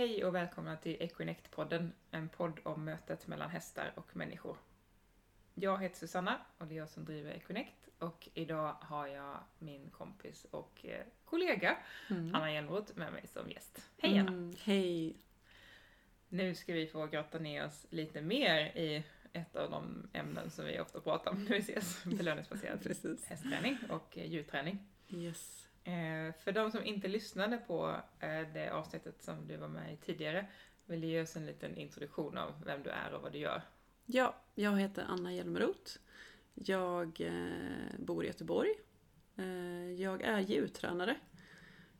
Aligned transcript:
Hej 0.00 0.24
och 0.24 0.34
välkomna 0.34 0.76
till 0.76 0.96
Equinect-podden, 1.00 1.90
en 2.10 2.28
podd 2.28 2.60
om 2.62 2.84
mötet 2.84 3.26
mellan 3.26 3.50
hästar 3.50 3.92
och 3.94 4.16
människor. 4.16 4.56
Jag 5.54 5.82
heter 5.82 5.96
Susanna 5.96 6.40
och 6.58 6.66
det 6.66 6.74
är 6.74 6.78
jag 6.78 6.88
som 6.88 7.04
driver 7.04 7.30
Equinect 7.30 7.88
och 7.98 8.28
idag 8.34 8.76
har 8.80 9.06
jag 9.06 9.38
min 9.58 9.90
kompis 9.90 10.46
och 10.50 10.86
eh, 10.86 11.04
kollega 11.24 11.76
Mm. 12.10 12.34
Anna 12.34 12.52
Hjelmroth 12.52 12.98
med 12.98 13.12
mig 13.12 13.26
som 13.26 13.50
gäst. 13.50 13.90
Hej 13.98 14.18
Anna! 14.18 14.32
Mm, 14.32 14.54
hej. 14.62 15.16
Nu 16.28 16.54
ska 16.54 16.72
vi 16.72 16.86
få 16.86 17.06
grotta 17.06 17.38
ner 17.38 17.66
oss 17.66 17.86
lite 17.90 18.20
mer 18.20 18.60
i 18.76 19.04
ett 19.32 19.56
av 19.56 19.70
de 19.70 20.08
ämnen 20.12 20.50
som 20.50 20.64
vi 20.64 20.80
ofta 20.80 21.00
pratar 21.00 21.30
om 21.30 21.44
när 21.44 21.50
vi 21.50 21.58
ses, 21.58 22.04
belöningsbaserad 22.18 22.86
hästträning 23.28 23.78
och 23.90 24.18
eh, 24.18 24.26
djurträning. 24.26 24.78
Yes. 25.08 25.69
Eh, 25.84 26.34
för 26.44 26.52
de 26.52 26.70
som 26.70 26.84
inte 26.84 27.08
lyssnade 27.08 27.56
på 27.56 27.96
eh, 28.20 28.52
det 28.54 28.70
avsnittet 28.72 29.22
som 29.22 29.48
du 29.48 29.56
var 29.56 29.68
med 29.68 29.92
i 29.92 29.96
tidigare, 29.96 30.46
vill 30.86 31.00
du 31.00 31.06
ge 31.06 31.22
oss 31.22 31.36
en 31.36 31.46
liten 31.46 31.76
introduktion 31.76 32.38
av 32.38 32.64
vem 32.64 32.82
du 32.82 32.90
är 32.90 33.12
och 33.14 33.22
vad 33.22 33.32
du 33.32 33.38
gör? 33.38 33.62
Ja, 34.06 34.36
jag 34.54 34.80
heter 34.80 35.04
Anna 35.08 35.32
Hjelmeroth. 35.32 35.98
Jag 36.54 37.20
eh, 37.20 37.98
bor 37.98 38.24
i 38.24 38.26
Göteborg. 38.26 38.70
Eh, 39.36 39.92
jag 39.92 40.22
är 40.22 40.40
djurtränare. 40.40 41.16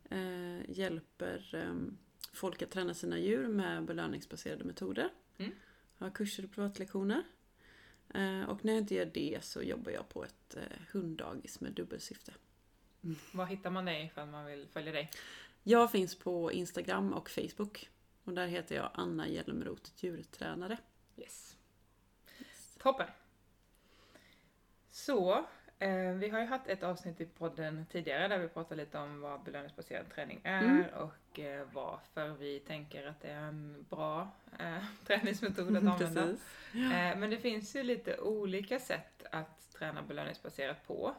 Eh, 0.09 0.69
hjälper 0.69 1.55
eh, 1.55 1.75
folk 2.33 2.61
att 2.61 2.71
träna 2.71 2.93
sina 2.93 3.19
djur 3.19 3.47
med 3.47 3.85
belöningsbaserade 3.85 4.63
metoder. 4.63 5.09
Mm. 5.37 5.51
Har 5.97 6.09
kurser 6.09 6.43
och 6.43 6.51
privatlektioner. 6.51 7.23
Eh, 8.13 8.43
och 8.43 8.65
när 8.65 8.73
jag 8.73 8.81
inte 8.81 8.95
gör 8.95 9.11
det 9.13 9.43
så 9.43 9.61
jobbar 9.61 9.91
jag 9.91 10.09
på 10.09 10.23
ett 10.23 10.57
hunddagis 10.91 11.61
med 11.61 11.71
dubbelsyfte. 11.73 12.33
Var 13.31 13.45
hittar 13.45 13.69
man 13.69 13.85
dig 13.85 14.05
ifall 14.05 14.27
man 14.27 14.45
vill 14.45 14.67
följa 14.73 14.91
dig? 14.91 15.09
Jag 15.63 15.91
finns 15.91 16.19
på 16.19 16.51
Instagram 16.51 17.13
och 17.13 17.29
Facebook. 17.29 17.89
Och 18.23 18.33
där 18.33 18.47
heter 18.47 18.75
jag 18.75 18.89
Anna 18.93 19.27
Hjelmeroth 19.27 19.91
djurtränare. 19.97 20.77
Yes. 21.17 21.57
Toppen! 22.79 23.07
Så, 24.91 25.45
eh, 25.79 26.11
vi 26.11 26.29
har 26.29 26.39
ju 26.39 26.45
haft 26.45 26.67
ett 26.67 26.83
avsnitt 26.83 27.21
i 27.21 27.25
podden 27.25 27.85
tidigare 27.91 28.27
där 28.27 28.37
vi 28.37 28.47
pratade 28.47 28.75
lite 28.83 28.97
om 28.97 29.21
vad 29.21 29.43
belöningsbaserad 29.43 30.09
träning 30.15 30.41
är 30.43 30.63
Mm. 30.63 30.85
och 30.93 31.39
eh, 31.39 31.67
varför 31.73 32.29
vi 32.29 32.59
tänker 32.59 33.07
att 33.07 33.21
det 33.21 33.27
är 33.27 33.41
en 33.41 33.85
bra 33.89 34.31
eh, 34.59 34.83
träningsmetod 35.07 35.77
att 35.77 35.83
använda. 35.83 36.21
Precis. 36.21 36.45
Eh, 36.73 37.17
men 37.17 37.29
det 37.29 37.37
finns 37.37 37.75
ju 37.75 37.83
lite 37.83 38.17
olika 38.19 38.79
sätt 38.79 39.23
att 39.31 39.71
träna 39.73 40.01
belöningsbaserat 40.01 40.87
på. 40.87 41.15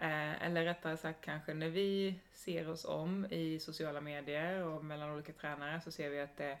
Eh, 0.00 0.42
eller 0.42 0.64
rättare 0.64 0.96
sagt 0.96 1.24
kanske 1.24 1.54
när 1.54 1.68
vi 1.68 2.20
ser 2.32 2.68
oss 2.68 2.84
om 2.84 3.26
i 3.30 3.58
sociala 3.58 4.00
medier 4.00 4.62
och 4.62 4.84
mellan 4.84 5.10
olika 5.10 5.32
tränare 5.32 5.80
så 5.80 5.90
ser 5.90 6.10
vi 6.10 6.20
att 6.20 6.36
det 6.36 6.58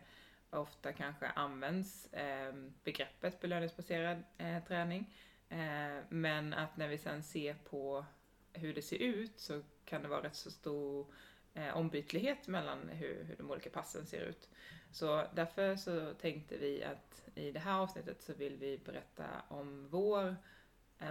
ofta 0.50 0.92
kanske 0.92 1.26
används 1.26 2.12
eh, 2.12 2.54
begreppet 2.84 3.40
belöningsbaserad 3.40 4.22
eh, 4.38 4.64
träning. 4.64 5.14
Eh, 5.48 6.04
men 6.08 6.54
att 6.54 6.76
när 6.76 6.88
vi 6.88 6.98
sen 6.98 7.22
ser 7.22 7.54
på 7.54 8.04
hur 8.52 8.74
det 8.74 8.82
ser 8.82 9.02
ut 9.02 9.40
så 9.40 9.62
kan 9.84 10.02
det 10.02 10.08
vara 10.08 10.22
rätt 10.22 10.36
så 10.36 10.50
stor 10.50 11.06
eh, 11.54 11.76
ombytlighet 11.76 12.48
mellan 12.48 12.88
hur, 12.88 13.24
hur 13.24 13.36
de 13.36 13.50
olika 13.50 13.70
passen 13.70 14.06
ser 14.06 14.20
ut. 14.20 14.48
Så 14.92 15.26
därför 15.34 15.76
så 15.76 16.14
tänkte 16.14 16.56
vi 16.56 16.84
att 16.84 17.28
i 17.34 17.50
det 17.50 17.60
här 17.60 17.78
avsnittet 17.78 18.22
så 18.22 18.32
vill 18.32 18.56
vi 18.56 18.78
berätta 18.78 19.24
om 19.48 19.86
vår, 19.90 20.36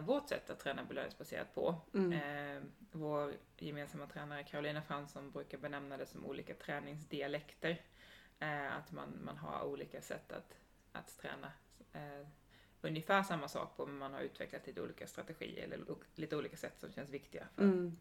vårt 0.01 0.29
sätt 0.29 0.49
att 0.49 0.59
träna 0.59 0.83
belöningsbaserat 0.83 1.55
på. 1.55 1.75
Mm. 1.93 2.13
Eh, 2.13 2.61
vår 2.91 3.33
gemensamma 3.57 4.07
tränare 4.07 4.43
Carolina 4.43 4.81
Fransson 4.81 5.31
brukar 5.31 5.57
benämna 5.57 5.97
det 5.97 6.05
som 6.05 6.25
olika 6.25 6.53
träningsdialekter. 6.53 7.81
Eh, 8.39 8.75
att 8.75 8.91
man, 8.91 9.19
man 9.23 9.37
har 9.37 9.63
olika 9.65 10.01
sätt 10.01 10.31
att, 10.31 10.57
att 10.91 11.17
träna 11.17 11.51
eh, 11.93 12.27
ungefär 12.81 13.23
samma 13.23 13.47
sak 13.47 13.77
på 13.77 13.85
men 13.85 13.97
man 13.97 14.13
har 14.13 14.21
utvecklat 14.21 14.67
lite 14.67 14.81
olika 14.81 15.07
strategier 15.07 15.63
eller 15.63 15.79
lite 16.15 16.35
olika 16.37 16.57
sätt 16.57 16.79
som 16.79 16.91
känns 16.91 17.09
viktiga 17.09 17.47
för 17.55 17.63
Mm, 17.63 17.97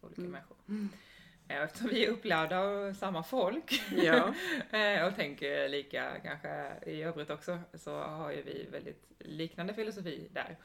olika 0.00 0.20
Mm. 0.22 0.30
människor. 0.32 0.56
Eh, 1.48 1.62
Eftersom 1.62 1.88
vi 1.88 2.04
är 2.06 2.10
upplärda 2.10 2.58
av 2.58 2.92
samma 2.94 3.22
folk 3.22 3.82
Ja. 3.96 4.34
Eh, 4.78 5.06
och 5.06 5.14
tänker 5.16 5.68
lika 5.68 6.20
kanske 6.20 6.72
i 6.86 7.02
övrigt 7.02 7.30
också, 7.30 7.58
så 7.74 7.98
har 7.98 8.30
ju 8.32 8.42
vi 8.42 8.66
väldigt 8.72 9.04
liknande 9.18 9.74
filosofi 9.74 10.28
där. 10.32 10.56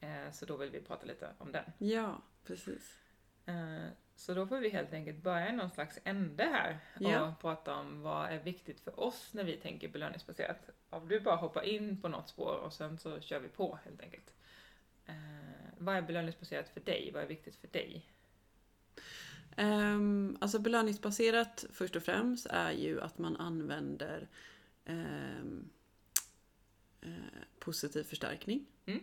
Eh, 0.00 0.30
Så 0.32 0.46
då 0.46 0.56
vill 0.56 0.70
vi 0.70 0.80
prata 0.80 1.06
lite 1.06 1.28
om 1.38 1.52
den. 1.52 1.64
ja, 1.78 2.22
precis. 2.44 2.98
Eh, 3.46 3.86
Så 4.16 4.34
då 4.34 4.46
får 4.46 4.58
vi 4.58 4.68
helt 4.68 4.92
enkelt 4.92 5.22
börja 5.22 5.48
i 5.48 5.52
någon 5.52 5.70
slags 5.70 5.98
ände 6.04 6.44
här 6.44 6.78
och 6.94 7.02
Ja. 7.02 7.34
prata 7.40 7.74
om 7.74 8.00
vad 8.02 8.28
är 8.30 8.38
viktigt 8.38 8.80
för 8.80 9.00
oss 9.00 9.30
när 9.34 9.44
vi 9.44 9.56
tänker 9.56 9.88
belöningsbaserat. 9.88 10.70
Om 10.90 11.08
du 11.08 11.20
bara 11.20 11.36
hoppar 11.36 11.62
in 11.62 12.00
på 12.00 12.08
något 12.08 12.28
spår 12.28 12.56
och 12.56 12.72
sen 12.72 12.98
så 12.98 13.20
kör 13.20 13.40
vi 13.40 13.48
på 13.48 13.78
helt 13.84 14.00
enkelt. 14.00 14.34
Eh, 15.06 15.14
Vad 15.78 15.96
är 15.96 16.02
belöningsbaserat 16.02 16.68
för 16.68 16.80
dig? 16.80 17.10
Vad 17.14 17.22
är 17.22 17.26
viktigt 17.26 17.56
för 17.56 17.68
dig? 17.68 18.06
Um, 19.56 20.38
alltså 20.40 20.58
belöningsbaserat 20.58 21.64
först 21.72 21.96
och 21.96 22.02
främst 22.02 22.46
är 22.46 22.70
ju 22.72 23.00
att 23.00 23.18
man 23.18 23.36
använder 23.36 24.28
ehm, 24.84 25.70
eh, 27.00 27.10
positiv 27.58 28.02
förstärkning. 28.04 28.66
Mm. 28.86 29.00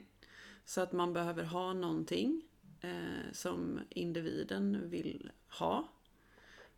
Så 0.66 0.82
att 0.82 0.92
man 0.92 1.14
behöver 1.14 1.44
ha 1.44 1.74
någonting 1.74 2.42
eh, 2.82 3.32
som 3.32 3.80
individen 3.90 4.90
vill 4.90 5.32
ha 5.48 5.88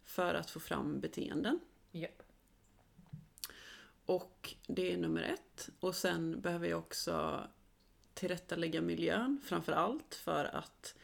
för 0.03 0.33
att 0.35 0.49
få 0.51 0.59
fram 0.59 0.99
beteenden. 0.99 1.59
Ja. 1.91 2.07
Och 4.05 4.55
det 4.67 4.93
är 4.93 4.97
nummer 4.97 5.21
ett. 5.21 5.69
Och 5.79 5.95
sen 5.95 6.41
behöver 6.41 6.67
jag 6.67 6.79
också 6.79 7.47
tillrättalägga 8.13 8.81
miljön 8.81 9.41
framför 9.43 9.71
allt 9.71 10.15
för 10.15 10.45
att 10.45 10.95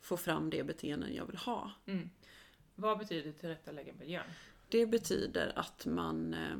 få 0.00 0.16
fram 0.16 0.50
det 0.50 0.64
beteenden 0.64 1.14
jag 1.14 1.26
vill 1.26 1.36
ha. 1.36 1.72
Mm. 1.86 2.10
Vad 2.74 2.98
betyder 2.98 3.32
tillrättalägga 3.32 3.92
miljön? 3.98 4.24
Det 4.68 4.86
betyder 4.86 5.58
att 5.58 5.86
man 5.86 6.34
eh, 6.34 6.58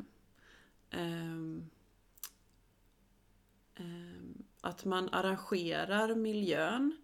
ehm, 0.91 1.71
ehm, 3.75 4.45
att 4.61 4.85
man 4.85 5.09
arrangerar 5.13 6.15
miljön 6.15 6.97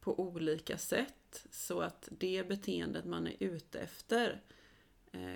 på 0.00 0.20
olika 0.20 0.78
sätt 0.78 1.46
så 1.50 1.80
att 1.80 2.08
det 2.18 2.48
beteendet 2.48 3.04
man 3.04 3.26
är 3.26 3.36
ute 3.40 3.80
efter 3.80 4.40
eh, 5.12 5.34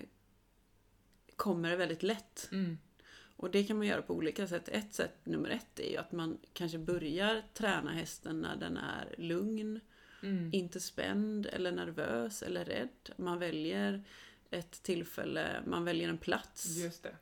kommer 1.36 1.76
väldigt 1.76 2.02
lätt. 2.02 2.48
Mm. 2.52 2.78
Och 3.36 3.50
det 3.50 3.64
kan 3.64 3.76
man 3.76 3.86
göra 3.86 4.02
på 4.02 4.14
olika 4.14 4.46
sätt. 4.46 4.68
Ett 4.68 4.94
sätt, 4.94 5.26
nummer 5.26 5.50
ett, 5.50 5.80
är 5.80 5.90
ju 5.90 5.96
att 5.96 6.12
man 6.12 6.38
kanske 6.52 6.78
börjar 6.78 7.42
träna 7.54 7.92
hästen 7.92 8.40
när 8.40 8.56
den 8.56 8.76
är 8.76 9.14
lugn, 9.18 9.80
Mm. 10.22 10.50
inte 10.52 10.80
spänd 10.80 11.46
eller 11.46 11.72
nervös 11.72 12.42
eller 12.42 12.64
rädd. 12.64 13.10
Man 13.16 13.38
väljer 13.38 14.04
ett 14.50 14.82
tillfälle, 14.82 15.62
man 15.66 15.84
väljer 15.84 16.08
en 16.08 16.18
plats. 16.18 16.66
Just 16.76 17.02
det. 17.02 17.16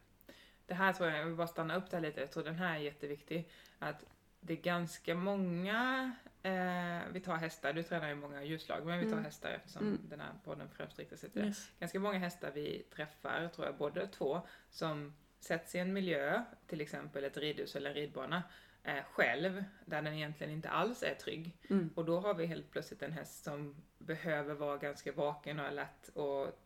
Det 0.67 0.75
här 0.75 0.93
tror 0.93 1.09
jag, 1.09 1.19
jag 1.19 1.27
vill 1.27 1.35
bara 1.35 1.47
stanna 1.47 1.77
upp 1.77 1.91
där 1.91 2.01
lite, 2.01 2.21
jag 2.21 2.33
tror 2.33 2.45
den 2.45 2.55
här 2.55 2.75
är 2.75 2.81
jätteviktig. 2.81 3.49
Att 3.83 4.05
det 4.41 4.53
är 4.53 4.57
ganska 4.63 5.15
många, 5.15 6.13
eh, 6.43 7.13
vi 7.13 7.21
tar 7.21 7.37
hästar, 7.37 7.73
du 7.73 7.83
tränar 7.83 8.09
ju 8.09 8.15
många 8.15 8.43
djurslag, 8.43 8.87
men 8.87 8.99
vi 8.99 9.05
tar 9.05 9.13
Mm. 9.13 9.25
hästar 9.25 9.51
eftersom 9.51 9.87
Mm. 9.87 10.01
den 10.09 10.21
här 10.21 10.31
podden 10.45 10.69
främst 10.69 10.99
riktar 10.99 11.17
sig 11.17 11.31
till 11.31 11.41
det. 11.41 11.47
Yes. 11.49 11.71
Ganska 11.79 12.01
många 12.01 12.19
hästar 12.19 12.51
vi 12.51 12.83
träffar, 12.95 13.49
tror 13.49 13.67
jag, 13.67 13.77
både 13.77 14.07
två, 14.07 14.41
som 14.71 15.15
sätts 15.41 15.75
i 15.75 15.79
en 15.79 15.93
miljö, 15.93 16.43
till 16.67 16.81
exempel 16.81 17.25
ett 17.25 17.37
ridhus 17.37 17.77
eller 17.77 17.91
en 17.91 17.97
ridbana, 17.97 18.43
eh, 18.83 19.05
själv, 19.13 19.65
där 19.87 20.03
den 20.03 20.15
egentligen 20.15 20.53
inte 20.53 20.69
alls 20.71 21.03
är 21.03 21.15
trygg. 21.15 21.57
Mm. 21.71 21.91
Och 21.95 22.05
då 22.05 22.21
har 22.21 22.35
vi 22.35 22.47
helt 22.47 22.71
plötsligt 22.71 23.03
en 23.03 23.13
häst 23.13 23.45
som 23.45 23.77
behöver 23.99 24.55
vara 24.55 24.77
ganska 24.77 25.13
vaken 25.13 25.61
och 25.61 25.67
alert 25.67 26.09
och 26.15 26.59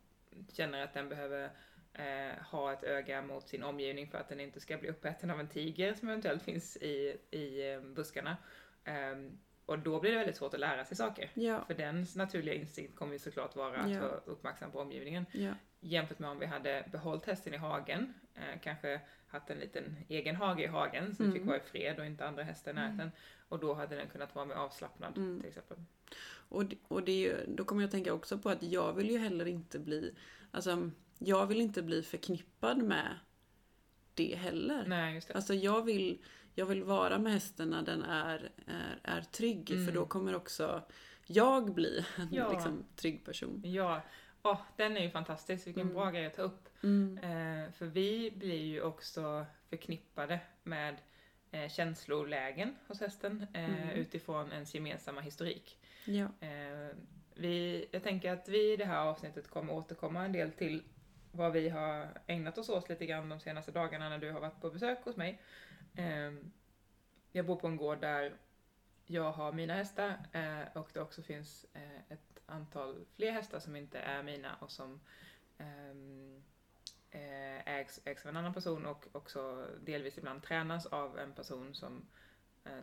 känner 0.53 0.83
att 0.85 0.95
den 0.95 1.09
behöver 1.09 1.51
eh, 1.99 2.43
ha 2.45 2.73
ett 2.73 2.85
öga 2.85 3.23
mot 3.23 3.49
sin 3.49 3.63
omgivning 3.63 4.07
för 4.09 4.19
att 4.19 4.29
den 4.29 4.41
inte 4.41 4.61
ska 4.61 4.77
bli 4.77 4.89
uppäten 4.89 5.31
av 5.31 5.41
en 5.41 5.49
tiger 5.49 5.95
som 5.95 6.09
eventuellt 6.09 6.43
finns 6.43 6.77
i, 6.77 7.17
i 7.31 7.73
eh, 7.73 7.81
buskarna. 7.81 8.37
Ehm, 8.85 9.39
och 9.67 9.79
då 9.79 10.01
blir 10.01 10.11
det 10.13 10.17
väldigt 10.19 10.37
svårt 10.37 10.55
att 10.55 10.61
lära 10.61 10.85
sig 10.85 10.97
saker. 10.97 11.31
Ja, 11.35 11.65
För 11.67 11.75
dens 11.75 12.17
naturliga 12.17 12.55
instinkt 12.55 12.97
kommer 12.97 13.13
ju 13.13 13.19
såklart 13.19 13.57
vara 13.57 13.77
att 13.77 13.91
Ja. 13.91 14.01
vara 14.01 14.21
uppmärksam 14.25 14.71
på 14.71 14.81
omgivningen. 14.81 15.27
ja, 15.33 15.53
Jämfört 15.81 16.19
med 16.19 16.31
om 16.31 16.39
vi 16.39 16.47
hade 16.47 16.85
behållit 16.93 17.25
hästen 17.27 17.55
i 17.55 17.57
hagen, 17.57 18.15
eh, 18.35 18.61
kanske 18.63 19.01
haft 19.29 19.51
en 19.51 19.59
liten 19.59 19.97
egen 20.09 20.37
hage 20.37 20.63
i 20.63 20.67
hagen 20.67 21.15
som 21.15 21.25
Mm. 21.25 21.37
fick 21.39 21.47
vara 21.47 21.57
i 21.57 21.61
fred 21.61 21.99
och 21.99 22.07
inte 22.07 22.27
andra 22.27 22.43
hästar 22.43 22.71
i 22.71 22.75
närheten. 22.75 23.11
Och 23.49 23.59
då 23.59 23.75
hade 23.75 23.97
den 23.97 24.09
kunnat 24.09 24.35
vara 24.35 24.45
mer 24.45 24.55
avslappnad 24.55 25.17
Mm. 25.17 25.41
till 25.41 25.49
exempel. 25.49 25.77
och, 26.49 26.63
och 26.89 27.03
det 27.03 27.13
är 27.13 27.17
ju, 27.29 27.55
då 27.55 27.65
kommer 27.65 27.83
jag 27.83 27.91
tänka 27.91 28.13
också 28.13 28.39
på 28.39 28.49
att 28.51 28.63
jag 28.63 28.93
vill 28.93 29.11
ju 29.11 29.19
heller 29.19 29.47
inte 29.49 29.79
bli, 29.79 30.15
alltså 30.51 30.91
jag 31.19 31.47
vill 31.47 31.61
inte 31.61 31.83
bli 31.83 32.03
förknippad 32.03 32.79
med 32.79 33.19
det 34.15 34.35
heller. 34.37 34.85
Nej, 34.87 35.15
just 35.15 35.29
det. 35.29 35.35
Alltså 35.35 35.55
jag 35.55 35.83
vill, 35.83 36.19
jag 36.55 36.67
vill 36.67 36.83
vara 36.85 37.19
med 37.19 37.33
hästen 37.33 37.71
när 37.71 37.83
den 37.83 38.03
är, 38.03 38.51
är, 38.67 39.01
är 39.03 39.21
trygg 39.21 39.71
Mm. 39.71 39.87
för 39.87 39.93
då 39.93 40.07
kommer 40.07 40.35
också 40.35 40.83
jag 41.27 41.75
bli 41.75 42.05
en 42.17 42.29
Ja. 42.33 42.53
liksom, 42.53 42.85
trygg 42.97 43.25
person. 43.25 43.63
Ja, 43.65 44.03
Åh, 44.43 44.61
den 44.77 44.97
är 44.97 45.01
ju 45.01 45.11
fantastisk, 45.11 45.67
vilken 45.67 45.83
Mm. 45.83 45.95
bra 45.95 46.11
grej 46.11 46.27
att 46.27 46.35
ta 46.35 46.43
upp. 46.43 46.69
Mm. 46.83 47.19
Eh, 47.19 47.73
för 47.73 47.87
vi 47.87 48.31
blir 48.37 48.63
ju 48.65 48.83
också 48.83 49.47
förknippade 49.71 50.41
med 50.63 50.97
eh, 51.51 51.69
känslolägen 51.69 52.75
hos 52.89 53.01
hästen 53.01 53.47
eh, 53.55 53.65
Mm. 53.83 53.89
utifrån 53.89 54.53
ens 54.53 54.75
gemensamma 54.75 55.21
historik. 55.21 55.79
Ja. 56.05 56.25
Eh, 56.41 56.97
vi, 57.35 57.87
jag 57.91 58.03
tänker 58.03 58.33
att 58.33 58.49
vi 58.49 58.73
i 58.73 58.77
det 58.77 58.85
här 58.85 59.07
avsnittet 59.07 59.51
kommer 59.51 59.73
återkomma 59.73 60.25
en 60.25 60.33
del 60.33 60.53
till 60.53 60.83
vad 61.37 61.53
vi 61.53 61.69
har 61.69 62.09
ägnat 62.27 62.59
oss 62.59 62.69
åt 62.69 62.89
lite 62.89 63.07
grann 63.07 63.29
de 63.29 63.41
senaste 63.41 63.73
dagarna 63.73 64.09
när 64.09 64.19
du 64.19 64.33
har 64.33 64.41
varit 64.41 64.61
på 64.61 64.71
besök 64.71 65.05
hos 65.05 65.17
mig. 65.17 65.43
Eh, 65.95 66.33
jag 67.33 67.47
bor 67.47 67.57
på 67.57 67.67
en 67.67 67.77
gård 67.77 68.01
där 68.01 68.37
jag 69.07 69.33
har 69.33 69.53
mina 69.53 69.75
hästar 69.75 70.19
eh, 70.33 70.77
och 70.77 70.91
det 70.93 71.01
också 71.01 71.23
finns 71.23 71.67
eh, 71.73 72.13
ett 72.13 72.41
antal 72.47 73.05
fler 73.17 73.33
hästar 73.33 73.61
som 73.61 73.77
inte 73.77 73.99
är 73.99 74.23
mina 74.23 74.55
och 74.55 74.71
som 74.71 75.01
ehm, 75.59 76.43
eh, 77.11 77.69
ägs, 77.69 78.01
ägs 78.05 78.25
av 78.25 78.29
en 78.29 78.37
annan 78.37 78.55
person 78.55 78.87
och 78.87 79.09
också 79.13 79.67
delvis 79.81 80.19
ibland 80.19 80.43
tränas 80.43 80.87
av 80.87 81.19
en 81.19 81.33
person 81.33 81.75
som 81.75 82.07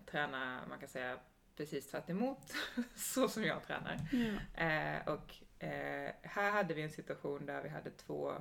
tränar, 0.05 0.67
man 0.67 0.79
kan 0.79 0.89
säga, 0.89 1.19
precis 1.55 1.87
tvärt 1.87 2.09
emot 2.09 2.53
så 2.95 3.27
som 3.27 3.43
jag 3.43 3.63
tränar. 3.63 3.97
Eh, 4.53 5.07
och 5.07 5.35
eh, 5.63 6.11
här 6.21 6.51
hade 6.51 6.73
vi 6.73 6.81
en 6.81 6.89
situation 6.89 7.45
där 7.45 7.63
vi 7.63 7.69
hade 7.69 7.91
två 7.91 8.33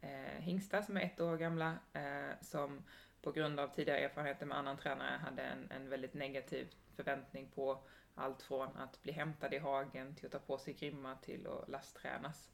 eh, 0.00 0.38
hingstar 0.38 0.82
som 0.82 0.96
är 0.96 1.00
ett 1.00 1.20
år 1.20 1.36
gamla 1.36 1.78
eh, 1.92 2.40
som 2.40 2.82
på 3.22 3.32
grund 3.32 3.60
av 3.60 3.68
tidigare 3.68 4.00
erfarenheter 4.00 4.46
med 4.46 4.58
annan 4.58 4.76
tränare 4.76 5.18
hade 5.18 5.42
en, 5.42 5.70
en 5.70 5.88
väldigt 5.88 6.14
negativ 6.14 6.74
förväntning 6.96 7.48
på 7.54 7.84
allt 8.14 8.42
från 8.42 8.76
att 8.76 9.02
bli 9.02 9.12
hämtad 9.12 9.54
i 9.54 9.58
hagen 9.58 10.14
till 10.14 10.26
att 10.26 10.32
ta 10.32 10.38
på 10.38 10.58
sig 10.58 10.74
grimma 10.74 11.16
till 11.16 11.46
att 11.46 11.68
lasttränas. 11.68 12.50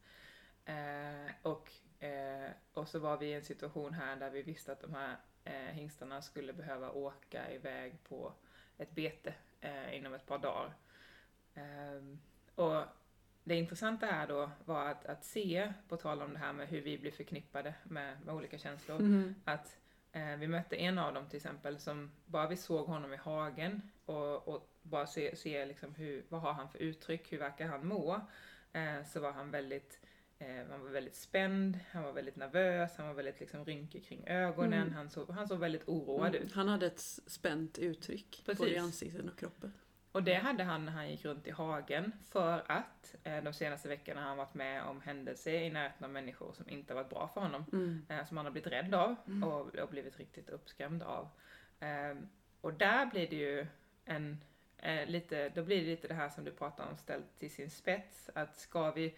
Eh, 0.65 1.33
och, 1.43 1.73
eh, 2.05 2.51
och 2.73 2.89
så 2.89 2.99
var 2.99 3.17
vi 3.17 3.27
i 3.27 3.35
en 3.35 3.43
situation 3.43 3.95
här 3.95 4.17
där 4.17 4.31
vi 4.31 4.43
visste 4.43 4.73
att 4.73 4.81
de 4.81 4.95
här 4.95 5.17
eh, 5.45 5.53
hingstarna 5.53 6.23
skulle 6.23 6.53
behöva 6.53 6.91
åka 6.91 7.53
iväg 7.53 8.05
på 8.05 8.33
ett 8.79 8.91
bete 8.91 9.35
eh, 9.61 9.97
inom 9.97 10.15
ett 10.15 10.27
par 10.27 10.39
dagar. 10.39 10.75
Ehm, 11.55 12.21
och 12.55 12.85
det 13.45 13.55
intressanta 13.55 14.07
här 14.07 14.27
då 14.27 14.51
var 14.65 14.87
att, 14.89 15.07
att 15.07 15.25
se, 15.25 15.73
på 15.89 15.97
tal 15.97 16.23
om 16.23 16.33
det 16.33 16.39
här 16.39 16.53
med 16.53 16.69
hur 16.69 16.81
vi 16.81 16.99
blir 16.99 17.11
förknippade 17.11 17.75
med, 17.85 18.17
med 18.27 18.35
olika 18.35 18.59
känslor, 18.59 19.01
Mm. 19.01 19.35
att 19.45 19.77
eh, 20.13 20.37
vi 20.39 20.49
mötte 20.49 20.77
en 20.77 20.99
av 20.99 21.15
dem 21.15 21.29
till 21.29 21.37
exempel 21.37 21.79
som 21.79 22.11
bara 22.27 22.49
vi 22.49 22.57
såg 22.57 22.87
honom 22.87 23.13
i 23.13 23.17
hagen 23.17 23.83
och, 24.05 24.49
och 24.49 24.69
bara 24.83 25.07
se, 25.07 25.37
se 25.37 25.67
liksom 25.67 25.95
hur, 25.95 26.25
vad 26.29 26.41
har 26.41 26.53
han 26.53 26.69
för 26.69 26.79
uttryck, 26.79 27.33
hur 27.33 27.39
verkar 27.39 27.67
han 27.67 27.87
må, 27.87 28.21
eh, 28.73 29.05
så 29.07 29.21
var 29.21 29.33
han 29.33 29.51
väldigt 29.51 30.01
eh, 30.39 30.67
han 30.71 30.81
var 30.83 30.91
väldigt 30.91 31.15
spänd, 31.17 31.79
han 31.91 32.03
var 32.03 32.13
väldigt 32.13 32.37
nervös, 32.37 32.97
han 32.97 33.07
var 33.07 33.15
väldigt 33.15 33.41
liksom 33.41 33.65
rynkig 33.65 34.05
kring 34.05 34.27
ögonen, 34.27 34.83
Mm. 34.83 34.95
han, 34.95 35.11
såg, 35.11 35.31
han 35.31 35.49
såg 35.49 35.59
väldigt 35.59 35.89
oroad 35.89 36.29
Mm. 36.35 36.43
ut. 36.43 36.53
Han 36.53 36.69
hade 36.69 36.87
ett 36.87 37.01
spänt 37.27 37.79
uttryck 37.79 38.43
både 38.47 38.53
i 38.53 38.57
Precis. 38.65 38.83
ansiktet 38.83 39.31
och 39.33 39.39
kroppen. 39.39 39.73
Och 40.13 40.23
det 40.23 40.35
hade 40.35 40.65
han 40.65 40.85
när 40.85 40.93
han 40.93 41.11
gick 41.11 41.25
runt 41.25 41.47
i 41.47 41.51
hagen 41.51 42.13
för 42.31 42.63
att 42.67 43.15
eh, 43.25 43.43
de 43.45 43.53
senaste 43.53 43.89
veckorna 43.89 44.21
har 44.21 44.29
han 44.29 44.37
varit 44.37 44.55
med 44.55 44.83
om 44.85 45.01
händelser 45.01 45.53
i 45.53 45.71
närheten 45.71 46.05
av 46.05 46.11
människor 46.11 46.53
som 46.53 46.69
inte 46.69 46.93
har 46.93 47.03
varit 47.03 47.11
bra 47.11 47.29
för 47.29 47.41
honom. 47.41 47.65
Mm. 47.73 48.07
eh, 48.09 48.25
som 48.27 48.37
han 48.37 48.47
har 48.47 48.53
blivit 48.53 48.73
rädd 48.73 48.95
av 48.95 49.17
Mm. 49.27 49.45
och, 49.45 49.77
och 49.77 49.89
blivit 49.89 50.19
riktigt 50.19 50.49
uppskrämd 50.49 51.03
av. 51.03 51.29
Ehm, 51.81 52.29
och 52.61 52.75
där 52.75 53.07
blir 53.07 53.29
det 53.31 53.37
ju 53.37 53.67
en, 54.05 54.45
eh, 54.79 55.07
lite, 55.07 55.49
då 55.49 55.63
blir 55.63 55.81
det 55.81 55.87
lite 55.87 56.09
det 56.09 56.15
här 56.15 56.29
som 56.29 56.45
du 56.45 56.51
pratar 56.51 56.87
om 56.91 56.97
ställt 56.97 57.39
till 57.39 57.51
sin 57.51 57.71
spets, 57.71 58.31
att 58.35 58.57
ska 58.57 58.91
vi 58.91 59.15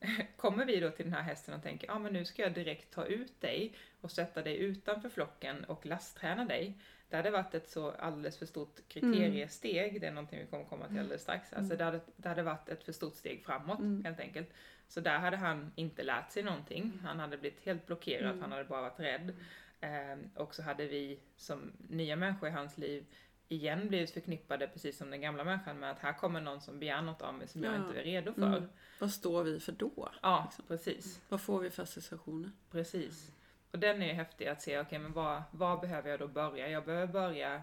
Kommer 0.36 0.64
vi 0.64 0.80
då 0.80 0.90
till 0.90 1.04
den 1.04 1.14
här 1.14 1.22
hästen 1.22 1.54
och 1.54 1.62
tänker, 1.62 1.86
ja 1.86 1.94
ah, 1.94 1.98
men 1.98 2.12
nu 2.12 2.24
ska 2.24 2.42
jag 2.42 2.54
direkt 2.54 2.90
ta 2.94 3.06
ut 3.06 3.40
dig 3.40 3.74
och 4.00 4.10
sätta 4.10 4.42
dig 4.42 4.56
utanför 4.56 5.08
flocken 5.08 5.64
och 5.64 5.86
lastträna 5.86 6.44
dig. 6.44 6.78
Det 7.08 7.16
hade 7.16 7.30
varit 7.30 7.54
ett 7.54 7.68
så 7.68 7.90
alldeles 7.90 8.38
för 8.38 8.46
stort 8.46 8.80
kriteriesteg, 8.88 10.00
det 10.00 10.06
är 10.06 10.12
någonting 10.12 10.38
vi 10.40 10.46
kommer 10.46 10.64
komma 10.64 10.88
till 10.88 10.98
alldeles 10.98 11.22
strax. 11.22 11.52
Alltså 11.52 11.76
det 11.76 11.84
hade, 11.84 12.00
det 12.16 12.28
hade 12.28 12.42
varit 12.42 12.68
ett 12.68 12.84
för 12.84 12.92
stort 12.92 13.14
steg 13.16 13.44
framåt 13.44 13.78
Mm. 13.78 14.04
helt 14.04 14.20
enkelt. 14.20 14.48
Så 14.88 15.00
där 15.00 15.18
hade 15.18 15.36
han 15.36 15.72
inte 15.76 16.02
lärt 16.02 16.30
sig 16.32 16.42
någonting. 16.42 16.92
Han 17.04 17.18
hade 17.20 17.36
blivit 17.36 17.64
helt 17.64 17.86
blockerad, 17.86 18.30
Mm. 18.30 18.40
han 18.42 18.52
hade 18.52 18.64
bara 18.64 18.80
varit 18.82 19.00
rädd. 19.00 19.34
Ehm, 19.80 20.30
och 20.34 20.54
så 20.54 20.62
hade 20.62 20.86
vi 20.86 21.20
som 21.36 21.72
nya 21.88 22.16
människor 22.16 22.48
i 22.48 22.52
hans 22.52 22.78
liv 22.78 23.04
igen 23.50 23.88
blivit 23.88 24.10
förknippade, 24.10 24.68
precis 24.68 24.98
som 24.98 25.10
den 25.10 25.20
gamla 25.20 25.44
människan, 25.44 25.78
med 25.78 25.90
att 25.90 25.98
här 25.98 26.12
kommer 26.12 26.40
någon 26.40 26.60
som 26.60 26.78
begär 26.78 27.02
något 27.02 27.22
av 27.22 27.34
mig 27.34 27.48
som 27.48 27.62
jag 27.64 27.74
Ja. 27.74 27.76
inte 27.76 28.00
är 28.00 28.04
redo 28.04 28.32
för. 28.32 28.56
Mm. 28.56 28.68
Vad 29.00 29.10
står 29.10 29.42
vi 29.44 29.60
för 29.60 29.72
då? 29.72 30.10
Ja, 30.22 30.42
liksom? 30.46 30.64
precis. 30.68 31.20
Vad 31.28 31.40
får 31.40 31.60
vi 31.60 31.70
för 31.70 31.82
associationer? 31.82 32.50
Precis. 32.70 33.32
Och 33.70 33.78
den 33.78 34.02
är 34.02 34.06
ju 34.06 34.12
häftig 34.12 34.46
att 34.46 34.62
se, 34.62 34.80
okej 34.80 34.98
men 34.98 35.12
var, 35.12 35.42
var 35.50 35.80
behöver 35.80 36.10
jag 36.10 36.18
då 36.20 36.28
börja? 36.28 36.68
Jag 36.68 36.84
behöver 36.84 37.12
börja 37.12 37.62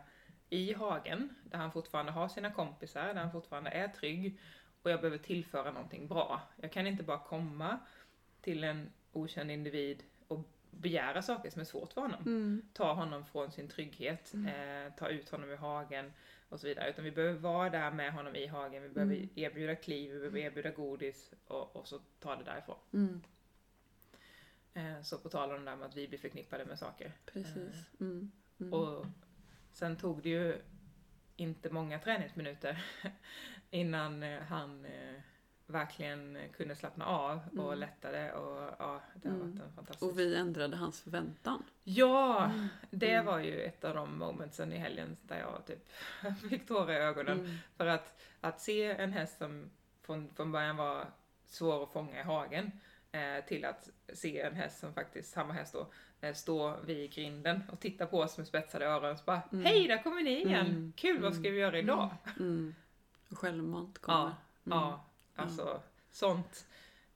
i 0.49 0.73
hagen, 0.73 1.35
där 1.43 1.57
han 1.57 1.71
fortfarande 1.71 2.11
har 2.11 2.27
sina 2.27 2.51
kompisar, 2.51 3.13
där 3.13 3.21
han 3.21 3.31
fortfarande 3.31 3.69
är 3.69 3.87
trygg. 3.87 4.39
Och 4.81 4.91
jag 4.91 5.01
behöver 5.01 5.17
tillföra 5.17 5.71
någonting 5.71 6.07
bra. 6.07 6.41
Jag 6.55 6.71
kan 6.71 6.87
inte 6.87 7.03
bara 7.03 7.19
komma 7.19 7.79
till 8.41 8.63
en 8.63 8.89
okänd 9.11 9.51
individ 9.51 10.03
och 10.27 10.49
begära 10.77 11.21
saker 11.21 11.49
som 11.49 11.61
är 11.61 11.65
svårt 11.65 11.93
för 11.93 12.01
honom. 12.01 12.21
Mm. 12.25 12.61
Ta 12.73 12.93
honom 12.93 13.25
från 13.25 13.51
sin 13.51 13.67
trygghet, 13.67 14.33
eh, 14.33 14.93
ta 14.97 15.09
ut 15.09 15.29
honom 15.29 15.49
ur 15.49 15.55
hagen 15.57 16.13
och 16.49 16.59
så 16.59 16.67
vidare. 16.67 16.89
Utan 16.89 17.03
vi 17.05 17.11
behöver 17.11 17.39
vara 17.39 17.69
där 17.69 17.91
med 17.91 18.13
honom 18.13 18.35
i 18.35 18.47
hagen, 18.47 18.83
vi 18.83 18.89
behöver 18.89 19.15
Mm. 19.15 19.29
erbjuda 19.35 19.75
kliv, 19.75 20.11
vi 20.11 20.17
behöver 20.19 20.39
erbjuda 20.39 20.69
godis 20.71 21.31
och, 21.47 21.75
och 21.75 21.87
så 21.87 21.99
ta 22.19 22.35
det 22.35 22.43
därifrån. 22.43 22.77
Mm. 22.93 23.21
Eh, 24.73 25.01
Så 25.01 25.17
på 25.17 25.29
tal 25.29 25.51
om 25.51 25.65
det 25.65 25.71
där 25.71 25.75
med 25.77 25.85
att 25.87 25.95
vi 25.97 26.07
blir 26.07 26.19
förknippade 26.19 26.65
med 26.65 26.79
saker. 26.79 27.11
Precis. 27.25 27.75
Mm. 27.99 28.31
Mm. 28.59 28.73
Och 28.73 29.05
sen 29.71 29.97
tog 29.97 30.23
det 30.23 30.29
ju 30.29 30.61
inte 31.35 31.69
många 31.69 31.99
träningsminuter 31.99 32.85
innan 33.69 34.23
eh, 34.23 34.41
han 34.41 34.85
eh, 34.85 35.19
verkligen 35.67 36.37
kunde 36.57 36.75
slappna 36.75 37.05
av 37.05 37.39
och 37.57 37.63
Mm. 37.67 37.79
lättade 37.79 38.33
och 38.33 38.75
ja, 38.79 39.01
det 39.15 39.29
har 39.29 39.35
Mm. 39.35 39.49
varit 39.51 39.61
en 39.61 39.73
fantastisk... 39.75 40.03
och 40.11 40.19
vi 40.19 40.35
ändrade 40.35 40.77
hans 40.77 41.01
förväntan. 41.01 41.63
Ja! 41.83 42.51
Det 42.89 43.13
Mm. 43.13 43.25
var 43.25 43.39
ju 43.39 43.61
ett 43.61 43.83
av 43.83 43.95
de 43.95 44.17
momentsen 44.19 44.73
i 44.73 44.77
helgen 44.77 45.17
där 45.21 45.39
jag 45.39 45.65
typ 45.65 45.89
fick 46.49 46.67
tårar 46.67 46.93
i 46.93 46.95
ögonen. 46.95 47.39
Mm. 47.39 47.57
För 47.77 47.85
att, 47.87 48.21
att 48.41 48.61
se 48.61 48.83
en 48.91 49.11
häst 49.13 49.37
som 49.37 49.69
från, 50.01 50.29
från 50.35 50.51
början 50.51 50.77
var 50.77 51.05
svår 51.45 51.83
att 51.83 51.91
fånga 51.93 52.19
i 52.19 52.23
hagen 52.23 52.71
eh, 53.11 53.45
till 53.47 53.65
att 53.65 53.89
se 54.13 54.41
en 54.41 54.55
häst 54.55 54.79
som 54.79 54.93
faktiskt, 54.93 55.31
samma 55.33 55.53
häst 55.53 55.73
då, 55.73 55.87
eh, 56.21 56.33
stå 56.33 56.75
vid 56.85 57.11
grinden 57.11 57.61
och 57.71 57.79
titta 57.79 58.05
på 58.05 58.19
oss 58.19 58.37
med 58.37 58.47
spetsade 58.47 58.85
öron 58.85 59.11
och 59.11 59.17
så 59.17 59.23
bara 59.25 59.41
Mm. 59.51 59.65
Hej, 59.65 59.87
där 59.87 60.03
kommer 60.03 60.21
ni 60.21 60.31
igen! 60.43 60.65
Mm. 60.67 60.93
Kul, 60.95 61.21
vad 61.21 61.33
ska 61.35 61.49
vi 61.49 61.59
göra 61.59 61.79
idag? 61.79 62.09
Mm. 62.39 62.75
Självmant 63.29 63.99
kommer. 63.99 64.17
Ja, 64.19 64.25
Mm. 64.65 64.77
ja, 64.79 65.03
alltså 65.37 65.81
sånt. 66.11 66.67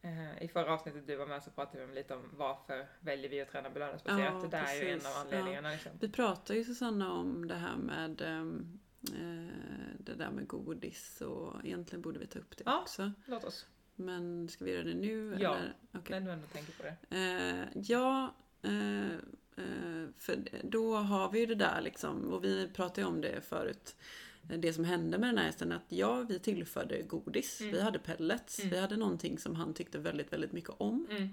Eh, 0.02 0.44
I 0.44 0.48
förra 0.48 0.74
avsnittet 0.74 1.08
du 1.08 1.16
var 1.16 1.26
med 1.26 1.44
så 1.44 1.52
pratade 1.52 1.86
vi 1.86 1.96
lite 1.96 2.16
om 2.16 2.30
varför 2.38 2.88
väljer 3.00 3.30
vi 3.30 3.42
att 3.42 3.50
träna 3.52 3.70
belöningsbaserat. 3.70 4.34
Ja, 4.34 4.42
det 4.42 4.48
där 4.48 4.64
är 4.64 4.84
ju 4.84 4.90
en 4.90 5.00
precis. 5.00 5.16
av 5.16 5.22
anledningarna. 5.22 5.70
Liksom. 5.72 5.92
Vi 6.00 6.10
pratade 6.10 6.60
ju 6.60 6.66
Susanna 6.66 7.12
om 7.12 7.48
det 7.48 7.56
här 7.56 7.76
med 7.78 8.22
ehm, 8.22 8.80
eh, 9.08 9.56
det 10.00 10.14
där 10.14 10.32
med 10.32 10.48
godis 10.48 11.22
och 11.22 11.66
egentligen 11.66 12.02
borde 12.02 12.20
vi 12.20 12.28
ta 12.28 12.40
upp 12.40 12.58
det 12.58 12.64
Ja. 12.66 12.82
också. 12.82 13.12
Låt 13.26 13.44
oss, 13.44 13.68
Men 13.96 14.50
ska 14.50 14.66
vi 14.66 14.72
göra 14.72 14.84
det 14.84 14.94
nu? 14.94 15.38
Ja. 15.40 15.56
Eller? 15.56 15.74
Okej. 15.94 16.20
när 16.20 16.28
du 16.28 16.34
ändå 16.34 16.48
tänker 16.48 16.74
på 16.74 16.84
det. 16.84 17.18
Eh, 17.18 17.82
ja, 17.82 18.36
eh, 18.62 19.12
eh, 19.56 20.08
för 20.18 20.44
då 20.64 20.96
har 20.96 21.32
vi 21.32 21.40
ju 21.40 21.46
det 21.46 21.56
där 21.56 21.82
liksom, 21.82 22.34
och 22.34 22.44
vi 22.44 22.68
pratade 22.68 23.02
ju 23.02 23.08
om 23.08 23.22
det 23.22 23.42
förut. 23.42 23.96
Det 24.42 24.74
som 24.74 24.84
hände 24.86 25.18
med 25.18 25.30
den 25.30 25.38
här 25.38 25.46
hästen, 25.46 25.72
att 25.72 25.86
ja, 25.88 26.22
vi 26.30 26.40
tillförde 26.40 27.02
godis. 27.02 27.62
Mm. 27.62 27.74
Vi 27.74 27.82
hade 27.82 28.00
pellets. 28.00 28.60
Mm. 28.60 28.72
Vi 28.72 28.78
hade 28.80 28.98
någonting 28.98 29.38
som 29.40 29.56
han 29.56 29.74
tyckte 29.74 29.98
väldigt, 30.00 30.34
väldigt 30.34 30.52
mycket 30.52 30.70
om. 30.78 31.08
Mm. 31.10 31.30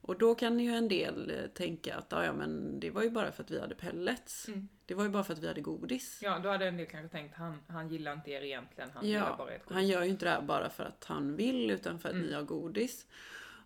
Och 0.00 0.18
då 0.18 0.34
kan 0.34 0.60
ju 0.60 0.70
en 0.74 0.88
del 0.88 1.30
eh, 1.30 1.46
tänka 1.46 1.96
att 1.96 2.06
ja, 2.10 2.32
men 2.32 2.80
det 2.80 2.90
var 2.90 3.02
ju 3.02 3.10
bara 3.10 3.32
för 3.32 3.42
att 3.42 3.50
vi 3.50 3.60
hade 3.60 3.74
pellets. 3.74 4.48
Mm. 4.48 4.68
Det 4.86 4.94
var 4.94 5.04
ju 5.04 5.10
bara 5.10 5.24
för 5.24 5.32
att 5.32 5.38
vi 5.38 5.48
hade 5.48 5.60
godis. 5.60 6.18
Ja, 6.22 6.38
då 6.38 6.48
hade 6.48 6.66
en 6.68 6.76
del 6.76 6.86
kanske 6.86 7.08
tänkt 7.08 7.34
han, 7.34 7.58
han 7.68 7.88
gillar 7.88 8.12
inte 8.12 8.30
er 8.30 8.42
egentligen, 8.42 8.90
han 8.94 9.08
Ja, 9.10 9.34
bara 9.38 9.50
ert 9.50 9.64
godis. 9.64 9.74
Han 9.74 9.86
gör 9.86 10.02
ju 10.02 10.10
inte 10.10 10.24
det 10.24 10.30
här 10.30 10.42
bara 10.42 10.70
för 10.70 10.84
att 10.84 11.04
han 11.04 11.36
vill 11.36 11.70
utan 11.70 11.98
för 11.98 12.08
att 12.08 12.14
Mm. 12.14 12.26
ni 12.26 12.32
har 12.32 12.42
godis. 12.42 13.06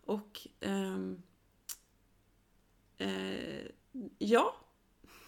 Och 0.05 0.47
ehm, 0.61 1.23
eh, 2.99 3.67
ja, 4.19 4.57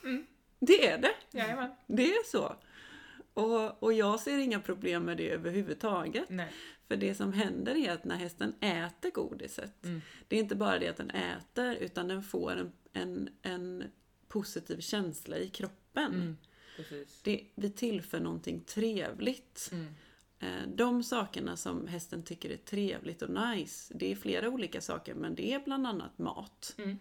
Mm. 0.04 0.26
det 0.58 0.86
är 0.88 0.98
det. 0.98 1.14
Jajamän. 1.38 1.70
Det 1.86 2.12
är 2.14 2.24
så. 2.30 2.56
Och, 3.34 3.82
och 3.82 3.92
jag 3.92 4.20
ser 4.20 4.38
inga 4.38 4.60
problem 4.60 5.04
med 5.04 5.16
det 5.16 5.30
överhuvudtaget. 5.30 6.30
Nej. 6.30 6.52
För 6.88 6.96
det 6.96 7.14
som 7.14 7.32
händer 7.32 7.74
är 7.74 7.90
att 7.92 8.04
när 8.04 8.16
hästen 8.16 8.54
äter 8.60 9.10
godiset, 9.10 9.84
Mm. 9.84 10.00
det 10.28 10.36
är 10.36 10.40
inte 10.40 10.54
bara 10.54 10.78
det 10.78 10.88
att 10.88 10.96
den 10.96 11.10
äter 11.10 11.74
utan 11.74 12.08
den 12.08 12.22
får 12.22 12.56
en, 12.56 12.72
en, 12.92 13.28
en 13.42 13.84
positiv 14.28 14.80
känsla 14.80 15.38
i 15.38 15.48
kroppen. 15.48 16.14
Mm. 16.14 16.36
Det, 17.22 17.44
vi 17.54 17.70
tillför 17.70 18.20
någonting 18.20 18.60
trevligt. 18.60 19.70
Mm. 19.72 19.86
eh, 20.38 20.68
de 20.74 21.02
sakerna 21.02 21.56
som 21.56 21.86
hästen 21.86 22.22
tycker 22.22 22.50
är 22.50 22.56
trevligt 22.56 23.22
och 23.22 23.30
nice, 23.30 23.94
det 23.96 24.12
är 24.12 24.16
flera 24.16 24.48
olika 24.48 24.80
saker 24.80 25.14
men 25.14 25.34
det 25.34 25.52
är 25.52 25.60
bland 25.60 25.86
annat 25.86 26.18
mat. 26.18 26.74
Mm. 26.78 26.98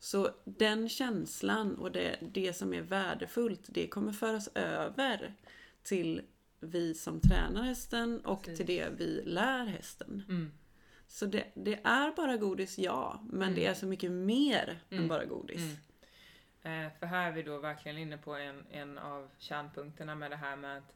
Så 0.00 0.30
den 0.44 0.88
känslan 0.88 1.74
och 1.74 1.92
det, 1.92 2.18
det 2.32 2.52
som 2.52 2.74
är 2.74 2.82
värdefullt, 2.82 3.60
det 3.66 3.86
kommer 3.88 4.12
föras 4.12 4.48
över 4.54 5.34
till 5.82 6.22
vi 6.60 6.94
som 6.94 7.20
tränar 7.20 7.62
hästen 7.62 8.20
och 8.24 8.42
Precis. 8.42 8.56
till 8.56 8.66
det 8.66 8.88
vi 8.96 9.22
lär 9.24 9.64
hästen. 9.64 10.22
Mm. 10.28 10.52
Så 11.06 11.26
det, 11.26 11.44
det 11.54 11.80
är 11.84 12.16
bara 12.16 12.36
godis, 12.36 12.78
ja. 12.78 13.20
Men 13.30 13.54
det 13.54 13.66
är 13.66 13.74
så 13.74 13.86
mycket 13.86 14.10
mer 14.10 14.80
än 14.90 14.96
Mm. 14.98 15.08
bara 15.08 15.24
godis. 15.24 15.60
Mm. 16.62 16.86
Eh, 16.86 16.92
för 16.98 17.06
här 17.06 17.28
är 17.28 17.32
vi 17.32 17.42
då 17.42 17.58
verkligen 17.58 17.98
inne 17.98 18.18
på 18.18 18.34
en, 18.34 18.64
en 18.70 18.98
av 18.98 19.28
kärnpunkterna 19.38 20.14
med 20.14 20.30
det 20.30 20.36
här 20.36 20.56
med 20.56 20.78
att 20.78 20.94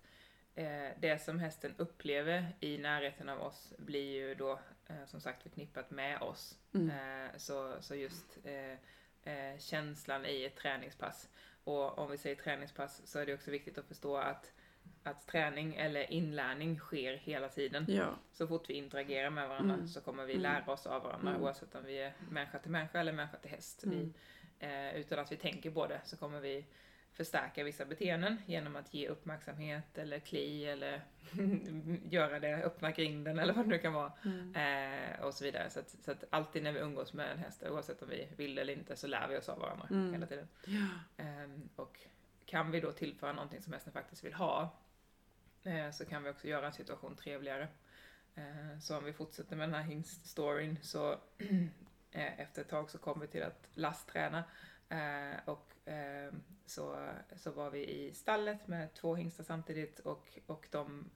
eh, 0.54 1.00
det 1.00 1.22
som 1.22 1.38
hästen 1.38 1.74
upplever 1.76 2.56
i 2.60 2.78
närheten 2.78 3.28
av 3.28 3.40
oss 3.42 3.72
blir 3.78 4.12
ju 4.12 4.34
då 4.34 4.58
eh, 4.86 5.06
som 5.06 5.20
sagt 5.20 5.42
förknippat 5.42 5.90
med 5.90 6.22
oss. 6.22 6.58
Mm. 6.74 6.90
Eh, 6.90 7.30
så, 7.36 7.74
så 7.80 7.94
just 7.94 8.38
eh, 8.44 9.32
eh, 9.32 9.58
känslan 9.58 10.26
i 10.26 10.44
ett 10.44 10.56
träningspass. 10.56 11.28
Och 11.64 11.98
om 11.98 12.10
vi 12.10 12.18
säger 12.18 12.36
träningspass 12.36 13.02
så 13.04 13.18
är 13.18 13.26
det 13.26 13.34
också 13.34 13.50
viktigt 13.50 13.78
att 13.78 13.86
förstå 13.88 14.16
att, 14.16 14.52
att 15.04 15.26
träning 15.26 15.74
eller 15.74 16.12
inlärning 16.12 16.78
sker 16.78 17.16
hela 17.16 17.48
tiden. 17.48 17.84
Ja. 17.88 18.14
Så 18.32 18.46
fort 18.46 18.70
vi 18.70 18.74
interagerar 18.74 19.30
med 19.30 19.48
varandra 19.48 19.74
Mm. 19.74 19.88
så 19.88 20.00
kommer 20.00 20.24
vi 20.24 20.32
Mm. 20.32 20.42
lära 20.42 20.72
oss 20.72 20.86
av 20.86 21.02
varandra 21.02 21.30
Mm. 21.30 21.42
oavsett 21.42 21.74
om 21.74 21.84
vi 21.84 21.98
är 21.98 22.12
människa 22.30 22.58
till 22.58 22.70
människa 22.70 23.00
eller 23.00 23.12
människa 23.12 23.36
till 23.36 23.50
häst. 23.50 23.84
Vi, 23.86 23.96
Mm. 23.96 24.90
eh, 24.90 25.00
utan 25.00 25.18
att 25.18 25.32
vi 25.32 25.36
tänker 25.36 25.70
på 25.70 25.86
det 25.86 26.00
så 26.04 26.16
kommer 26.16 26.40
vi 26.40 26.66
förstärka 27.12 27.64
vissa 27.64 27.84
beteenden 27.84 28.36
genom 28.46 28.76
att 28.76 28.94
ge 28.94 29.08
uppmärksamhet 29.08 29.98
eller 29.98 30.18
kli 30.18 30.64
eller 30.66 31.02
göra 32.10 32.40
det, 32.40 32.54
öppna 32.64 32.90
grinden 32.90 33.38
eller 33.38 33.52
vad 33.52 33.64
det 33.64 33.68
nu 33.68 33.78
kan 33.78 33.92
vara. 33.92 34.12
Mm. 34.24 34.54
Eh, 35.14 35.20
och 35.24 35.34
så 35.34 35.44
vidare. 35.44 35.70
Så 35.70 35.80
att, 35.80 35.88
så 35.90 36.10
att 36.12 36.24
alltid 36.30 36.62
när 36.62 36.72
vi 36.72 36.78
umgås 36.80 37.12
med 37.12 37.30
en 37.32 37.38
häst, 37.38 37.62
oavsett 37.70 38.02
om 38.02 38.08
vi 38.08 38.28
vill 38.36 38.58
eller 38.58 38.72
inte, 38.72 38.96
så 38.96 39.06
lär 39.06 39.28
vi 39.28 39.36
oss 39.38 39.48
av 39.48 39.58
varandra 39.58 39.86
Mm. 39.90 40.12
hela 40.12 40.26
tiden. 40.26 40.48
Ja. 40.66 40.88
Ehm, 41.24 41.68
och 41.76 41.98
kan 42.46 42.70
vi 42.70 42.80
då 42.80 42.92
tillföra 42.92 43.32
någonting 43.32 43.62
som 43.62 43.72
hästen 43.72 43.92
faktiskt 43.92 44.24
vill 44.24 44.34
ha, 44.34 44.62
eh, 44.62 44.68
Eh, 45.64 45.90
så 45.90 46.04
kan 46.04 46.22
vi 46.22 46.30
också 46.30 46.48
göra 46.48 46.66
en 46.66 46.72
situation 46.72 47.16
trevligare. 47.16 47.68
Eh, 48.34 48.78
så 48.80 48.98
om 48.98 49.04
vi 49.04 49.12
fortsätter 49.12 49.56
med 49.56 49.68
den 49.68 49.74
här 49.74 49.82
hingststoryn 49.82 50.78
så 50.82 51.12
eh, 52.10 52.40
efter 52.40 52.62
ett 52.62 52.68
tag 52.68 52.90
så 52.90 52.98
kom 52.98 53.20
vi 53.20 53.26
till 53.26 53.42
att 53.42 53.68
lastträna. 53.74 54.44
Och 55.44 55.72
ehm, 55.84 56.42
så, 56.66 57.08
så 57.36 57.50
var 57.50 57.70
vi 57.70 57.86
i 57.86 58.12
stallet 58.12 58.68
med 58.68 58.94
två 58.94 59.14
hingstar 59.14 59.44
samtidigt 59.44 59.98
och, 59.98 60.38
och 60.46 60.68
de 60.70 61.10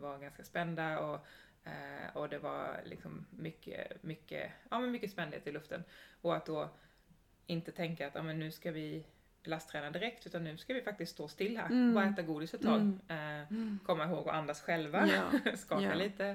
var 0.00 0.18
ganska 0.18 0.44
spända 0.44 1.00
och, 1.00 1.26
och 2.14 2.28
det 2.28 2.38
var 2.38 2.80
liksom 2.84 3.26
mycket, 3.30 4.02
mycket, 4.02 4.52
ja, 4.70 4.80
men 4.80 4.90
mycket 4.90 5.10
spändhet 5.10 5.46
i 5.46 5.52
luften. 5.52 5.84
Och 6.20 6.36
att 6.36 6.46
då 6.46 6.70
inte 7.46 7.72
tänka 7.72 8.06
att 8.06 8.14
ja, 8.14 8.22
men 8.22 8.38
nu 8.38 8.50
ska 8.50 8.70
vi 8.70 9.06
lastträna 9.46 9.90
direkt 9.90 10.26
utan 10.26 10.44
nu 10.44 10.56
ska 10.56 10.74
vi 10.74 10.82
faktiskt 10.82 11.12
stå 11.12 11.28
still 11.28 11.56
här 11.56 11.66
Mm. 11.66 11.94
bara 11.94 12.04
äta 12.06 12.22
godis 12.22 12.54
ett 12.54 12.62
tag. 12.62 12.80
Mm. 12.80 13.00
Eh, 13.08 13.46
Mm. 13.52 13.78
komma 13.86 14.04
ihåg 14.04 14.28
att 14.28 14.34
andas 14.34 14.60
själva, 14.60 15.06
Ja. 15.08 15.30
skaka 15.56 15.82
Ja. 15.82 15.94
lite, 15.94 16.26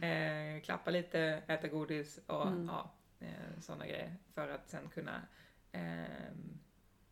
eh, 0.00 0.62
klappa 0.62 0.90
lite, 0.90 1.42
äta 1.46 1.68
godis 1.68 2.20
och 2.26 2.46
Mm. 2.46 2.66
ja, 2.66 2.90
eh, 3.20 3.60
sådana 3.60 3.86
grejer. 3.86 4.16
För 4.34 4.48
att 4.48 4.68
sen 4.70 4.88
kunna 4.94 5.22
eh, 5.72 6.32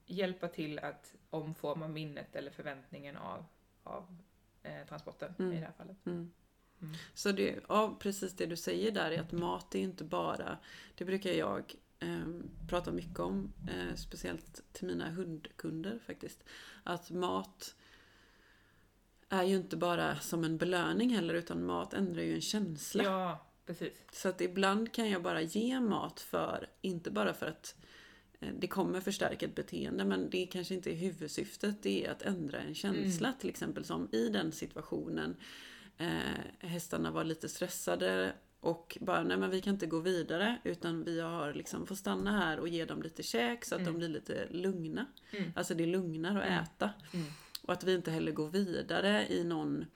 hjälpa 0.07 0.49
till 0.49 0.79
att 0.79 1.15
omforma 1.31 1.89
minnet 1.89 2.37
eller 2.37 2.51
förväntningen 2.51 3.17
av, 3.17 3.45
av 3.83 4.17
eh, 4.63 4.87
transporten 4.89 5.35
Mm. 5.39 5.53
i 5.53 5.61
det 5.61 5.65
här 5.67 5.73
fallet. 5.73 6.07
Mm. 6.07 6.31
Mm. 6.83 6.95
Så 7.15 7.33
det, 7.33 7.59
ja, 7.69 7.97
precis 8.01 8.37
det 8.37 8.47
du 8.47 8.57
säger 8.57 8.91
där 8.91 9.11
är 9.11 9.21
att 9.21 9.33
mat 9.33 9.75
är 9.75 9.79
inte 9.79 10.05
bara, 10.05 10.59
det 10.95 11.05
brukar 11.05 11.31
jag 11.31 11.75
eh, 12.01 12.27
prata 12.69 12.93
mycket 12.93 13.21
om, 13.21 13.53
eh, 13.69 13.95
speciellt 13.97 14.63
till 14.73 14.87
mina 14.87 15.11
hundkunder 15.11 15.99
faktiskt. 16.07 16.45
Att 16.83 17.11
mat 17.11 17.75
är 19.29 19.43
ju 19.43 19.57
inte 19.57 19.77
bara 19.77 20.17
som 20.17 20.45
en 20.45 20.59
belöning 20.59 21.11
heller 21.11 21.35
utan 21.35 21.65
mat 21.65 21.95
ändrar 21.95 22.23
ju 22.23 22.35
en 22.35 22.41
känsla. 22.41 23.05
Ja, 23.05 23.47
precis. 23.67 23.93
Så 24.13 24.29
att 24.29 24.41
ibland 24.41 24.93
kan 24.93 25.11
jag 25.11 25.23
bara 25.23 25.43
ge 25.43 25.81
mat 25.81 26.21
för, 26.21 26.67
inte 26.81 27.11
bara 27.11 27.35
för 27.35 27.47
att 27.47 27.75
eh, 28.41 28.53
det 28.59 28.67
kommer 28.67 29.01
förstärka 29.01 29.47
ett 29.47 29.55
beteende 29.55 30.05
men 30.05 30.31
det 30.31 30.47
kanske 30.47 30.75
inte 30.75 30.93
är 30.93 30.97
huvudsyftet. 30.97 31.83
Det 31.83 32.07
är 32.07 32.11
att 32.11 32.23
ändra 32.23 32.61
en 32.61 32.75
känsla 32.75 33.33
till 33.41 33.51
exempel 33.51 33.85
som 33.85 34.09
i 34.13 34.29
den 34.29 34.53
situationen. 34.53 35.37
Eh, 35.97 36.69
hästarna 36.69 37.11
var 37.11 37.25
lite 37.25 37.49
stressade 37.49 38.33
och 38.61 38.99
bara 39.01 39.23
nej 39.23 39.37
men 39.37 39.51
vi 39.51 39.61
kan 39.61 39.73
inte 39.75 39.87
gå 39.87 39.99
vidare 40.01 40.59
utan 40.65 41.05
vi 41.05 41.21
har 41.21 41.55
liksom 41.55 41.87
får 41.87 41.95
stanna 41.95 42.39
här 42.41 42.59
och 42.61 42.69
ge 42.69 42.85
dem 42.85 43.03
lite 43.03 43.23
käk 43.23 43.65
så 43.65 43.75
att 43.75 43.81
Mm. 43.81 43.93
de 43.93 43.99
blir 43.99 44.09
lite 44.09 44.47
lugna. 44.51 45.07
Mm. 45.33 45.53
Alltså 45.57 45.75
det 45.75 45.87
lugnar 45.87 46.37
att 46.41 46.47
Mm. 46.47 46.63
äta. 46.63 46.91
Mm. 47.15 47.27
Och 47.63 47.73
att 47.73 47.85
vi 47.85 47.95
inte 47.95 48.11
heller 48.11 48.33
går 48.33 48.49
vidare 48.49 49.27
i 49.29 49.45
någon, 49.45 49.87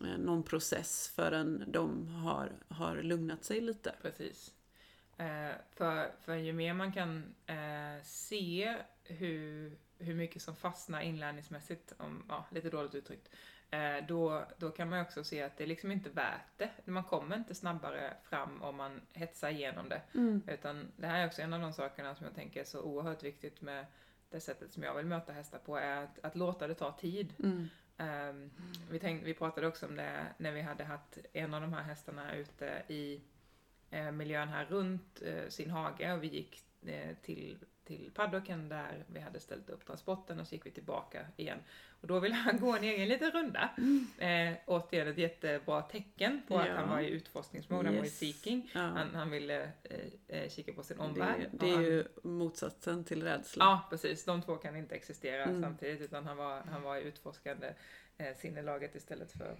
eh, 0.00 0.18
någon 0.18 0.42
process 0.42 1.12
förrän 1.16 1.64
de 1.66 2.08
har, 2.08 2.52
har 2.68 2.96
lugnat 3.02 3.44
sig 3.44 3.60
lite. 3.60 3.94
Precis. 4.02 4.52
Eh, 5.16 5.50
för, 5.76 6.12
för 6.24 6.34
ju 6.34 6.52
mer 6.52 6.74
man 6.74 6.92
kan 6.92 7.34
eh, 7.46 8.02
se 8.04 8.76
hur, 9.04 9.72
hur 9.98 10.14
mycket 10.14 10.42
som 10.42 10.56
fastnar 10.56 11.00
inlärningsmässigt, 11.00 11.92
om, 11.98 12.24
ja, 12.28 12.46
lite 12.50 12.70
dåligt 12.70 12.94
uttryckt, 12.94 13.28
då, 14.08 14.44
då 14.56 14.70
kan 14.70 14.88
man 14.88 15.00
också 15.00 15.24
se 15.24 15.42
att 15.42 15.56
det 15.56 15.64
är 15.64 15.68
liksom 15.68 15.92
inte 15.92 16.10
värt 16.10 16.46
det. 16.56 16.70
Man 16.84 17.04
kommer 17.04 17.36
inte 17.36 17.54
snabbare 17.54 18.14
fram 18.22 18.62
om 18.62 18.76
man 18.76 19.00
hetsar 19.12 19.50
igenom 19.50 19.88
det. 19.88 20.02
Mm. 20.14 20.42
Utan 20.46 20.92
det 20.96 21.06
här 21.06 21.22
är 21.22 21.26
också 21.26 21.42
en 21.42 21.52
av 21.52 21.60
de 21.60 21.72
sakerna 21.72 22.14
som 22.14 22.26
jag 22.26 22.34
tänker 22.34 22.60
är 22.60 22.64
så 22.64 22.80
oerhört 22.80 23.22
viktigt 23.22 23.60
med 23.60 23.86
det 24.30 24.40
sättet 24.40 24.72
som 24.72 24.82
jag 24.82 24.94
vill 24.94 25.06
möta 25.06 25.32
hästar 25.32 25.58
på, 25.58 25.76
är 25.76 25.96
att, 25.96 26.18
att 26.22 26.36
låta 26.36 26.66
det 26.66 26.74
ta 26.74 26.92
tid. 26.92 27.34
Mm. 27.38 27.68
Ehm, 28.00 28.50
vi, 28.90 28.98
tänkte, 28.98 29.26
vi 29.26 29.34
pratade 29.34 29.66
också 29.66 29.86
om 29.86 29.96
det 29.96 30.26
när 30.38 30.52
vi 30.52 30.60
hade 30.60 30.84
haft 30.84 31.18
en 31.32 31.54
av 31.54 31.60
de 31.60 31.72
här 31.72 31.82
hästarna 31.82 32.34
ute 32.34 32.82
i 32.88 33.20
eh, 33.90 34.12
miljön 34.12 34.48
här 34.48 34.64
runt 34.64 35.22
eh, 35.22 35.48
sin 35.48 35.70
hage 35.70 36.12
och 36.12 36.22
vi 36.22 36.26
gick 36.26 36.62
eh, 36.86 37.16
till, 37.22 37.58
till 37.90 38.10
paddocken 38.14 38.68
där 38.68 39.04
vi 39.06 39.20
hade 39.20 39.40
ställt 39.40 39.70
upp 39.70 39.86
transporten 39.86 40.40
och 40.40 40.46
så 40.46 40.54
gick 40.54 40.66
vi 40.66 40.70
tillbaka 40.70 41.26
igen. 41.36 41.58
Och 42.00 42.06
då 42.06 42.20
ville 42.20 42.34
han 42.34 42.58
gå 42.60 42.76
en 42.76 42.84
egen 42.84 43.08
liten 43.08 43.30
runda. 43.30 43.70
Eh, 44.18 44.52
återigen 44.66 45.08
ett 45.08 45.18
jättebra 45.18 45.82
tecken 45.82 46.42
på 46.48 46.54
Ja. 46.54 46.60
att 46.62 46.68
han 46.76 46.88
var 46.88 47.00
i 47.00 47.08
utforskningsmode, 47.10 47.88
han 47.88 47.96
var 47.98 48.04
i 48.04 48.10
seeking. 48.10 48.70
Ja. 48.74 48.80
Han, 48.80 49.14
han 49.14 49.30
ville 49.30 49.62
eh, 49.82 50.06
eh, 50.28 50.48
kika 50.50 50.72
på 50.72 50.82
sin 50.82 50.98
omvärld. 51.00 51.48
Det, 51.52 51.58
det 51.66 51.70
är 51.70 51.74
han- 51.74 51.84
ju 51.84 52.04
motsatsen 52.22 53.04
till 53.04 53.22
rädsla. 53.22 53.64
Ja, 53.64 53.86
precis. 53.90 54.24
De 54.24 54.42
två 54.42 54.56
kan 54.56 54.76
inte 54.76 54.94
existera 54.94 55.42
Mm. 55.44 55.62
samtidigt 55.62 56.00
utan 56.00 56.26
han 56.26 56.36
var, 56.36 56.60
han 56.62 56.82
var 56.82 56.96
i 56.96 57.02
utforskande 57.02 57.74
eh, 58.18 58.36
sinnelaget 58.36 58.94
istället 58.94 59.32
för 59.32 59.56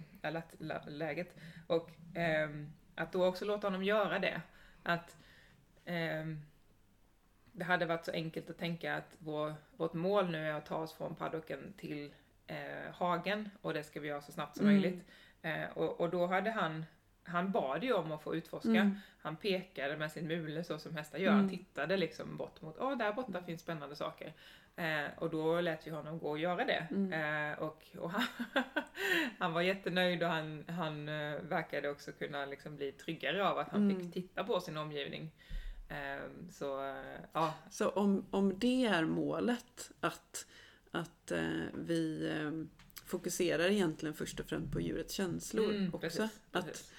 lä- 0.59 0.83
läget. 0.87 1.35
Och 1.67 1.89
ehm, 2.15 2.71
att 2.95 3.11
då 3.11 3.25
också 3.25 3.45
låta 3.45 3.67
honom 3.67 3.83
göra 3.83 4.19
det. 4.19 4.41
Att 4.83 5.17
ehm, 5.85 6.39
det 7.51 7.63
hade 7.63 7.85
varit 7.85 8.05
så 8.05 8.11
enkelt 8.11 8.49
att 8.49 8.57
tänka 8.57 8.95
att 8.95 9.15
vår, 9.19 9.53
vårt 9.77 9.93
mål 9.93 10.29
nu 10.29 10.47
är 10.47 10.53
att 10.53 10.65
ta 10.65 10.75
oss 10.77 10.93
från 10.93 11.15
paddocken 11.15 11.73
till 11.77 12.11
eh, 12.47 12.93
hagen 12.93 13.49
och 13.61 13.73
det 13.73 13.83
ska 13.83 13.99
vi 13.99 14.07
göra 14.07 14.21
så 14.21 14.31
snabbt 14.31 14.57
som 14.57 14.65
Mm. 14.67 14.81
möjligt. 14.81 15.05
Eh, 15.41 15.77
och, 15.77 16.01
och 16.01 16.09
då 16.09 16.25
hade 16.27 16.51
han, 16.51 16.85
han 17.23 17.51
bad 17.51 17.83
ju 17.83 17.93
om 17.93 18.11
att 18.11 18.23
få 18.23 18.35
utforska. 18.35 18.69
Mm. 18.69 18.95
Han 19.21 19.35
pekade 19.35 19.97
med 19.97 20.11
sin 20.11 20.27
mule 20.27 20.63
så 20.63 20.77
som 20.79 20.95
hästar 20.95 21.19
gör. 21.19 21.31
Han 21.31 21.39
Mm. 21.39 21.49
tittade 21.57 21.97
liksom 21.97 22.37
bort 22.37 22.61
mot, 22.61 22.75
åh 22.79 22.97
där 22.97 23.13
borta 23.13 23.43
finns 23.43 23.61
spännande 23.61 23.95
saker. 23.95 24.33
Eh, 24.75 25.05
och 25.17 25.29
då 25.29 25.61
lät 25.61 25.87
vi 25.87 25.91
honom 25.91 26.19
gå 26.19 26.29
och 26.29 26.39
göra 26.39 26.65
det. 26.65 26.87
Mm. 26.91 27.13
Eh, 27.51 27.59
och 27.59 27.83
och 27.97 28.11
han, 28.11 28.23
han 29.39 29.53
var 29.53 29.61
jättenöjd 29.61 30.23
och 30.23 30.29
han, 30.29 30.63
han 30.67 31.09
eh, 31.09 31.35
verkade 31.41 31.89
också 31.89 32.11
kunna 32.11 32.45
liksom 32.45 32.75
bli 32.75 32.91
tryggare 32.91 33.47
av 33.47 33.57
att 33.57 33.69
han 33.69 33.89
Mm. 33.91 33.99
fick 34.01 34.13
titta 34.13 34.43
på 34.43 34.59
sin 34.59 34.77
omgivning. 34.77 35.31
Eh, 35.91 36.21
så 36.51 36.85
eh, 36.85 37.21
ja, 37.33 37.53
Så 37.71 37.89
om, 37.89 38.25
om 38.31 38.59
det 38.59 38.85
är 38.85 39.05
målet, 39.05 39.91
att, 39.99 40.45
att 40.91 41.31
eh, 41.31 41.49
vi 41.73 42.29
eh, 42.29 42.51
fokuserar 43.05 43.63
egentligen 43.69 44.13
först 44.15 44.39
och 44.39 44.45
främst 44.45 44.71
på 44.71 44.81
djurets 44.81 45.13
känslor 45.13 45.69
mm, 45.75 45.87
också. 45.93 45.99
precis, 45.99 46.39
Att, 46.51 46.65
precis. 46.65 46.91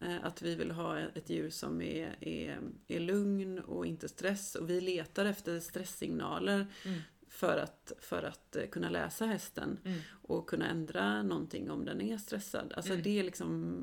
eh, 0.00 0.24
att 0.24 0.42
vi 0.42 0.54
vill 0.54 0.70
ha 0.70 0.98
ett 0.98 1.30
djur 1.30 1.50
som 1.50 1.82
är, 1.82 2.16
är, 2.20 2.58
är 2.88 3.00
lugn 3.00 3.58
och 3.58 3.86
inte 3.86 4.08
stress. 4.08 4.54
Och 4.54 4.70
vi 4.70 4.80
letar 4.80 5.24
efter 5.24 5.60
stresssignaler 5.60 6.66
Mm. 6.84 7.00
för 7.28 7.58
att, 7.58 7.92
för 8.00 8.22
att 8.22 8.56
kunna 8.70 8.90
läsa 8.90 9.26
hästen 9.26 9.78
Mm. 9.84 10.00
och 10.22 10.48
kunna 10.48 10.68
ändra 10.68 11.22
någonting 11.22 11.70
om 11.70 11.84
den 11.84 12.00
är 12.00 12.18
stressad. 12.18 12.72
Alltså 12.76 12.92
Mm. 12.92 13.02
det 13.02 13.18
är 13.18 13.22
liksom 13.24 13.74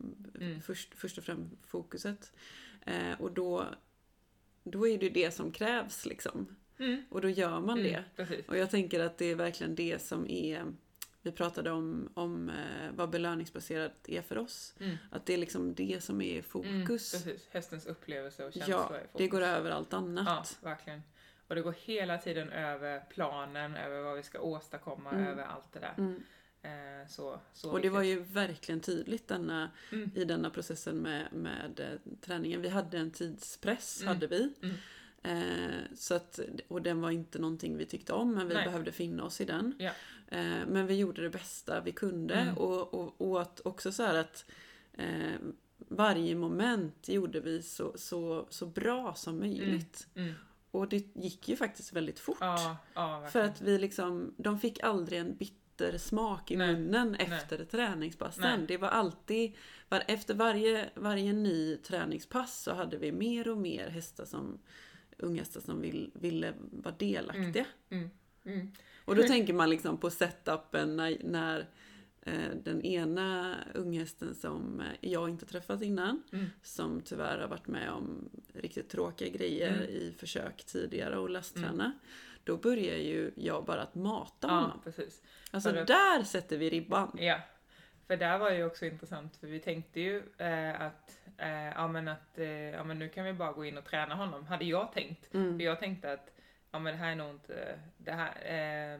Mm. 0.41 0.62
först, 0.62 0.95
först 0.95 1.17
och 1.17 1.24
främst 1.24 1.53
fokuset. 1.65 2.31
Och 3.19 3.31
då, 3.31 3.65
då 4.71 4.88
är 4.88 4.97
det 4.97 5.09
det 5.09 5.31
som 5.31 5.51
krävs 5.51 6.05
liksom. 6.05 6.55
Mm. 6.79 7.03
Och 7.09 7.21
då 7.21 7.29
gör 7.29 7.59
man 7.59 7.77
det. 7.83 8.03
Mm. 8.17 8.41
Och 8.47 8.57
jag 8.57 8.69
tänker 8.69 9.00
att 9.00 9.17
det 9.17 9.25
är 9.25 9.36
verkligen 9.36 9.75
det 9.75 10.01
som 10.01 10.27
är... 10.29 10.65
vi 11.21 11.31
pratade 11.31 11.71
om, 11.71 12.09
om 12.13 12.50
eh, 12.50 12.55
vad 12.95 13.09
belöningsbaserat 13.09 13.93
är 14.07 14.21
för 14.21 14.38
oss. 14.38 14.74
Mm. 14.79 14.97
Att 15.12 15.25
det 15.25 15.33
är 15.33 15.38
liksom 15.38 15.74
det 15.75 16.03
som 16.03 16.21
är 16.21 16.38
i 16.38 16.41
fokus. 16.41 16.69
Mm, 16.71 16.88
precis, 16.88 17.47
hästens 17.51 17.86
upplevelse 17.86 18.45
och 18.45 18.53
känsla 18.53 18.74
ja, 18.74 18.83
är 18.95 19.00
fokus. 19.00 19.09
det 19.17 19.27
går 19.27 19.41
över 19.41 19.71
allt 19.71 19.88
Ja, 19.91 19.97
annat. 19.97 20.57
verkligen. 20.63 21.01
Och 21.47 21.55
det 21.55 21.62
går 21.62 21.75
hela 21.86 22.17
tiden 22.17 22.50
över 22.50 23.00
planen, 23.09 23.75
över 23.75 24.01
vad 24.01 24.17
vi 24.17 24.24
ska 24.24 24.39
åstadkomma, 24.39 25.12
Mm. 25.12 25.27
över 25.27 25.43
allt 25.43 25.74
det 25.74 25.79
där. 25.79 25.93
Mm. 26.67 27.01
Eh, 27.01 27.07
så, 27.07 27.39
så 27.53 27.71
Och 27.71 27.81
det 27.81 27.89
var 27.89 28.03
ju 28.03 28.19
verkligen 28.19 28.79
tydligt 28.81 29.27
denna, 29.27 29.71
Mm. 29.91 30.12
i 30.15 30.24
denna 30.25 30.50
processen 30.50 30.97
med, 30.97 31.27
med 31.33 31.79
eh, 31.79 32.12
träningen. 32.21 32.62
Vi 32.62 32.69
hade 32.69 32.97
en 32.97 33.12
tidspress, 33.12 34.01
Mm. 34.01 34.13
hade 34.13 34.27
vi. 34.27 34.53
Mm. 34.62 34.75
Eh, 35.24 35.79
så 35.95 36.13
att, 36.15 36.39
och 36.67 36.81
den 36.81 37.01
var 37.01 37.12
inte 37.12 37.39
någonting 37.39 37.77
vi 37.77 37.86
tyckte 37.86 38.13
om, 38.13 38.33
men 38.36 38.47
vi 38.47 38.53
Nej. 38.53 38.65
behövde 38.65 38.91
finna 38.91 39.24
oss 39.24 39.41
i 39.41 39.45
den. 39.45 39.75
Ja. 39.79 39.91
Eh, 40.27 40.65
men 40.67 40.88
vi 40.88 40.95
gjorde 40.95 41.21
det 41.21 41.29
bästa 41.29 41.81
vi 41.81 41.91
kunde. 41.91 42.33
Mm. 42.36 42.57
Och, 42.57 42.93
och, 42.93 43.21
och 43.21 43.41
att 43.41 43.62
också 43.65 43.91
så 43.91 44.03
att 44.03 44.45
eh, 44.93 45.36
varje 45.77 46.36
moment 46.36 47.09
gjorde 47.09 47.39
vi 47.39 47.62
så, 47.62 47.93
så, 47.97 48.47
så 48.50 48.65
bra 48.65 49.13
som 49.15 49.39
möjligt. 49.39 50.07
Mm. 50.15 50.33
Och 50.71 50.88
det 50.89 51.15
gick 51.15 51.50
ju 51.50 51.55
faktiskt 51.55 51.93
väldigt 51.93 52.19
fort. 52.19 52.38
Ja, 52.39 52.77
ja, 52.93 53.27
För 53.31 53.41
att 53.41 53.62
vi 53.62 53.77
liksom, 53.77 54.33
de 54.38 54.59
fick 54.59 54.83
aldrig 54.83 55.19
en 55.19 55.36
bitter 55.36 55.55
smak 55.98 56.51
i 56.51 56.55
Nej, 56.55 56.74
munnen 56.74 57.15
nej. 57.19 57.27
efter 57.31 57.65
träningspassen. 57.65 58.65
Det 58.67 58.77
var 58.77 58.88
alltid, 58.88 59.51
var, 59.89 60.03
efter 60.07 60.34
varje, 60.34 60.89
varje 60.96 61.34
ny 61.34 61.77
träningspass 61.77 62.62
så 62.63 62.74
hade 62.74 62.98
vi 62.98 63.12
mer 63.12 63.48
och 63.48 63.57
mer 63.57 63.89
hästar 63.89 64.25
som, 64.25 64.60
unghästar 65.17 65.62
som 65.62 65.81
vill, 65.81 66.12
ville 66.13 66.53
vara 66.72 66.96
delaktiga. 66.98 67.65
Mm. 67.89 68.10
Mm. 68.46 68.72
Och 69.05 69.15
då 69.15 69.24
tänker 69.24 69.53
man 69.53 69.69
liksom 69.69 69.98
på 69.98 70.10
setupen 70.10 70.98
när, 70.98 71.17
när 71.24 71.67
eh, 72.22 72.50
den 72.63 72.81
ena 72.81 73.55
unghästen 73.74 74.36
som 74.36 74.84
jag 75.01 75.29
inte 75.29 75.46
träffat 75.46 75.81
innan, 75.81 76.24
Mm. 76.31 76.46
som 76.63 77.01
tyvärr 77.01 77.39
har 77.39 77.48
varit 77.48 77.67
med 77.67 77.91
om 77.91 78.29
riktigt 78.53 78.89
tråkiga 78.89 79.29
grejer 79.29 79.74
Mm. 79.74 79.84
i 79.89 80.13
försök 80.17 80.63
tidigare 80.65 81.17
och 81.17 81.29
lastträna. 81.29 81.91
Då 82.48 82.58
börjar 82.58 82.96
ju 82.98 83.32
jag 83.36 83.66
bara 83.66 83.82
att 83.82 83.96
mata 83.96 84.48
Ja, 84.48 84.54
honom. 84.54 84.82
precis. 84.84 85.24
Alltså 85.51 85.70
för 85.70 85.75
det- 85.77 85.84
där 85.84 86.24
sätter 86.24 86.58
vi 86.58 86.70
ribban. 86.70 87.18
Ja, 87.22 87.39
för 88.08 88.18
där 88.18 88.38
var 88.38 88.51
ju 88.51 88.66
också 88.66 88.86
intressant 88.86 89.36
för 89.38 89.48
vi 89.48 89.60
tänkte 89.60 90.00
ju 90.01 90.18
eh, 90.38 90.82
att, 90.82 91.20
eh, 91.38 91.50
ja, 91.68 91.88
men 91.88 92.08
att 92.08 92.38
eh, 92.39 92.48
ja, 92.51 92.84
men 92.84 93.00
nu 93.00 93.10
kan 93.10 93.25
vi 93.25 93.34
bara 93.34 93.51
gå 93.51 93.66
in 93.66 93.77
och 93.77 93.86
träna 93.86 94.16
honom, 94.16 94.46
hade 94.46 94.66
jag 94.66 94.92
tänkt. 94.94 95.25
För 95.32 95.38
Mm. 95.38 95.62
jag 95.62 95.80
tänkte 95.80 96.12
att 96.13 96.34
ja, 96.72 96.80
men 96.80 96.94
det 96.94 97.00
här 97.00 97.12
är 97.12 97.16
nog 97.16 97.30
inte, 97.30 97.80
det 97.98 98.12
här, 98.12 98.32
eh, 98.96 99.00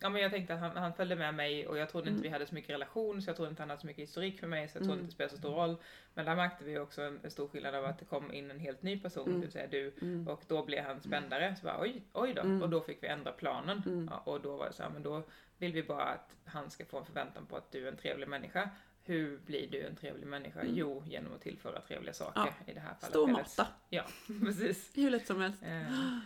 ja 0.00 0.08
men 0.08 0.22
jag 0.22 0.30
tänkte 0.30 0.54
att 0.54 0.60
han, 0.60 0.76
han 0.76 0.92
följde 0.94 1.16
med 1.16 1.34
mig 1.34 1.66
och 1.66 1.78
jag 1.78 1.88
trodde 1.90 2.08
inte 2.08 2.18
Mm. 2.18 2.22
vi 2.22 2.28
hade 2.28 2.46
så 2.46 2.54
mycket 2.54 2.70
relation 2.70 3.22
så 3.22 3.28
jag 3.28 3.36
trodde 3.36 3.50
inte 3.50 3.62
han 3.62 3.70
hade 3.70 3.80
så 3.80 3.86
mycket 3.86 4.02
historik 4.02 4.40
för 4.40 4.46
mig 4.46 4.68
så 4.68 4.76
jag 4.78 4.82
trodde 4.84 4.92
Mm. 4.92 5.04
inte 5.04 5.10
det 5.10 5.14
spelade 5.14 5.30
så 5.34 5.38
stor 5.38 5.54
roll. 5.54 5.76
Men 6.14 6.24
där 6.24 6.36
märkte 6.36 6.64
vi 6.64 6.78
också 6.78 7.02
en, 7.02 7.20
en 7.24 7.30
stor 7.30 7.48
skillnad 7.48 7.74
av 7.74 7.84
att 7.84 7.98
det 7.98 8.04
kom 8.04 8.32
in 8.32 8.50
en 8.50 8.58
helt 8.60 8.82
ny 8.82 9.00
person, 9.00 9.26
Mm. 9.26 9.40
det 9.40 9.46
vill 9.46 9.52
säga 9.52 9.66
du. 9.66 9.94
Mm. 10.02 10.28
Och 10.28 10.42
då 10.48 10.64
blev 10.64 10.84
han 10.84 11.00
spändare, 11.00 11.56
så 11.56 11.64
bara 11.64 11.80
oj, 11.80 12.02
oj 12.12 12.34
då. 12.34 12.42
Och 12.64 12.70
då 12.70 12.80
fick 12.80 13.02
vi 13.02 13.06
ändra 13.08 13.32
planen. 13.32 14.08
Ja, 14.10 14.18
och 14.32 14.40
då 14.40 14.56
var 14.56 14.66
det 14.66 14.72
så 14.72 14.82
här, 14.82 14.90
men 14.90 15.02
då 15.02 15.22
vill 15.58 15.72
vi 15.72 15.82
bara 15.82 16.04
att 16.04 16.36
han 16.44 16.70
ska 16.70 16.84
få 16.84 16.98
en 16.98 17.04
förväntan 17.06 17.46
på 17.46 17.56
att 17.56 17.72
du 17.72 17.84
är 17.88 17.92
en 17.92 17.96
trevlig 17.98 18.28
människa. 18.28 18.70
Hur 19.04 19.38
blir 19.38 19.70
du 19.70 19.82
en 19.86 19.96
trevlig 19.96 20.26
människa? 20.26 20.60
Mm. 20.60 20.74
Jo, 20.76 21.02
genom 21.06 21.34
att 21.34 21.40
tillföra 21.40 21.80
trevliga 21.80 22.12
saker. 22.14 22.40
Ja. 22.66 22.72
I 22.72 22.74
det 22.74 22.80
här 22.80 22.94
fallet. 23.00 23.14
Eller- 23.16 23.26
mata. 23.26 23.66
Ja, 23.88 24.04
precis. 24.44 24.96
Hur 24.96 25.10
lätt 25.10 25.26
som 25.26 25.40
helst. 25.40 25.62
Eh, 25.62 26.18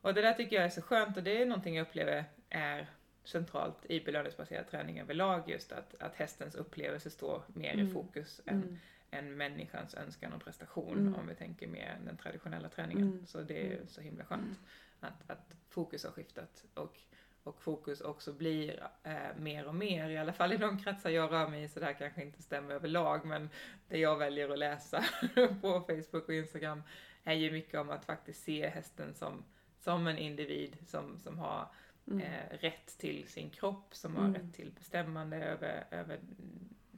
och 0.00 0.14
det 0.14 0.22
där 0.22 0.32
tycker 0.32 0.56
jag 0.56 0.64
är 0.64 0.68
så 0.68 0.82
skönt 0.82 1.16
och 1.16 1.22
det 1.22 1.42
är 1.42 1.46
någonting 1.46 1.76
jag 1.76 1.82
upplever 1.86 2.24
är 2.50 2.86
centralt 3.24 3.86
i 3.86 4.00
belöningsbaserad 4.00 4.68
träning 4.70 5.00
överlag 5.00 5.42
just 5.50 5.72
att, 5.72 5.94
att 6.02 6.14
hästens 6.14 6.54
upplevelse 6.54 7.10
står 7.10 7.42
mer 7.46 7.74
i 7.74 7.80
Mm. 7.80 7.92
fokus 7.92 8.40
än, 8.46 8.62
Mm. 8.62 8.78
än 9.10 9.36
människans 9.36 9.94
önskan 9.94 10.32
och 10.32 10.44
prestation 10.44 10.98
Mm. 10.98 11.14
om 11.14 11.26
vi 11.26 11.34
tänker 11.34 11.66
mer 11.66 11.98
den 12.04 12.16
traditionella 12.16 12.68
träningen. 12.68 13.02
Mm. 13.08 13.26
Så 13.26 13.40
det 13.40 13.66
är 13.66 13.74
Mm. 13.74 13.86
så 13.88 14.00
himla 14.00 14.24
skönt 14.24 14.60
att, 15.00 15.30
att 15.30 15.56
fokus 15.68 16.04
har 16.04 16.10
skiftat 16.12 16.64
och, 16.74 16.98
och 17.42 17.62
fokus 17.62 18.00
också 18.00 18.32
blir 18.32 18.88
eh, 19.02 19.36
mer 19.36 19.66
och 19.66 19.74
mer, 19.74 20.10
i 20.10 20.18
alla 20.18 20.32
fall 20.32 20.52
i 20.52 20.56
de 20.56 20.78
kretsar 20.78 21.10
jag 21.10 21.32
rör 21.32 21.48
mig 21.48 21.62
i, 21.62 21.68
så 21.68 21.80
det 21.80 21.86
här 21.86 21.92
kanske 21.92 22.22
inte 22.22 22.42
stämmer 22.42 22.74
överlag, 22.74 23.24
men 23.24 23.50
det 23.88 23.98
jag 23.98 24.16
väljer 24.18 24.48
att 24.48 24.58
läsa 24.58 25.04
på 25.60 25.80
Facebook 25.80 26.28
och 26.28 26.34
Instagram 26.34 26.82
är 27.24 27.34
ju 27.34 27.50
mycket 27.50 27.80
om 27.80 27.90
att 27.90 28.04
faktiskt 28.04 28.44
se 28.44 28.68
hästen 28.68 29.14
som, 29.14 29.44
som 29.78 30.06
en 30.06 30.18
individ 30.18 30.76
som, 30.86 31.18
som 31.18 31.38
har 31.38 31.68
Mm. 32.06 32.20
eh, 32.20 32.56
rätt 32.60 32.98
till 32.98 33.24
sin 33.28 33.50
kropp, 33.50 33.94
som 33.94 34.16
har 34.16 34.24
Mm. 34.24 34.34
rätt 34.34 34.54
till 34.54 34.70
bestämmande 34.78 35.36
över, 35.36 35.84
över 35.90 36.20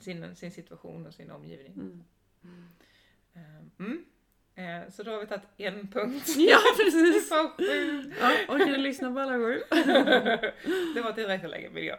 sin, 0.00 0.36
sin 0.36 0.50
situation 0.50 1.06
och 1.06 1.14
sin 1.14 1.30
omgivning. 1.30 1.72
Mm. 1.74 2.04
Eh, 3.34 3.40
Mm. 3.78 4.04
Eh, 4.56 4.90
så 4.92 5.02
då 5.02 5.10
har 5.10 5.20
vi 5.20 5.26
tagit 5.26 5.44
en 5.56 5.88
punkt. 5.88 6.28
Ja, 6.36 6.58
precis. 6.76 7.30
Ja, 8.20 8.32
orkar 8.48 8.66
du 8.72 8.76
lyssna 8.76 9.12
på 9.12 9.20
alla 9.20 9.32
sju? 9.38 9.60
det 10.94 11.00
var 11.04 11.12
tillräckligt 11.12 11.50
länge 11.50 11.68
vill 11.68 11.84
jag. 11.86 11.98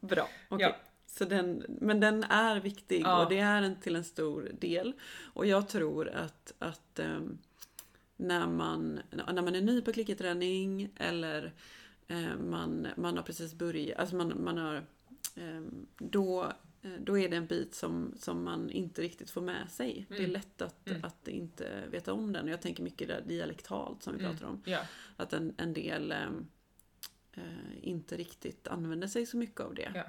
Bra, 0.00 0.28
okej. 0.48 0.66
Ja. 0.66 0.76
Så 1.06 1.24
den, 1.24 1.64
men 1.68 2.00
den 2.00 2.24
är 2.24 2.60
viktig 2.60 3.02
Ja. 3.02 3.22
och 3.24 3.30
det 3.30 3.38
är 3.38 3.62
en 3.62 3.76
till 3.80 3.96
en 3.96 4.04
stor 4.04 4.50
del. 4.60 4.92
Och 5.34 5.46
jag 5.46 5.68
tror 5.68 6.08
att, 6.08 6.52
att 6.58 6.98
ehm, 6.98 7.38
när, 8.16 8.46
man, 8.46 9.00
när 9.32 9.42
man 9.42 9.54
är 9.54 9.60
ny 9.60 9.82
på 9.82 9.92
klickerträning 9.92 10.88
eller 10.96 11.52
man, 12.38 12.88
man 12.96 13.16
har 13.16 13.22
precis 13.22 13.54
börjat, 13.54 13.98
alltså 13.98 14.16
man, 14.16 14.44
man 14.44 14.58
har, 14.58 14.86
ehm, 15.36 15.86
då, 15.98 16.44
eh, 16.82 16.90
då 17.00 17.18
är 17.18 17.28
det 17.28 17.36
en 17.36 17.46
bit 17.46 17.74
som, 17.74 18.14
som 18.16 18.44
man 18.44 18.70
inte 18.70 19.02
riktigt 19.02 19.30
får 19.30 19.40
med 19.40 19.70
sig. 19.70 20.06
Det 20.08 20.14
är 20.14 20.18
Mm. 20.18 20.30
lätt 20.30 20.62
att, 20.62 20.88
Mm. 20.88 21.04
att 21.04 21.28
inte 21.28 21.86
veta 21.90 22.12
om 22.12 22.32
den. 22.32 22.48
Jag 22.48 22.60
tänker 22.60 22.82
mycket 22.82 23.08
där 23.08 23.22
dialektalt 23.26 24.02
som 24.02 24.16
vi 24.16 24.20
Mm. 24.24 24.32
pratar 24.32 24.46
om. 24.46 24.62
Ja. 24.66 24.80
Att 25.16 25.32
en, 25.32 25.54
en 25.56 25.72
del 25.72 26.12
eh, 26.12 27.42
inte 27.82 28.16
riktigt 28.16 28.68
använder 28.68 29.08
sig 29.08 29.26
så 29.26 29.36
mycket 29.36 29.60
av 29.60 29.74
det. 29.74 29.92
Ja. 29.94 30.04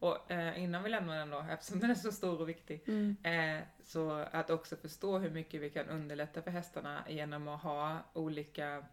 Och 0.00 0.30
eh, 0.30 0.62
innan 0.62 0.82
vi 0.82 0.90
lämnar 0.90 1.18
den 1.18 1.30
då, 1.30 1.44
eftersom 1.50 1.80
den 1.80 1.90
är 1.90 1.94
så 1.94 2.12
stor 2.12 2.40
och 2.40 2.48
viktig, 2.48 2.82
Mm. 2.86 3.16
eh, 3.22 3.64
så 3.84 4.10
att 4.10 4.50
också 4.50 4.76
förstå 4.76 5.18
hur 5.18 5.30
mycket 5.30 5.60
vi 5.60 5.70
kan 5.70 5.86
underlätta 5.88 6.42
för 6.42 6.50
hästarna 6.50 7.04
genom 7.08 7.48
att 7.48 7.62
ha 7.62 7.98
olika 8.12 8.84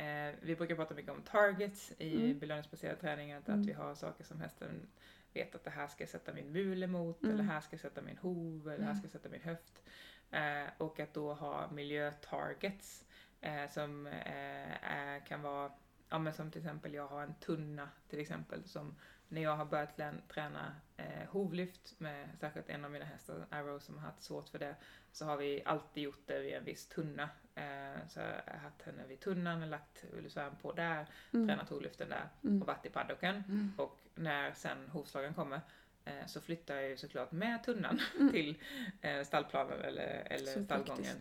eh, 0.00 0.34
vi 0.42 0.56
brukar 0.56 0.74
prata 0.76 0.94
mycket 0.94 1.12
om 1.12 1.22
targets 1.22 1.92
i 1.98 2.16
Mm. 2.24 2.38
belöningsbaserad 2.38 3.00
träning, 3.00 3.32
att, 3.32 3.48
Mm. 3.48 3.60
att 3.60 3.66
vi 3.66 3.72
har 3.72 3.94
saker 3.94 4.24
som 4.24 4.40
hästen 4.40 4.88
vet 5.32 5.54
att 5.54 5.64
det 5.64 5.70
här 5.70 5.88
ska 5.88 6.02
jag 6.02 6.08
sätta 6.10 6.32
min 6.32 6.52
mul 6.52 6.82
emot, 6.82 7.22
Mm. 7.22 7.34
eller 7.34 7.44
här 7.44 7.60
ska 7.60 7.74
jag 7.74 7.80
sätta 7.80 8.02
min 8.02 8.16
hov, 8.18 8.68
eller 8.70 8.84
här 8.84 8.94
ska 8.94 9.04
jag 9.04 9.12
sätta 9.12 9.28
min 9.28 9.42
höft. 9.42 9.82
Eh, 10.30 10.64
och 10.78 11.00
att 11.00 11.14
då 11.14 11.34
ha 11.34 11.70
miljötargets 11.70 13.04
eh, 13.40 13.70
som 13.70 14.06
eh, 14.06 15.24
kan 15.28 15.42
vara, 15.42 15.72
ja 16.08 16.18
men 16.18 16.32
som 16.32 16.50
till 16.50 16.60
exempel 16.60 16.94
jag 16.94 17.06
har 17.06 17.22
en 17.22 17.34
tunna 17.34 17.88
till 18.08 18.20
exempel 18.20 18.64
som 18.64 18.96
när 19.28 19.42
jag 19.42 19.56
har 19.56 19.64
börjat 19.64 20.00
träna 20.28 20.74
eh, 20.96 21.28
hovlyft 21.28 22.00
med 22.00 22.28
särskilt 22.40 22.68
en 22.68 22.84
av 22.84 22.90
mina 22.90 23.04
hästar, 23.04 23.46
Arrow, 23.50 23.78
som 23.78 23.94
har 23.98 24.04
haft 24.04 24.22
svårt 24.22 24.48
för 24.48 24.58
det, 24.58 24.76
så 25.12 25.24
har 25.24 25.36
vi 25.36 25.62
alltid 25.64 26.02
gjort 26.02 26.22
det 26.26 26.38
vid 26.40 26.52
en 26.54 26.64
viss 26.64 26.86
tunna. 26.88 27.28
Eh, 27.54 28.06
så 28.08 28.20
jag 28.20 28.26
har 28.52 28.58
haft 28.58 28.82
henne 28.82 29.06
vid 29.06 29.20
tunnan, 29.20 29.70
lagt 29.70 30.04
ulusvärm 30.12 30.56
på 30.62 30.72
där, 30.72 31.06
Mm. 31.34 31.48
tränat 31.48 31.68
hovlyften 31.68 32.08
där 32.08 32.28
Mm. 32.44 32.60
och 32.62 32.66
varit 32.66 32.86
i 32.86 32.88
paddocken. 32.90 33.34
Mm. 33.48 33.72
Och 33.76 33.98
när 34.14 34.52
sen 34.52 34.88
hovslagen 34.88 35.34
kommer 35.34 35.60
eh, 36.04 36.26
så 36.26 36.40
flyttar 36.40 36.74
jag 36.74 36.88
ju 36.88 36.96
såklart 36.96 37.32
med 37.32 37.64
tunnan 37.64 38.00
Mm. 38.20 38.32
till 38.32 38.62
eh, 39.00 39.22
stallplanen 39.22 39.80
eller, 39.80 40.26
eller 40.30 40.52
Så 40.52 40.64
stallgången 40.64 41.16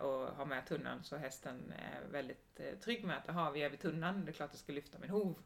och 0.00 0.36
har 0.36 0.44
med 0.46 0.66
tunnan 0.66 1.04
så 1.04 1.16
hästen 1.16 1.72
är 1.78 2.08
väldigt 2.12 2.60
eh, 2.60 2.78
trygg 2.78 3.04
med 3.04 3.16
att 3.16 3.28
aha, 3.28 3.50
vi 3.50 3.62
är 3.62 3.70
vid 3.70 3.80
tunnan, 3.80 4.24
det 4.24 4.30
är 4.30 4.32
klart 4.32 4.50
jag 4.52 4.58
ska 4.60 4.72
lyfta 4.72 4.98
min 4.98 5.10
hov. 5.10 5.38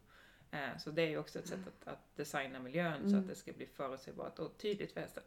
Så 0.78 0.90
det 0.90 1.02
är 1.02 1.08
ju 1.08 1.18
också 1.18 1.38
ett 1.38 1.46
sätt 1.46 1.66
att, 1.66 1.88
att 1.88 2.16
designa 2.16 2.58
miljön 2.58 3.00
så 3.02 3.08
Mm. 3.08 3.20
att 3.20 3.28
det 3.28 3.34
ska 3.34 3.52
bli 3.52 3.66
förutsägbart 3.66 4.38
och 4.38 4.58
tydligt 4.58 4.92
för 4.92 5.00
hästen. 5.00 5.22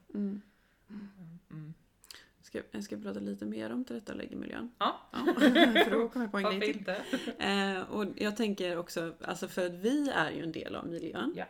Ska, 2.52 2.62
jag 2.72 2.84
ska 2.84 2.98
prata 2.98 3.20
lite 3.20 3.46
mer 3.46 3.72
om 3.72 3.86
tillrättaläggermiljön. 3.86 4.72
Ja. 4.78 5.10
ja. 5.12 5.34
För 5.86 5.92
då 5.92 6.10
kommer 6.10 6.26
jag 6.26 6.32
på 6.32 6.38
en 6.38 6.60
grej 6.60 6.74
till. 6.74 6.94
Eh, 7.40 7.82
och 7.82 8.06
jag 8.16 8.38
tänker 8.38 8.78
också, 8.78 9.14
alltså 9.22 9.48
för 9.48 9.66
att 9.66 9.74
vi 9.74 10.10
är 10.10 10.32
ju 10.32 10.44
en 10.44 10.52
del 10.52 10.76
av 10.76 10.88
miljön. 10.88 11.34
Ja. 11.36 11.46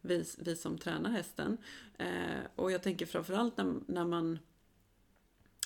Vi, 0.00 0.24
vi 0.38 0.56
som 0.56 0.78
tränar 0.78 1.10
hästen. 1.10 1.58
Eh, 1.98 2.06
och 2.56 2.72
jag 2.72 2.82
tänker 2.82 3.06
framförallt 3.06 3.56
när, 3.56 3.74
när 3.86 4.04
man 4.04 4.38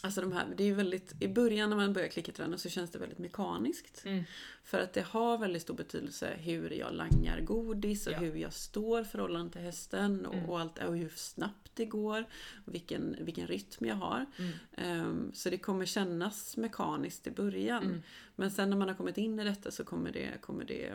Alltså 0.04 0.20
de 0.20 0.32
här, 0.32 0.46
det 0.56 0.64
är 0.64 0.74
väldigt, 0.74 1.14
i 1.20 1.28
början 1.28 1.70
när 1.70 1.76
man 1.76 1.92
börjar 1.92 2.08
klickerträna 2.08 2.58
så 2.58 2.68
känns 2.68 2.90
det 2.90 2.98
väldigt 2.98 3.18
mekaniskt. 3.18 4.02
Mm. 4.06 4.24
För 4.64 4.78
att 4.80 4.92
det 4.92 5.02
har 5.06 5.38
väldigt 5.38 5.62
stor 5.62 5.74
betydelse 5.74 6.36
hur 6.38 6.70
jag 6.70 6.94
langar 6.94 7.40
godis 7.40 8.06
och 8.06 8.12
Ja. 8.12 8.18
hur 8.18 8.36
jag 8.36 8.52
står 8.52 9.00
i 9.00 9.04
förhållande 9.04 9.52
till 9.52 9.60
hästen 9.60 10.26
och, 10.26 10.34
Mm. 10.34 10.50
och, 10.50 10.60
allt, 10.60 10.78
och 10.84 10.96
hur 10.96 11.08
snabbt 11.08 11.70
det 11.74 11.84
går. 11.84 12.24
Och 12.66 12.74
vilken, 12.74 13.16
vilken 13.20 13.46
rytm 13.46 13.86
jag 13.86 13.94
har. 13.94 14.26
Mm. 14.38 14.52
Ehm, 14.76 15.30
så 15.34 15.50
det 15.50 15.58
kommer 15.58 15.86
kännas 15.86 16.56
mekaniskt 16.56 17.26
i 17.26 17.30
början. 17.30 17.82
Mm. 17.84 18.02
Men 18.36 18.50
sen 18.50 18.70
när 18.70 18.76
man 18.76 18.88
har 18.88 18.94
kommit 18.94 19.18
in 19.18 19.40
i 19.40 19.44
detta 19.44 19.70
så 19.70 19.84
kommer 19.84 20.12
det, 20.12 20.40
kommer 20.40 20.64
det 20.64 20.92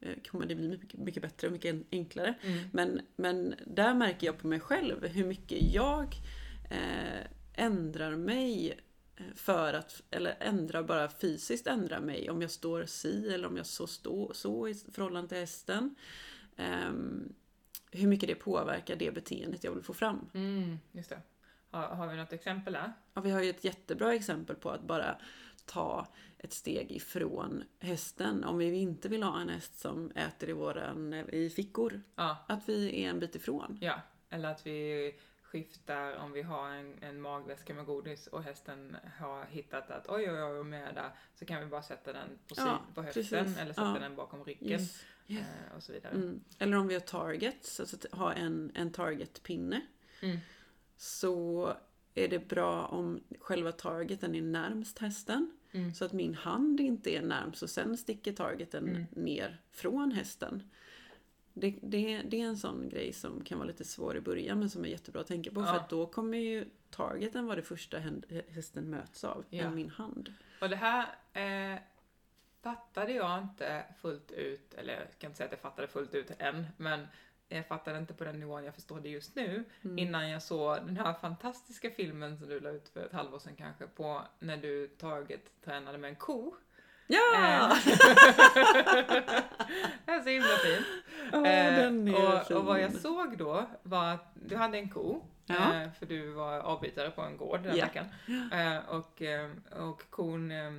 eh, 0.00 0.14
kommer 0.30 0.46
det 0.46 0.54
bli 0.54 0.68
mycket, 0.68 0.98
mycket 1.00 1.22
bättre 1.22 1.46
och 1.46 1.52
mycket 1.52 1.74
en- 1.74 1.84
enklare. 1.92 2.34
Mm. 2.42 2.68
Men, 2.72 3.00
men 3.16 3.54
där 3.66 3.94
märker 3.94 4.26
jag 4.26 4.38
på 4.38 4.46
mig 4.46 4.60
själv 4.60 5.06
hur 5.06 5.24
mycket 5.26 5.72
jag 5.74 6.14
eh, 6.70 7.26
ändrar 7.52 8.16
mig 8.16 8.80
eh, 9.16 9.24
för 9.34 9.74
att, 9.74 10.02
eller 10.10 10.36
ändrar 10.40 10.82
bara 10.82 11.08
fysiskt 11.08 11.66
ändrar 11.66 12.00
mig 12.00 12.30
om 12.30 12.42
jag 12.42 12.50
står 12.50 12.84
si 12.84 13.34
eller 13.34 13.48
om 13.48 13.56
jag 13.56 13.66
så, 13.66 13.86
stå, 13.86 14.34
så 14.34 14.68
i 14.68 14.74
förhållande 14.74 15.28
till 15.28 15.38
hästen. 15.38 15.94
Ehm, 16.56 17.32
hur 17.92 18.08
mycket 18.08 18.28
det 18.28 18.34
påverkar 18.34 18.96
det 18.96 19.14
beteendet 19.14 19.64
jag 19.64 19.72
vill 19.72 19.82
få 19.84 19.94
fram. 19.94 20.30
Mm, 20.34 20.78
just 20.92 21.08
det. 21.10 21.22
Har, 21.70 21.82
har 21.82 22.06
vi 22.08 22.16
något 22.16 22.32
exempel 22.32 22.72
där? 22.72 22.92
Ja, 23.14 23.20
vi 23.20 23.30
har 23.30 23.42
ju 23.42 23.50
ett 23.50 23.64
jättebra 23.64 24.14
exempel 24.14 24.56
på 24.56 24.70
att 24.70 24.82
bara 24.82 25.16
ta 25.64 26.06
ett 26.38 26.52
steg 26.52 26.92
ifrån 26.92 27.64
hästen. 27.78 28.44
Om 28.44 28.58
vi 28.58 28.72
inte 28.74 29.08
vill 29.08 29.22
ha 29.22 29.40
en 29.40 29.48
häst 29.48 29.78
som 29.80 30.10
äter 30.10 30.48
i, 30.48 30.52
våran, 30.52 31.14
i 31.14 31.50
fickor. 31.50 32.02
Ja, 32.16 32.44
Att 32.48 32.68
vi 32.68 33.04
är 33.04 33.10
en 33.10 33.18
bit 33.20 33.34
ifrån. 33.36 33.78
ja. 33.80 34.00
Eller 34.32 34.48
att 34.48 34.66
vi 34.66 35.14
skiftar 35.52 36.16
om 36.16 36.32
vi 36.32 36.42
har 36.42 36.68
en, 36.70 36.94
en 37.02 37.20
magväska 37.20 37.74
med 37.74 37.86
godis 37.86 38.26
och 38.26 38.42
hästen 38.42 38.96
har 39.18 39.44
hittat 39.44 39.90
att 39.90 40.08
oj, 40.08 40.30
oj, 40.30 40.42
oj, 40.42 40.64
med 40.64 40.94
där, 40.94 41.10
så 41.34 41.44
kan 41.44 41.60
vi 41.60 41.66
bara 41.66 41.82
sätta 41.82 42.12
den 42.12 42.28
på, 42.48 42.54
Ja, 42.56 42.80
på 42.94 43.02
höften 43.02 43.22
precis. 43.22 43.58
eller 43.58 43.72
sätta 43.72 43.82
Ja. 43.94 43.98
den 44.00 44.16
bakom 44.16 44.44
ryggen 44.44 44.68
Yes. 44.70 45.04
Yes. 45.28 45.40
eh, 45.70 45.76
och 45.76 45.82
så 45.82 45.92
vidare. 45.92 46.12
Mm. 46.12 46.40
Eller 46.58 46.76
om 46.76 46.88
vi 46.88 46.94
har 46.94 47.00
targets, 47.00 47.80
alltså 47.80 47.96
att 47.96 48.18
ha 48.18 48.32
en, 48.32 48.72
en 48.74 48.92
targetpinne. 48.92 49.80
Mm. 50.22 50.38
Så 50.96 51.72
är 52.14 52.28
det 52.28 52.48
bra 52.48 52.84
om 52.86 53.20
själva 53.40 53.72
targeten 53.72 54.34
är 54.34 54.42
närmst 54.42 54.98
hästen. 54.98 55.50
Mm. 55.72 55.94
Så 55.94 56.04
att 56.04 56.12
min 56.12 56.34
hand 56.34 56.80
inte 56.80 57.10
är 57.16 57.22
närmst 57.22 57.62
och 57.62 57.70
sen 57.70 57.96
sticker 57.96 58.32
targeten 58.32 58.88
Mm. 58.88 59.04
ner 59.10 59.60
från 59.72 60.12
hästen. 60.12 60.70
Det, 61.54 61.74
det, 61.82 62.22
det 62.22 62.40
är 62.40 62.46
en 62.46 62.56
sån 62.56 62.88
grej 62.88 63.12
som 63.12 63.44
kan 63.44 63.58
vara 63.58 63.66
lite 63.68 63.84
svår 63.84 64.16
i 64.16 64.20
början 64.20 64.58
men 64.58 64.70
som 64.70 64.84
är 64.84 64.88
jättebra 64.88 65.20
att 65.20 65.26
tänka 65.26 65.50
på. 65.50 65.60
Ja. 65.60 65.66
För 65.66 65.76
att 65.76 65.88
då 65.90 66.06
kommer 66.06 66.38
ju 66.38 66.64
targeten 66.90 67.46
vara 67.46 67.56
det 67.56 67.62
första 67.62 67.98
hästen 68.48 68.90
möts 68.90 69.24
av, 69.24 69.44
Ja. 69.50 69.64
än 69.64 69.74
min 69.74 69.90
hand. 69.90 70.34
Och 70.60 70.68
det 70.68 70.76
här 70.76 71.06
eh, 71.32 71.80
fattade 72.62 73.12
jag 73.12 73.38
inte 73.42 73.84
fullt 74.00 74.30
ut, 74.30 74.74
eller 74.74 74.92
jag 74.94 75.02
kan 75.18 75.28
inte 75.30 75.36
säga 75.36 75.46
att 75.46 75.52
jag 75.52 75.60
fattade 75.60 75.88
fullt 75.88 76.14
ut 76.14 76.30
än, 76.38 76.66
men 76.76 77.06
jag 77.48 77.66
fattade 77.66 77.98
inte 77.98 78.14
på 78.14 78.24
den 78.24 78.40
nivån 78.40 78.64
jag 78.64 78.74
förstår 78.74 79.00
det 79.00 79.08
just 79.08 79.34
nu, 79.36 79.64
Mm. 79.82 79.98
innan 79.98 80.30
jag 80.30 80.42
såg 80.42 80.76
den 80.76 80.96
här 80.96 81.14
fantastiska 81.14 81.90
filmen 81.90 82.38
som 82.38 82.48
du 82.48 82.60
la 82.60 82.70
ut 82.70 82.88
för 82.88 83.06
ett 83.06 83.12
halvår 83.12 83.38
sedan 83.38 83.56
kanske, 83.56 83.86
på 83.86 84.22
när 84.38 84.56
du 84.56 84.88
taget 84.88 85.60
tränade 85.64 85.98
med 85.98 86.08
en 86.10 86.16
ko. 86.16 86.54
Ja! 87.12 87.76
det 90.06 90.12
är 90.12 90.22
så 90.22 90.28
himla 90.28 90.48
fin. 90.48 90.84
Åh, 91.32 91.48
Eh, 91.48 91.74
den 91.76 92.14
och, 92.14 92.46
fin. 92.46 92.56
och 92.56 92.64
vad 92.64 92.80
jag 92.80 92.92
såg 92.94 93.38
då 93.38 93.66
var 93.82 94.12
att 94.12 94.32
du 94.34 94.56
hade 94.56 94.78
en 94.78 94.88
ko, 94.90 95.22
Ja. 95.46 95.74
eh, 95.82 95.90
för 95.92 96.06
du 96.06 96.30
var 96.30 96.58
avbytare 96.60 97.10
på 97.10 97.22
en 97.22 97.36
gård 97.36 97.62
den 97.62 97.76
Ja. 97.76 97.84
veckan. 97.86 98.04
Eh, 98.52 98.78
och, 98.88 99.22
eh, 99.22 99.50
och 99.88 100.02
kon 100.10 100.50
eh, 100.50 100.72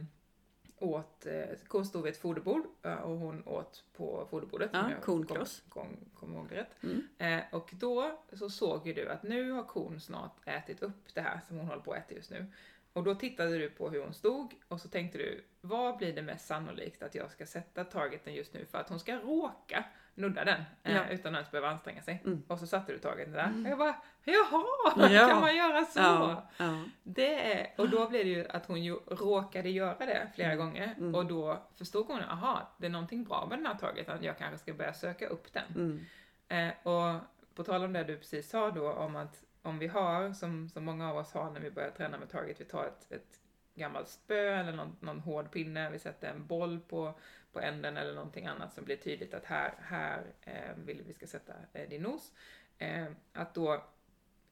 åt, 0.79 1.25
eh, 1.25 1.57
kon 1.67 1.85
stod 1.85 2.03
vid 2.03 2.11
ett 2.13 2.21
foderbord 2.21 2.65
eh, 2.83 2.93
och 2.93 3.17
hon 3.17 3.43
åt 3.47 3.83
på 3.97 4.27
foderbordet. 4.29 4.69
Ja, 4.73 4.83
konkross. 5.03 5.63
Kommer 5.69 5.97
kom, 6.13 6.33
ihåg 6.33 6.47
det 6.49 6.55
rätt. 6.55 6.83
Mm. 6.83 7.07
Eh, 7.17 7.43
och 7.51 7.69
då 7.73 8.19
så 8.33 8.49
såg 8.49 8.87
ju 8.87 8.93
du 8.93 9.09
att 9.09 9.23
nu 9.23 9.51
har 9.51 9.63
kon 9.63 9.99
snart 9.99 10.35
ätit 10.45 10.83
upp 10.83 11.13
det 11.13 11.21
här 11.21 11.39
som 11.47 11.57
hon 11.57 11.67
håller 11.67 11.81
på 11.81 11.91
att 11.93 11.97
äta 11.99 12.15
just 12.15 12.31
nu. 12.31 12.45
Och 12.93 13.03
då 13.03 13.15
tittade 13.15 13.57
du 13.57 13.69
på 13.69 13.89
hur 13.89 14.01
hon 14.01 14.13
stod 14.13 14.53
och 14.67 14.81
så 14.81 14.87
tänkte 14.89 15.17
du, 15.17 15.43
vad 15.61 15.97
blir 15.97 16.13
det 16.13 16.21
mest 16.21 16.45
sannolikt 16.47 17.03
att 17.03 17.15
jag 17.15 17.31
ska 17.31 17.45
sätta 17.45 17.83
targeten 17.83 18.33
just 18.33 18.53
nu 18.53 18.65
för 18.65 18.77
att 18.77 18.89
hon 18.89 18.99
ska 18.99 19.15
råka 19.15 19.83
nudda 20.15 20.45
den 20.45 20.61
eh, 20.83 20.95
Ja. 20.95 21.07
utan 21.09 21.33
att 21.35 21.39
ens 21.39 21.51
behöva 21.51 21.69
anstränga 21.69 22.01
sig. 22.01 22.21
Mm. 22.25 22.43
Och 22.47 22.59
så 22.59 22.67
satte 22.67 22.91
du 22.91 22.99
targeten 22.99 23.33
där. 23.33 23.53
Och 23.65 23.69
jag 23.71 23.77
bara, 23.77 23.95
jaha, 24.23 25.09
Ja. 25.09 25.27
kan 25.29 25.41
man 25.41 25.55
göra 25.55 25.85
så? 25.85 25.99
Ja, 25.99 26.47
ja. 26.57 26.83
Det 27.03 27.67
och 27.77 27.89
då 27.89 28.09
blev 28.09 28.23
det 28.25 28.29
ju 28.31 28.47
att 28.47 28.65
hon 28.65 28.83
ju 28.83 28.93
råkade 28.95 29.69
göra 29.69 30.05
det 30.05 30.27
flera 30.35 30.55
gånger 30.55 30.95
Mm. 30.97 31.15
och 31.15 31.25
då 31.25 31.61
förstod 31.77 32.07
hon, 32.07 32.21
aha, 32.21 32.69
det 32.77 32.85
är 32.85 32.89
någonting 32.91 33.23
bra 33.23 33.45
med 33.49 33.59
den 33.59 33.65
här 33.65 33.75
targeten, 33.75 34.23
jag 34.23 34.37
kanske 34.37 34.57
ska 34.57 34.73
börja 34.73 34.93
söka 34.93 35.27
upp 35.27 35.53
den. 35.53 35.65
Mm. 35.75 36.05
Eh, 36.47 36.87
och 36.87 37.19
på 37.55 37.63
tal 37.63 37.83
om 37.83 37.93
det 37.93 38.03
du 38.03 38.17
precis 38.17 38.49
sa 38.49 38.71
då 38.71 38.91
om 38.91 39.15
att 39.15 39.43
om 39.61 39.79
vi 39.79 39.87
har, 39.87 40.33
som, 40.33 40.69
som 40.69 40.85
många 40.85 41.09
av 41.09 41.17
oss 41.17 41.33
har 41.33 41.51
när 41.51 41.59
vi 41.59 41.71
börjar 41.71 41.91
träna 41.91 42.17
med 42.17 42.29
target, 42.29 42.61
vi 42.61 42.65
tar 42.65 42.85
ett, 42.85 43.11
ett 43.11 43.39
gammalt 43.75 44.09
spö 44.09 44.55
eller 44.55 44.71
någon, 44.71 44.97
någon 44.99 45.19
hård 45.19 45.51
pinne, 45.51 45.89
vi 45.89 45.99
sätter 45.99 46.29
en 46.29 46.47
boll 46.47 46.79
på, 46.79 47.13
på 47.51 47.59
änden 47.59 47.97
eller 47.97 48.13
någonting 48.13 48.45
annat 48.45 48.73
som 48.73 48.85
blir 48.85 48.95
tydligt 48.95 49.33
att 49.33 49.45
här, 49.45 49.73
här 49.79 50.23
eh, 50.41 50.75
vill 50.75 51.03
vi 51.07 51.13
ska 51.13 51.27
sätta 51.27 51.53
eh, 51.73 51.89
din 51.89 52.01
nos. 52.01 52.31
Eh, 52.77 53.05
att 53.33 53.53
då 53.53 53.83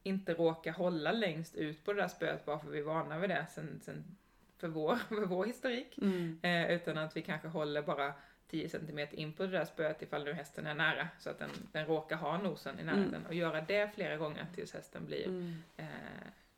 inte 0.04 0.34
råka 0.34 0.72
hålla 0.72 1.12
längst 1.12 1.56
ut 1.56 1.86
på 1.86 1.94
det 1.94 2.02
där 2.02 2.08
spöet 2.08 2.46
bara 2.46 2.60
för 2.60 2.70
vi 2.70 2.80
är 2.80 2.84
vana 2.84 3.20
vid 3.20 3.30
det 3.30 3.46
sen, 3.50 3.80
sen 3.84 4.18
för, 4.58 4.68
vår, 4.68 4.96
för 5.10 5.26
vår 5.26 5.46
historik. 5.46 5.98
Mm. 5.98 6.40
Eh, 6.42 6.72
utan 6.72 6.98
att 6.98 7.18
vi 7.18 7.22
kanske 7.22 7.48
håller 7.48 7.82
bara 7.82 8.14
10 8.50 8.70
cm 8.70 9.00
in 9.12 9.34
på 9.34 9.44
det 9.46 9.52
där 9.52 9.66
spöet 9.66 10.02
ifall 10.02 10.24
nu 10.24 10.34
hästen 10.34 10.68
är 10.68 10.74
nära 10.74 11.08
så 11.20 11.30
att 11.30 11.40
den, 11.40 11.50
den 11.72 11.86
råkar 11.86 12.18
ha 12.18 12.38
nosen 12.38 12.80
i 12.80 12.84
närheten 12.84 13.26
och 13.26 13.34
göra 13.34 13.62
det 13.62 13.94
flera 13.96 14.18
gånger 14.18 14.46
tills 14.56 14.74
hästen 14.74 15.06
blir 15.06 15.28
Mm. 15.28 15.56
eh, 15.78 15.88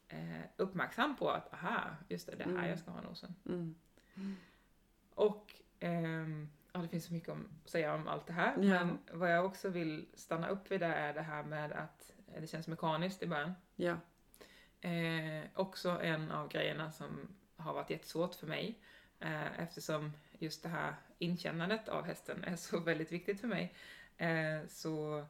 eh, 0.07 0.45
uppmärksam 0.57 1.15
på 1.15 1.29
att 1.29 1.53
aha, 1.53 1.81
just 2.07 2.27
det, 2.27 2.35
det 2.35 2.43
är 2.43 2.47
här 2.47 2.53
Mm. 2.57 2.69
jag 2.69 2.79
ska 2.79 2.91
ha 2.91 3.01
nosen. 3.01 3.35
Mm. 3.45 3.75
Och 5.13 5.53
ehm, 5.79 6.49
ja, 6.73 6.79
det 6.79 6.87
finns 6.87 7.05
så 7.05 7.13
mycket 7.13 7.29
om, 7.29 7.47
att 7.63 7.69
säga 7.69 7.93
om 7.93 8.07
allt 8.07 8.27
det 8.27 8.33
här 8.33 8.53
Ja. 8.57 8.61
men 8.85 8.97
vad 9.11 9.31
jag 9.31 9.45
också 9.45 9.69
vill 9.69 10.05
stanna 10.13 10.47
upp 10.47 10.71
vid 10.71 10.79
det 10.79 10.85
är 10.85 11.13
det 11.13 11.21
här 11.21 11.43
med 11.43 11.71
att 11.71 12.13
det 12.39 12.47
känns 12.47 12.67
mekaniskt 12.67 13.23
i 13.23 13.27
början. 13.27 13.53
Ja. 13.75 13.95
Eh, 14.89 15.43
också 15.55 15.89
en 16.01 16.31
av 16.31 16.47
grejerna 16.49 16.91
som 16.91 17.35
har 17.57 17.73
varit 17.73 17.89
jättesvårt 17.89 18.35
för 18.35 18.47
mig 18.47 18.79
eh, 19.19 19.59
eftersom 19.59 20.11
just 20.39 20.63
det 20.63 20.69
här 20.69 20.95
inkännandet 21.21 21.89
av 21.89 22.05
hästen 22.05 22.43
är 22.43 22.55
så 22.55 22.79
väldigt 22.79 23.11
viktigt 23.11 23.41
för 23.41 23.47
mig. 23.47 23.73
Eh, 24.17 24.67
så 24.67 25.25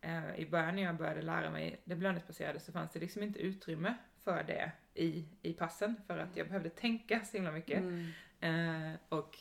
eh, 0.00 0.36
i 0.36 0.46
början 0.46 0.76
när 0.76 0.82
jag 0.82 0.96
började 0.96 1.22
lära 1.22 1.50
mig 1.50 1.80
det 1.84 1.94
belöningsbaserade 1.94 2.60
så 2.60 2.72
fanns 2.72 2.92
det 2.92 3.00
liksom 3.00 3.22
inte 3.22 3.38
utrymme 3.38 3.94
för 4.24 4.42
det 4.42 4.72
i, 4.94 5.24
i 5.42 5.52
passen 5.52 5.96
för 6.06 6.18
att 6.18 6.36
jag 6.36 6.46
behövde 6.46 6.70
tänka 6.70 7.20
så 7.24 7.36
himla 7.36 7.52
mycket. 7.52 7.82
Mm. 7.82 8.10
Eh, 8.40 8.98
och 9.08 9.38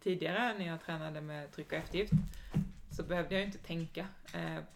tidigare 0.00 0.58
när 0.58 0.66
jag 0.66 0.80
tränade 0.80 1.20
med 1.20 1.52
tryck 1.52 1.66
och 1.66 1.78
eftergift 1.78 2.12
så 2.90 3.02
behövde 3.02 3.34
jag 3.34 3.44
inte 3.44 3.58
tänka. 3.58 4.06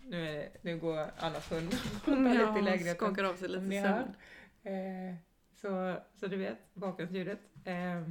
Nu, 0.00 0.28
är 0.28 0.48
nu 0.62 0.78
går 0.78 1.10
Annas 1.16 1.52
hund 1.52 1.70
lite 2.06 2.58
i 2.58 2.62
lägenheten. 2.62 2.94
skakar 2.94 3.24
av 3.24 3.36
sig 3.36 3.48
lite 3.48 3.82
sömn. 3.82 5.16
Så, 5.54 5.96
så 6.14 6.26
du 6.26 6.36
vet, 6.36 6.74
bakgrundsljudet. 6.74 7.40
Eh, 7.64 8.02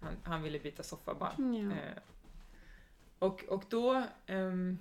han, 0.00 0.16
han 0.24 0.42
ville 0.42 0.58
byta 0.58 0.82
soffa 0.82 1.14
bara. 1.14 1.32
Ja. 1.38 1.72
Eh, 1.76 1.98
och, 3.18 3.44
och 3.48 3.64
då 3.68 4.02
ehm, 4.26 4.78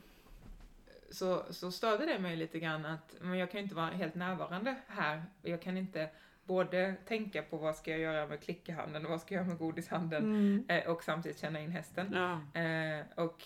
så, 1.12 1.44
så 1.50 1.72
störde 1.72 2.06
det 2.06 2.20
mig 2.20 2.36
lite 2.36 2.60
grann 2.60 2.86
att 2.86 3.16
men 3.22 3.38
jag 3.38 3.52
kan 3.52 3.60
inte 3.62 3.76
vara 3.76 3.86
helt 3.90 4.16
närvarande 4.16 4.76
här. 4.88 5.24
Jag 5.42 5.62
kan 5.62 5.78
inte 5.78 6.10
både 6.44 6.96
tänka 7.08 7.42
på 7.42 7.58
vad 7.58 7.76
ska 7.76 7.92
jag 7.92 8.00
göra 8.00 8.28
med 8.28 8.42
klickehanden 8.42 9.06
och 9.06 9.12
vad 9.12 9.22
ska 9.22 9.34
jag 9.36 9.42
göra 9.42 9.50
med 9.50 9.58
godishanden 9.58 10.24
Mm. 10.24 10.66
eh, 10.68 10.90
och 10.92 11.04
samtidigt 11.04 11.40
känna 11.40 11.60
in 11.60 11.72
hästen. 11.72 12.12
Ja. 12.14 12.60
Eh, 12.62 13.06
och 13.16 13.44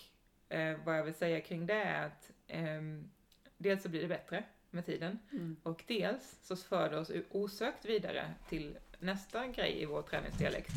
eh, 0.48 0.76
vad 0.84 0.98
jag 0.98 1.04
vill 1.04 1.14
säga 1.14 1.40
kring 1.40 1.66
det 1.66 1.74
är 1.82 2.06
att 2.06 2.30
ehm, 2.48 3.10
dels 3.58 3.82
så 3.82 3.88
blir 3.88 4.02
det 4.02 4.08
bättre 4.08 4.44
med 4.70 4.86
tiden 4.86 5.18
Mm. 5.32 5.56
och 5.62 5.84
dels 5.86 6.38
så 6.42 6.56
för 6.56 6.90
det 6.90 6.98
oss 6.98 7.10
osökt 7.30 7.84
vidare 7.84 8.34
till 8.48 8.78
nästa 8.98 9.46
grej 9.46 9.82
i 9.82 9.84
vår 9.86 10.02
träningsdialekt, 10.02 10.72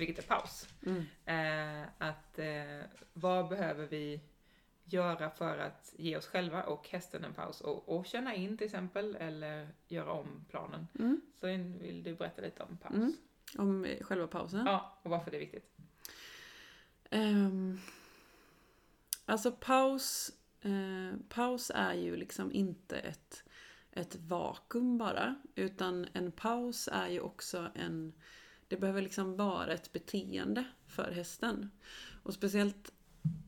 vilket 0.00 0.18
är 0.18 0.28
paus. 0.28 0.68
Mm. 0.86 1.04
Eh, 1.24 1.88
att 1.98 2.38
eh, 2.38 2.86
vad 3.12 3.48
behöver 3.48 3.86
vi 3.86 4.20
göra 4.84 5.30
för 5.30 5.58
att 5.58 5.94
ge 5.96 6.16
oss 6.16 6.26
själva 6.26 6.62
och 6.62 6.88
hästen 6.88 7.24
en 7.24 7.34
paus 7.34 7.60
och, 7.60 7.88
och 7.88 8.06
känna 8.06 8.34
in 8.34 8.56
till 8.56 8.64
exempel 8.64 9.16
eller 9.16 9.68
göra 9.88 10.12
om 10.12 10.44
planen. 10.48 10.86
Mm. 10.98 11.20
Så 11.34 11.46
vill 11.46 12.02
du 12.02 12.14
berätta 12.14 12.42
lite 12.42 12.62
om 12.62 12.76
paus? 12.76 12.94
Mm. 12.94 13.12
Om 13.58 13.84
eh, 13.84 14.02
själva 14.04 14.26
pausen? 14.26 14.66
Ja, 14.66 14.98
och 15.02 15.10
varför 15.10 15.30
det 15.30 15.36
är 15.36 15.40
viktigt. 15.40 15.70
Ehm, 17.10 17.80
alltså 19.24 19.52
paus, 19.52 20.32
eh, 20.60 21.18
paus 21.28 21.70
är 21.74 21.94
ju 21.94 22.16
liksom 22.16 22.52
inte 22.52 22.98
ett, 22.98 23.44
ett 23.92 24.16
vakuum 24.16 24.98
bara. 24.98 25.34
Utan 25.54 26.06
en 26.12 26.32
paus 26.32 26.88
är 26.92 27.08
ju 27.08 27.20
också 27.20 27.70
en... 27.74 28.12
Det 28.70 28.76
behöver 28.76 29.02
liksom 29.02 29.36
vara 29.36 29.72
ett 29.72 29.92
beteende 29.92 30.64
för 30.86 31.10
hästen. 31.10 31.70
Och 32.22 32.34
speciellt 32.34 32.92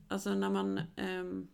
alltså 0.09 0.35
när 0.35 0.51
man... 0.51 0.81
ehm, 0.97 1.49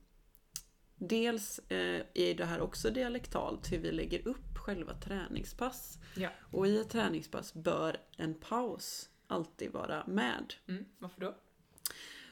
dels 0.98 1.58
eh, 1.58 2.02
är 2.14 2.34
det 2.34 2.44
här 2.44 2.60
också 2.60 2.90
dialektalt 2.90 3.72
hur 3.72 3.78
vi 3.78 3.92
lägger 3.92 4.28
upp 4.28 4.58
själva 4.58 4.94
träningspass. 4.94 5.98
Ja. 6.16 6.30
Och 6.52 6.66
i 6.66 6.78
ett 6.78 6.90
träningspass 6.90 7.54
bör 7.54 7.96
en 8.16 8.34
paus 8.34 9.10
alltid 9.26 9.72
vara 9.72 10.06
med. 10.06 10.54
Mm, 10.66 10.84
varför 10.98 11.20
då? 11.20 11.34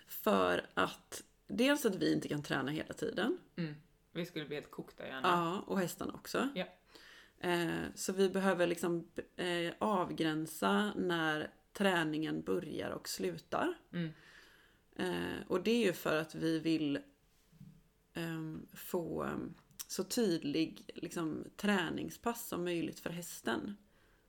För 0.09 0.66
att 0.75 1.25
dels 1.46 1.87
att 1.87 1.94
vi 1.94 2.12
inte 2.12 2.29
kan 2.29 2.42
träna 2.42 2.70
hela 2.70 2.94
tiden. 2.94 3.38
Mm. 3.57 3.75
Vi 4.12 4.27
skulle 4.27 4.44
bli 4.44 4.55
helt 4.55 4.70
kokta 4.70 5.07
gärna. 5.07 5.29
Ja, 5.29 5.64
och 5.66 5.79
hästarna 5.79 6.12
också. 6.14 6.49
Ja. 6.55 6.66
Eh, 7.40 7.85
så 7.94 8.12
vi 8.12 8.29
behöver 8.29 8.66
liksom 8.66 9.09
eh, 9.37 9.72
avgränsa 9.79 10.92
när 10.96 11.51
träningen 11.72 12.42
börjar 12.42 12.90
och 12.90 13.09
slutar. 13.09 13.75
Mm. 13.92 14.11
Eh, 14.96 15.46
och 15.46 15.62
det 15.62 15.70
är 15.70 15.87
ju 15.87 15.92
för 15.92 16.16
att 16.16 16.35
vi 16.35 16.59
vill 16.59 16.99
ehm, 18.14 18.66
få 18.72 19.22
ehm, 19.25 19.55
så 19.88 20.05
tydlig 20.05 20.90
liksom, 20.94 21.44
träningspass 21.57 22.49
som 22.49 22.64
möjligt 22.64 23.01
för 23.01 23.11
hästen. 23.11 23.77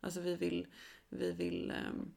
Alltså 0.02 0.22
vi 0.22 0.36
vill, 0.36 0.68
vi 1.10 1.32
vill 1.32 1.72
ehm, 1.72 2.12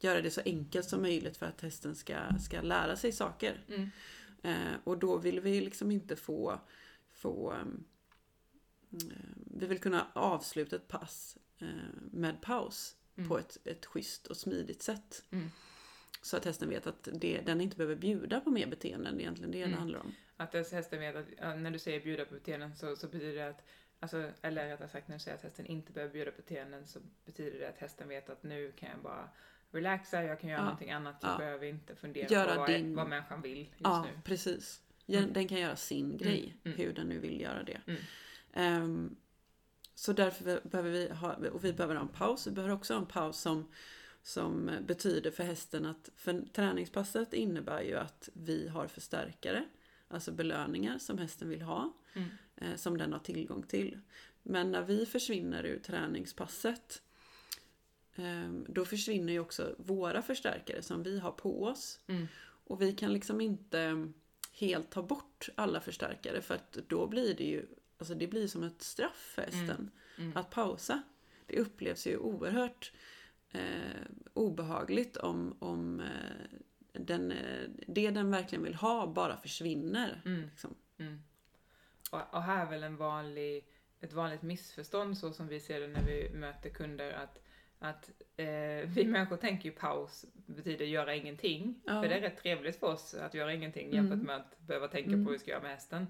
göra 0.00 0.20
det 0.20 0.30
så 0.30 0.40
enkelt 0.44 0.88
som 0.88 1.02
möjligt 1.02 1.36
för 1.36 1.46
att 1.46 1.60
hästen 1.60 1.94
ska, 1.94 2.16
ska 2.40 2.60
lära 2.60 2.96
sig 2.96 3.12
saker. 3.12 3.64
Mm. 3.68 3.90
Eh, 4.42 4.76
och 4.84 4.98
då 4.98 5.16
vill 5.16 5.40
vi 5.40 5.60
liksom 5.60 5.90
inte 5.90 6.16
få, 6.16 6.60
få 7.12 7.52
eh, 7.52 7.66
vi 9.58 9.66
vill 9.66 9.78
kunna 9.80 10.06
avsluta 10.12 10.76
ett 10.76 10.88
pass 10.88 11.38
eh, 11.58 11.66
med 12.12 12.40
paus 12.42 12.94
Mm. 13.16 13.28
på 13.28 13.38
ett, 13.38 13.58
ett 13.64 13.86
schysst 13.86 14.26
och 14.26 14.36
smidigt 14.36 14.82
sätt. 14.82 15.24
Mm. 15.30 15.48
Så 16.22 16.36
att 16.36 16.44
hästen 16.44 16.68
vet 16.68 16.86
att 16.86 17.08
det, 17.12 17.40
den 17.46 17.60
inte 17.60 17.76
behöver 17.76 17.96
bjuda 17.96 18.40
på 18.40 18.50
mer 18.50 18.66
beteenden. 18.66 19.14
Det 19.16 19.20
är 19.20 19.22
egentligen 19.22 19.50
det 19.50 19.58
det 19.58 19.64
Mm. 19.64 19.78
handlar 19.78 19.98
om. 20.00 20.14
Att 20.36 20.52
hästen 20.54 21.00
vet 21.00 21.16
att 21.16 21.58
när 21.58 21.70
du 21.70 21.78
säger 21.78 22.00
bjuda 22.00 22.24
på 22.24 22.34
beteenden 22.34 22.76
så, 22.76 22.96
så 22.96 23.06
betyder 23.08 23.34
det 23.34 23.48
att 23.48 23.64
Alltså, 24.00 24.30
eller 24.42 24.68
rättare 24.68 24.88
sagt 24.88 25.08
när 25.08 25.16
du 25.16 25.20
säger 25.20 25.36
att 25.36 25.42
hästen 25.42 25.66
inte 25.66 25.92
behöver 25.92 26.12
bjuda 26.12 26.30
på 26.30 26.36
beteenden 26.36 26.86
så 26.86 26.98
betyder 27.24 27.58
det 27.58 27.68
att 27.68 27.78
hästen 27.78 28.08
vet 28.08 28.30
att 28.30 28.42
nu 28.42 28.72
kan 28.72 28.88
jag 28.88 28.98
bara 29.02 29.28
relaxa, 29.70 30.24
jag 30.24 30.40
kan 30.40 30.50
göra 30.50 30.60
Ja. 30.60 30.64
någonting 30.64 30.90
annat, 30.90 31.16
jag 31.22 31.32
Ja. 31.32 31.38
behöver 31.38 31.66
inte 31.66 31.94
fundera 31.96 32.28
Göra 32.28 32.54
på 32.54 32.60
vad, 32.60 32.70
din- 32.70 32.96
vad 32.96 33.08
människan 33.08 33.42
vill 33.42 33.58
just 33.58 33.72
Ja, 33.78 34.02
nu. 34.14 34.20
precis. 34.24 34.82
Ja, 35.06 35.18
Mm. 35.18 35.32
Den 35.32 35.48
kan 35.48 35.58
göra 35.60 35.76
sin 35.76 36.16
grej, 36.16 36.56
mm. 36.64 36.78
hur 36.78 36.92
den 36.92 37.06
nu 37.08 37.18
vill 37.18 37.40
göra 37.40 37.62
det. 37.62 37.80
Ehm, 38.52 39.16
så 39.94 40.12
därför 40.12 40.44
be- 40.44 40.60
behöver 40.64 40.90
vi 40.90 41.08
ha, 41.08 41.34
och 41.52 41.64
vi 41.64 41.72
behöver 41.72 41.94
ha 41.94 42.02
en 42.02 42.08
paus. 42.08 42.46
Vi 42.46 42.50
behöver 42.50 42.74
också 42.74 42.94
ha 42.94 43.00
en 43.00 43.06
paus 43.06 43.40
som, 43.40 43.68
som 44.22 44.70
betyder 44.86 45.30
för 45.30 45.44
hästen 45.44 45.86
att, 45.86 46.10
för 46.16 46.44
träningspasset 46.52 47.34
innebär 47.34 47.80
ju 47.82 47.94
att 47.96 48.28
vi 48.32 48.68
har 48.68 48.86
förstärkare, 48.86 49.64
alltså 50.08 50.32
belöningar 50.32 50.98
som 50.98 51.18
hästen 51.18 51.48
vill 51.48 51.62
ha, 51.62 51.92
Mm. 52.14 52.28
eh, 52.56 52.76
som 52.76 52.96
den 52.98 53.12
har 53.12 53.20
tillgång 53.20 53.62
till. 53.62 54.00
Men 54.42 54.70
när 54.72 54.82
vi 54.82 55.06
försvinner 55.06 55.64
ur 55.64 55.78
träningspasset 55.78 57.02
ehm, 58.16 58.66
då 58.68 58.84
försvinner 58.84 59.32
ju 59.32 59.40
också 59.40 59.74
våra 59.78 60.22
förstärkare 60.22 60.82
som 60.82 61.02
vi 61.02 61.18
har 61.18 61.32
på 61.32 61.64
oss. 61.64 62.00
Mm. 62.06 62.26
Och 62.40 62.82
vi 62.82 62.92
kan 62.92 63.12
liksom 63.12 63.40
inte 63.40 64.08
helt 64.52 64.90
ta 64.90 65.02
bort 65.02 65.48
alla 65.54 65.80
förstärkare 65.80 66.42
för 66.42 66.54
att 66.54 66.72
då 66.88 67.06
blir 67.06 67.34
det 67.34 67.44
ju 67.44 67.66
Alltså 67.98 68.14
det 68.14 68.26
blir 68.26 68.46
som 68.46 68.62
ett 68.62 68.82
straff 68.82 69.32
för 69.34 69.42
hästen 69.42 69.90
Mm. 70.18 70.36
att 70.36 70.50
pausa. 70.50 71.02
Det 71.46 71.58
upplevs 71.58 72.06
ju 72.06 72.16
oerhört 72.16 72.92
eh, 73.52 74.02
obehagligt 74.34 75.16
om, 75.16 75.56
om 75.58 76.00
eh, 76.00 76.58
den, 76.92 77.32
eh, 77.32 77.68
det 77.86 78.10
den 78.10 78.30
verkligen 78.30 78.64
vill 78.64 78.74
ha 78.74 79.06
bara 79.06 79.36
försvinner. 79.36 80.22
Mm. 80.24 80.44
Liksom. 80.50 80.74
Mm. 80.98 81.22
Och, 82.10 82.34
och 82.34 82.42
här 82.42 82.66
är 82.66 82.70
väl 82.70 82.82
en 82.82 82.96
vanlig, 82.96 83.66
ett 84.00 84.12
vanligt 84.12 84.42
missförstånd 84.42 85.18
så 85.18 85.32
som 85.32 85.48
vi 85.48 85.60
ser 85.60 85.80
det 85.80 85.88
när 85.88 86.02
vi 86.02 86.30
möter 86.34 86.70
kunder 86.70 87.12
att, 87.12 87.38
att 87.80 88.10
eh, 88.36 88.46
vi 88.88 89.04
människor 89.06 89.36
tänker 89.36 89.64
ju 89.68 89.74
paus 89.74 90.24
betyder 90.46 90.84
göra 90.84 91.14
ingenting. 91.14 91.80
Ja. 91.86 92.02
För 92.02 92.08
det 92.08 92.14
är 92.14 92.20
rätt 92.20 92.36
trevligt 92.42 92.76
för 92.80 92.86
oss 92.86 93.14
att 93.14 93.34
göra 93.34 93.54
ingenting 93.54 93.86
Mm. 93.86 93.96
jämfört 93.96 94.26
med 94.26 94.36
att 94.36 94.58
behöva 94.66 94.88
tänka 94.88 95.08
Mm. 95.10 95.24
på 95.24 95.30
hur 95.30 95.38
vi 95.38 95.42
ska 95.42 95.50
göra 95.50 95.62
med 95.62 95.70
hästen. 95.70 96.06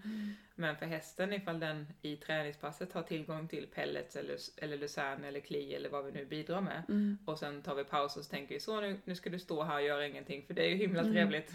Men 0.54 0.76
för 0.76 0.86
hästen 0.86 1.32
ifall 1.32 1.60
den 1.60 1.86
i 2.02 2.16
träningspasset 2.16 2.92
har 2.92 3.02
tillgång 3.02 3.48
till 3.48 3.66
pellets 3.74 4.16
eller, 4.16 4.36
eller 4.56 4.76
lucern 4.78 5.24
eller 5.24 5.40
kli 5.40 5.74
eller 5.74 5.88
vad 5.88 6.04
vi 6.04 6.12
nu 6.12 6.24
bidrar 6.24 6.60
med 6.60 6.82
Mm. 6.88 7.18
och 7.24 7.38
sen 7.38 7.62
tar 7.62 7.74
vi 7.74 7.84
paus 7.84 8.16
och 8.16 8.24
så 8.24 8.30
tänker 8.30 8.54
vi 8.54 8.60
så 8.60 8.80
nu, 8.80 8.96
nu 9.04 9.14
ska 9.14 9.30
du 9.30 9.38
stå 9.38 9.62
här 9.62 9.74
och 9.76 9.82
göra 9.82 10.06
ingenting 10.06 10.42
för 10.46 10.54
det 10.54 10.62
är 10.66 10.68
ju 10.68 10.76
himla 10.76 11.00
Mm. 11.00 11.12
trevligt. 11.12 11.52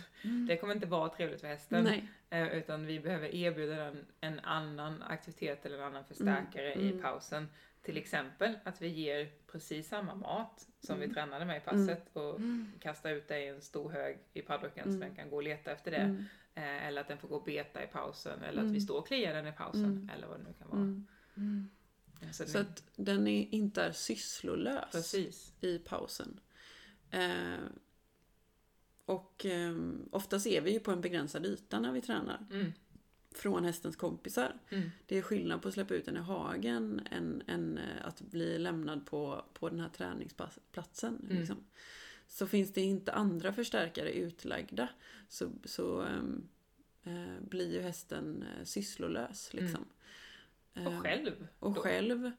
Det 0.48 0.58
kommer 0.58 0.74
inte 0.74 0.88
vara 0.88 1.10
trevligt 1.10 1.42
för 1.42 1.48
hästen. 1.48 1.88
Eh, 2.30 2.48
Utan 2.58 2.86
vi 2.86 3.00
behöver 3.00 3.36
erbjuda 3.36 3.76
den 3.76 4.06
en 4.22 4.40
annan 4.40 5.04
aktivitet 5.04 5.66
eller 5.66 5.78
en 5.78 5.84
annan 5.84 6.06
förstärkare 6.06 6.72
Mm, 6.74 6.86
i 6.88 6.90
mm. 6.92 7.02
pausen. 7.02 7.48
Till 7.84 7.98
exempel 7.98 8.58
att 8.64 8.82
vi 8.82 8.88
ger 8.88 9.32
precis 9.52 9.88
samma 9.88 10.16
mat 10.16 10.68
som 10.80 10.96
Mm. 10.96 11.08
vi 11.10 11.14
tränade 11.14 11.46
med 11.46 11.58
i 11.58 11.60
passet 11.60 12.10
och 12.14 12.36
Mm. 12.40 12.72
kastar 12.80 13.10
ut 13.12 13.28
det 13.28 13.40
i 13.44 13.48
en 13.48 13.62
stor 13.62 13.90
hög 13.92 14.18
i 14.34 14.42
paddocken 14.42 14.84
Mm. 14.88 14.94
så 14.94 15.06
den 15.08 15.16
kan 15.16 15.30
gå 15.30 15.36
och 15.36 15.44
leta 15.44 15.72
efter 15.72 15.92
det. 15.92 15.98
Mm. 15.98 16.26
Eh, 16.56 16.88
Eller 16.88 17.02
att 17.02 17.08
den 17.08 17.18
får 17.18 17.28
gå 17.28 17.36
och 17.36 17.44
beta 17.46 17.84
i 17.84 17.88
pausen 17.88 18.44
eller 18.44 18.60
Mm. 18.62 18.72
att 18.72 18.76
vi 18.76 18.82
står 18.82 18.98
och 18.98 19.08
kliar 19.08 19.34
den 19.34 19.48
i 19.48 19.52
pausen 19.52 19.86
Mm. 19.86 20.10
eller 20.10 20.28
vad 20.28 20.40
det 20.40 20.44
nu 20.44 20.54
kan 20.60 20.68
vara. 20.70 20.80
Mm. 20.82 21.08
Mm. 21.38 21.70
Så, 22.32 22.46
Så 22.46 22.58
den, 22.58 22.62
att 22.68 22.84
den 22.96 23.28
är, 23.28 23.48
inte 23.54 23.84
är 23.84 23.92
sysslolös 23.92 24.92
precis. 24.92 25.54
i 25.62 25.80
pausen. 25.80 26.40
Eh, 27.12 27.58
och 29.06 29.46
eh, 29.46 29.76
oftast 30.12 30.48
är 30.48 30.62
vi 30.62 30.74
ju 30.74 30.80
på 30.80 30.92
en 30.92 31.02
begränsad 31.02 31.46
yta 31.46 31.80
när 31.80 31.92
vi 31.92 32.02
tränar. 32.02 32.46
Mm. 32.52 32.74
Från 33.34 33.66
hästens 33.66 33.96
kompisar. 33.96 34.60
Mm. 34.70 34.92
Det 35.06 35.18
är 35.18 35.22
skillnad 35.22 35.62
på 35.62 35.68
att 35.68 35.74
släppa 35.74 35.94
ut 35.94 36.06
den 36.06 36.18
i 36.18 36.20
hagen 36.20 37.02
än, 37.12 37.44
än 37.48 37.78
eh, 37.78 38.08
att 38.08 38.22
bli 38.22 38.58
lämnad 38.60 39.06
på, 39.06 39.46
på 39.54 39.70
den 39.70 39.80
här 39.80 39.90
träningsplatsen. 39.90 41.20
Mm. 41.24 41.38
Liksom. 41.40 41.58
Så 42.28 42.48
finns 42.48 42.74
det 42.74 42.82
inte 42.82 43.12
andra 43.14 43.54
förstärkare 43.54 44.12
utlagda 44.14 44.90
så, 45.30 45.52
så 45.64 46.02
ehm, 46.02 46.48
eh, 47.04 47.42
blir 47.42 47.74
ju 47.74 47.82
hästen 47.82 48.44
eh, 48.44 48.64
sysslolös. 48.64 49.54
Liksom. 49.54 49.76
Mm. 49.76 50.88
Och 50.88 50.94
Eh, 50.94 51.02
själv. 51.02 51.48
och 51.60 51.74
då. 51.74 51.82
själv. 51.82 52.32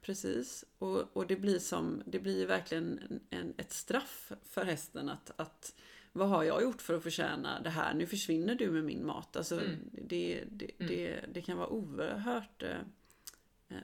Precis. 0.00 0.64
Och, 0.78 1.16
och 1.16 1.26
det 1.26 1.36
blir 1.36 1.58
som, 1.58 2.02
det 2.06 2.18
blir 2.18 2.46
verkligen 2.46 2.98
en, 2.98 3.20
en, 3.30 3.54
ett 3.56 3.72
straff 3.72 4.32
för 4.42 4.64
hästen 4.64 5.08
att, 5.08 5.30
att 5.36 5.74
vad 6.12 6.28
har 6.28 6.42
jag 6.44 6.62
gjort 6.62 6.82
för 6.82 6.94
att 6.94 7.02
förtjäna 7.02 7.60
det 7.60 7.70
här? 7.70 7.94
Nu 7.94 8.06
försvinner 8.06 8.54
du 8.54 8.70
med 8.70 8.84
min 8.84 9.06
mat. 9.06 9.36
Alltså, 9.36 9.60
Mm. 9.60 9.76
det, 9.92 10.44
det, 10.50 10.70
Mm. 10.78 10.88
det, 10.88 11.24
det 11.32 11.42
kan 11.42 11.58
vara 11.58 11.68
oerhört 11.68 12.62
eh, 12.62 12.76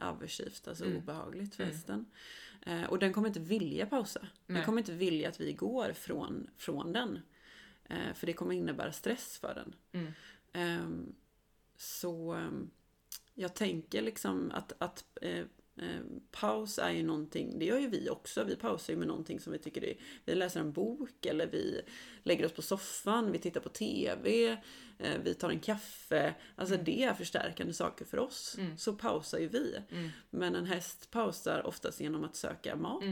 aversivt, 0.01 0.69
alltså 0.69 0.85
Mm. 0.85 0.97
obehagligt 0.97 1.55
för 1.55 1.63
Mm. 1.63 1.75
hästen. 1.77 2.07
Eh, 2.67 2.85
och 2.85 2.99
den 2.99 3.13
kommer 3.13 3.29
inte 3.29 3.41
vilja 3.41 3.87
pausa. 3.87 4.21
Den 4.21 4.29
Nej. 4.57 4.65
kommer 4.65 4.79
inte 4.79 4.93
vilja 4.93 5.29
att 5.29 5.41
vi 5.41 5.53
går 5.53 5.93
från, 5.93 6.51
från 6.57 6.93
den. 6.93 7.19
Eh, 7.85 8.15
för 8.15 8.27
det 8.27 8.33
kommer 8.33 8.55
innebära 8.55 8.93
stress 8.93 9.39
för 9.39 9.55
den. 9.55 9.75
Ehm, 10.53 11.15
så 11.77 12.33
ehm, 12.33 12.71
jag 13.35 13.55
tänker 13.55 14.03
liksom 14.03 14.51
att, 14.55 14.73
att 14.79 15.05
eh, 15.23 15.31
eh, 15.39 15.45
paus 16.31 16.79
är 16.79 16.91
ju 16.91 17.03
någonting, 17.03 17.59
det 17.59 17.65
gör 17.65 17.79
ju 17.79 17.89
vi 17.89 18.09
också. 18.11 18.45
Vi 18.45 18.57
pausar 18.57 18.93
ju 18.93 18.99
med 18.99 19.09
någonting 19.09 19.41
som 19.41 19.53
vi 19.53 19.59
tycker 19.59 19.85
är, 19.85 19.95
vi 20.25 20.35
läser 20.35 20.61
en 20.61 20.73
bok 20.73 21.27
eller 21.27 21.47
vi 21.47 21.81
lägger 22.23 22.47
oss 22.47 22.53
på 22.53 22.63
soffan, 22.63 23.33
vi 23.33 23.39
tittar 23.39 23.61
på 23.61 23.69
TV, 23.69 24.49
eh, 24.99 25.19
vi 25.25 25.35
tar 25.35 25.51
en 25.51 25.61
kaffe. 25.61 26.35
Alltså 26.57 26.75
Mm. 26.75 26.85
det 26.85 27.03
är 27.03 27.15
förstärkande 27.15 27.73
saker 27.73 28.05
för 28.05 28.19
oss. 28.19 28.57
Mm. 28.59 28.77
Så 28.77 28.93
pausar 28.93 29.39
ju 29.39 29.49
vi. 29.49 29.77
Mm. 29.91 30.09
Men 30.31 30.55
en 30.55 30.67
häst 30.67 31.11
pausar 31.11 31.67
oftast 31.67 32.01
genom 32.01 32.25
att 32.25 32.37
söka 32.37 32.77
mat. 32.77 33.03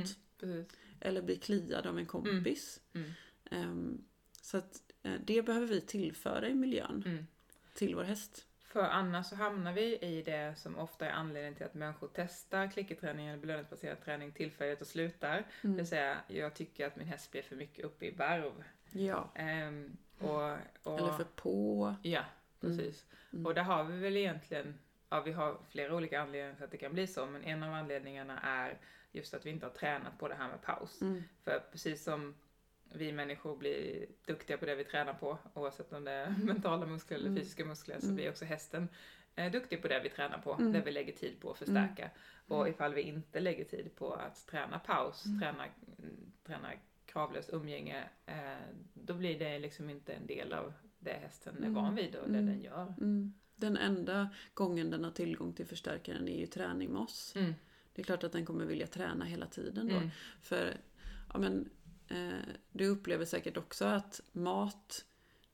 Mm. 0.43 0.65
Eller 1.01 1.23
bli 1.23 1.37
kliad 1.37 1.87
av 1.87 1.99
en 1.99 2.07
kompis. 2.07 2.81
Mm. 2.95 3.11
Ehm, 3.51 4.05
så 4.43 4.57
att 4.57 4.83
eh, 5.03 5.13
det 5.27 5.43
behöver 5.43 5.67
vi 5.67 5.81
tillföra 5.81 6.49
i 6.49 6.55
miljön 6.55 7.03
Mm. 7.07 7.27
till 7.75 7.95
vår 7.95 8.05
häst. 8.05 8.47
För 8.77 8.83
annars 8.83 9.27
så 9.27 9.37
hamnar 9.37 9.73
vi 9.73 9.99
i 9.99 10.23
det 10.23 10.55
som 10.59 10.79
ofta 10.79 11.07
är 11.07 11.11
anledningen 11.11 11.55
till 11.55 11.67
att 11.67 11.75
människor 11.75 12.11
testar 12.15 12.69
klickerträning 12.71 13.27
eller 13.27 13.39
belöningsbaserad 13.39 14.01
träning 14.05 14.33
tillfälligt 14.33 14.81
och 14.81 14.87
slutar. 14.87 15.37
Det 15.37 15.45
Mm. 15.69 15.77
vill 15.77 15.87
säga, 15.87 16.17
jag 16.29 16.55
tycker 16.55 16.87
att 16.87 16.97
min 16.97 17.07
häst 17.07 17.31
blir 17.31 17.43
för 17.43 17.57
mycket 17.57 17.85
uppe 17.85 18.07
i 18.07 18.11
varv. 18.11 18.65
Ja. 18.91 19.31
Ehm, 19.35 19.97
och, 20.19 20.53
och, 20.83 20.99
Eller 20.99 21.12
för 21.12 21.25
på. 21.25 21.95
Ja, 22.03 22.25
precis. 22.61 23.07
Mm. 23.33 23.47
Och 23.47 23.55
där 23.55 23.62
har 23.62 23.85
vi 23.85 23.99
väl 24.01 24.17
egentligen, 24.17 24.79
ja 25.09 25.21
vi 25.21 25.33
har 25.33 25.59
flera 25.71 25.95
olika 25.95 26.21
anledningar 26.21 26.55
till 26.55 26.65
att 26.65 26.71
det 26.71 26.77
kan 26.77 26.93
bli 26.93 27.07
så, 27.07 27.27
men 27.27 27.45
en 27.45 27.62
av 27.62 27.75
anledningarna 27.75 28.41
är 28.41 28.79
just 29.12 29.35
att 29.35 29.47
vi 29.47 29.51
inte 29.51 29.67
har 29.67 29.73
tränat 29.73 30.19
på 30.19 30.29
det 30.29 30.35
här 30.35 30.49
med 30.49 30.62
paus. 30.62 31.01
Mm. 31.03 31.23
För 31.45 31.62
precis 31.73 32.05
som 32.05 32.35
vi 32.94 33.12
människor 33.12 33.57
blir 33.57 34.07
duktiga 34.27 34.59
på 34.59 34.66
det 34.66 34.75
vi 34.75 34.85
tränar 34.85 35.14
på, 35.14 35.38
oavsett 35.55 35.92
om 35.92 36.05
det 36.05 36.11
är 36.11 36.31
mentala 36.44 36.87
muskler 36.87 37.16
eller 37.18 37.27
Mm. 37.29 37.38
fysiska 37.40 37.64
muskler, 37.64 37.99
så 38.01 38.07
Mm. 38.07 38.16
blir 38.16 38.31
också 38.31 38.44
hästen 38.44 38.88
eh, 39.37 39.53
duktig 39.53 39.83
på 39.83 39.88
det 39.88 40.01
vi 40.03 40.09
tränar 40.09 40.38
på, 40.38 40.53
Mm. 40.53 40.72
det 40.72 40.81
vi 40.81 40.90
lägger 40.92 41.12
tid 41.12 41.40
på 41.40 41.51
att 41.51 41.59
förstärka. 41.59 42.11
Och 42.49 42.68
ifall 42.68 42.94
vi 42.94 43.03
inte 43.03 43.40
lägger 43.40 43.64
tid 43.64 43.94
på 43.96 44.12
att 44.14 44.46
träna 44.46 44.79
paus, 44.79 45.27
Mm. 45.27 45.40
träna, 45.40 45.64
mm, 45.99 46.16
träna 46.46 46.72
kravlöst 47.07 47.51
umgänge, 47.53 48.05
eh, 48.27 48.57
då 48.94 49.14
blir 49.14 49.38
det 49.38 49.59
liksom 49.59 49.90
inte 49.90 50.12
en 50.12 50.27
del 50.27 50.53
av 50.53 50.72
det 50.99 51.12
hästen 51.12 51.55
är 51.57 51.59
Mm. 51.59 51.75
van 51.75 51.94
vid 51.94 52.14
och 52.16 52.29
det 52.31 52.38
Mm. 52.38 52.46
den 52.46 52.62
gör. 52.62 52.94
Mm. 53.01 53.35
Den 53.57 53.77
enda 53.77 54.29
gången 54.55 54.90
den 54.90 55.05
har 55.05 55.11
tillgång 55.11 55.53
till 55.53 55.66
förstärkaren 55.66 56.29
är 56.29 56.38
ju 56.40 56.46
träning 56.46 56.90
med 56.92 57.03
oss. 57.03 57.37
Mm. 57.37 57.55
Det 57.94 58.03
är 58.03 58.05
klart 58.05 58.25
att 58.25 58.33
den 58.33 58.46
kommer 58.46 58.64
vilja 58.64 58.87
träna 58.87 59.25
hela 59.25 59.46
tiden 59.46 59.88
då. 59.88 59.96
Mm. 59.96 60.09
För 60.42 60.77
ja, 61.33 61.38
men, 61.38 61.70
du 62.73 62.87
upplever 62.87 63.25
säkert 63.25 63.57
också 63.57 63.85
att 63.85 64.21
mat, 64.33 65.05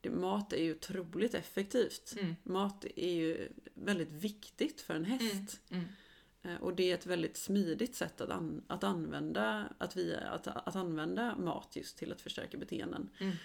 mat 0.09 0.53
är 0.53 0.63
ju 0.63 0.71
otroligt 0.75 1.33
effektivt. 1.33 2.15
Mm. 2.19 2.35
Mat 2.43 2.85
är 2.95 3.13
ju 3.13 3.49
väldigt 3.73 4.11
viktigt 4.11 4.81
för 4.81 4.95
en 4.95 5.05
häst. 5.05 5.61
Mm. 5.69 5.85
Eh, 6.41 6.55
Och 6.55 6.75
det 6.75 6.91
är 6.91 6.93
ett 6.93 7.05
väldigt 7.05 7.37
smidigt 7.37 7.95
sätt 7.95 8.21
att, 8.21 8.29
an, 8.29 8.61
att, 8.67 8.83
använda, 8.83 9.69
att, 9.77 9.95
vi, 9.97 10.15
att, 10.15 10.47
att 10.47 10.75
använda 10.75 11.35
mat 11.35 11.75
just 11.75 11.97
till 11.97 12.11
att 12.11 12.21
förstärka 12.21 12.57
beteenden. 12.57 13.09
Mm. 13.19 13.35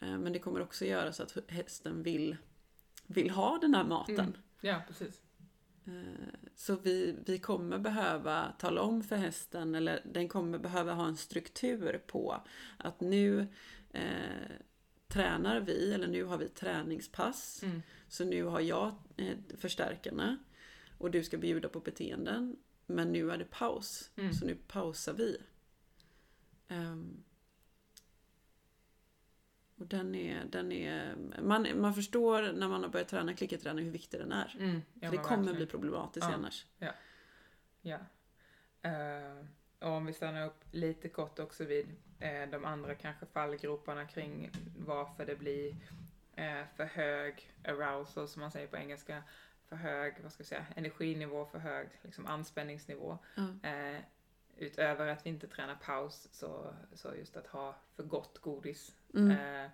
Eh, 0.00 0.18
Men 0.18 0.32
det 0.32 0.38
kommer 0.38 0.60
också 0.62 0.84
göra 0.84 1.12
så 1.12 1.22
att 1.22 1.50
hästen 1.50 2.02
vill, 2.02 2.36
vill 3.06 3.30
ha 3.30 3.58
den 3.58 3.74
här 3.74 3.84
maten. 3.84 4.18
Mm. 4.20 4.32
Ja, 4.60 4.82
precis. 4.88 5.22
Eh, 5.86 6.28
Så 6.54 6.76
vi, 6.76 7.16
vi 7.26 7.38
kommer 7.38 7.78
behöva 7.78 8.52
tala 8.58 8.80
om 8.82 9.02
för 9.02 9.16
hästen, 9.16 9.74
eller 9.74 10.00
den 10.12 10.28
kommer 10.28 10.58
behöva 10.58 10.92
ha 10.94 11.06
en 11.08 11.16
struktur 11.16 12.02
på 12.06 12.42
att 12.76 13.00
nu 13.00 13.46
eh, 13.92 14.50
tränar 15.08 15.60
vi, 15.60 15.92
eller 15.92 16.06
nu 16.08 16.24
har 16.24 16.38
vi 16.38 16.48
träningspass. 16.48 17.62
Mm. 17.62 17.82
Så 18.08 18.24
nu 18.24 18.44
har 18.44 18.60
jag 18.60 18.94
eh, 19.16 19.36
förstärkarna 19.58 20.36
och 20.98 21.10
du 21.10 21.24
ska 21.24 21.36
bjuda 21.38 21.68
på 21.68 21.80
beteenden. 21.80 22.56
Men 22.86 23.12
nu 23.12 23.30
är 23.30 23.38
det 23.38 23.44
paus, 23.50 24.10
Mm. 24.16 24.32
så 24.32 24.46
nu 24.46 24.54
pausar 24.68 25.12
vi. 25.14 25.36
Ehm, 26.68 27.22
och 29.78 29.86
den 29.86 30.14
är, 30.14 30.44
den 30.44 30.72
är 30.72 31.14
man, 31.42 31.80
man 31.80 31.94
förstår 31.94 32.52
när 32.52 32.68
man 32.68 32.82
har 32.82 32.90
börjat 32.90 33.08
träna 33.08 33.34
klickerträning 33.34 33.84
hur 33.84 33.92
viktig 33.92 34.20
den 34.20 34.32
är. 34.32 34.56
Mm. 34.58 34.82
Ja, 34.94 35.10
det 35.10 35.16
kommer 35.16 35.36
verkligen. 35.36 35.56
bli 35.56 35.66
problematiskt 35.66 36.26
Ja. 36.28 36.34
annars. 36.34 36.66
Ja. 37.82 37.98
Eh, 38.82 39.44
och 39.78 39.90
om 39.90 40.06
vi 40.06 40.12
stannar 40.12 40.46
upp 40.46 40.64
lite 40.70 41.08
kort 41.08 41.38
också 41.38 41.64
vid 41.64 41.86
eh, 42.20 42.50
de 42.50 42.64
andra 42.64 42.94
kanske 42.94 43.26
fallgroparna 43.26 44.04
kring 44.04 44.50
varför 44.76 45.26
det 45.26 45.36
blir 45.36 45.76
eh, 46.36 46.62
för 46.76 46.84
hög 46.84 47.50
arousal, 47.64 48.28
som 48.28 48.40
man 48.40 48.50
säger 48.50 48.66
på 48.66 48.76
engelska, 48.76 49.22
för 49.68 49.76
hög, 49.76 50.14
vad 50.22 50.32
ska 50.32 50.40
jag 50.40 50.46
säga, 50.48 50.66
energinivå, 50.76 51.46
för 51.46 51.58
hög 51.58 51.88
liksom 52.02 52.26
anspänningsnivå. 52.26 53.18
Ja. 53.34 53.98
Utöver 54.58 55.06
att 55.06 55.26
vi 55.26 55.30
inte 55.30 55.46
tränar 55.46 55.74
paus, 55.74 56.28
så, 56.32 56.74
så 56.94 57.14
just 57.14 57.36
att 57.36 57.46
ha 57.46 57.74
för 57.96 58.02
gott 58.02 58.38
godis 58.38 58.94
Mm. 59.16 59.30
Eh, 59.30 59.64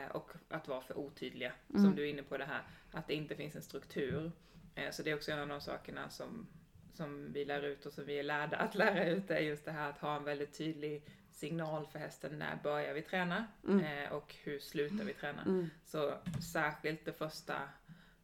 eh, 0.00 0.08
och 0.10 0.30
att 0.48 0.68
vara 0.68 0.80
för 0.80 0.98
otydliga, 0.98 1.52
Mm. 1.70 1.82
som 1.82 1.94
du 1.96 2.02
är 2.02 2.10
inne 2.10 2.22
på 2.22 2.36
det 2.38 2.44
här, 2.44 2.62
att 2.92 3.06
det 3.06 3.14
inte 3.14 3.36
finns 3.36 3.56
en 3.56 3.62
struktur. 3.62 4.32
Eh, 4.74 4.90
så 4.90 5.02
det 5.02 5.10
är 5.10 5.14
också 5.14 5.32
en 5.32 5.38
av 5.38 5.48
de 5.48 5.60
sakerna 5.60 6.08
som, 6.10 6.46
som 6.94 7.32
vi 7.32 7.44
lär 7.44 7.62
ut 7.62 7.86
och 7.86 7.92
som 7.92 8.04
vi 8.04 8.18
är 8.18 8.22
lärda 8.22 8.56
att 8.56 8.74
lära 8.74 9.06
ut, 9.08 9.30
är 9.30 9.40
just 9.40 9.64
det 9.64 9.72
här 9.72 9.90
att 9.90 9.98
ha 9.98 10.16
en 10.16 10.24
väldigt 10.24 10.58
tydlig 10.58 11.04
signal 11.30 11.86
för 11.86 11.98
hästen, 11.98 12.38
när 12.38 12.56
börjar 12.62 12.94
vi 12.94 13.02
träna 13.02 13.46
Mm. 13.68 14.12
och 14.12 14.34
hur 14.42 14.58
slutar 14.58 15.04
vi 15.04 15.14
träna. 15.14 15.42
Mm. 15.42 15.70
Så 15.84 16.14
särskilt 16.52 17.04
det 17.04 17.12
första, 17.12 17.68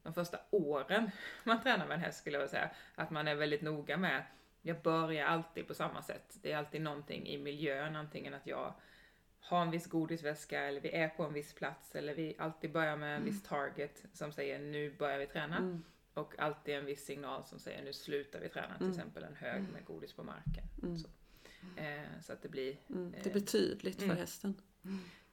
de 0.03 0.15
första 0.15 0.39
åren 0.51 1.11
man 1.45 1.63
tränar 1.63 1.87
med 1.87 1.95
en 1.95 2.01
häst 2.01 2.19
skulle 2.19 2.37
jag 2.37 2.41
vilja 2.41 2.51
säga, 2.51 2.71
att 2.95 3.11
man 3.11 3.29
är 3.29 3.35
väldigt 3.35 3.63
noga 3.63 3.97
med, 3.97 4.23
jag 4.63 4.83
börjar 4.83 5.27
alltid 5.27 5.67
på 5.69 5.75
samma 5.75 6.03
sätt. 6.03 6.39
Det 6.43 6.53
är 6.53 6.57
alltid 6.59 6.81
någonting 6.83 7.27
i 7.27 7.39
miljön, 7.39 7.97
antingen 7.97 8.35
att 8.35 8.47
jag 8.47 8.75
har 9.49 9.63
en 9.63 9.71
viss 9.71 9.87
godisväska 9.87 10.61
eller 10.61 10.81
vi 10.81 10.91
är 10.93 11.09
på 11.09 11.23
en 11.25 11.33
viss 11.33 11.53
plats 11.53 11.95
eller 11.97 12.15
vi 12.15 12.35
alltid 12.39 12.73
börjar 12.73 12.97
med 12.97 13.17
en 13.17 13.25
viss 13.25 13.43
target 13.43 14.05
som 14.13 14.33
säger 14.33 14.59
nu 14.59 14.91
börjar 14.99 15.19
vi 15.19 15.27
träna. 15.27 15.57
Mm. 15.57 15.85
Och 16.15 16.39
alltid 16.39 16.75
en 16.75 16.87
viss 16.87 17.05
signal 17.05 17.45
som 17.45 17.59
säger 17.59 17.85
nu 17.85 17.93
slutar 17.93 18.41
vi 18.41 18.49
träna, 18.49 18.77
till 18.79 18.87
Mm. 18.87 18.99
exempel 18.99 19.25
en 19.25 19.35
hög 19.35 19.63
med 19.63 19.85
godis 19.85 20.13
på 20.13 20.23
marken. 20.23 20.65
Mm. 20.83 20.99
Så, 20.99 21.09
eh, 21.77 22.21
så 22.23 22.33
att 22.33 22.43
det 22.43 22.49
blir 22.49 22.77
Mm. 22.89 23.11
Det 23.11 23.27
Eh, 23.27 23.33
blir 23.33 23.43
tydligt 23.43 23.97
för 23.97 24.05
mm. 24.05 24.17
hästen. 24.17 24.55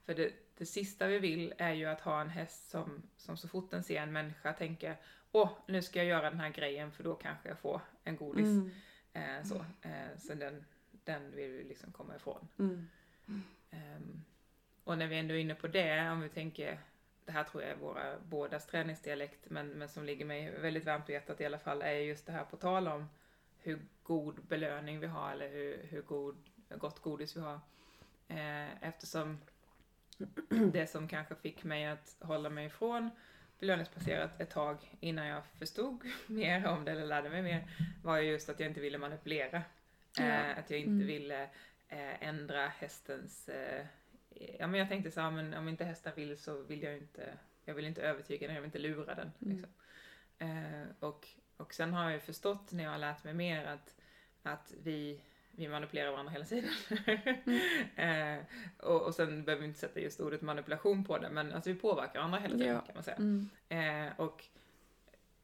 för 0.05 0.13
det, 0.13 0.31
det 0.57 0.65
sista 0.65 1.07
vi 1.07 1.19
vill 1.19 1.53
är 1.57 1.73
ju 1.73 1.85
att 1.85 2.01
ha 2.01 2.21
en 2.21 2.29
häst 2.29 2.69
som, 2.69 3.01
som 3.17 3.37
så 3.37 3.47
fort 3.47 3.71
den 3.71 3.83
ser 3.83 4.01
en 4.01 4.13
människa 4.13 4.53
tänker 4.53 4.97
Åh, 5.31 5.49
nu 5.67 5.81
ska 5.81 5.99
jag 5.99 6.07
göra 6.07 6.29
den 6.29 6.39
här 6.39 6.49
grejen 6.49 6.91
för 6.91 7.03
då 7.03 7.15
kanske 7.15 7.49
jag 7.49 7.59
får 7.59 7.81
en 8.03 8.15
godis. 8.15 8.45
Mm. 8.45 8.71
Eh, 9.13 9.43
så 9.43 9.55
eh, 9.81 10.17
så 10.17 10.33
den, 10.33 10.65
den 11.03 11.35
vill 11.35 11.51
vi 11.51 11.63
liksom 11.63 11.91
komma 11.91 12.15
ifrån. 12.15 12.47
Mm. 12.59 12.87
Ehm, 13.75 14.23
och 14.83 14.97
när 14.97 15.07
vi 15.07 15.17
ändå 15.19 15.33
är 15.33 15.37
inne 15.39 15.55
på 15.55 15.67
det, 15.67 16.09
om 16.09 16.21
vi 16.21 16.29
tänker, 16.29 16.79
det 17.25 17.31
här 17.31 17.43
tror 17.43 17.63
jag 17.63 17.71
är 17.71 17.75
våra 17.75 18.19
bådas 18.19 18.67
träningsdialekt, 18.67 19.39
men, 19.49 19.67
men 19.67 19.89
som 19.89 20.03
ligger 20.05 20.25
mig 20.25 20.51
väldigt 20.59 20.85
varmt 20.85 21.05
på 21.05 21.11
hjärtat 21.11 21.41
i 21.41 21.45
alla 21.45 21.59
fall, 21.59 21.81
är 21.81 21.91
just 21.91 22.25
det 22.25 22.31
här 22.31 22.43
på 22.45 22.57
tal 22.57 22.87
om 22.87 23.09
hur 23.59 23.79
god 24.03 24.45
belöning 24.45 24.99
vi 24.99 25.07
har 25.07 25.31
eller 25.31 25.49
hur, 25.49 25.85
hur 25.89 26.01
god, 26.01 26.35
gott 26.69 26.99
godis 27.01 27.35
vi 27.37 27.41
har. 27.41 27.59
Eh, 28.27 28.83
eftersom 28.83 29.37
det 30.71 30.87
som 30.87 31.07
kanske 31.07 31.35
fick 31.35 31.63
mig 31.63 31.85
att 31.85 32.15
hålla 32.19 32.49
mig 32.49 32.65
ifrån 32.65 33.09
belöningsbaserat 33.59 34.41
ett 34.41 34.49
tag 34.49 34.77
innan 34.99 35.27
jag 35.27 35.45
förstod 35.45 36.05
mer 36.27 36.67
om 36.67 36.85
det 36.85 36.91
eller 36.91 37.05
lärde 37.05 37.29
mig 37.29 37.41
mer 37.41 37.67
var 38.03 38.17
ju 38.17 38.31
just 38.31 38.49
att 38.49 38.59
jag 38.59 38.69
inte 38.69 38.81
ville 38.81 38.97
manipulera. 38.97 39.61
Ja. 40.17 40.23
Eh, 40.23 40.57
att 40.59 40.69
jag 40.69 40.79
inte 40.79 40.89
Mm. 40.91 41.07
ville 41.07 41.49
eh, 41.87 42.23
ändra 42.27 42.67
hästens... 42.67 43.49
Eh, 43.49 43.85
ja 44.59 44.67
men 44.67 44.79
jag 44.79 44.89
tänkte 44.89 45.11
så 45.11 45.21
här, 45.21 45.31
men 45.31 45.53
om 45.53 45.69
inte 45.69 45.85
hästen 45.85 46.13
vill 46.15 46.37
så 46.37 46.61
vill 46.61 46.83
jag 46.83 46.97
inte... 46.97 47.37
Jag 47.65 47.75
vill 47.75 47.85
inte 47.85 48.01
övertyga 48.01 48.47
den, 48.47 48.55
jag 48.55 48.61
vill 48.61 48.67
inte 48.67 48.79
lura 48.79 49.15
den. 49.15 49.31
Mm. 49.41 49.53
Liksom. 49.53 49.69
Eh, 50.39 50.87
och, 50.99 51.27
och 51.57 51.73
sen 51.73 51.93
har 51.93 52.03
jag 52.03 52.13
ju 52.13 52.19
förstått 52.19 52.71
när 52.71 52.83
jag 52.83 52.91
har 52.91 52.97
lärt 52.97 53.23
mig 53.23 53.33
mer 53.33 53.65
att, 53.65 53.95
att 54.43 54.73
vi, 54.83 55.21
vi 55.51 55.67
manipulerar 55.67 56.11
varandra 56.11 56.31
hela 56.31 56.45
tiden. 56.45 56.69
eh, 57.95 58.43
och, 58.77 59.01
och 59.01 59.15
sen 59.15 59.43
behöver 59.43 59.61
vi 59.61 59.67
inte 59.67 59.79
sätta 59.79 59.99
just 59.99 60.19
ordet 60.19 60.41
manipulation 60.41 61.03
på 61.03 61.17
det, 61.17 61.29
men 61.29 61.53
alltså 61.53 61.69
vi 61.69 61.79
påverkar 61.79 62.19
varandra 62.19 62.39
hela 62.39 62.57
tiden 62.57 62.73
Ja. 62.73 62.81
kan 62.81 62.95
man 62.95 63.03
säga. 63.03 63.17
Mm. 63.17 63.49
Eh, 63.69 64.19
och 64.19 64.43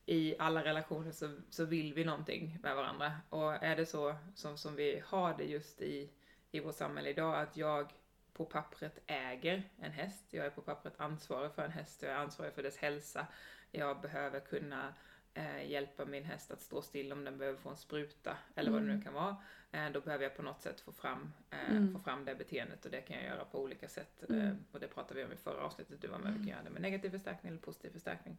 i 0.05 0.35
alla 0.39 0.63
relationer 0.63 1.11
så, 1.11 1.35
så 1.49 1.65
vill 1.65 1.93
vi 1.93 2.03
någonting 2.03 2.57
med 2.63 2.75
varandra. 2.75 3.13
Och 3.29 3.63
är 3.63 3.75
det 3.75 3.85
så 3.85 4.15
som, 4.35 4.57
som 4.57 4.75
vi 4.75 5.01
har 5.05 5.37
det 5.37 5.43
just 5.43 5.81
i, 5.81 6.09
i 6.51 6.59
vårt 6.59 6.75
samhälle 6.75 7.09
idag, 7.09 7.35
att 7.39 7.57
jag 7.57 7.93
på 8.33 8.45
pappret 8.45 8.99
äger 9.07 9.63
en 9.79 9.91
häst, 9.91 10.25
jag 10.29 10.45
är 10.45 10.49
på 10.49 10.61
pappret 10.61 10.93
ansvarig 10.97 11.51
för 11.51 11.65
en 11.65 11.71
häst, 11.71 12.01
jag 12.01 12.11
är 12.11 12.15
ansvarig 12.15 12.53
för 12.53 12.63
dess 12.63 12.77
hälsa, 12.77 13.27
jag 13.71 14.01
behöver 14.01 14.39
kunna 14.39 14.93
eh, 15.33 15.69
hjälpa 15.71 16.05
min 16.05 16.23
häst 16.23 16.51
att 16.51 16.61
stå 16.61 16.81
still 16.81 17.11
om 17.11 17.23
den 17.23 17.37
behöver 17.37 17.57
få 17.59 17.69
en 17.69 17.77
spruta, 17.77 18.37
eller 18.55 18.71
vad 18.71 18.81
det 18.81 18.85
nu 18.85 18.91
Mm. 18.91 19.03
kan 19.03 19.13
vara. 19.13 19.35
Eh, 19.71 19.89
då 19.91 20.01
behöver 20.01 20.23
jag 20.23 20.35
på 20.35 20.41
något 20.43 20.61
sätt 20.61 20.81
få 20.81 20.91
fram, 20.91 21.33
eh, 21.49 21.71
Mm. 21.71 21.93
få 21.93 21.99
fram 21.99 22.25
det 22.25 22.35
beteendet 22.35 22.85
och 22.85 22.91
det 22.91 23.01
kan 23.01 23.15
jag 23.17 23.25
göra 23.25 23.45
på 23.45 23.59
olika 23.61 23.87
sätt. 23.89 24.23
Mm. 24.29 24.41
Eh, 24.47 24.53
och 24.71 24.79
det 24.79 24.87
pratade 24.87 25.19
vi 25.19 25.25
om 25.25 25.31
i 25.31 25.37
förra 25.37 25.61
avsnittet 25.63 26.01
du 26.01 26.07
var 26.07 26.19
med, 26.19 26.31
vi 26.33 26.37
kan 26.39 26.47
göra 26.47 26.63
det 26.63 26.69
med 26.69 26.81
negativ 26.81 27.09
förstärkning 27.09 27.49
eller 27.51 27.61
positiv 27.61 27.89
förstärkning. 27.91 28.37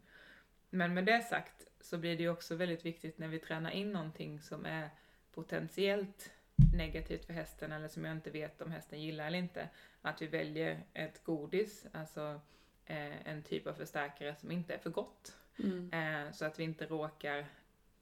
Men 0.70 0.94
med 0.94 1.05
det 1.05 1.22
sagt 1.22 1.66
så 1.81 1.98
blir 1.98 2.16
det 2.16 2.22
ju 2.22 2.29
också 2.29 2.55
väldigt 2.55 2.85
viktigt 2.85 3.18
när 3.18 3.29
vi 3.29 3.38
tränar 3.38 3.70
in 3.70 3.92
någonting 3.92 4.40
som 4.40 4.66
är 4.66 4.90
potentiellt 5.35 6.31
negativt 6.73 7.25
för 7.25 7.33
hästen 7.33 7.73
eller 7.73 7.88
som 7.88 8.05
jag 8.05 8.12
inte 8.12 8.31
vet 8.31 8.62
om 8.62 8.71
hästen 8.71 9.03
gillar 9.03 9.27
eller 9.27 9.38
inte. 9.38 9.69
Att 10.03 10.23
vi 10.23 10.27
väljer 10.27 10.85
ett 10.93 11.25
godis, 11.25 11.87
alltså 11.93 12.41
eh, 12.85 13.29
en 13.29 13.43
typ 13.43 13.67
av 13.67 13.75
förstärkare 13.75 14.37
som 14.37 14.51
inte 14.51 14.75
är 14.75 14.79
för 14.79 14.91
gott. 14.91 15.37
Mm. 15.59 15.93
Eh, 15.93 16.33
så 16.33 16.45
att 16.45 16.59
vi 16.59 16.65
inte 16.65 16.87
råkar, 16.87 17.47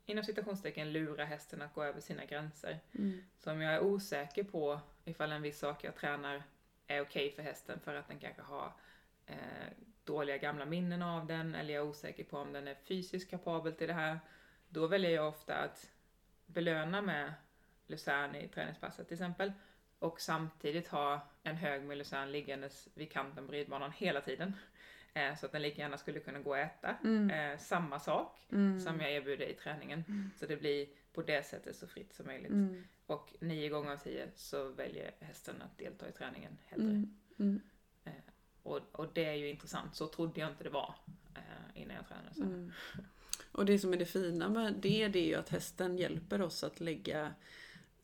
inom 0.06 0.24
citationstecken, 0.24 0.92
lura 0.92 1.24
hästen 1.24 1.62
att 1.62 1.74
gå 1.74 1.84
över 1.84 2.00
sina 2.00 2.24
gränser. 2.24 2.80
Mm. 2.98 3.22
Så 3.38 3.52
om 3.52 3.60
jag 3.60 3.74
är 3.74 3.80
osäker 3.80 4.44
på 4.44 4.80
ifall 5.04 5.32
en 5.32 5.42
viss 5.42 5.58
sak 5.58 5.84
jag 5.84 5.96
tränar 5.96 6.42
är 6.86 7.00
okej 7.00 7.30
för 7.30 7.42
hästen 7.42 7.80
för 7.80 7.94
att 7.94 8.08
den 8.08 8.18
kanske 8.18 8.42
har 8.42 8.72
eh, 9.26 9.36
dåliga 10.04 10.36
gamla 10.36 10.64
minnen 10.64 11.02
av 11.02 11.26
den 11.26 11.54
eller 11.54 11.74
jag 11.74 11.84
är 11.84 11.88
osäker 11.88 12.24
på 12.24 12.38
om 12.38 12.52
den 12.52 12.68
är 12.68 12.74
fysiskt 12.74 13.30
kapabel 13.30 13.72
till 13.72 13.88
det 13.88 13.94
här. 13.94 14.20
Då 14.68 14.86
väljer 14.86 15.10
jag 15.10 15.28
ofta 15.28 15.54
att 15.54 15.90
belöna 16.46 17.02
med 17.02 17.32
Luzern 17.90 18.34
i 18.34 18.48
träningspasset 18.48 19.08
till 19.08 19.14
exempel 19.14 19.52
och 19.98 20.20
samtidigt 20.20 20.88
ha 20.88 21.28
en 21.42 21.56
hög 21.56 21.82
med 21.82 21.98
Luzern 21.98 22.32
liggandes 22.32 22.88
vid 22.94 23.12
kanten 23.12 23.46
på 23.46 23.52
ridbanan 23.52 23.92
hela 23.92 24.20
tiden. 24.20 24.52
Eh, 25.14 25.36
så 25.36 25.46
att 25.46 25.52
den 25.52 25.62
lika 25.62 25.82
gärna 25.82 25.98
skulle 25.98 26.20
kunna 26.20 26.38
gå 26.38 26.50
och 26.50 26.58
äta. 26.58 26.96
Mm. 27.04 27.30
Eh, 27.30 27.58
samma 27.58 28.00
sak 28.00 28.46
Mm. 28.52 28.80
som 28.80 29.00
jag 29.00 29.12
erbjuder 29.12 29.46
i 29.46 29.54
träningen. 29.54 30.30
Så 30.36 30.46
det 30.46 30.56
blir 30.56 30.88
på 31.12 31.22
det 31.22 31.46
sättet 31.46 31.76
så 31.76 31.86
fritt 31.86 32.14
som 32.14 32.26
möjligt. 32.26 32.50
Mm. 32.50 32.84
Och 33.06 33.34
nio 33.40 33.68
gånger 33.68 33.92
av 33.92 33.96
tio 33.96 34.28
så 34.34 34.68
väljer 34.68 35.10
hästen 35.20 35.62
att 35.62 35.78
delta 35.78 36.08
i 36.08 36.12
träningen 36.12 36.58
hellre. 36.66 36.90
Mm. 36.90 37.18
Mm. 37.38 37.60
Och, 38.62 38.80
och 38.92 39.10
det 39.12 39.24
är 39.24 39.34
ju 39.34 39.48
intressant, 39.48 39.94
så 39.96 40.06
trodde 40.06 40.40
jag 40.40 40.50
inte 40.50 40.64
det 40.64 40.70
var 40.70 40.94
eh, 41.34 41.82
innan 41.82 41.96
jag 41.96 42.08
tränade. 42.08 42.34
Så. 42.34 42.42
Mm. 42.42 42.72
Och 43.52 43.66
det 43.66 43.78
som 43.78 43.92
är 43.92 43.96
det 43.96 44.06
fina 44.06 44.48
med 44.48 44.74
det, 44.74 45.08
det 45.08 45.18
är 45.18 45.26
ju 45.26 45.34
att 45.34 45.48
hästen 45.48 45.98
hjälper 45.98 46.42
oss 46.42 46.64
att 46.64 46.80
lägga, 46.80 47.34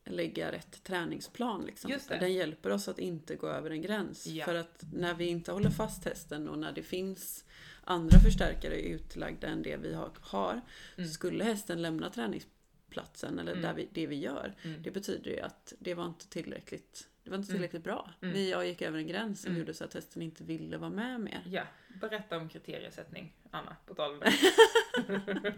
lägga 0.07 0.53
rätt 0.53 0.85
träningsplan. 0.85 1.65
Liksom. 1.67 1.91
Just 1.91 2.09
det. 2.09 2.19
Den 2.19 2.33
hjälper 2.33 2.71
oss 2.71 2.89
att 2.89 2.99
inte 2.99 3.37
gå 3.37 3.49
över 3.49 3.71
en 3.71 3.83
gräns. 3.83 4.27
Ja. 4.27 4.45
För 4.45 4.55
att 4.55 4.85
när 4.93 5.15
vi 5.15 5.27
inte 5.27 5.53
håller 5.53 5.71
fast 5.71 6.05
hästen 6.05 6.49
och 6.49 6.59
när 6.59 6.73
det 6.73 6.83
finns 6.83 7.45
andra 7.85 8.19
förstärkare 8.19 8.81
utlagda 8.81 9.47
än 9.47 9.63
det 9.63 9.77
vi 9.77 9.95
har, 9.95 10.11
har 10.21 10.61
Mm. 10.97 11.11
skulle 11.11 11.45
hästen 11.45 11.83
lämna 11.83 12.11
träningsplatsen 12.11 13.39
eller 13.39 13.53
Mm. 13.53 13.63
där 13.63 13.75
vi, 13.75 13.89
det 13.93 14.07
vi 14.07 14.17
gör. 14.17 14.55
Mm. 14.63 14.83
Det 14.83 14.91
betyder 14.91 15.31
ju 15.31 15.41
att 15.41 15.73
det 15.79 15.95
var 15.95 16.07
inte 16.07 16.29
tillräckligt 16.29 17.09
det 17.23 17.31
var 17.31 17.39
inte 17.39 17.49
Mm. 17.51 17.57
tillräckligt 17.59 17.85
bra. 17.85 18.11
Mm. 18.23 18.35
Vi, 18.35 18.51
jag 18.51 18.67
gick 18.67 18.83
över 18.83 18.99
en 18.99 19.07
gräns 19.07 19.43
som 19.43 19.49
Mm. 19.51 19.61
gjorde 19.61 19.75
så 19.75 19.85
att 19.85 19.95
hästen 19.95 20.23
inte 20.23 20.45
ville 20.45 20.77
vara 20.79 20.91
med 20.91 21.21
mer. 21.21 21.43
Ja, 21.51 21.63
berätta 22.01 22.37
om 22.37 22.49
kriteriesättning, 22.49 23.33
Anna, 23.51 23.77
på 23.87 23.95
tal 23.95 24.13
om 24.13 24.21
det. 25.07 25.55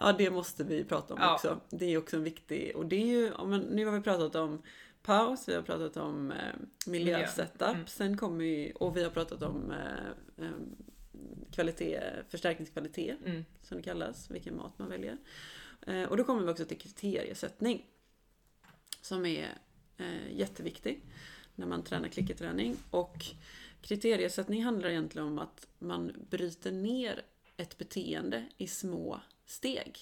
Ja, 0.00 0.12
det 0.12 0.30
måste 0.30 0.64
vi 0.64 0.84
prata 0.84 1.14
om 1.14 1.20
Ja. 1.20 1.34
också. 1.34 1.60
Det 1.70 1.84
är 1.86 1.98
också 1.98 2.16
en 2.16 2.24
viktig, 2.24 2.76
och 2.76 2.86
det 2.86 2.96
är 2.96 3.06
ju, 3.06 3.30
nu 3.70 3.84
har 3.86 3.92
vi 3.92 4.00
pratat 4.00 4.34
om 4.34 4.62
paus, 5.02 5.48
vi 5.48 5.54
har 5.54 5.62
pratat 5.62 5.96
om 5.96 6.30
eh, 6.32 6.36
miljösetup, 6.86 7.62
Mm. 7.68 7.86
sen 7.86 8.16
kommer 8.16 8.44
ju, 8.44 8.72
och 8.72 8.96
vi 8.96 9.02
har 9.02 9.10
pratat 9.10 9.42
om 9.42 9.70
eh, 9.72 10.44
eh, 10.46 10.50
kvalitet, 11.52 12.00
förstärkningskvalitet, 12.28 13.18
Mm. 13.24 13.44
som 13.62 13.76
det 13.76 13.82
kallas, 13.82 14.30
vilken 14.30 14.56
mat 14.56 14.78
man 14.78 14.88
väljer. 14.88 15.16
Eh, 15.86 16.02
och 16.02 16.16
då 16.16 16.24
kommer 16.24 16.42
vi 16.42 16.52
också 16.52 16.64
till 16.64 16.78
kriteriesättning. 16.78 17.86
Som 19.02 19.26
är 19.26 19.48
eh, 19.96 20.32
jätteviktig 20.36 21.02
när 21.54 21.66
man 21.66 21.82
tränar 21.84 22.08
klickerträning. 22.08 22.76
Och 22.90 23.24
kriteriesättning 23.82 24.64
handlar 24.64 24.88
egentligen 24.88 25.26
om 25.28 25.38
att 25.38 25.66
man 25.78 26.12
bryter 26.30 26.72
ner 26.72 27.22
ett 27.60 27.78
beteende 27.78 28.46
i 28.56 28.66
små 28.66 29.20
steg. 29.46 29.98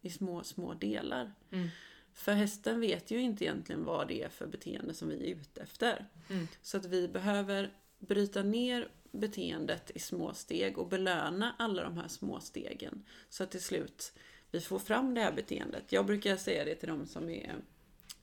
I 0.00 0.10
små, 0.10 0.44
små 0.44 0.74
delar. 0.74 1.32
Mm. 1.50 1.68
För 2.14 2.32
hästen 2.32 2.80
vet 2.80 3.10
ju 3.10 3.20
inte 3.20 3.44
egentligen 3.44 3.84
vad 3.84 4.08
det 4.08 4.22
är 4.22 4.28
för 4.28 4.46
beteende 4.46 4.94
som 4.94 5.08
vi 5.08 5.30
är 5.30 5.36
ute 5.36 5.60
efter. 5.60 6.06
Mm. 6.30 6.48
Så 6.62 6.76
att 6.76 6.84
vi 6.84 7.08
behöver 7.08 7.70
bryta 7.98 8.42
ner 8.42 8.88
beteendet 9.12 9.90
i 9.94 9.98
små 9.98 10.34
steg 10.34 10.78
och 10.78 10.88
belöna 10.88 11.54
alla 11.58 11.82
de 11.82 11.96
här 11.96 12.08
små 12.08 12.40
stegen. 12.40 13.04
Så 13.28 13.42
att 13.42 13.50
till 13.50 13.62
slut 13.62 14.12
vi 14.50 14.60
får 14.60 14.78
fram 14.78 15.14
det 15.14 15.20
här 15.20 15.32
beteendet. 15.32 15.92
Jag 15.92 16.06
brukar 16.06 16.36
säga 16.36 16.64
det 16.64 16.74
till 16.74 16.88
de 16.88 17.06
som 17.06 17.28
är 17.28 17.56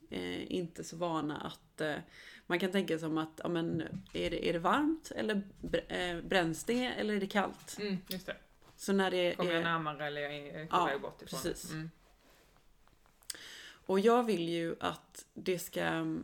eh, 0.09 0.51
inte 0.51 0.83
så 0.83 0.97
vana 0.97 1.37
att 1.37 1.81
eh, 1.81 1.95
man 2.47 2.59
kan 2.59 2.71
tänka 2.71 2.99
som 2.99 3.17
att 3.17 3.39
ja, 3.43 3.49
men, 3.49 3.81
är, 4.13 4.29
det, 4.29 4.49
är 4.49 4.53
det 4.53 4.59
varmt 4.59 5.11
eller 5.15 5.41
eh, 5.87 6.21
bränns 6.21 6.63
det 6.63 6.85
eller 6.85 7.13
är 7.15 7.19
det 7.19 7.27
kallt? 7.27 7.77
Mm, 7.79 7.97
just 8.09 8.25
det. 8.25 8.35
Så 8.75 8.93
när 8.93 9.11
det 9.11 9.35
Kommer 9.35 9.51
jag 9.51 9.59
är, 9.59 9.63
närmare 9.63 10.07
eller 10.07 10.21
jag 10.21 10.35
är- 10.37 10.67
Ja, 10.71 10.91
jag 10.91 11.01
bort 11.01 11.21
ifrån? 11.21 11.39
precis. 11.41 11.71
Mm. 11.71 11.91
Och 13.87 13.99
jag 13.99 14.23
vill 14.23 14.49
ju 14.49 14.75
att 14.79 15.25
det 15.33 15.59
ska 15.59 16.15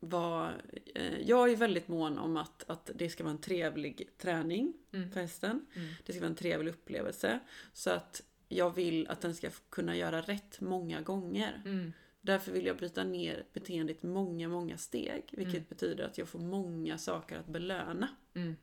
vara... 0.00 0.52
Eh, 0.94 1.20
jag 1.20 1.50
är 1.52 1.56
väldigt 1.56 1.88
mån 1.88 2.18
om 2.18 2.36
att, 2.36 2.70
att 2.70 2.90
det 2.94 3.10
ska 3.10 3.24
vara 3.24 3.30
en 3.32 3.40
trevlig 3.40 4.08
träning 4.18 4.72
Mm. 4.92 5.10
för 5.12 5.20
hästen. 5.20 5.66
Mm. 5.74 5.94
Det 6.06 6.12
ska 6.12 6.20
vara 6.20 6.30
en 6.30 6.36
trevlig 6.36 6.72
upplevelse. 6.72 7.38
Så 7.72 7.90
att 7.90 8.22
jag 8.48 8.74
vill 8.74 9.08
att 9.08 9.20
den 9.20 9.34
ska 9.34 9.50
kunna 9.70 9.96
göra 9.96 10.20
rätt 10.20 10.60
många 10.60 11.00
gånger. 11.00 11.62
Mm. 11.64 11.92
Därför 12.20 12.52
vill 12.52 12.66
jag 12.66 12.76
bryta 12.76 13.04
ner 13.04 13.44
beteendet 13.52 14.02
många, 14.02 14.48
många 14.48 14.78
steg. 14.78 15.24
Vilket 15.32 15.54
Mm. 15.54 15.66
betyder 15.68 16.04
att 16.04 16.18
jag 16.18 16.28
får 16.28 16.38
många 16.38 16.98
saker 16.98 17.38
att 17.38 17.46
belöna. 17.46 18.08
Mm. 18.34 18.56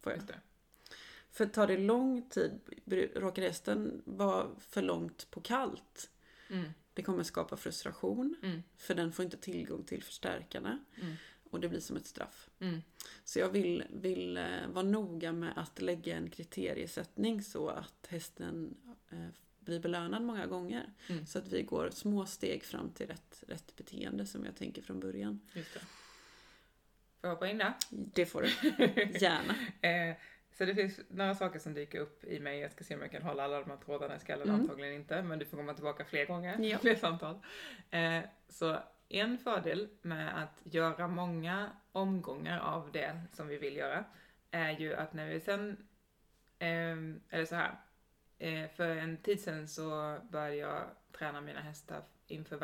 Får 0.00 0.12
jag. 0.12 0.20
För 1.32 1.46
tar 1.46 1.66
det 1.66 1.78
lång 1.78 2.22
tid, 2.22 2.60
råkar 3.14 3.42
hästen 3.42 4.02
vara 4.04 4.48
för 4.58 4.82
långt 4.82 5.30
på 5.30 5.40
kallt. 5.40 6.10
Mm. 6.50 6.70
Det 6.94 7.02
kommer 7.02 7.22
skapa 7.22 7.56
frustration. 7.56 8.36
Mm. 8.42 8.62
För 8.76 8.94
den 8.94 9.12
får 9.12 9.24
inte 9.24 9.36
tillgång 9.36 9.84
till 9.84 10.02
förstärkarna. 10.02 10.78
Mm. 11.00 11.14
Och 11.50 11.60
det 11.60 11.68
blir 11.68 11.80
som 11.80 11.96
ett 11.96 12.06
straff. 12.06 12.50
Mm. 12.58 12.82
Så 13.24 13.38
jag 13.38 13.48
vill, 13.48 13.84
vill 13.90 14.36
eh, 14.36 14.68
vara 14.68 14.84
noga 14.84 15.32
med 15.32 15.52
att 15.56 15.80
lägga 15.80 16.16
en 16.16 16.30
kriteriesättning 16.30 17.42
så 17.42 17.68
att 17.68 18.06
hästen 18.08 18.74
eh, 19.10 19.28
blir 19.60 19.80
belönad 19.80 20.22
många 20.22 20.46
gånger. 20.46 20.92
Mm. 21.08 21.26
Så 21.26 21.38
att 21.38 21.48
vi 21.48 21.62
går 21.62 21.90
små 21.90 22.26
steg 22.26 22.64
fram 22.64 22.90
till 22.90 23.06
rätt, 23.06 23.44
rätt 23.48 23.76
beteende 23.76 24.26
som 24.26 24.44
jag 24.44 24.56
tänker 24.56 24.82
från 24.82 25.00
början. 25.00 25.40
Får 27.20 27.28
jag 27.28 27.30
hoppa 27.30 27.48
in 27.48 27.58
där? 27.58 27.74
Det 27.90 28.26
får 28.26 28.42
du 28.42 28.48
gärna. 29.18 29.54
Eh, 29.80 30.16
så 30.52 30.64
det 30.64 30.74
finns 30.74 31.00
några 31.08 31.34
saker 31.34 31.58
som 31.58 31.74
dyker 31.74 32.00
upp 32.00 32.24
i 32.24 32.40
mig. 32.40 32.58
Jag 32.58 32.72
ska 32.72 32.84
se 32.84 32.94
om 32.94 33.00
jag 33.02 33.10
kan 33.10 33.22
hålla 33.22 33.44
alla 33.44 33.60
de 33.60 33.70
här 33.70 33.76
trådarna 33.76 34.16
i 34.16 34.18
skallen. 34.18 34.48
Mm. 34.48 34.60
Antagligen 34.60 34.94
inte, 34.94 35.22
men 35.22 35.38
du 35.38 35.44
får 35.44 35.56
komma 35.56 35.74
tillbaka 35.74 36.04
fler 36.04 36.26
gånger. 36.26 36.58
Ja. 36.60 36.78
Fler 36.82 36.94
samtal. 36.94 37.38
Eh, 37.90 38.20
så 38.48 38.78
en 39.08 39.38
fördel 39.38 39.88
med 40.02 40.42
att 40.42 40.62
göra 40.74 41.08
många 41.08 41.70
omgångar 41.92 42.60
av 42.60 42.92
det 42.92 43.20
som 43.32 43.48
vi 43.48 43.58
vill 43.58 43.76
göra 43.76 44.04
är 44.50 44.70
ju 44.70 44.94
att 44.94 45.12
när 45.12 45.28
vi 45.28 45.40
sen, 45.40 45.88
eh, 46.58 46.96
eller 47.30 47.44
så 47.44 47.54
här, 47.54 47.80
eh, 48.38 48.70
för 48.70 48.96
en 48.96 49.16
tid 49.16 49.40
sedan 49.40 49.68
så 49.68 50.18
började 50.30 50.56
jag 50.56 50.82
träna 51.12 51.40
mina 51.40 51.60
hästar 51.60 52.02
inför 52.26 52.56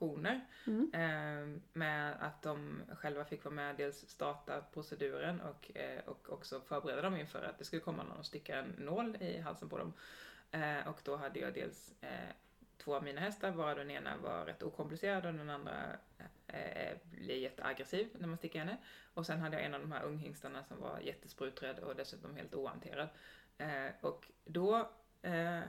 vaccinationer. 0.00 0.40
Mm. 0.66 0.90
Eh, 0.92 1.60
med 1.72 2.16
att 2.20 2.42
de 2.42 2.82
själva 2.96 3.24
fick 3.24 3.44
vara 3.44 3.54
med 3.54 3.76
dels 3.76 4.08
starta 4.08 4.60
proceduren 4.72 5.40
och, 5.40 5.76
eh, 5.76 6.00
och 6.06 6.32
också 6.32 6.60
förbereda 6.60 7.02
dem 7.02 7.16
inför 7.16 7.42
att 7.42 7.58
det 7.58 7.64
skulle 7.64 7.82
komma 7.82 8.02
någon 8.02 8.18
och 8.18 8.26
sticka 8.26 8.58
en 8.58 8.74
nål 8.78 9.16
i 9.20 9.38
halsen 9.38 9.68
på 9.68 9.78
dem. 9.78 9.92
Eh, 10.50 10.88
och 10.88 11.00
då 11.04 11.16
hade 11.16 11.40
jag 11.40 11.54
dels 11.54 11.94
eh, 12.00 12.34
två 12.78 12.94
av 12.96 13.04
mina 13.04 13.20
hästar, 13.20 13.50
varav 13.50 13.76
den 13.76 13.90
ena 13.90 14.16
var 14.16 14.44
rätt 14.44 14.62
okomplicerad 14.62 15.26
och 15.26 15.34
den 15.34 15.50
andra 15.50 15.72
eh, 16.46 16.96
blir 17.10 17.36
jätteaggressiv 17.36 18.08
när 18.18 18.28
man 18.28 18.38
sticker 18.38 18.58
henne. 18.58 18.76
Och 19.14 19.26
sen 19.26 19.40
hade 19.40 19.56
jag 19.56 19.64
en 19.64 19.74
av 19.74 19.80
de 19.80 19.92
här 19.92 20.04
unghingstarna 20.04 20.64
som 20.64 20.80
var 20.80 21.00
jättespruträdd 21.00 21.78
och 21.78 21.96
dessutom 21.96 22.36
helt 22.36 22.54
ohanterad. 22.54 23.08
Eh, 23.58 23.90
och 24.00 24.26
då 24.44 24.90
eh, 25.22 25.60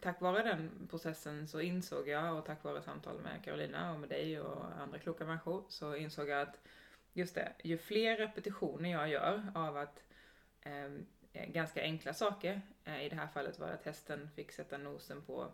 tack 0.00 0.20
vare 0.20 0.42
den 0.42 0.88
processen 0.90 1.48
så 1.48 1.60
insåg 1.60 2.08
jag, 2.08 2.38
och 2.38 2.46
tack 2.46 2.64
vare 2.64 2.82
samtal 2.82 3.20
med 3.20 3.44
Carolina 3.44 3.92
och 3.92 4.00
med 4.00 4.08
dig 4.08 4.40
och 4.40 4.64
andra 4.80 4.98
kloka 4.98 5.24
människor, 5.24 5.64
så 5.68 5.96
insåg 5.96 6.28
jag 6.28 6.42
att 6.42 6.60
just 7.12 7.34
det, 7.34 7.52
ju 7.62 7.78
fler 7.78 8.16
repetitioner 8.16 8.90
jag 8.90 9.08
gör 9.08 9.52
av 9.54 9.76
att 9.76 10.04
ehm, 10.62 11.06
eh, 11.32 11.50
ganska 11.50 11.82
enkla 11.82 12.14
saker, 12.14 12.60
eh, 12.84 13.04
i 13.04 13.08
det 13.08 13.16
här 13.16 13.26
fallet 13.26 13.58
var 13.58 13.66
det 13.66 13.74
att 13.74 13.84
hästen 13.84 14.30
fick 14.36 14.52
sätta 14.52 14.78
nosen 14.78 15.22
på 15.22 15.52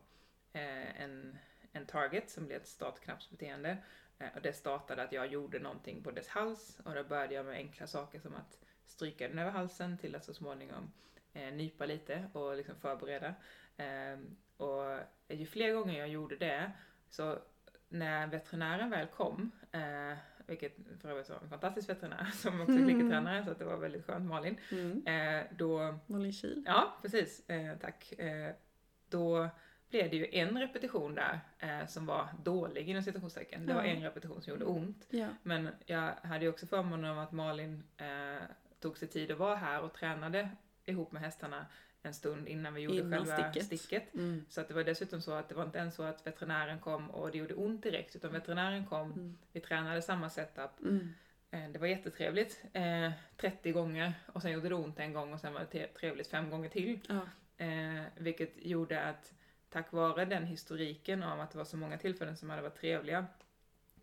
eh, 0.53 1.03
en, 1.03 1.39
en 1.73 1.87
target 1.87 2.31
som 2.31 2.47
blev 2.47 2.61
ett 2.61 2.69
startknappsbeteende. 2.69 3.77
Eh, 4.19 4.29
och 4.35 4.43
det 4.43 4.53
startade 4.53 5.03
att 5.03 5.13
jag 5.13 5.27
gjorde 5.27 5.59
någonting 5.59 6.03
på 6.03 6.11
dess 6.11 6.29
hals 6.29 6.81
och 6.85 6.95
då 6.95 7.05
började 7.05 7.35
jag 7.35 7.47
med 7.47 7.55
enkla 7.55 7.87
saker 7.87 8.21
som 8.21 8.35
att 8.35 8.59
stryka 8.87 9.29
den 9.29 9.39
över 9.39 9.51
halsen 9.51 9.99
till 9.99 10.15
att 10.15 10.25
så 10.25 10.35
småningom 10.35 10.93
eh, 11.33 11.53
nypa 11.53 11.87
lite 11.87 12.31
och 12.33 12.57
liksom 12.57 12.77
förbereda. 12.77 13.35
Ehm, 13.77 14.37
och 14.57 14.85
ju 15.29 15.47
fler 15.47 15.73
gånger 15.75 15.99
jag 15.99 16.09
gjorde 16.09 16.37
det, 16.37 16.73
så 17.09 17.39
när 17.89 18.27
veterinären 18.27 18.91
väl 18.91 19.07
kom, 19.07 19.51
eh, 19.73 20.19
vilket 20.47 20.77
för 21.01 21.09
övrigt 21.11 21.29
var 21.31 21.37
en 21.43 21.51
fantastisk 21.51 21.89
veterinär 21.89 22.25
som 22.35 22.61
också 22.61 22.73
är 22.73 22.77
Mm. 22.77 22.89
klickertränare, 22.89 23.45
så 23.45 23.51
att 23.51 23.59
det 23.59 23.65
var 23.65 23.77
väldigt 23.77 24.07
skönt, 24.07 24.25
Malin. 24.29 24.59
Mm. 24.73 25.07
Eh, 25.07 25.45
då, 25.57 25.99
Malin 26.07 26.33
Kiel. 26.33 26.63
ja 26.67 26.97
precis, 27.03 27.49
eh, 27.51 27.77
tack. 27.79 28.13
Eh, 28.19 28.55
då 29.09 29.49
blev 29.91 30.11
det 30.11 30.17
ju 30.17 30.29
en 30.33 30.59
repetition 30.61 31.15
där 31.15 31.41
eh, 31.59 31.87
som 31.87 32.07
var 32.07 32.29
dålig 32.45 32.89
inom 32.89 33.03
citationstecken. 33.03 33.67
Det 33.67 33.75
var 33.75 33.83
en 33.83 34.03
repetition 34.03 34.43
som 34.43 34.53
gjorde 34.53 34.65
ont. 34.65 35.07
Ja. 35.11 35.29
Men 35.43 35.69
jag 35.87 36.13
hade 36.23 36.45
ju 36.45 36.51
också 36.51 36.67
förmånen 36.67 37.11
av 37.11 37.19
att 37.19 37.33
Malin 37.33 37.83
eh, 37.97 38.43
tog 38.81 38.99
sig 38.99 39.09
tid 39.09 39.31
att 39.31 39.39
vara 39.39 39.57
här 39.57 39.83
och 39.83 39.93
tränade 39.95 40.49
ihop 40.85 41.13
med 41.13 41.23
hästarna 41.23 41.67
en 42.07 42.15
stund 42.15 42.49
innan 42.49 42.75
vi 42.75 42.81
gjorde 42.81 42.97
Innan 42.99 43.27
själva 43.27 43.51
sticket. 43.53 43.67
sticket. 43.81 44.15
Mm. 44.15 44.45
Så 44.49 44.61
att 44.61 44.69
det 44.69 44.75
var 44.75 44.85
dessutom 44.85 45.21
så 45.21 45.33
att 45.33 45.49
det 45.49 45.55
var 45.55 45.65
inte 45.65 45.79
ens 45.79 45.95
så 45.95 46.03
att 46.03 46.27
veterinären 46.27 46.79
kom 46.81 47.11
och 47.11 47.31
det 47.31 47.39
gjorde 47.39 47.55
ont 47.55 47.83
direkt, 47.83 48.17
utan 48.17 48.33
veterinären 48.33 48.87
kom, 48.87 49.13
Mm. 49.13 49.39
vi 49.53 49.61
tränade 49.61 50.03
samma 50.03 50.31
setup, 50.31 50.71
Mm. 50.83 51.09
eh, 51.51 51.69
det 51.71 51.79
var 51.79 51.87
jättetrevligt, 51.87 52.65
eh, 52.73 53.11
30 53.37 53.73
gånger 53.73 54.13
och 54.33 54.43
sen 54.43 54.53
gjorde 54.53 54.69
det 54.69 54.75
ont 54.75 54.99
en 54.99 55.13
gång 55.13 55.33
och 55.33 55.41
sen 55.41 55.53
var 55.53 55.67
det 55.71 55.87
trevligt 55.87 56.29
fem 56.29 56.51
gånger 56.51 56.69
till. 56.69 56.99
Ja. 57.09 57.21
Eh, 57.65 58.03
vilket 58.17 58.53
gjorde 58.67 59.01
att 59.03 59.33
tack 59.71 59.93
vare 59.93 60.25
den 60.25 60.45
historiken 60.47 61.23
av 61.23 61.41
att 61.41 61.51
det 61.51 61.59
var 61.59 61.65
så 61.65 61.77
många 61.77 61.99
tillfällen 61.99 62.37
som 62.37 62.51
hade 62.51 62.63
varit 62.63 62.81
trevliga 62.81 63.27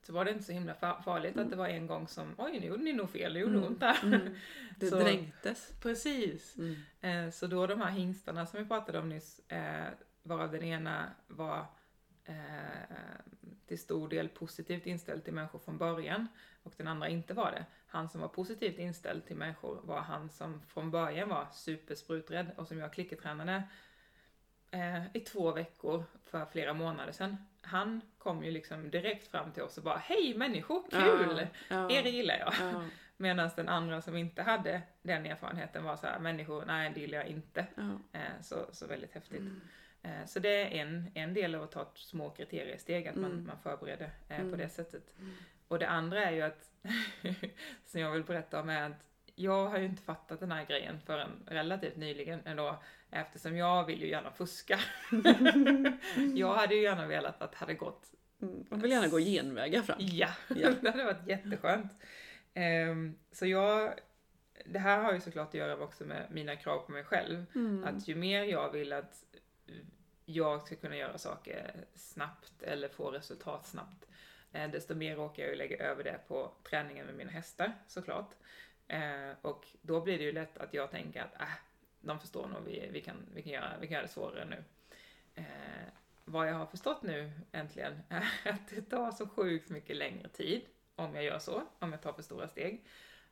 så 0.03 0.13
var 0.13 0.25
det 0.25 0.31
inte 0.31 0.43
så 0.43 0.51
himla 0.51 0.73
fa- 0.73 1.01
farligt 1.01 1.37
att 1.37 1.49
det 1.49 1.55
var 1.55 1.67
en 1.67 1.87
gång 1.87 2.07
som 2.07 2.35
oj 2.37 2.59
nu 2.59 2.67
gjorde 2.67 2.83
ni 2.83 2.93
nog 2.93 3.09
fel, 3.09 3.33
det 3.33 3.39
gjorde 3.39 3.53
Mm. 3.57 3.67
ont 3.67 3.79
där. 3.79 3.99
Mm. 4.03 4.35
Det 4.79 4.87
Så- 4.87 4.99
dränktes. 4.99 5.73
Precis. 5.81 6.55
Mm. 6.57 6.75
Eh, 7.01 7.31
så 7.31 7.47
då 7.47 7.67
de 7.67 7.81
här 7.81 7.91
hingstarna 7.91 8.45
som 8.45 8.59
vi 8.59 8.65
pratade 8.65 8.99
om 8.99 9.09
nyss, 9.09 9.39
eh, 9.49 9.85
varav 10.23 10.51
den 10.51 10.63
ena 10.63 11.11
var 11.27 11.65
eh, 12.25 12.35
till 13.67 13.79
stor 13.79 14.09
del 14.09 14.29
positivt 14.29 14.85
inställd 14.85 15.23
till 15.23 15.33
människor 15.33 15.59
från 15.59 15.77
början 15.77 16.27
och 16.63 16.73
den 16.77 16.87
andra 16.87 17.07
inte 17.09 17.33
var 17.33 17.51
det. 17.51 17.65
Han 17.87 18.09
som 18.09 18.21
var 18.21 18.27
positivt 18.27 18.79
inställd 18.79 19.25
till 19.25 19.35
människor 19.35 19.79
var 19.83 20.01
han 20.01 20.29
som 20.29 20.61
från 20.67 20.91
början 20.91 21.29
var 21.29 21.47
superspruträdd 21.53 22.51
och 22.57 22.67
som 22.67 22.77
jag 22.79 22.93
klickertränade 22.93 23.63
eh, 24.73 25.03
i 25.13 25.19
två 25.19 25.51
veckor 25.51 26.03
för 26.25 26.45
flera 26.45 26.73
månader 26.73 27.11
sedan. 27.11 27.37
Han 27.61 28.01
kom 28.17 28.43
ju 28.43 28.51
liksom 28.51 28.89
direkt 28.89 29.27
fram 29.27 29.51
till 29.51 29.63
oss 29.63 29.77
och 29.77 29.83
bara 29.83 29.97
Hej 29.97 30.33
människor, 30.37 30.83
kul! 30.91 31.47
Ja. 31.69 31.89
Er 31.91 32.03
gillar 32.03 32.37
jag. 32.37 32.53
Ja. 32.59 32.83
Medan 33.17 33.49
den 33.55 33.69
andra 33.69 34.01
som 34.01 34.17
inte 34.17 34.41
hade 34.43 34.81
den 35.01 35.25
erfarenheten 35.25 35.83
var 35.83 35.95
så 35.97 36.07
här, 36.07 36.19
människor, 36.19 36.63
nej 36.65 36.91
det 36.95 36.99
gillar 37.01 37.17
jag 37.17 37.27
inte. 37.27 37.65
Ja. 37.75 37.99
Eh, 38.19 38.41
så, 38.41 38.55
så 38.71 38.87
väldigt 38.87 39.13
häftigt. 39.13 39.39
Mm. 39.39 39.61
Eh, 40.03 40.25
så 40.25 40.39
det 40.39 40.49
är 40.49 40.81
en, 40.81 41.11
en 41.13 41.33
del 41.33 41.55
av 41.55 41.63
att 41.63 41.71
ta 41.71 41.91
små 41.95 42.29
kriteriesteg, 42.29 43.07
att 43.07 43.15
man, 43.15 43.31
Mm. 43.31 43.47
man 43.47 43.57
förbereder 43.63 44.09
eh, 44.29 44.37
på 44.37 44.43
Mm. 44.43 44.57
det 44.57 44.69
sättet. 44.69 45.13
Mm. 45.19 45.33
och 45.67 45.79
det 45.79 45.87
andra 45.89 46.23
är 46.23 46.31
ju 46.31 46.41
att, 46.41 46.69
som 47.85 48.01
jag 48.01 48.11
vill 48.11 48.23
berätta 48.23 48.59
om 48.61 48.69
är 48.69 48.81
att 48.89 49.05
jag 49.35 49.67
har 49.69 49.77
ju 49.77 49.85
inte 49.85 50.03
fattat 50.03 50.39
den 50.39 50.51
här 50.51 50.65
grejen 50.65 50.99
förrän 51.05 51.43
relativt 51.47 51.95
nyligen 51.95 52.39
ändå, 52.45 52.83
eftersom 53.13 53.57
jag 53.57 53.85
vill 53.85 54.01
ju 54.01 54.07
gärna 54.09 54.31
fuska. 54.31 54.79
jag 56.35 56.53
hade 56.53 56.75
ju 56.75 56.81
gärna 56.81 57.07
velat 57.07 57.41
att 57.41 57.51
det 57.51 57.57
hade 57.57 57.73
gått 57.73 58.09
Mm, 58.41 58.65
Man 58.69 58.79
vill 58.79 58.91
gärna 58.91 59.07
gå 59.07 59.19
genvägar 59.19 59.81
fram. 59.81 59.97
Ja, 59.99 60.29
Ja. 60.55 60.71
det 60.81 60.91
hade 60.91 61.03
varit 61.03 61.27
jätteskönt. 61.27 61.91
Ehm, 62.53 63.15
så 63.31 63.45
jag, 63.45 63.93
det 64.65 64.79
här 64.79 65.03
har 65.03 65.13
ju 65.13 65.19
såklart 65.19 65.47
att 65.47 65.53
göra 65.53 65.77
också 65.77 66.05
med 66.05 66.27
mina 66.31 66.55
krav 66.55 66.79
på 66.79 66.91
mig 66.91 67.03
själv. 67.03 67.45
Mm. 67.55 67.83
Att 67.83 68.07
ju 68.07 68.15
mer 68.15 68.43
jag 68.43 68.71
vill 68.71 68.93
att 68.93 69.23
jag 70.25 70.61
ska 70.61 70.75
kunna 70.75 70.95
göra 70.97 71.17
saker 71.17 71.85
snabbt 71.95 72.63
eller 72.63 72.87
få 72.89 73.11
resultat 73.11 73.65
snabbt, 73.67 74.07
eh, 74.51 74.71
desto 74.71 74.95
mer 74.95 75.15
råkar 75.15 75.43
jag 75.43 75.49
ju 75.51 75.57
lägga 75.57 75.77
över 75.77 76.03
det 76.03 76.19
på 76.27 76.51
träningen 76.69 77.05
med 77.05 77.15
mina 77.15 77.31
hästar 77.31 77.73
såklart. 77.87 78.31
Eh, 78.87 79.31
och 79.41 79.67
då 79.81 80.01
blir 80.01 80.17
det 80.17 80.23
ju 80.23 80.31
lätt 80.31 80.57
att 80.57 80.73
jag 80.73 80.91
tänker 80.91 81.21
att 81.21 81.41
äh, 81.41 81.47
de 82.03 82.19
förstår 82.19 82.47
nog, 82.47 82.61
vi, 82.65 82.89
vi, 82.91 83.01
kan, 83.01 83.15
vi, 83.35 83.41
kan 83.41 83.51
göra, 83.51 83.71
vi 83.81 83.87
kan 83.87 83.93
göra 83.93 84.05
det 84.05 84.11
svårare 84.11 84.45
nu. 84.45 84.63
Eh, 85.35 85.43
vad 86.25 86.47
jag 86.49 86.53
har 86.53 86.65
förstått 86.65 87.01
nu 87.01 87.31
äntligen 87.51 87.99
är 88.09 88.23
att 88.43 88.67
det 88.69 88.81
tar 88.81 89.11
så 89.11 89.27
sjukt 89.27 89.69
mycket 89.69 89.95
längre 89.95 90.27
tid 90.29 90.61
om 90.95 91.15
jag 91.15 91.23
gör 91.23 91.39
så, 91.39 91.63
om 91.79 91.91
jag 91.91 92.01
tar 92.01 92.13
för 92.13 92.21
stora 92.21 92.47
steg. 92.47 92.85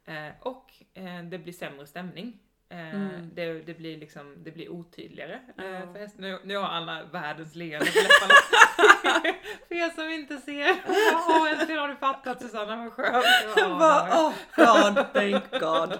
Eh, 0.06 0.30
och 0.40 0.72
eh, 0.94 1.24
det 1.24 1.38
blir 1.40 1.54
sämre 1.54 1.88
stämning. 1.88 2.40
Eh, 2.70 2.96
Mm. 2.96 3.30
det, 3.34 3.54
det 3.54 3.74
blir 3.74 3.98
liksom, 3.98 4.36
det 4.44 4.52
blir 4.52 4.70
otydligare 4.70 5.40
eh, 5.58 5.66
Ja. 5.66 5.94
för 5.94 6.00
hästen. 6.00 6.22
Nu, 6.22 6.40
nu 6.44 6.56
har 6.58 6.64
alla 6.68 7.04
världens 7.04 7.56
leende 7.56 7.86
på 7.92 7.98
läpparna. 8.00 8.34
för 9.68 9.76
er 9.76 9.90
som 9.96 10.10
inte 10.10 10.38
ser. 10.38 10.76
Åh, 10.88 11.52
äntligen 11.52 11.82
har 11.82 11.88
du 11.88 11.96
fattat 11.96 12.42
Susanna, 12.42 12.76
vad 12.76 12.94
skönt. 12.94 13.26
Bara, 13.56 14.06
där. 14.06 14.12
oh 14.12 14.34
God, 14.56 15.14
thank 15.14 15.52
God. 15.52 16.00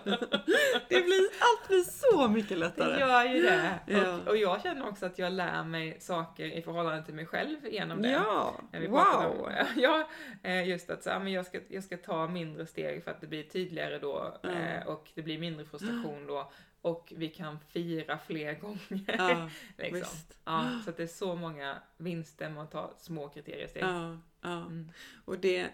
Det 0.90 1.02
blir, 1.02 1.30
allt 1.40 1.68
blir 1.68 1.84
så 1.84 2.28
mycket 2.28 2.50
Det 2.50 2.56
lättare. 2.56 3.00
gör 3.00 3.24
ju 3.24 3.42
det. 3.42 3.80
Ja. 3.86 4.14
Och, 4.14 4.28
och 4.28 4.38
jag 4.38 4.62
känner 4.62 4.88
också 4.90 5.06
att 5.06 5.20
jag 5.20 5.34
lär 5.34 5.64
mig 5.64 5.98
saker 6.00 6.46
i 6.46 6.62
förhållande 6.62 7.04
till 7.06 7.14
mig 7.14 7.26
själv 7.26 7.68
genom 7.68 8.02
det. 8.02 8.10
Ja, 8.12 8.54
wow. 8.90 9.26
Om, 9.26 9.52
ja, 9.76 10.08
eh, 10.44 10.70
just 10.70 10.90
att 10.90 11.04
så, 11.04 11.10
men 11.10 11.32
jag, 11.32 11.46
ska, 11.46 11.60
jag 11.68 11.84
ska 11.84 11.98
ta 11.98 12.28
mindre 12.28 12.66
steg 12.66 13.04
för 13.04 13.12
att 13.12 13.22
det 13.22 13.28
blir 13.28 13.44
tydligare 13.44 14.00
då 14.00 14.34
eh, 14.44 14.88
och 14.88 15.12
det 15.16 15.22
blir 15.22 15.40
mindre 15.40 15.66
frustration 15.66 16.28
då 16.28 16.52
och 16.82 17.14
vi 17.16 17.30
kan 17.30 17.60
fira 17.60 18.20
fler 18.28 18.60
gånger. 18.60 19.16
Ja, 19.18 19.50
liksom. 19.78 20.18
ja, 20.46 20.82
så 20.86 20.92
det 20.92 21.04
är 21.04 21.08
så 21.08 21.36
många 21.36 21.82
vinster 21.98 22.50
med 22.50 22.64
att 22.64 22.72
ta 22.72 22.94
små 22.98 23.30
kriteriesteg. 23.30 23.84
Ja, 23.84 24.18
ja. 24.42 24.58
Mm. 24.62 24.92
Och 25.26 25.40
det, 25.40 25.70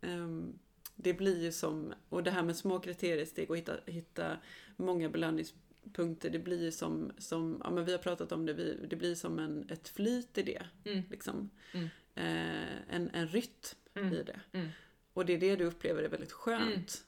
ehm, 0.00 0.58
det 0.96 1.14
blir 1.14 1.42
ju 1.42 1.52
som, 1.52 1.92
och 2.08 2.22
det 2.22 2.30
här 2.30 2.42
med 2.42 2.56
små 2.56 2.80
kriteriesteg 2.80 3.50
och 3.50 3.56
hitta, 3.56 3.72
hitta 3.86 4.36
många 4.76 5.08
belöningspunkter, 5.08 6.30
det 6.30 6.38
blir 6.38 6.62
ju 6.62 6.72
som, 6.72 7.12
som 7.18 7.60
ja 7.64 7.70
men 7.70 7.84
vi 7.84 7.92
har 7.92 7.98
pratat 7.98 8.32
om 8.32 8.46
det, 8.46 8.52
vi, 8.52 8.86
det 8.90 8.96
blir 8.96 9.14
som 9.14 9.38
en, 9.38 9.68
ett 9.70 9.88
flyt 9.88 10.38
i 10.38 10.42
det. 10.42 10.62
Mm. 10.84 11.02
Liksom. 11.10 11.50
Mm. 11.72 11.88
Eh, 12.14 12.94
en, 12.96 13.10
en 13.10 13.28
rytm 13.28 13.74
Mm. 13.94 14.14
i 14.14 14.22
det. 14.22 14.40
Mm. 14.52 14.68
Och 15.12 15.26
det 15.26 15.32
är 15.32 15.38
det 15.38 15.56
du 15.56 15.64
upplever 15.64 16.02
är 16.02 16.08
väldigt 16.08 16.32
skönt. 16.32 17.04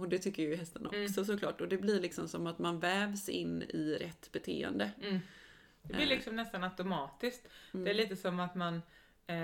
Mm. 0.00 0.02
Och 0.02 0.08
det 0.08 0.18
tycker 0.18 0.42
ju 0.42 0.56
hästarna 0.56 0.88
också 0.88 0.96
Mm. 1.20 1.24
såklart. 1.24 1.60
Och 1.60 1.68
det 1.68 1.78
blir 1.78 2.00
liksom 2.00 2.28
som 2.28 2.46
att 2.46 2.58
man 2.58 2.80
vävs 2.80 3.28
in 3.28 3.62
i 3.62 3.96
rätt 4.00 4.32
beteende. 4.32 4.90
Mm. 5.02 5.20
Det 5.82 5.94
blir 5.94 6.06
liksom 6.06 6.36
nästan 6.36 6.64
automatiskt. 6.64 7.48
Mm. 7.74 7.84
Det 7.84 7.90
är 7.90 7.94
lite 7.94 8.16
som 8.16 8.40
att 8.40 8.54
man, 8.54 8.82
eh, 9.26 9.36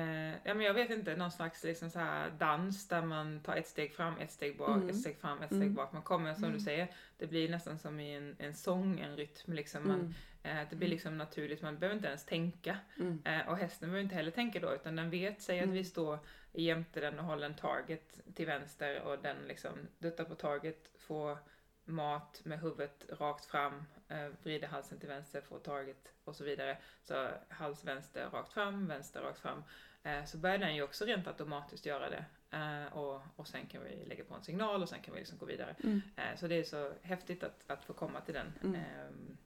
ja 0.45 0.55
men 0.55 0.61
jag 0.61 0.75
vet 0.75 0.91
inte, 0.91 1.17
någon 1.17 1.31
slags 1.31 1.65
liksom 1.65 1.91
så 1.91 1.99
här 1.99 2.31
dans 2.39 2.89
där 2.89 3.03
man 3.03 3.41
tar 3.41 3.57
ett 3.57 3.67
steg 3.67 3.95
fram, 3.95 4.19
ett 4.19 4.33
steg 4.33 4.59
bak, 4.59 4.77
Mm. 4.77 4.89
ett 4.89 5.01
steg 5.01 5.19
fram, 5.19 5.43
ett 5.43 5.49
steg 5.49 5.63
Mm. 5.63 5.75
bak. 5.75 5.93
Man 5.93 6.03
kommer, 6.03 6.35
som 6.35 6.53
du 6.53 6.61
säger, 6.61 6.89
det 7.19 7.27
blir 7.27 7.49
nästan 7.49 7.79
som 7.79 8.01
i 8.01 8.15
en, 8.15 8.37
en 8.39 8.55
sång, 8.55 9.01
en 9.01 9.17
rytm 9.17 9.53
liksom. 9.53 9.89
Man, 9.89 10.01
Mm. 10.45 10.59
eh, 10.59 10.67
det 10.71 10.77
blir 10.77 10.89
liksom 10.89 11.19
naturligt, 11.19 11.63
man 11.63 11.79
behöver 11.79 11.97
inte 11.97 12.09
ens 12.09 12.25
tänka. 12.27 12.77
Mm. 12.99 13.23
Eh, 13.25 13.49
och 13.49 13.57
hästen 13.57 13.89
behöver 13.89 14.03
inte 14.03 14.15
heller 14.15 14.31
tänka 14.31 14.61
då, 14.61 14.75
utan 14.75 14.97
den 14.97 15.11
vet, 15.11 15.43
säg 15.43 15.59
att 15.59 15.65
Mm. 15.65 15.77
vi 15.77 15.85
står 15.85 16.19
jämte 16.63 17.01
den 17.01 17.19
och 17.19 17.25
håller 17.25 17.47
en 17.47 17.55
target 17.57 18.21
till 18.35 18.47
vänster 18.47 19.03
och 19.03 19.19
den 19.19 19.37
liksom 19.49 19.73
duttar 19.99 20.25
på 20.25 20.35
target, 20.35 20.91
får 20.99 21.39
mat 21.85 22.41
med 22.45 22.61
huvudet 22.61 23.07
rakt 23.09 23.45
fram, 23.45 23.85
eh, 24.09 24.29
vrider 24.43 24.69
halsen 24.69 24.99
till 24.99 25.09
vänster, 25.09 25.41
får 25.41 25.59
target 25.59 26.13
och 26.25 26.37
så 26.37 26.45
vidare. 26.45 26.79
Så 27.03 27.29
hals 27.49 27.85
vänster 27.85 28.31
rakt 28.31 28.53
fram, 28.53 28.87
vänster 28.87 29.21
rakt 29.21 29.39
fram. 29.39 29.63
Eh, 30.03 30.25
så 30.25 30.39
börjar 30.39 30.59
den 30.59 30.77
ju 30.77 30.83
också 30.83 31.05
rent 31.05 31.27
automatiskt 31.27 31.87
göra 31.87 32.11
det. 32.11 32.25
Eh, 32.51 32.97
och, 32.97 33.23
och 33.37 33.49
sen 33.49 33.67
kan 33.67 33.83
vi 33.85 34.05
lägga 34.05 34.25
på 34.25 34.35
en 34.35 34.43
signal 34.43 34.83
och 34.83 34.89
sen 34.89 35.03
kan 35.03 35.15
vi 35.15 35.21
liksom 35.21 35.39
gå 35.39 35.47
vidare. 35.47 35.77
Mm. 35.85 36.01
Så 36.37 36.47
det 36.47 36.55
är 36.55 36.65
så 36.65 36.93
häftigt 37.03 37.43
att, 37.43 37.65
att 37.71 37.85
få 37.85 37.93
komma 37.93 38.21
till 38.21 38.35
den. 38.35 38.53
Mm. 38.63 38.75
ehm, 38.75 39.37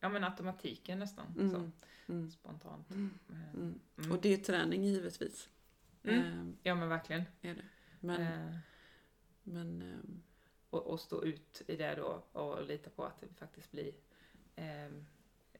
ja 0.00 0.08
men 0.08 0.24
automatiken 0.24 0.98
nästan. 0.98 1.26
Mm. 1.38 1.50
Så, 1.50 1.70
Mm. 2.12 2.30
spontant. 2.30 2.90
Mm. 2.90 3.18
mm. 3.54 4.12
Och 4.12 4.20
det 4.20 4.32
är 4.32 4.36
träning 4.36 4.84
givetvis. 4.84 5.48
Mm. 6.04 6.18
Ehm, 6.24 6.56
Ja 6.62 6.74
men 6.74 6.88
verkligen. 6.88 7.24
är 7.42 7.54
det. 7.54 7.62
Men, 8.00 8.20
Eh, 8.22 8.56
men 9.42 9.82
ehm, 9.82 10.22
och, 10.70 10.86
och 10.86 11.00
stå 11.00 11.24
ut 11.24 11.62
i 11.68 11.76
det 11.76 11.94
då 11.94 12.22
och 12.32 12.64
lita 12.64 12.90
på 12.90 13.04
att 13.04 13.20
det 13.20 13.34
faktiskt 13.34 13.70
blir, 13.72 13.92
ehm, 14.56 15.06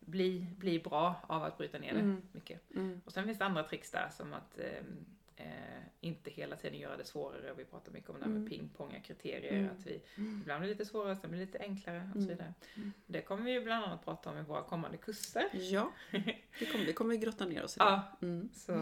blir, 0.01 0.55
blir 0.57 0.82
bra 0.84 1.14
av 1.22 1.45
att 1.45 1.59
bryta 1.59 1.78
ner 1.78 1.95
det 1.95 2.01
Mm. 2.01 2.22
mycket. 2.32 2.70
mm, 2.70 3.01
Och 3.05 3.12
sen 3.12 3.24
finns 3.26 3.38
det 3.38 3.45
andra 3.45 3.62
tricks 3.64 3.91
där 3.91 4.09
som 4.09 4.32
att 4.32 4.59
ehm, 4.59 5.07
eh, 5.45 5.82
inte 6.01 6.30
hela 6.30 6.57
tiden 6.57 6.78
göra 6.78 6.97
det 6.97 7.05
svårare. 7.05 7.55
Vi 7.55 7.64
pratar 7.64 7.93
mycket 7.93 8.11
om 8.11 8.16
det 8.18 8.24
här 8.24 8.30
med 8.30 8.36
Mm. 8.38 8.49
pingponga 8.51 9.01
kriterier. 9.01 9.53
Mm. 9.59 9.70
Att 9.70 9.86
vi 9.86 10.03
Mm. 10.16 10.41
ibland 10.43 10.61
blir 10.61 10.70
lite 10.70 10.84
svårare, 10.84 11.16
sen 11.16 11.30
blir 11.30 11.41
det 11.41 11.47
lite 11.47 11.59
enklare 11.59 11.99
och 11.99 12.12
så 12.12 12.18
Mm. 12.18 12.28
vidare. 12.28 12.55
Mm. 12.76 12.93
Det 13.07 13.22
kommer 13.22 13.45
vi 13.45 13.53
ju 13.53 13.61
bland 13.64 13.84
annat 13.84 14.05
prata 14.05 14.30
om 14.30 14.38
i 14.38 14.43
våra 14.43 14.62
kommande 14.62 14.97
kurser. 14.97 15.49
ja, 15.53 15.93
det 16.59 16.66
kommer, 16.72 16.84
vi 16.84 16.93
kommer 16.93 17.14
grotta 17.14 17.47
ner 17.47 17.64
oss 17.64 17.76
i 17.76 17.78
det. 17.78 17.84
Ja, 17.84 18.18
Mm. 18.22 18.49
så 18.53 18.72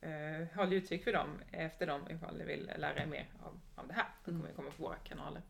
eh, 0.00 0.46
håll 0.56 0.72
utkik 0.72 1.04
för 1.04 1.12
dem 1.12 1.40
efter 1.52 1.86
dem 1.86 2.10
ifall 2.10 2.36
ni 2.38 2.44
vill 2.44 2.70
lära 2.76 3.02
er 3.02 3.06
mer 3.06 3.26
av, 3.42 3.60
av 3.74 3.88
det 3.88 3.94
här. 3.94 4.04
Det 4.04 4.24
kommer 4.24 4.38
Mm. 4.38 4.50
vi 4.50 4.56
komma 4.56 4.70
på 4.76 4.82
våra 4.82 4.96
kanaler. 4.96 5.42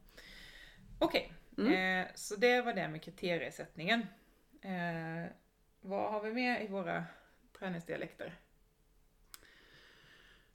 Okej, 0.98 1.32
Mm. 1.58 1.72
eh, 2.06 2.08
så 2.14 2.36
det 2.36 2.62
var 2.62 2.72
det 2.72 2.88
med 2.88 3.02
kriteriesättningen. 3.02 4.06
Eh, 4.62 5.30
vad 5.80 6.12
har 6.12 6.22
vi 6.22 6.32
med 6.32 6.64
i 6.64 6.68
våra 6.68 7.04
träningsdialekter? 7.58 8.34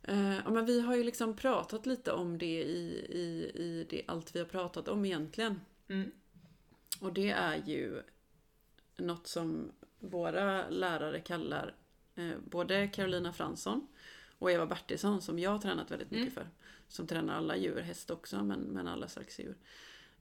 Eh, 0.07 0.35
ja, 0.45 0.49
men 0.49 0.65
vi 0.65 0.81
har 0.81 0.95
ju 0.95 1.03
liksom 1.03 1.35
pratat 1.35 1.85
lite 1.85 2.11
om 2.11 2.37
det 2.37 2.63
i, 2.63 3.05
i, 3.09 3.51
i 3.63 3.87
det, 3.89 4.03
allt 4.07 4.35
vi 4.35 4.39
har 4.39 4.45
pratat 4.45 4.87
om 4.87 5.05
egentligen. 5.05 5.61
Mm. 5.87 6.11
Och 7.01 7.13
det 7.13 7.29
är 7.29 7.63
ju 7.65 8.01
något 8.97 9.27
som 9.27 9.71
våra 9.99 10.69
lärare 10.69 11.19
kallar 11.19 11.75
eh, 12.15 12.37
både 12.45 12.87
Carolina 12.87 13.33
Fransson 13.33 13.87
och 14.39 14.51
Eva 14.51 14.65
Bertilsson 14.65 15.21
som 15.21 15.39
jag 15.39 15.51
har 15.51 15.59
tränat 15.59 15.91
väldigt 15.91 16.11
mycket 16.11 16.33
för. 16.33 16.49
Som 16.87 17.07
tränar 17.07 17.37
alla 17.37 17.57
djur, 17.57 17.81
häst 17.81 18.11
också, 18.11 18.43
men, 18.43 18.59
men 18.59 18.87
alla 18.87 19.07
slags 19.07 19.39
djur. 19.39 19.57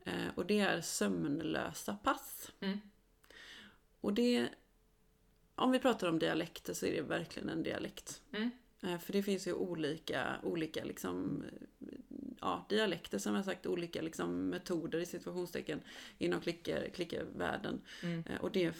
Eh, 0.04 0.28
och 0.34 0.46
det 0.46 0.60
är 0.60 0.80
sömnlösa 0.80 1.96
pass. 1.96 2.52
Mm. 2.60 2.78
Och 4.00 4.12
det, 4.12 4.48
om 5.54 5.70
vi 5.70 5.78
pratar 5.78 6.08
om 6.08 6.18
dialekter 6.18 6.74
så 6.74 6.86
är 6.86 6.92
det 6.92 7.02
verkligen 7.02 7.48
en 7.48 7.62
dialekt. 7.62 8.22
Eh, 8.86 8.98
För 8.98 9.12
det 9.12 9.22
finns 9.22 9.46
ju 9.46 9.52
olika, 9.52 10.36
olika 10.42 10.84
liksom, 10.84 11.44
eh, 11.80 11.88
ja, 12.40 12.66
dialekter 12.68 13.18
som 13.18 13.34
jag 13.34 13.44
sagt, 13.44 13.66
olika 13.66 14.02
liksom, 14.02 14.48
metoder 14.48 14.98
i 14.98 15.06
situationstecken 15.06 15.80
inom 16.18 16.40
klicker, 16.40 16.88
klickervärlden. 16.94 17.80
Mm. 18.02 18.24
Eh, 18.30 18.40
Och 18.40 18.52
det 18.52 18.64
är 18.64 18.74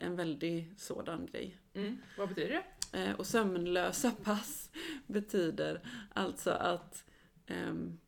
en 0.00 0.16
väldig 0.16 0.74
sådan 0.76 1.26
grej. 1.26 1.56
Mm. 1.74 1.98
Vad 2.18 2.28
betyder 2.28 2.50
det? 2.50 3.14
Och 3.14 3.26
sömnlösa 3.26 4.10
pass 4.22 4.70
betyder 5.06 5.80
alltså 6.14 6.50
att 6.50 7.04
ehm, 7.46 7.98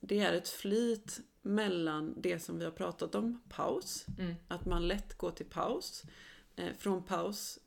det 0.00 0.20
är 0.20 0.32
ett 0.32 0.48
flyt 0.48 1.20
mellan 1.42 2.14
det 2.20 2.38
som 2.38 2.58
vi 2.58 2.64
har 2.64 2.72
pratat 2.72 3.14
om, 3.14 3.42
paus, 3.48 4.06
Mm. 4.18 4.34
att 4.48 4.64
man 4.66 4.88
lätt 4.88 5.18
går 5.18 5.30
till 5.30 5.46
paus. 5.46 6.02
Från 6.78 7.02
paus 7.02 7.58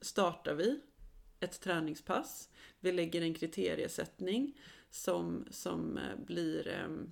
startar 0.00 0.54
vi 0.54 0.80
ett 1.40 1.60
träningspass. 1.60 2.48
Vi 2.80 2.92
lägger 2.92 3.22
en 3.22 3.34
kriteriesättning 3.34 4.58
som, 4.90 5.44
som 5.50 5.98
eh, 5.98 6.16
blir 6.26 6.68
ehm, 6.68 7.10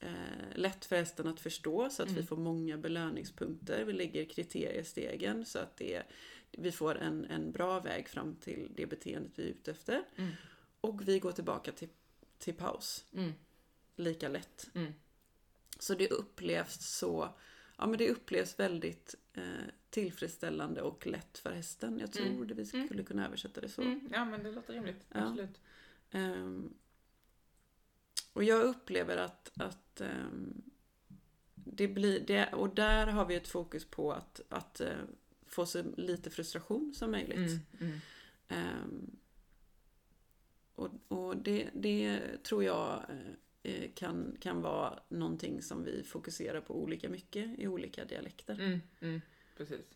eh, 0.00 0.54
lätt 0.54 0.84
för 0.84 0.96
hästen 0.96 1.26
att 1.26 1.40
förstå 1.40 1.90
så 1.90 2.02
att 2.02 2.08
vi 2.08 2.12
Mm. 2.12 2.26
får 2.26 2.36
många 2.36 2.76
belöningspunkter. 2.78 3.84
Vi 3.84 3.92
lägger 3.92 4.24
kriteriestegen 4.24 5.44
så 5.44 5.58
att 5.58 5.76
det, 5.76 6.02
vi 6.50 6.72
får 6.72 6.98
en, 6.98 7.24
en 7.24 7.52
bra 7.52 7.80
väg 7.80 8.08
fram 8.08 8.34
till 8.36 8.68
det 8.74 8.86
beteendet 8.86 9.32
vi 9.34 9.42
är 9.42 9.46
ute 9.48 9.70
efter. 9.70 10.04
Mm. 10.16 10.30
Och 10.80 11.08
vi 11.08 11.18
går 11.18 11.32
tillbaka 11.32 11.72
till, 11.72 11.88
till 12.38 12.54
paus 12.54 13.04
Mm. 13.12 13.32
lika 13.96 14.28
lätt. 14.28 14.70
Mm. 14.74 14.92
Så 15.78 15.94
det 15.94 16.08
upplevs 16.10 16.96
så, 16.98 17.28
ja 17.78 17.86
men 17.86 17.98
det 17.98 18.10
upplevs 18.10 18.58
väldigt 18.60 19.14
eh, 19.34 19.42
tillfredsställande 19.90 20.82
och 20.82 21.06
lätt 21.06 21.38
för 21.38 21.50
hästen. 21.52 21.98
Jag 21.98 22.12
tror 22.12 22.26
Mm. 22.26 22.46
det 22.46 22.54
vi 22.54 22.64
skulle 22.66 23.02
kunna 23.04 23.26
översätta 23.26 23.60
det 23.60 23.68
så. 23.68 23.82
Mm. 23.82 24.08
Ja 24.12 24.24
men 24.24 24.42
det 24.42 24.52
låter 24.52 24.72
rimligt, 24.72 25.06
Ja. 25.12 25.20
absolut. 25.20 25.60
Ehm, 26.10 26.74
Och 28.32 28.44
jag 28.44 28.62
upplever 28.62 29.16
att, 29.16 29.50
att 29.56 30.00
ehm, 30.00 30.62
det 31.54 31.88
blir, 31.88 32.20
det, 32.20 32.52
och 32.52 32.74
där 32.74 33.06
har 33.06 33.24
vi 33.26 33.34
ett 33.34 33.48
fokus 33.48 33.84
på 33.84 34.12
att, 34.12 34.40
att 34.48 34.80
eh, 34.80 34.96
få 35.46 35.66
så 35.66 35.82
lite 35.96 36.30
frustration 36.30 36.94
som 36.94 37.10
möjligt. 37.10 37.36
Mm, 37.38 37.58
mm. 37.80 37.98
Ehm, 38.48 39.16
och 40.74 40.90
och 41.08 41.36
det, 41.36 41.70
det 41.74 42.20
tror 42.42 42.64
jag 42.64 43.02
eh, 43.62 43.90
kan, 43.94 44.36
kan 44.40 44.62
vara 44.62 45.00
någonting 45.08 45.62
som 45.62 45.84
vi 45.84 46.02
fokuserar 46.04 46.60
på 46.60 46.82
olika 46.82 47.08
mycket 47.08 47.58
i 47.58 47.66
olika 47.68 48.04
dialekter. 48.04 48.54
Mm, 48.60 48.80
mm, 49.00 49.20
precis. 49.58 49.86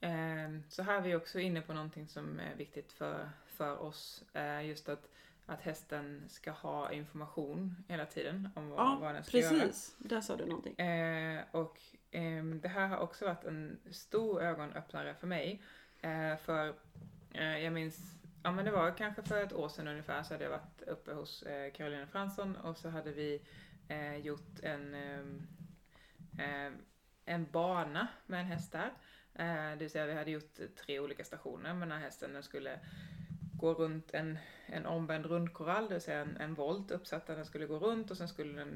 Ehm, 0.00 0.62
så 0.68 0.82
här 0.82 0.96
är 0.98 1.00
vi 1.02 1.14
också 1.14 1.40
inne 1.40 1.60
på 1.60 1.72
någonting 1.72 2.08
som 2.08 2.40
är 2.40 2.54
viktigt 2.54 2.92
för, 2.92 3.30
för 3.46 3.78
oss. 3.78 4.24
Eh, 4.32 4.66
just 4.66 4.88
att, 4.88 5.08
att 5.46 5.60
hästen 5.60 6.24
ska 6.28 6.50
ha 6.50 6.92
information 6.92 7.84
hela 7.88 8.06
tiden 8.06 8.48
om 8.54 8.68
vad, 8.68 8.78
Ja, 8.80 8.98
vad 9.00 9.14
den 9.14 9.24
ska 9.24 9.38
göra. 9.38 9.50
precis. 9.60 9.96
Där 9.98 10.20
sa 10.20 10.36
du 10.36 10.46
någonting. 10.46 10.74
Eh, 10.78 11.44
och 11.50 11.80
ehm, 12.10 12.60
det 12.60 12.68
här 12.68 12.88
har 12.88 12.98
också 12.98 13.24
varit 13.26 13.44
en 13.44 13.78
stor 13.90 14.42
ögonöppnare 14.42 15.14
för 15.14 15.26
mig. 15.26 15.62
Eh, 16.00 16.36
för 16.36 16.74
jag 17.32 17.72
minns, 17.72 18.14
ja 18.42 18.52
men 18.52 18.64
det 18.64 18.70
var 18.70 18.96
kanske 18.96 19.22
för 19.22 19.42
ett 19.42 19.52
år 19.52 19.68
sedan 19.68 19.88
ungefär 19.88 20.22
så 20.22 20.34
hade 20.34 20.44
jag 20.44 20.50
varit 20.50 20.82
uppe 20.86 21.12
hos 21.12 21.42
eh, 21.42 21.72
Carolina 21.72 22.06
Fransson 22.06 22.56
och 22.56 22.76
så 22.78 22.88
hade 22.88 23.12
vi 23.12 23.42
eh, 23.88 24.16
gjort 24.16 24.60
en, 24.62 24.94
ehm, 24.94 25.42
eh, 26.38 26.72
en 27.28 27.50
bana 27.50 28.08
med 28.26 28.40
en 28.40 28.46
häst 28.46 28.72
där. 28.72 28.92
Eh, 29.34 29.70
det 29.70 29.76
vill 29.76 29.90
säga 29.90 30.06
vi 30.06 30.14
hade 30.14 30.30
gjort 30.30 30.58
tre 30.76 31.00
olika 31.00 31.24
stationer 31.24 31.74
men 31.74 31.88
den 31.88 31.98
här 31.98 32.04
hästen 32.04 32.32
den 32.32 32.42
skulle 32.42 32.80
gå 33.58 33.74
runt 33.74 34.10
en, 34.14 34.38
en 34.66 34.86
omvänd 34.86 35.26
rundkorall, 35.26 35.88
det 35.88 35.94
vill 35.94 36.02
säga 36.02 36.20
en, 36.20 36.36
en 36.36 36.54
volt 36.54 36.90
uppsatt 36.90 37.26
där 37.26 37.36
den 37.36 37.46
skulle 37.46 37.66
gå 37.66 37.78
runt 37.78 38.10
och 38.10 38.16
sen 38.16 38.28
skulle 38.28 38.52
den 38.52 38.68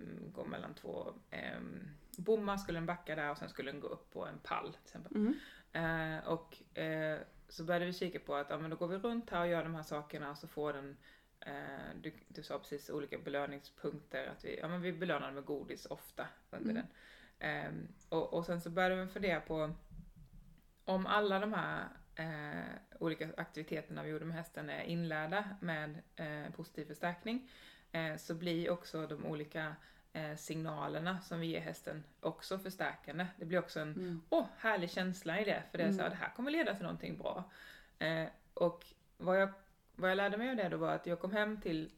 mm, 0.00 0.32
gå 0.32 0.44
mellan 0.44 0.74
två 0.74 1.14
um, 1.58 1.88
bommar, 2.16 2.56
skulle 2.56 2.78
den 2.78 2.86
backa 2.86 3.14
där 3.16 3.30
och 3.30 3.38
sen 3.38 3.48
skulle 3.48 3.72
den 3.72 3.80
gå 3.80 3.88
upp 3.88 4.10
på 4.12 4.26
en 4.26 4.38
pall 4.38 4.72
till 4.72 4.82
exempel. 4.84 5.12
Mm. 5.16 5.34
Eh, 5.72 6.28
och 6.28 6.78
eh, 6.78 7.18
så 7.48 7.64
började 7.64 7.86
vi 7.86 7.92
kika 7.92 8.18
på 8.20 8.34
att 8.34 8.50
ja, 8.50 8.58
men 8.58 8.70
då 8.70 8.76
går 8.76 8.88
vi 8.88 8.96
runt 8.96 9.30
här 9.30 9.40
och 9.40 9.48
gör 9.48 9.62
de 9.62 9.74
här 9.74 9.82
sakerna 9.82 10.30
och 10.30 10.38
så 10.38 10.48
får 10.48 10.72
den 10.72 10.96
eh, 11.40 11.94
du, 12.02 12.12
du 12.28 12.42
sa 12.42 12.58
precis 12.58 12.90
olika 12.90 13.18
belöningspunkter, 13.18 14.26
att 14.26 14.44
vi, 14.44 14.58
ja, 14.58 14.68
men 14.68 14.80
vi 14.80 14.92
belönar 14.92 15.32
med 15.32 15.44
godis 15.44 15.86
ofta 15.86 16.28
under 16.50 16.70
Mm. 16.70 16.74
den. 16.74 16.86
Ehm, 17.38 17.88
och, 18.08 18.34
och 18.34 18.46
sen 18.46 18.60
så 18.60 18.70
började 18.70 19.04
vi 19.04 19.06
fundera 19.06 19.40
på 19.40 19.74
om 20.84 21.06
alla 21.06 21.38
de 21.38 21.52
här 21.52 21.88
eh, 22.14 22.64
olika 23.00 23.28
aktiviteterna 23.36 24.02
vi 24.02 24.10
gjorde 24.10 24.24
med 24.24 24.36
hästen 24.36 24.70
är 24.70 24.82
inlärda 24.82 25.44
med 25.60 26.02
eh, 26.16 26.52
positiv 26.52 26.84
förstärkning 26.84 27.50
eh, 27.92 28.16
så 28.16 28.34
blir 28.34 28.70
också 28.70 29.06
de 29.06 29.26
olika 29.26 29.76
signalerna 30.36 31.20
som 31.20 31.40
vi 31.40 31.46
ger 31.46 31.60
hästen 31.60 32.04
också 32.20 32.58
förstärkande. 32.58 33.26
Det 33.36 33.44
blir 33.44 33.58
också 33.58 33.80
en 33.80 33.92
Mm. 33.92 34.22
åh, 34.28 34.46
härlig 34.58 34.90
känsla 34.90 35.40
i 35.40 35.44
det, 35.44 35.62
för 35.70 35.78
det 35.78 35.84
är 35.84 35.92
så 35.92 35.98
här, 35.98 36.06
Mm. 36.06 36.18
det 36.18 36.24
här 36.24 36.32
kommer 36.34 36.50
leda 36.50 36.74
till 36.74 36.82
någonting 36.82 37.18
bra. 37.18 37.50
Och 38.54 38.84
vad 39.16 39.40
jag, 39.40 39.48
vad 39.94 40.10
jag 40.10 40.16
lärde 40.16 40.36
mig 40.36 40.50
av 40.50 40.56
det 40.56 40.68
då 40.68 40.76
var 40.76 40.92
att 40.94 41.06
jag 41.06 41.20
kom 41.20 41.32
hem 41.32 41.60
till 41.60 41.90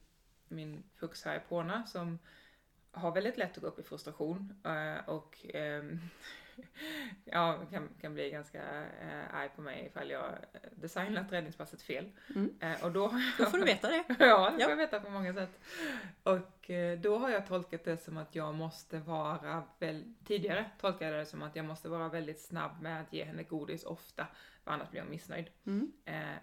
min 0.47 0.83
fux 0.95 1.25
här 1.25 1.35
i 1.35 1.39
Påna 1.39 1.85
som 1.85 2.19
har 2.99 3.11
väldigt 3.11 3.37
lätt 3.37 3.57
att 3.57 3.61
gå 3.63 3.67
upp 3.67 3.79
i 3.79 3.83
frustration 3.83 4.53
eh, 4.65 5.09
och 5.09 5.37
ehm, 5.53 5.99
ja, 7.25 7.59
kan, 7.71 7.89
kan 8.01 8.13
bli 8.13 8.29
ganska 8.29 8.61
eh, 9.01 9.35
arg 9.35 9.49
på 9.55 9.61
mig 9.61 9.85
ifall 9.85 10.09
jag 10.09 10.31
designat 10.71 11.31
räddningspasset 11.31 11.81
fel. 11.81 12.11
Mm. 12.35 12.53
Eh, 12.59 12.83
och 12.85 12.91
då, 12.91 13.07
Då 13.37 13.45
får 13.45 13.57
du 13.57 13.63
veta 13.65 13.87
det. 13.89 14.03
ja, 14.19 14.49
det 14.49 14.51
får 14.51 14.61
Ja. 14.61 14.69
jag 14.69 14.75
veta 14.75 14.99
på 14.99 15.09
många 15.09 15.33
sätt. 15.33 15.59
Och 16.23 16.71
då 17.01 17.17
har 17.17 17.29
jag 17.29 17.47
tolkat 17.47 17.83
det 17.83 17.97
som 17.97 18.17
att 18.17 18.35
jag 18.35 18.55
måste 18.55 18.99
vara, 18.99 19.63
väl, 19.79 20.13
tidigare 20.25 20.65
tolkade 20.81 21.11
jag 21.11 21.19
det 21.21 21.25
som 21.25 21.43
att 21.43 21.55
jag 21.55 21.65
måste 21.65 21.89
vara 21.89 22.09
väldigt 22.09 22.41
snabb 22.41 22.81
med 22.81 23.01
att 23.01 23.13
ge 23.13 23.23
henne 23.23 23.43
godis 23.43 23.83
ofta, 23.83 24.27
för 24.63 24.71
annars 24.71 24.89
blir 24.89 25.01
hon 25.01 25.09
missnöjd. 25.09 25.49
Mm. 25.65 25.91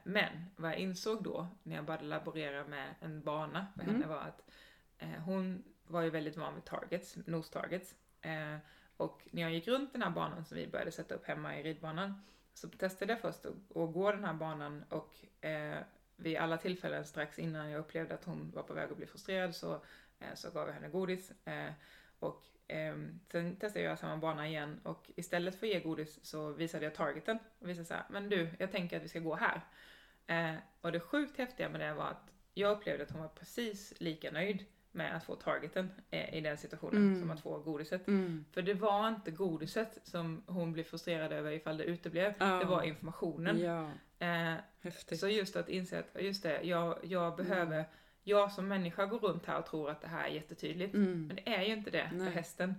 Men 0.04 0.30
vad 0.56 0.70
jag 0.70 0.78
insåg 0.78 1.22
då, 1.22 1.46
när 1.62 1.76
jag 1.76 1.84
började 1.84 2.04
laborera 2.06 2.64
med 2.66 2.94
en 3.00 3.22
bana 3.22 3.66
för 3.76 3.82
henne 3.82 3.96
Mm. 3.96 4.08
var 4.08 4.18
att 4.20 4.42
hon 5.24 5.62
var 5.88 6.02
ju 6.02 6.10
väldigt 6.10 6.36
van 6.36 6.54
vid 6.54 6.64
targets, 6.64 7.16
nose 7.26 7.52
targets. 7.52 7.94
Eh, 8.20 8.56
och 8.96 9.28
när 9.30 9.42
jag 9.42 9.52
gick 9.52 9.68
runt 9.68 9.92
den 9.92 10.02
här 10.02 10.10
banan 10.10 10.44
som 10.44 10.56
vi 10.56 10.66
började 10.66 10.92
sätta 10.92 11.14
upp 11.14 11.26
hemma 11.26 11.58
i 11.58 11.62
ridbanan 11.62 12.22
så 12.54 12.68
testade 12.68 13.12
jag 13.12 13.20
först 13.20 13.46
att, 13.46 13.54
gå 13.68 14.12
den 14.12 14.24
här 14.24 14.34
banan 14.34 14.84
och 14.88 15.44
eh, 15.44 15.78
vid 16.16 16.36
alla 16.36 16.56
tillfällen 16.56 17.04
strax 17.04 17.38
innan 17.38 17.70
jag 17.70 17.80
upplevde 17.80 18.14
att 18.14 18.24
hon 18.24 18.50
var 18.50 18.62
på 18.62 18.74
väg 18.74 18.90
att 18.90 18.96
bli 18.96 19.06
frustrerad 19.06 19.54
så, 19.54 19.72
eh, 20.18 20.34
så 20.34 20.50
gav 20.50 20.66
jag 20.68 20.74
henne 20.74 20.88
godis. 20.88 21.32
Eh, 21.44 21.72
och 22.18 22.44
eh, 22.68 22.96
sen 23.32 23.56
testade 23.56 23.84
jag 23.84 23.98
samma 23.98 24.16
bana 24.16 24.48
igen 24.48 24.80
och 24.82 25.10
istället 25.16 25.60
för 25.60 25.66
att 25.66 25.72
ge 25.72 25.80
godis 25.80 26.24
så 26.24 26.52
visade 26.52 26.84
jag 26.84 26.94
targeten 26.94 27.38
och 27.58 27.68
visade 27.68 27.84
så 27.86 27.94
här, 27.94 28.04
men 28.10 28.28
du, 28.28 28.48
jag 28.58 28.72
tänker 28.72 28.96
att 28.96 29.02
vi 29.02 29.08
ska 29.08 29.18
gå 29.18 29.34
här. 29.34 29.60
Eh, 30.26 30.58
och 30.80 30.92
det 30.92 31.00
sjukt 31.00 31.38
häftiga 31.38 31.68
med 31.68 31.80
det 31.80 31.94
var 31.94 32.06
att 32.06 32.32
jag 32.54 32.76
upplevde 32.76 33.04
att 33.04 33.10
hon 33.10 33.22
var 33.22 33.28
precis 33.28 33.92
lika 33.96 34.30
nöjd 34.30 34.64
med 34.96 35.16
att 35.16 35.24
få 35.24 35.34
targeten 35.34 35.90
eh, 36.10 36.34
i 36.34 36.40
den 36.40 36.56
situationen 36.56 37.02
Mm. 37.02 37.20
som 37.20 37.30
att 37.30 37.40
få 37.40 37.58
godiset. 37.58 38.06
Mm. 38.06 38.44
För 38.52 38.62
det 38.62 38.74
var 38.74 39.08
inte 39.08 39.30
godiset 39.30 39.98
som 40.02 40.42
hon 40.46 40.72
blev 40.72 40.84
frustrerad 40.84 41.32
över 41.32 41.50
ifall 41.50 41.76
det 41.76 41.84
uteblev, 41.84 42.32
Ja. 42.38 42.46
det 42.58 42.64
var 42.64 42.82
informationen. 42.82 43.60
Ja, 43.60 43.90
Eh, 44.18 44.54
så 45.16 45.28
just 45.28 45.56
att 45.56 45.68
inse 45.68 45.98
att, 45.98 46.22
just 46.22 46.42
det, 46.42 46.62
jag, 46.62 46.98
jag 47.02 47.36
behöver, 47.36 47.84
jag 48.22 48.52
som 48.52 48.68
människa 48.68 49.06
går 49.06 49.18
runt 49.18 49.46
här 49.46 49.58
och 49.58 49.66
tror 49.66 49.90
att 49.90 50.00
det 50.00 50.08
här 50.08 50.24
är 50.24 50.28
jättetydligt. 50.32 50.94
Mm. 50.94 51.26
Men 51.26 51.36
det 51.36 51.54
är 51.54 51.62
ju 51.62 51.72
inte 51.72 51.90
det 51.90 52.10
Nej. 52.12 52.26
för 52.26 52.34
hästen. 52.34 52.74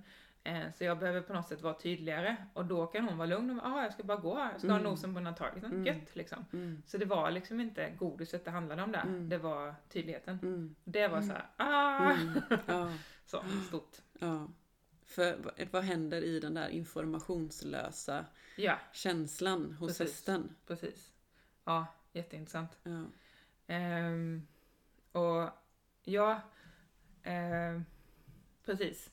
Eh, 0.48 0.72
så 0.74 0.84
jag 0.84 1.00
behöver 1.00 1.22
på 1.22 1.34
något 1.34 1.48
sätt 1.48 1.62
vara 1.62 1.74
tydligare 1.74 2.36
och 2.54 2.66
då 2.66 2.88
kan 2.88 3.04
hon 3.08 3.18
vara 3.18 3.26
lugn 3.28 3.60
och 3.60 3.66
ah, 3.68 3.84
jag 3.84 3.94
ska 3.94 4.04
bara 4.04 4.18
gå 4.18 4.36
här, 4.36 4.52
jag 4.52 4.60
ska 4.62 4.68
ha 4.70 4.80
Mm. 4.80 4.92
nosen 4.92 5.14
på 5.14 5.20
här 5.20 5.34
targeten, 5.34 5.72
Mm. 5.72 5.86
gött 5.86 6.16
liksom. 6.16 6.46
Mm. 6.54 6.84
Så 6.86 6.98
det 6.98 7.06
var 7.06 7.32
liksom 7.32 7.60
inte 7.62 7.90
godiset 7.90 8.46
det 8.46 8.52
handlade 8.52 8.84
om 8.84 8.92
där, 8.92 9.02
Mm. 9.02 9.30
det 9.30 9.38
var 9.38 9.76
tydligheten. 9.90 10.40
Mm. 10.44 10.76
Det 10.84 11.08
var 11.08 11.22
så 11.22 11.34
här, 11.34 11.46
ah! 11.58 12.12
Mm. 12.12 12.42
Ja, 12.68 12.94
Så 13.26 13.44
stort. 13.68 13.98
ja. 14.20 14.48
För 15.06 15.38
vad- 15.38 15.68
vad 15.72 15.84
händer 15.84 16.22
i 16.22 16.40
den 16.40 16.54
där 16.54 16.68
informationslösa 16.70 18.26
Ja, 18.56 18.78
känslan 18.94 19.72
hos 19.80 19.98
Precis. 19.98 20.14
hästen? 20.16 20.56
precis. 20.68 21.12
Ja, 21.64 21.86
jätteintressant. 22.14 22.78
Ja. 22.84 23.04
Ehm, 23.68 24.48
och 25.12 25.50
ja, 26.04 26.42
ehm, 27.24 27.86
precis. 28.66 29.10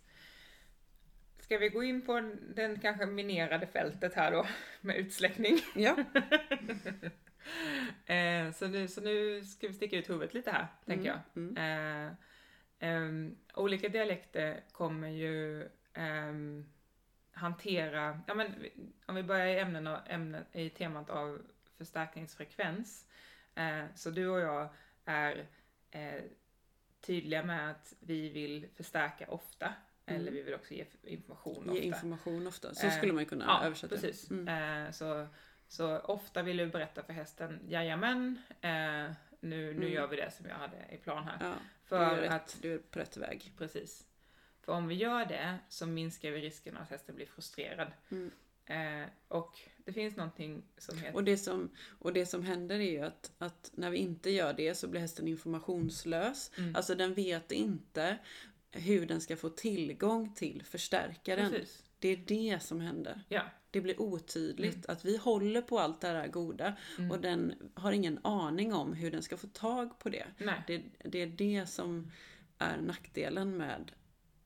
Ska 1.44 1.58
vi 1.58 1.68
gå 1.68 1.84
in 1.84 2.02
på 2.02 2.32
den 2.54 2.80
kanske 2.80 3.06
minerade 3.06 3.66
fältet 3.66 4.14
här 4.14 4.30
då 4.30 4.46
med 4.80 4.96
utsläckning? 4.96 5.58
ja. 5.74 5.96
Eh, 8.06 8.52
så, 8.52 8.68
nu, 8.68 8.88
så 8.88 9.00
nu 9.00 9.44
ska 9.44 9.68
vi 9.68 9.74
sticka 9.74 9.96
ut 9.96 10.10
huvudet 10.10 10.34
lite 10.34 10.50
här, 10.50 10.66
tänker 10.86 11.06
jag. 11.06 11.18
Mm. 11.36 11.56
Eh, 11.56 12.12
ehm, 12.78 13.36
olika 13.54 13.88
dialekter 13.88 14.60
kommer 14.72 15.08
ju 15.08 15.68
ehm, 15.94 16.66
hantera, 17.32 18.20
ja 18.26 18.34
men 18.34 18.52
om 19.06 19.14
vi 19.14 19.22
börjar 19.22 19.46
i 19.46 19.58
ämnen 19.58 19.86
ämnen, 19.86 20.44
i 20.52 20.70
temat 20.70 21.10
av 21.10 21.42
förstärkningsfrekvens. 21.78 23.08
Eh, 23.54 23.84
så 23.94 24.10
du 24.10 24.28
och 24.28 24.40
jag 24.40 24.68
är 25.04 25.46
eh, 25.90 26.22
tydliga 27.00 27.42
med 27.42 27.70
att 27.70 27.94
vi 28.00 28.28
vill 28.28 28.68
förstärka 28.76 29.26
ofta, 29.28 29.74
Mm. 30.06 30.20
eller 30.20 30.32
vi 30.32 30.42
vill 30.42 30.54
också 30.54 30.74
ge 30.74 30.84
information 31.02 31.64
Ge 31.64 31.70
ofta. 31.70 31.82
information 31.84 32.46
ofta. 32.46 32.74
Så 32.74 32.86
Eh, 32.86 32.96
skulle 32.96 33.12
man 33.12 33.22
ju 33.22 33.28
kunna 33.28 33.44
Ja, 33.44 33.64
översätta 33.66 33.94
precis. 33.96 34.28
det. 34.28 34.34
Mm. 34.34 34.84
Eh, 34.86 34.90
så, 34.92 35.26
så 35.68 35.98
ofta 35.98 36.42
vill 36.42 36.56
du 36.56 36.66
berätta 36.66 37.02
för 37.02 37.12
hästen, 37.12 37.60
jajamän, 37.68 38.38
eh, 38.60 38.70
nu, 38.70 39.10
nu 39.40 39.70
Mm. 39.70 39.92
gör 39.92 40.06
vi 40.06 40.16
det 40.16 40.30
som 40.30 40.46
jag 40.46 40.54
hade 40.56 40.76
i 40.92 40.96
plan 40.96 41.24
här. 41.24 41.36
Ja, 41.40 41.54
För 41.84 42.16
rätt, 42.16 42.32
att, 42.32 42.58
du 42.62 42.74
är 42.74 42.78
på 42.78 42.98
rätt 42.98 43.16
väg. 43.16 43.52
precis. 43.58 44.06
För 44.60 44.72
om 44.72 44.88
vi 44.88 44.94
gör 44.94 45.24
det 45.26 45.58
så 45.68 45.86
minskar 45.86 46.30
vi 46.30 46.40
risken 46.40 46.76
att 46.76 46.90
hästen 46.90 47.14
blir 47.16 47.26
frustrerad. 47.26 47.92
Mm. 48.10 48.30
Eh, 48.66 49.08
och 49.28 49.58
det 49.84 49.92
finns 49.92 50.16
någonting 50.16 50.62
som 50.78 50.98
heter... 50.98 51.14
Och 51.14 51.24
det 51.24 51.36
som, 51.36 51.70
och 51.98 52.12
det 52.12 52.26
som 52.26 52.42
händer 52.42 52.74
är 52.74 52.90
ju 52.90 53.00
att, 53.00 53.32
att 53.38 53.70
när 53.74 53.90
vi 53.90 53.98
inte 53.98 54.30
gör 54.30 54.52
det 54.52 54.74
så 54.74 54.88
blir 54.88 55.00
hästen 55.00 55.28
informationslös. 55.28 56.50
Mm. 56.58 56.76
Alltså 56.76 56.94
den 56.94 57.14
vet 57.14 57.52
inte 57.52 58.18
hur 58.74 59.06
den 59.06 59.20
ska 59.20 59.36
få 59.36 59.48
tillgång 59.48 60.34
till 60.34 60.62
förstärkaren. 60.64 61.50
Precis. 61.50 61.82
Det 61.98 62.08
är 62.08 62.16
det 62.16 62.62
som 62.62 62.80
händer. 62.80 63.20
Ja. 63.28 63.42
Det 63.70 63.80
blir 63.80 64.00
otydligt 64.00 64.86
att 64.86 65.04
vi 65.04 65.16
håller 65.16 65.62
på 65.62 65.78
allt 65.78 66.00
det 66.00 66.08
här 66.08 66.28
goda 66.28 66.74
Mm. 66.98 67.10
och 67.10 67.20
den 67.20 67.54
har 67.74 67.92
ingen 67.92 68.18
aning 68.24 68.74
om 68.74 68.92
hur 68.92 69.10
den 69.10 69.22
ska 69.22 69.36
få 69.36 69.46
tag 69.46 69.98
på 69.98 70.08
det. 70.08 70.26
Det, 70.66 70.82
det 71.04 71.18
är 71.18 71.26
det 71.26 71.66
som 71.66 72.10
är 72.58 72.76
nackdelen 72.76 73.56
med 73.56 73.92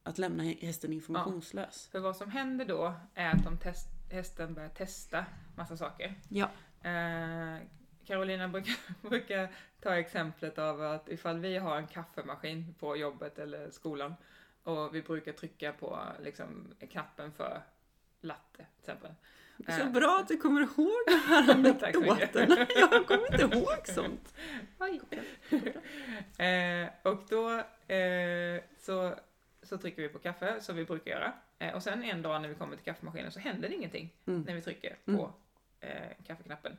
att 0.02 0.18
lämna 0.18 0.42
hästen 0.42 0.92
informationslös. 0.92 1.88
För 1.92 1.98
vad 2.00 2.16
som 2.16 2.30
händer 2.30 2.64
då 2.64 2.94
är 3.14 3.30
att 3.30 3.44
de 3.44 3.58
test, 3.58 3.88
hästen 4.10 4.54
börjar 4.54 4.68
testa 4.68 5.26
massa 5.56 5.76
saker. 5.76 6.14
Ja. 6.28 6.50
Eh, 6.82 7.62
Carolina 8.08 8.48
brukar, 8.48 8.74
brukar 9.08 9.48
ta 9.80 9.96
exemplet 9.96 10.58
av 10.58 10.82
att 10.82 11.08
ifall 11.08 11.38
vi 11.38 11.56
har 11.58 11.76
en 11.76 11.86
kaffemaskin 11.86 12.74
på 12.78 12.96
jobbet 12.96 13.38
eller 13.38 13.70
skolan 13.70 14.14
och 14.62 14.94
vi 14.94 15.02
brukar 15.02 15.32
trycka 15.32 15.72
på 15.72 15.98
liksom, 16.22 16.74
knappen 16.90 17.32
för 17.32 17.62
latte 18.20 18.56
till 18.56 18.64
exempel. 18.80 19.10
Så 19.66 19.72
Eh, 19.72 19.90
bra 19.90 20.18
att 20.22 20.28
du 20.28 20.36
kommer 20.36 20.60
ihåg 20.60 21.02
de 21.06 21.12
här 21.28 21.50
anekdoterna. 21.54 22.66
Jag 22.76 23.06
kommer 23.06 23.42
inte 23.42 23.56
ihåg 23.56 23.86
sånt. 23.86 24.34
Eh, 26.38 26.88
och 27.02 27.22
då 27.28 27.50
eh, 27.94 28.62
så, 28.78 29.14
så 29.62 29.78
trycker 29.78 30.02
vi 30.02 30.08
på 30.08 30.18
kaffe, 30.18 30.60
som 30.60 30.76
vi 30.76 30.84
brukar 30.84 31.10
göra. 31.10 31.32
Eh, 31.58 31.74
och 31.74 31.82
sen 31.82 32.04
en 32.04 32.22
dag 32.22 32.42
när 32.42 32.48
vi 32.48 32.54
kommer 32.54 32.76
till 32.76 32.84
kaffemaskinen 32.84 33.32
så 33.32 33.40
händer 33.40 33.68
det 33.68 33.74
ingenting 33.74 34.14
Mm. 34.26 34.42
när 34.42 34.54
vi 34.54 34.62
trycker 34.62 34.96
Mm. 35.06 35.20
på 35.20 35.32
eh, 35.80 36.24
kaffeknappen. 36.26 36.76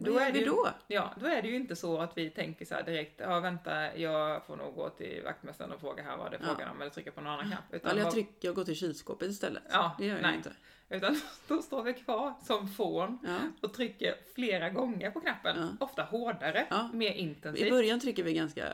Vad 0.00 0.12
gör 0.12 0.20
är 0.20 0.32
vi 0.32 0.38
ju- 0.38 0.44
då? 0.44 0.68
Ja, 0.86 1.12
då 1.20 1.26
är 1.26 1.42
det 1.42 1.48
ju 1.48 1.56
inte 1.56 1.76
så 1.76 1.98
att 1.98 2.18
vi 2.18 2.30
tänker 2.30 2.64
så 2.64 2.74
direkt, 2.86 3.20
ja 3.20 3.40
vänta, 3.40 3.96
jag 3.96 4.46
får 4.46 4.56
nog 4.56 4.74
gå 4.74 4.90
till 4.90 5.22
vaktmästaren 5.24 5.72
och 5.72 5.80
fråga 5.80 6.02
här 6.02 6.16
vad 6.16 6.30
det 6.30 6.36
är 6.36 6.40
Ja. 6.40 6.46
frågan 6.48 6.70
om, 6.70 6.80
eller 6.82 6.90
trycka 6.90 7.12
på 7.12 7.20
någon 7.20 7.32
annan 7.32 7.46
knapp. 7.46 7.64
Utan, 7.72 7.90
Eller 7.90 8.02
jag 8.02 8.12
trycker 8.12 8.48
och 8.50 8.54
går 8.56 8.64
till 8.64 8.76
kylskåpet 8.76 9.28
istället. 9.30 9.62
Ja, 9.70 9.96
det 9.98 10.06
gör 10.06 10.14
jag 10.14 10.22
nej. 10.22 10.36
inte. 10.36 10.52
Utan 10.88 11.20
då 11.48 11.62
står 11.62 11.82
vi 11.82 11.94
kvar 11.94 12.34
som 12.46 12.68
fån 12.68 13.18
Ja. 13.24 13.38
och 13.62 13.74
trycker 13.74 14.14
flera 14.34 14.70
gånger 14.70 15.10
på 15.10 15.20
knappen. 15.20 15.56
Ja. 15.80 15.86
Ofta 15.86 16.02
hårdare, 16.02 16.66
Ja. 16.70 16.90
mer 16.92 17.10
I 17.12 17.18
intensivt. 17.18 17.70
början 17.70 18.00
trycker 18.00 18.22
vi 18.22 18.34
ganska 18.34 18.66
eh, 18.66 18.72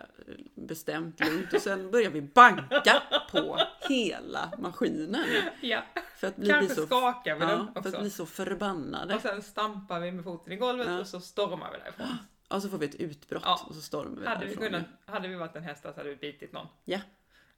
bestämt 0.54 1.20
lugnt 1.20 1.52
och 1.52 1.60
sen 1.62 1.90
börjar 1.90 2.10
vi 2.10 2.22
banka 2.22 3.02
på 3.30 3.58
hela 3.88 4.52
maskinen. 4.58 5.24
Ja, 5.60 5.82
För 6.16 6.26
att 6.26 6.36
bli, 6.36 6.50
kanske 6.50 6.74
så, 6.74 6.86
skakar 6.86 7.34
vi 7.34 7.40
den 7.40 7.50
ja, 7.50 7.68
för 7.72 7.80
också. 7.80 7.94
att 7.96 8.00
bli 8.00 8.10
så 8.10 8.26
förbannade. 8.26 9.14
Och 9.14 9.20
sen 9.20 9.42
stampar 9.42 10.00
vi 10.00 10.12
med 10.12 10.24
foten 10.24 10.52
i 10.52 10.56
golvet 10.56 10.86
Ja. 10.88 11.00
och 11.00 11.06
så 11.06 11.20
stormar 11.20 11.72
vi 11.72 11.78
därifrån. 11.78 12.06
Och 12.48 12.62
så 12.62 12.68
får 12.68 12.78
vi 12.78 12.86
ett 12.86 12.94
utbrott 12.94 13.42
Ja. 13.46 13.66
och 13.68 13.74
så 13.74 13.80
stormar 13.80 14.20
vi 14.20 14.26
Hade 14.26 14.40
vi, 14.40 14.46
därifrån. 14.46 14.66
kunnat, 14.66 14.84
hade 15.06 15.28
vi 15.28 15.34
varit 15.34 15.56
en 15.56 15.62
häst 15.62 15.82
så 15.82 15.88
hade 15.96 16.08
vi 16.08 16.16
bitit 16.16 16.52
någon. 16.52 16.66
Ja. 16.84 16.98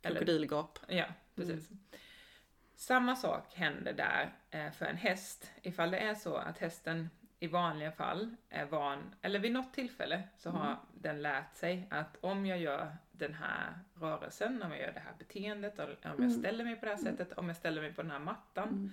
Eller- 0.03 0.17
Krokodilgap. 0.21 0.79
Ja, 0.89 1.05
precis. 1.35 1.69
Samma 2.77 3.17
sak 3.17 3.55
händer 3.55 3.93
där 3.93 4.33
eh, 4.51 4.71
för 4.73 4.87
en 4.87 4.97
häst. 4.97 5.51
Ifall 5.63 5.91
det 5.91 5.99
är 5.99 6.15
så 6.15 6.37
att 6.37 6.59
hästen 6.59 7.11
i 7.39 7.47
vanliga 7.47 7.93
fall 7.93 8.37
är 8.51 8.65
van, 8.67 9.15
eller 9.23 9.39
vid 9.39 9.53
något 9.53 9.73
tillfälle 9.75 10.23
så 10.37 10.51
har 10.51 10.77
den 10.95 11.23
lärt 11.23 11.55
sig 11.55 11.87
att 11.91 12.17
om 12.21 12.47
jag 12.47 12.59
gör 12.59 12.97
den 13.13 13.35
här 13.35 13.79
rörelsen, 13.95 14.63
om 14.63 14.71
jag 14.71 14.81
gör 14.81 14.93
det 14.93 15.01
här 15.01 15.13
beteendet, 15.19 15.79
om 15.79 15.87
jag 16.03 16.19
Mm. 16.19 16.31
ställer 16.31 16.65
mig 16.65 16.77
på 16.77 16.85
det 16.87 16.91
här 16.91 16.99
sättet, 16.99 17.33
om 17.33 17.47
jag 17.49 17.57
ställer 17.57 17.83
mig 17.83 17.93
på 17.95 18.03
den 18.03 18.11
här 18.11 18.19
mattan, 18.19 18.93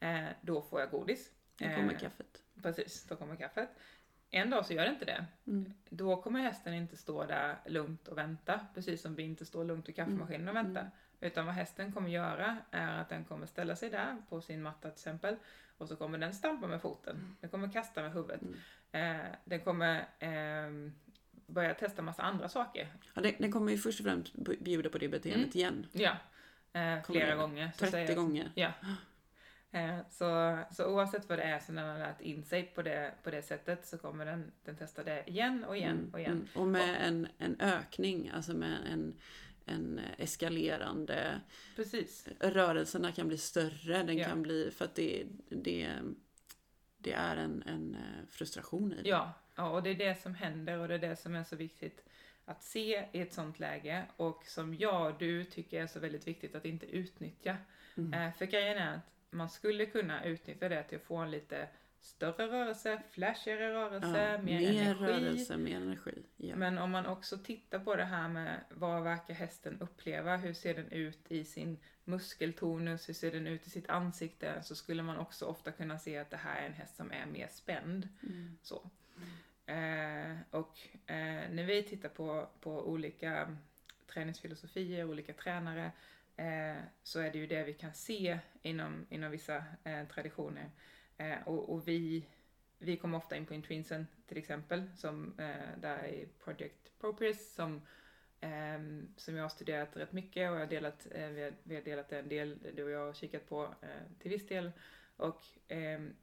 eh, 0.00 0.24
då 0.40 0.62
får 0.62 0.80
jag 0.80 0.90
godis. 0.90 1.30
Då 1.58 1.64
kommer 1.68 1.92
Eh, 1.92 1.98
kaffet. 1.98 2.42
Precis, 2.62 3.04
då 3.04 3.16
kommer 3.16 3.36
kaffet. 3.36 3.68
En 4.30 4.50
dag 4.50 4.66
så 4.66 4.72
gör 4.72 4.84
det 4.84 4.90
inte 4.90 5.04
det. 5.04 5.24
Mm. 5.46 5.72
Då 5.88 6.22
kommer 6.22 6.40
hästen 6.40 6.74
inte 6.74 6.96
stå 6.96 7.24
där 7.26 7.56
lugnt 7.66 8.08
och 8.08 8.18
vänta, 8.18 8.60
precis 8.74 9.02
som 9.02 9.14
vi 9.14 9.22
inte 9.22 9.44
står 9.46 9.64
lugnt 9.64 9.88
vid 9.88 9.96
kaffemaskinen 9.96 10.48
och 10.48 10.56
väntar. 10.56 10.90
Utan 11.20 11.46
vad 11.46 11.54
hästen 11.54 11.92
kommer 11.92 12.08
göra 12.10 12.56
är 12.70 12.98
att 13.00 13.08
den 13.08 13.24
kommer 13.24 13.46
ställa 13.46 13.76
sig 13.76 13.90
där 13.90 14.16
på 14.28 14.40
sin 14.40 14.62
matta 14.62 14.80
till 14.80 14.90
exempel 14.98 15.36
och 15.78 15.88
så 15.88 15.96
kommer 15.96 16.18
den 16.18 16.34
stampa 16.34 16.66
med 16.66 16.82
foten. 16.82 17.36
Den 17.40 17.50
kommer 17.50 17.72
kasta 17.72 18.02
med 18.02 18.12
huvudet. 18.12 18.40
Eh, 18.92 19.16
den 19.44 19.60
kommer 19.60 20.04
ehm, 20.18 20.92
börja 21.46 21.74
testa 21.74 22.02
massa 22.02 22.22
andra 22.22 22.48
saker. 22.48 22.88
Ja, 23.14 23.20
den, 23.22 23.32
den 23.38 23.52
kommer 23.52 23.72
ju 23.72 23.78
först 23.78 24.00
och 24.00 24.06
främst 24.06 24.34
bjuda 24.60 24.90
på 24.90 24.98
det 24.98 25.08
beteendet 25.08 25.54
igen. 25.54 25.86
Ja, 25.92 26.16
eh, 26.72 27.02
flera 27.04 27.34
gånger. 27.34 27.70
Så 27.72 27.78
30 27.78 27.90
säger 27.92 28.08
jag- 28.08 28.16
gånger. 28.16 28.50
Ja. 28.54 28.72
Eh, 29.70 29.98
Så, 30.10 30.58
så 30.70 30.86
oavsett 30.86 31.28
vad 31.28 31.38
det 31.38 31.42
är 31.42 31.58
som 31.58 31.74
den 31.74 31.88
har 31.88 31.98
lärt 31.98 32.20
in 32.20 32.44
sig 32.44 32.62
på 32.62 32.82
det, 32.82 33.12
på 33.22 33.30
det 33.30 33.42
sättet 33.42 33.86
så 33.86 33.98
kommer 33.98 34.26
den, 34.26 34.52
den 34.64 34.76
testa 34.76 35.02
det 35.04 35.30
igen 35.30 35.64
och 35.64 35.76
igen 35.76 35.90
Mm, 35.98 36.10
och 36.12 36.20
igen. 36.20 36.32
mm. 36.32 36.48
Och 36.54 36.66
med 36.68 37.06
en, 37.08 37.28
en 37.38 37.60
ökning, 37.60 38.30
alltså 38.34 38.52
med 38.54 38.78
en, 38.92 39.14
en 39.68 40.00
eskalerande... 40.18 41.40
Precis. 41.76 42.28
Rörelserna 42.40 43.12
kan 43.12 43.28
bli 43.28 43.38
större, 43.38 44.02
den 44.02 44.18
Ja. 44.18 44.28
kan 44.28 44.42
bli... 44.42 44.70
För 44.70 44.84
att 44.84 44.94
det, 44.94 45.26
det, 45.48 45.90
det 46.98 47.12
är 47.12 47.36
en, 47.36 47.62
en 47.66 47.94
eh, 47.94 48.26
frustration 48.28 48.92
i 48.92 49.02
det. 49.02 49.08
Ja, 49.08 49.32
ja, 49.54 49.70
och 49.70 49.82
det 49.82 49.90
är 49.90 49.94
det 49.94 50.22
som 50.22 50.34
händer 50.34 50.78
och 50.78 50.88
det 50.88 50.94
är 50.94 50.98
det 50.98 51.16
som 51.16 51.34
är 51.34 51.44
så 51.44 51.56
viktigt 51.56 52.04
att 52.44 52.62
se 52.62 53.04
i 53.12 53.20
ett 53.20 53.32
sånt 53.32 53.58
läge 53.58 54.04
och 54.16 54.42
som 54.46 54.74
jag 54.74 55.12
och 55.12 55.18
du 55.18 55.44
tycker 55.44 55.82
är 55.82 55.86
så 55.86 56.00
väldigt 56.00 56.26
viktigt 56.26 56.54
att 56.54 56.64
inte 56.64 56.86
utnyttja. 56.86 57.56
Mm. 57.96 58.12
Eh, 58.14 58.32
För 58.34 58.46
grejen 58.46 58.78
är 58.78 58.94
att 58.94 59.00
man 59.30 59.50
skulle 59.50 59.86
kunna 59.86 60.24
utnyttja 60.24 60.68
det 60.68 60.82
till 60.82 60.96
att 60.98 61.04
få 61.04 61.16
en 61.16 61.30
lite 61.30 61.68
större 62.00 62.46
rörelse, 62.48 63.02
flashigare 63.10 63.72
rörelse, 63.72 64.32
Ja, 64.32 64.42
mer, 64.42 64.60
mer 64.60 64.82
energi. 64.82 65.04
rörelse, 65.04 65.56
mer 65.56 65.76
energi. 65.76 66.22
Ja. 66.36 66.56
Men 66.56 66.78
om 66.78 66.90
man 66.90 67.06
också 67.06 67.38
tittar 67.38 67.78
på 67.78 67.96
det 67.96 68.04
här 68.04 68.28
med 68.28 68.60
vad 68.70 69.02
verkar 69.02 69.34
hästen 69.34 69.80
uppleva, 69.80 70.36
hur 70.36 70.52
ser 70.52 70.74
den 70.74 70.92
ut 70.92 71.32
i 71.32 71.44
sin 71.44 71.78
muskeltonus, 72.04 73.08
hur 73.08 73.14
ser 73.14 73.32
den 73.32 73.46
ut 73.46 73.66
i 73.66 73.70
sitt 73.70 73.88
ansikte, 73.88 74.62
så 74.62 74.74
skulle 74.74 75.02
man 75.02 75.18
också 75.18 75.46
ofta 75.46 75.72
kunna 75.72 75.98
se 75.98 76.18
att 76.18 76.30
det 76.30 76.36
här 76.36 76.62
är 76.62 76.66
en 76.66 76.72
häst 76.74 76.96
som 76.96 77.12
är 77.12 77.26
mer 77.26 77.48
spänd. 77.50 78.08
Mm. 78.22 78.58
Så. 78.62 78.90
Eh, 79.66 80.36
och 80.50 80.78
eh, 81.06 81.50
när 81.50 81.64
vi 81.64 81.82
tittar 81.82 82.08
på, 82.08 82.48
på 82.60 82.88
olika 82.88 83.56
träningsfilosofier, 84.06 85.04
olika 85.04 85.32
tränare, 85.32 85.92
eh, 86.36 86.82
så 87.02 87.20
är 87.20 87.30
det 87.30 87.38
ju 87.38 87.46
det 87.46 87.64
vi 87.64 87.74
kan 87.74 87.94
se 87.94 88.38
inom, 88.62 89.06
inom 89.10 89.30
vissa 89.30 89.64
eh, 89.84 90.04
traditioner. 90.12 90.70
Eh, 91.18 91.48
och 91.48 91.72
och 91.72 91.88
vi, 91.88 92.24
vi 92.78 92.96
kommer 92.96 93.18
ofta 93.18 93.36
in 93.36 93.46
på 93.46 93.54
Intrinsen 93.54 94.06
till 94.26 94.38
exempel, 94.38 94.90
som 94.96 95.38
eh, 95.38 95.80
där 95.80 95.98
är 95.98 96.26
Project 96.44 96.98
Progress, 97.00 97.54
som, 97.54 97.82
ehm, 98.40 99.08
som 99.16 99.36
jag 99.36 99.44
har 99.44 99.48
studerat 99.48 99.96
rätt 99.96 100.12
mycket 100.12 100.50
och 100.50 100.56
jag 100.56 100.60
har 100.60 100.66
delat, 100.66 101.06
eh, 101.10 101.28
vi, 101.28 101.42
har, 101.42 101.52
vi 101.62 101.74
har 101.74 101.82
delat 101.82 102.12
en 102.12 102.28
del, 102.28 102.58
du 102.76 102.84
och 102.84 102.90
jag 102.90 103.06
har 103.06 103.12
kikat 103.12 103.48
på 103.48 103.74
eh, 103.82 104.18
till 104.18 104.30
viss 104.30 104.46
del. 104.46 104.72
Och 105.16 105.42
ehm, 105.68 106.14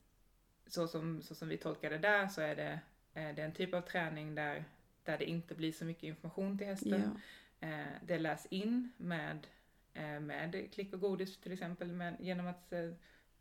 så 0.68 0.88
som, 0.88 1.22
så 1.22 1.36
som 1.36 1.50
vi 1.50 1.58
tolkar 1.58 1.90
det 1.90 1.98
där 1.98 2.28
så 2.28 2.42
är 2.42 2.56
det, 2.56 2.80
eh, 3.14 3.36
det 3.36 3.42
är 3.42 3.46
en 3.46 3.54
typ 3.54 3.74
av 3.74 3.82
träning 3.82 4.36
där, 4.36 4.66
där 5.04 5.18
det 5.18 5.26
inte 5.26 5.56
blir 5.56 5.72
så 5.72 5.86
mycket 5.86 6.04
information 6.04 6.58
till 6.58 6.68
hästen. 6.68 7.20
Eh, 7.60 7.86
det 8.06 8.20
läs 8.20 8.46
in 8.46 8.92
med, 8.98 9.48
eh, 9.94 10.20
med 10.20 10.74
klick 10.74 10.94
och 10.94 11.00
godis 11.00 11.38
till 11.38 11.52
exempel. 11.52 11.92
Med, 11.92 12.16
genom 12.20 12.48
att 12.48 12.74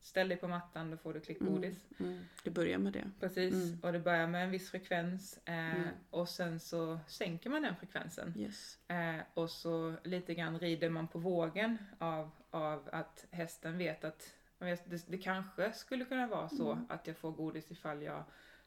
ställa 0.05 0.29
dig 0.29 0.37
på 0.37 0.49
mattan, 0.49 0.91
då 0.91 0.97
får 0.97 1.15
du 1.15 1.21
klick 1.21 1.41
och 1.41 1.47
Mm. 1.47 1.75
Mm. 1.99 2.25
Det 2.45 2.51
börjar 2.51 2.79
med 2.79 2.93
det. 2.93 3.11
Precis, 3.21 3.55
Mm. 3.55 3.79
och 3.83 3.93
det 3.93 3.99
börjar 4.01 4.27
med 4.27 4.45
en 4.45 4.51
viss 4.51 4.71
frekvens 4.71 5.39
eh, 5.45 5.75
Mm. 5.77 5.89
och 6.11 6.29
sen 6.29 6.61
så 6.61 6.99
sänker 7.07 7.51
man 7.51 7.63
den 7.63 7.77
frekvensen. 7.77 8.35
Yes. 8.37 8.79
Eh, 8.89 9.17
och 9.35 9.51
så 9.51 9.95
lite 10.05 10.35
grann 10.35 10.59
rider 10.59 10.91
man 10.91 11.09
på 11.09 11.19
vågen 11.19 11.79
av, 11.99 12.31
av 12.51 12.89
att 12.93 13.27
hästen 13.31 13.79
vet 13.79 14.05
att 14.05 14.35
det, 14.59 15.05
det 15.09 15.19
kanske 15.19 15.73
skulle 15.73 16.05
kunna 16.05 16.27
vara 16.27 16.49
så 16.49 16.73
Mm. 16.73 16.87
att 16.89 17.07
jag 17.07 17.17
får 17.17 17.33
godis 17.33 17.71
ifall 17.71 18.03
jag 18.03 18.25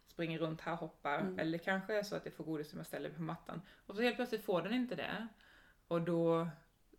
springer 0.07 0.39
runt 0.39 0.61
här 0.61 0.73
och 0.73 0.79
hoppar. 0.79 1.19
Mm. 1.19 1.39
Eller 1.39 1.51
det 1.57 1.63
kanske 1.63 1.99
är 1.99 2.03
så 2.03 2.15
att 2.15 2.25
jag 2.25 2.33
får 2.33 2.43
godis 2.43 2.73
om 2.73 2.79
jag 2.79 2.85
ställer 2.87 3.09
mig 3.09 3.17
på 3.17 3.23
mattan. 3.23 3.61
Och 3.85 3.95
så 3.95 4.01
helt 4.01 4.15
plötsligt 4.15 4.43
får 4.45 4.61
den 4.61 4.73
inte 4.73 4.95
det. 4.95 5.27
Och 5.87 6.01
då 6.01 6.47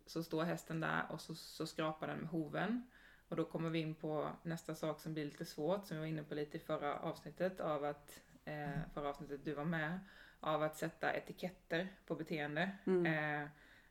så 0.05 0.23
står 0.23 0.43
hästen 0.43 0.79
där 0.79 1.03
och 1.09 1.21
så, 1.21 1.35
så 1.35 1.67
skrapar 1.67 2.07
den 2.07 2.17
med 2.19 2.29
hoven. 2.29 2.83
Och 3.29 3.35
då 3.35 3.45
kommer 3.45 3.69
vi 3.69 3.79
in 3.79 3.95
på 3.95 4.29
nästa 4.43 4.75
sak 4.75 4.99
som 4.99 5.13
blir 5.13 5.25
lite 5.25 5.45
svårt, 5.45 5.85
som 5.85 5.97
vi 5.97 6.01
var 6.01 6.07
inne 6.07 6.23
på 6.23 6.35
lite 6.35 6.57
i 6.57 6.59
förra 6.59 6.99
avsnittet, 6.99 7.59
av 7.59 7.85
att, 7.85 8.21
eh, 8.45 8.69
förra 8.93 9.09
avsnittet 9.09 9.45
du 9.45 9.53
var 9.53 9.65
med, 9.65 9.99
av 10.39 10.63
att 10.63 10.77
sätta 10.77 11.13
etiketter 11.13 11.87
på 12.05 12.15
beteende. 12.15 12.71
Mm. 12.85 13.05
Eh, 13.05 13.49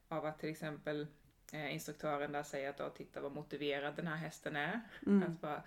av 0.09 0.27
att 0.27 0.39
till 0.39 0.51
exempel 0.51 1.07
eh, 1.53 1.75
instruktören 1.75 2.33
där 2.33 2.43
säger 2.43 2.71
att 2.71 2.79
ja, 2.79 2.89
titta 2.91 3.21
vad 3.21 3.33
motiverad 3.33 3.97
den 3.97 4.07
här 4.07 4.17
hästen 4.17 4.57
är. 4.57 4.81
Mm. 5.07 5.23
Att 5.23 5.41
bara, 5.41 5.63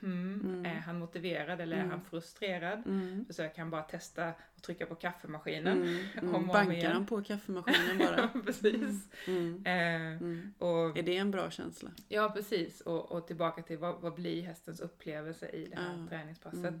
hmm, 0.00 0.40
Mm. 0.44 0.66
är 0.66 0.80
han 0.80 0.98
motiverad 0.98 1.60
eller 1.60 1.76
är 1.76 1.80
Mm. 1.80 1.90
han 1.90 2.04
frustrerad? 2.04 2.82
Mm. 2.86 3.24
Försöker 3.26 3.58
han 3.58 3.70
bara 3.70 3.82
testa 3.82 4.32
och 4.56 4.62
trycka 4.62 4.86
på 4.86 4.94
kaffemaskinen? 4.94 5.82
Mm. 5.82 5.96
Om 6.22 6.28
Mm. 6.28 6.34
om 6.34 6.46
Bankar 6.46 6.90
han 6.90 7.06
på 7.06 7.22
kaffemaskinen 7.24 7.98
bara? 7.98 8.28
precis. 8.44 9.08
Mm. 9.26 9.62
Eh, 9.66 10.06
Mm. 10.16 10.54
och, 10.58 10.98
Är 10.98 11.02
det 11.02 11.16
en 11.16 11.30
bra 11.30 11.50
känsla? 11.50 11.90
ja, 12.08 12.30
precis. 12.34 12.80
Och, 12.80 13.12
och 13.12 13.26
tillbaka 13.26 13.62
till 13.62 13.78
vad, 13.78 14.00
vad 14.00 14.14
blir 14.14 14.42
hästens 14.42 14.80
upplevelse 14.80 15.48
i 15.48 15.66
det 15.66 15.76
här 15.76 15.98
Ja. 16.02 16.06
träningspasset? 16.08 16.74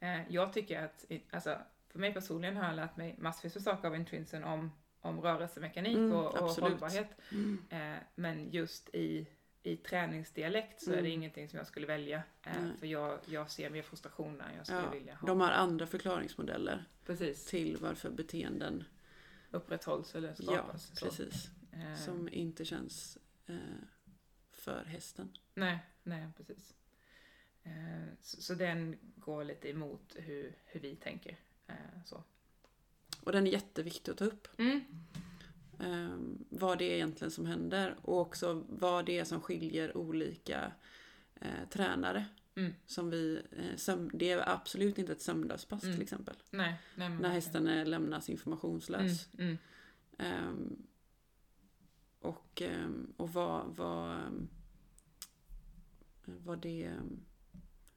Eh, 0.00 0.20
jag 0.28 0.52
tycker 0.52 0.84
att, 0.84 1.04
alltså, 1.30 1.58
för 1.88 1.98
mig 1.98 2.14
personligen 2.14 2.56
har 2.56 2.64
jag 2.64 2.76
lärt 2.76 2.96
mig 2.96 3.14
massvis 3.18 3.56
av 3.56 3.60
saker 3.60 3.88
av 3.88 3.96
intrinsen 3.96 4.44
om, 4.44 4.72
om 5.00 5.20
rörelsemekanik 5.20 5.96
Mm, 5.96 6.12
och, 6.12 6.26
och 6.34 6.48
absolut. 6.48 6.70
hållbarhet. 6.70 7.08
Mm. 7.32 7.64
Eh, 7.70 8.02
men 8.14 8.50
just 8.50 8.94
i, 8.94 9.26
i 9.62 9.76
träningsdialekt 9.76 10.82
så 10.82 10.90
är 10.90 10.94
det 10.94 11.00
Mm. 11.00 11.12
ingenting 11.12 11.48
som 11.48 11.56
jag 11.56 11.66
skulle 11.66 11.86
välja. 11.86 12.22
Eh, 12.42 12.52
för 12.78 12.86
jag, 12.86 13.18
jag 13.26 13.50
ser 13.50 13.70
mer 13.70 13.82
frustration 13.82 14.38
där 14.38 14.52
jag 14.56 14.66
skulle 14.66 14.80
Ja, 14.82 14.90
vilja 14.90 15.14
ha. 15.14 15.26
De 15.26 15.40
har 15.40 15.50
andra 15.50 15.86
förklaringsmodeller 15.86 16.84
Precis. 17.06 17.46
till 17.46 17.76
varför 17.80 18.10
beteenden 18.10 18.84
Upprätthålls 19.50 20.14
eller 20.14 20.28
Ja, 20.28 20.34
skapas. 20.44 20.98
så. 20.98 21.06
precis. 21.06 21.50
Eh, 21.72 21.94
Som 21.96 22.28
inte 22.32 22.64
känns 22.64 23.18
eh, 23.46 23.56
för 24.52 24.84
hästen. 24.84 25.32
Nej, 25.54 25.78
nej 26.02 26.28
precis. 26.36 26.74
Eh, 27.62 27.72
så, 28.20 28.42
så 28.42 28.54
den 28.54 28.96
går 29.16 29.44
lite 29.44 29.68
emot 29.70 30.14
hur, 30.18 30.54
hur 30.64 30.80
vi 30.80 30.96
tänker. 30.96 31.36
Eh, 31.66 31.74
så. 32.04 32.24
Och 33.20 33.32
den 33.32 33.46
är 33.46 33.50
jätteviktig 33.50 34.12
att 34.12 34.18
ta 34.18 34.24
upp. 34.24 34.48
Mm. 34.58 34.80
Um, 35.78 36.44
vad 36.48 36.78
det 36.78 36.84
är 36.84 36.94
egentligen 36.94 37.30
som 37.30 37.46
händer 37.46 37.96
och 38.02 38.20
också 38.20 38.64
vad 38.68 39.06
det 39.06 39.18
är 39.18 39.24
som 39.24 39.40
skiljer 39.40 39.96
olika 39.96 40.72
eh, 41.34 41.68
tränare. 41.70 42.24
Mm. 42.54 42.72
Som 42.86 43.10
vi, 43.10 43.42
eh, 43.52 43.96
det 44.12 44.30
är 44.30 44.48
absolut 44.48 44.98
inte 44.98 45.12
ett 45.12 45.22
sömnlöspass 45.22 45.82
Mm. 45.82 45.94
till 45.96 46.02
exempel. 46.02 46.36
Nej, 46.50 46.74
nej, 46.96 47.08
När 47.08 47.28
hästen 47.28 47.66
är, 47.66 47.84
lämnas 47.84 48.28
informationslös. 48.28 49.28
Mm, 49.38 49.58
Ehm, 50.18 50.76
och, 52.20 52.62
ehm, 52.62 53.12
och 53.16 53.32
vad, 53.32 53.76
vad, 53.76 54.18
vad, 56.24 56.58
det, 56.62 56.92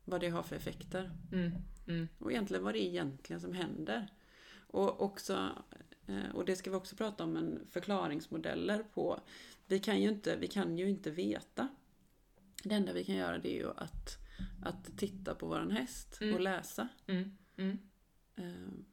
vad 0.06 0.22
det 0.22 0.30
har 0.30 0.44
för 0.44 0.56
effekter. 0.56 1.12
mm, 1.32 1.52
mm, 1.88 2.08
Och 2.20 2.32
egentligen 2.32 2.64
vad 2.64 2.74
det 2.74 2.80
är 2.84 2.88
egentligen 2.90 3.42
som 3.42 3.54
händer. 3.54 4.08
Och, 4.74 5.02
också, 5.02 5.50
eh, 6.08 6.30
och 6.36 6.46
det 6.46 6.56
ska 6.56 6.70
vi 6.70 6.76
också 6.76 6.96
prata 6.96 7.24
om, 7.24 7.38
en 7.38 7.68
förklaringsmodeller 7.70 8.84
på. 8.94 9.20
Vi 9.66 9.80
kan 9.80 10.02
ju 10.02 10.10
inte, 10.10 10.36
vi 10.38 10.48
kan 10.48 10.78
ju 10.78 10.90
inte 10.90 11.12
veta. 11.12 11.68
Det 12.64 12.76
enda 12.76 12.94
vi 12.94 13.04
kan 13.04 13.16
göra 13.16 13.38
det 13.38 13.50
är 13.50 13.60
ju 13.60 13.70
att, 13.78 14.18
att 14.64 14.98
titta 14.98 15.36
på 15.36 15.48
våran 15.48 15.72
häst 15.72 16.18
Mm. 16.22 16.34
och 16.36 16.42
läsa. 16.42 16.88
mm, 17.08 17.38
mm. 17.58 17.78
Ehm. 18.36 18.86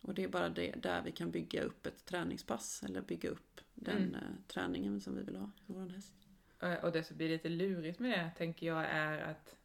Och 0.00 0.14
det 0.14 0.24
är 0.24 0.28
bara 0.28 0.48
det, 0.48 0.72
där 0.72 1.02
vi 1.02 1.12
kan 1.12 1.30
bygga 1.30 1.62
upp 1.62 1.86
ett 1.86 2.04
träningspass 2.04 2.82
eller 2.82 3.00
bygga 3.02 3.28
upp 3.30 3.60
den 3.74 3.96
Mm. 3.96 4.14
eh, 4.14 4.20
träningen 4.48 5.00
som 5.00 5.16
vi 5.16 5.22
vill 5.22 5.36
ha 5.36 5.50
för 5.66 5.72
vår 5.74 5.88
häst. 5.88 6.12
Eh, 6.60 6.74
Och 6.74 6.92
det 6.92 7.04
som 7.04 7.16
blir 7.16 7.28
lite 7.28 7.48
lurigt 7.48 7.98
med 7.98 8.10
det, 8.18 8.30
tänker 8.38 8.66
jag, 8.66 8.84
är 8.84 9.18
att 9.18 9.56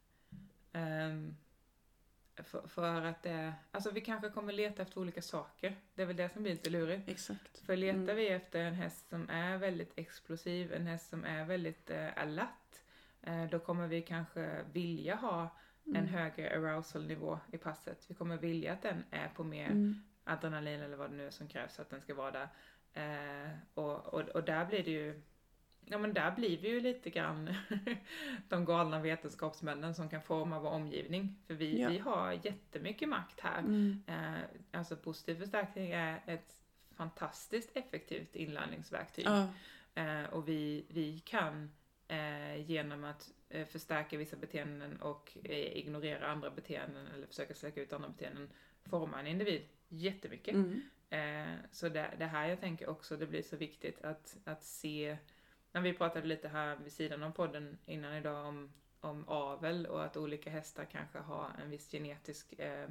ehm, 0.72 1.36
för, 2.42 2.68
för 2.68 3.02
att 3.04 3.22
det, 3.22 3.52
alltså 3.70 3.90
vi 3.90 4.00
kanske 4.00 4.30
kommer 4.30 4.52
leta 4.52 4.82
efter 4.82 4.98
olika 5.00 5.22
saker. 5.22 5.76
Det 5.94 6.02
är 6.02 6.06
väl 6.06 6.16
det 6.16 6.28
som 6.28 6.42
blir 6.42 6.52
lite 6.52 6.70
lurigt. 6.70 7.08
Exakt. 7.08 7.58
För 7.66 7.76
letar 7.76 7.98
Mm. 7.98 8.16
vi 8.16 8.28
efter 8.28 8.60
en 8.60 8.74
häst 8.74 9.08
som 9.08 9.30
är 9.30 9.58
väldigt 9.58 9.92
explosiv, 9.98 10.72
en 10.72 10.86
häst 10.86 11.08
som 11.10 11.24
är 11.24 11.44
väldigt 11.44 11.90
eh, 11.90 12.08
alert, 12.22 12.80
eh, 13.22 13.44
då 13.44 13.58
kommer 13.58 13.86
vi 13.88 14.02
kanske 14.02 14.64
vilja 14.72 15.14
ha 15.14 15.56
en 15.84 15.96
Mm. 15.96 16.08
högre 16.08 16.56
arousal-nivå 16.56 17.38
i 17.52 17.58
passet. 17.58 18.04
Vi 18.08 18.14
kommer 18.14 18.36
vilja 18.36 18.72
att 18.72 18.82
den 18.82 19.04
är 19.10 19.28
på 19.28 19.44
mer 19.44 19.66
Mm. 19.70 20.02
adrenalin 20.24 20.80
eller 20.82 20.96
vad 20.96 21.10
det 21.10 21.16
nu 21.16 21.26
är 21.26 21.30
som 21.30 21.48
krävs 21.48 21.74
för 21.76 21.82
att 21.82 21.90
den 21.90 22.00
ska 22.00 22.14
vara 22.14 22.30
där. 22.30 22.48
Eh, 22.92 23.50
och, 23.74 24.06
och, 24.14 24.20
och 24.20 24.44
där 24.44 24.64
blir 24.64 24.84
det 24.84 24.90
ju, 24.90 25.22
ja 25.90 25.98
men 25.98 26.14
där 26.14 26.30
blir 26.30 26.58
vi 26.58 26.68
ju 26.68 26.80
lite 26.80 27.10
grann 27.10 27.54
de 28.48 28.64
galna 28.64 29.00
vetenskapsmännen 29.00 29.94
som 29.94 30.08
kan 30.08 30.22
forma 30.22 30.60
vår 30.60 30.70
omgivning. 30.70 31.36
För 31.46 31.54
vi, 31.54 31.80
Ja. 31.80 31.88
vi 31.88 31.98
har 31.98 32.32
jättemycket 32.32 33.08
makt 33.08 33.40
här. 33.40 33.58
Mm. 33.58 34.02
Eh, 34.06 34.40
alltså 34.72 34.96
positiv 34.96 35.34
förstärkning 35.34 35.90
är 35.90 36.22
ett 36.26 36.56
fantastiskt 36.96 37.76
effektivt 37.76 38.36
inlärningsverktyg. 38.36 39.26
Ja. 39.26 39.48
Eh, 39.94 40.24
och 40.24 40.48
vi, 40.48 40.84
vi 40.88 41.18
kan 41.18 41.70
eh, 42.08 42.70
genom 42.70 43.04
att 43.04 43.32
eh, 43.48 43.66
förstärka 43.66 44.16
vissa 44.16 44.36
beteenden 44.36 44.96
och 45.02 45.38
eh, 45.44 45.76
ignorera 45.76 46.26
andra 46.26 46.50
beteenden 46.50 47.06
eller 47.06 47.26
försöka 47.26 47.54
släcka 47.54 47.80
ut 47.82 47.92
andra 47.92 48.08
beteenden 48.08 48.48
forma 48.84 49.20
en 49.20 49.26
individ 49.26 49.62
jättemycket. 49.88 50.54
Mm. 50.54 50.80
Eh, 51.10 51.54
så 51.70 51.88
det, 51.88 52.10
det 52.18 52.26
här 52.26 52.48
jag 52.48 52.60
tänker 52.60 52.88
också, 52.88 53.16
det 53.16 53.26
blir 53.26 53.42
så 53.42 53.56
viktigt 53.56 54.02
att, 54.04 54.36
att 54.44 54.64
se, 54.64 55.16
när 55.72 55.80
vi 55.80 55.92
pratade 55.92 56.26
lite 56.26 56.48
här 56.48 56.76
vid 56.76 56.92
sidan 56.92 57.22
om 57.22 57.32
podden 57.32 57.78
innan 57.86 58.14
idag 58.14 58.46
om, 58.46 58.72
om 59.00 59.28
avel 59.28 59.86
och 59.86 60.04
att 60.04 60.16
olika 60.16 60.50
hästar 60.50 60.84
kanske 60.84 61.18
har 61.18 61.50
en 61.62 61.70
viss 61.70 61.90
genetisk 61.90 62.52
eh, 62.58 62.88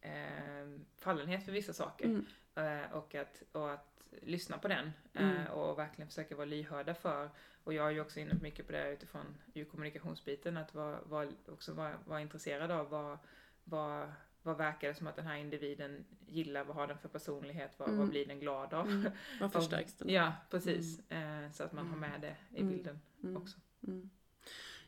eh, 0.00 0.68
fallenhet 0.98 1.44
för 1.44 1.52
vissa 1.52 1.72
saker. 1.72 2.04
Mm. 2.04 2.26
Eh, 2.54 2.92
och, 2.92 3.14
att, 3.14 3.42
och 3.52 3.72
att 3.72 3.96
lyssna 4.22 4.58
på 4.58 4.68
den 4.68 4.92
Mm. 5.14 5.36
eh, 5.36 5.50
och 5.50 5.78
verkligen 5.78 6.08
försöka 6.08 6.36
vara 6.36 6.46
lyhörda 6.46 6.94
för. 6.94 7.30
Och 7.64 7.74
jag 7.74 7.86
är 7.86 7.90
ju 7.90 8.00
också 8.00 8.20
inne 8.20 8.34
mycket 8.42 8.66
på 8.66 8.72
det 8.72 8.92
utifrån 8.92 9.38
ju 9.54 9.64
kommunikationsbiten, 9.64 10.56
att 10.56 10.74
vara, 10.74 11.00
vara, 11.04 11.28
också 11.48 11.72
vara, 11.72 11.98
vara 12.04 12.20
intresserad 12.20 12.70
av 12.70 12.88
vad, 12.88 13.18
vad, 13.64 14.12
vad 14.46 14.56
verkar 14.56 14.88
det 14.88 14.94
som 14.94 15.06
att 15.06 15.16
den 15.16 15.26
här 15.26 15.36
individen 15.36 16.04
gillar, 16.26 16.64
vad 16.64 16.76
har 16.76 16.86
den 16.86 16.98
för 16.98 17.08
personlighet, 17.08 17.74
vad, 17.78 17.88
Mm. 17.88 18.00
vad 18.00 18.08
blir 18.08 18.26
den 18.26 18.40
glad 18.40 18.74
av? 18.74 18.86
Mm. 18.90 19.12
Vad 19.40 19.52
förstärks 19.52 19.94
den? 19.94 20.08
Ja, 20.08 20.32
precis. 20.50 21.10
Eh, 21.10 21.50
så 21.52 21.62
att 21.64 21.72
man 21.72 21.86
har 21.86 21.96
Mm. 21.96 22.10
med 22.10 22.20
det 22.20 22.36
i 22.56 22.60
Mm. 22.60 22.72
bilden 22.74 23.00
Mm. 23.22 23.36
också. 23.36 23.58
Mm. 23.86 24.10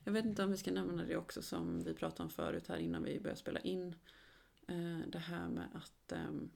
Jag 0.05 0.13
vet 0.13 0.25
inte 0.25 0.45
om 0.45 0.51
vi 0.51 0.57
ska 0.57 0.71
nämna 0.71 1.05
det 1.05 1.17
också 1.17 1.43
som 1.43 1.81
vi 1.85 1.95
pratade 1.95 2.23
om 2.23 2.31
förut 2.31 2.69
här 2.69 2.77
innan 2.77 3.03
vi 3.03 3.21
började 3.21 3.41
spela 3.41 3.61
in. 3.61 3.95
Eh, 4.69 4.99
Det 5.07 5.19
här 5.19 5.49
med 5.49 5.69
att 5.75 6.13
ehm, 6.13 6.51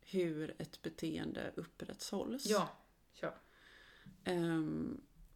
hur 0.00 0.54
ett 0.58 0.82
beteende 0.82 1.52
upprätthålls. 1.56 2.46
Ja, 2.46 2.68
kör. 3.12 3.34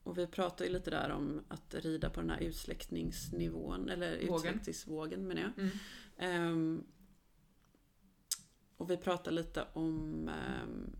Och 0.02 0.18
vi 0.18 0.26
pratade 0.26 0.64
ju 0.64 0.72
lite 0.72 0.90
där 0.90 1.10
om 1.10 1.40
att 1.48 1.74
rida 1.74 2.10
på 2.10 2.20
den 2.20 2.30
här 2.30 2.40
utsläckningsnivån, 2.40 3.88
eller 3.88 4.26
Vågen. 4.26 4.34
utsläckningsvågen 4.34 5.26
menar 5.28 5.42
jag. 5.42 5.52
Mm. 5.58 5.70
Ehm, 6.16 6.84
och 8.76 8.90
vi 8.90 8.96
pratade 8.96 9.36
lite 9.36 9.66
om 9.72 10.28
um, 10.64 10.96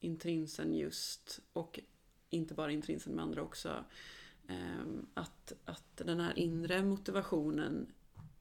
intrinsen 0.00 0.74
just, 0.74 1.40
och 1.52 1.80
inte 2.30 2.54
bara 2.54 2.72
intrinsen 2.72 3.12
med 3.12 3.22
andra 3.22 3.42
också, 3.42 3.84
ehm, 4.48 5.06
att, 5.14 5.52
att 5.64 5.96
den 5.96 6.20
här 6.20 6.38
inre 6.38 6.82
motivationen 6.82 7.92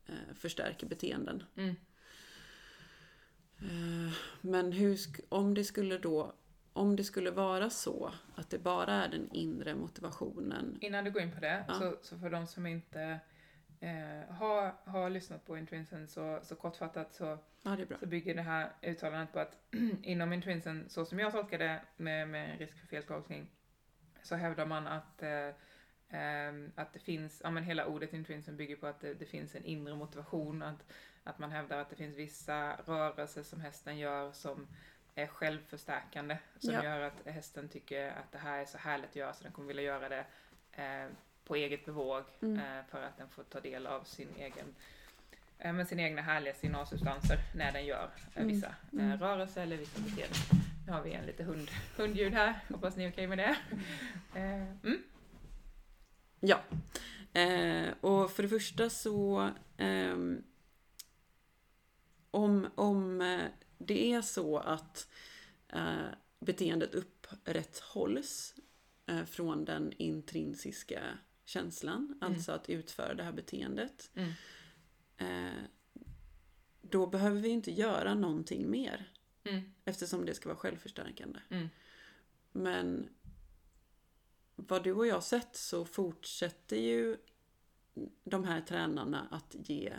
eh, 0.06 0.34
förstärker 0.36 0.88
beteenden. 0.88 1.44
Mm. 1.56 1.76
Eh, 3.58 4.14
Men 4.42 4.72
hur, 4.72 5.00
om 5.30 5.54
det 5.54 5.64
skulle 5.64 5.98
då 5.98 6.36
om 6.76 6.96
det 6.96 7.04
skulle 7.04 7.32
vara 7.32 7.70
så 7.70 8.12
att 8.36 8.50
det 8.50 8.60
bara 8.60 8.94
är 8.94 9.08
den 9.10 9.30
inre 9.32 9.76
motivationen. 9.76 10.78
Innan 10.82 11.04
du 11.04 11.12
går 11.12 11.22
in 11.22 11.32
på 11.32 11.40
det, 11.40 11.66
Ja. 11.68 11.74
så, 11.74 11.98
så 12.02 12.18
för 12.18 12.30
de 12.30 12.48
som 12.48 12.66
inte 12.66 13.20
eh, 13.80 14.36
har, 14.36 14.74
har 14.86 15.10
lyssnat 15.10 15.46
på 15.46 15.58
Intrinsen 15.58 16.08
så, 16.08 16.40
så 16.44 16.56
kortfattat 16.56 17.14
så 17.14 17.38
Ja, 17.64 17.78
så 18.00 18.06
bygger 18.06 18.36
det 18.36 18.42
här 18.42 18.72
uttalandet 18.82 19.34
på 19.34 19.40
att 19.40 19.58
inom 20.04 20.34
Intrinsen, 20.34 20.86
så 20.90 21.06
som 21.06 21.20
jag 21.20 21.32
tolkar 21.32 21.58
det 21.58 21.82
med, 21.98 22.28
med 22.30 22.60
risk 22.60 22.78
för 22.80 22.88
feltolkning, 22.88 23.52
så 24.24 24.36
hävdar 24.36 24.66
man 24.66 24.88
att, 24.88 25.24
eh, 25.24 25.50
ehm, 26.10 26.72
att 26.76 26.94
det 26.94 27.00
finns, 27.00 27.42
ja 27.44 27.50
men 27.52 27.64
hela 27.64 27.86
ordet 27.86 28.14
Intrinsen 28.14 28.58
bygger 28.58 28.76
på 28.76 28.88
att 28.88 29.00
det, 29.00 29.14
det 29.14 29.26
finns 29.26 29.56
en 29.56 29.66
inre 29.66 29.96
motivation, 29.96 30.62
att, 30.62 30.86
att 31.24 31.40
man 31.40 31.52
hävdar 31.52 31.78
att 31.78 31.90
det 31.90 31.96
finns 31.96 32.16
vissa 32.18 32.76
rörelser 32.76 33.44
som 33.44 33.62
hästen 33.62 33.98
gör 33.98 34.32
som 34.32 34.68
är 35.16 35.28
självförstärkande, 35.28 36.38
som 36.60 36.74
Ja. 36.74 36.84
gör 36.84 37.02
att 37.02 37.26
hästen 37.26 37.70
tycker 37.70 38.10
att 38.10 38.32
det 38.32 38.38
här 38.38 38.60
är 38.62 38.66
så 38.66 38.78
härligt 38.78 39.10
att 39.10 39.16
göra 39.16 39.34
så 39.34 39.44
den 39.44 39.52
kommer 39.52 39.68
vilja 39.68 39.84
göra 39.84 40.10
det 40.10 40.26
eh, 40.72 41.08
på 41.46 41.56
eget 41.56 41.86
bevåg 41.86 42.24
Mm. 42.42 42.60
eh, 42.60 42.86
för 42.90 43.04
att 43.04 43.18
den 43.18 43.30
får 43.30 43.44
ta 43.44 43.60
del 43.60 43.88
av 43.88 44.04
sin 44.04 44.30
egen 44.38 44.76
eh, 45.60 45.74
med 45.74 45.88
sina 45.88 46.02
egna 46.02 46.22
härliga 46.22 46.54
signalsubstanser 46.54 47.38
när 47.56 47.72
den 47.72 47.86
gör 47.86 48.10
eh, 48.36 48.42
Mm. 48.42 48.48
vissa 48.56 48.76
Mm. 48.94 49.12
eh, 49.12 49.20
rörelser 49.20 49.62
eller 49.62 49.78
vissa 49.78 50.00
beteenden. 50.02 50.38
Nu 50.88 50.92
har 50.92 51.02
vi 51.02 51.14
en 51.14 51.26
lite 51.26 51.44
hund, 51.44 51.68
hundljud 51.98 52.34
här, 52.34 52.60
hoppas 52.70 52.96
ni 52.96 53.04
är 53.04 53.12
okej 53.12 53.28
med 53.28 53.38
det. 53.38 53.56
Eh, 54.36 54.62
mm. 54.84 55.04
Ja. 56.40 56.60
Och 58.02 58.32
för 58.32 58.44
det 58.44 58.50
första 58.50 58.90
så 58.90 59.50
ehm, 59.78 60.44
om, 62.32 62.68
om 62.76 63.22
det 63.78 64.12
är 64.14 64.22
så 64.22 64.58
att 64.58 65.08
eh, 65.68 66.06
beteendet 66.40 66.96
upprätthålls 66.96 68.56
eh, 69.06 69.26
från 69.26 69.66
den 69.66 69.94
intrinsiska 69.98 71.18
känslan, 71.46 72.18
alltså 72.22 72.52
att 72.52 72.70
utföra 72.70 73.14
det 73.14 73.24
här 73.24 73.32
beteendet, 73.32 74.12
Mm. 74.16 74.32
eh, 75.18 75.64
då 76.82 77.08
behöver 77.08 77.42
vi 77.42 77.50
inte 77.50 77.72
göra 77.72 78.14
någonting 78.14 78.70
mer 78.70 79.12
Mm. 79.44 79.62
eftersom 79.86 80.26
det 80.26 80.34
ska 80.34 80.50
vara 80.50 80.58
självförstärkande. 80.58 81.40
Mm. 81.50 81.68
Men 82.52 83.10
vad 84.56 84.84
du 84.84 84.94
och 84.94 85.08
jag 85.08 85.24
sett 85.24 85.56
så 85.56 85.86
fortsätter 85.86 86.78
ju 86.78 87.18
de 88.24 88.44
här 88.44 88.62
tränarna 88.62 89.28
att 89.32 89.56
ge 89.70 89.94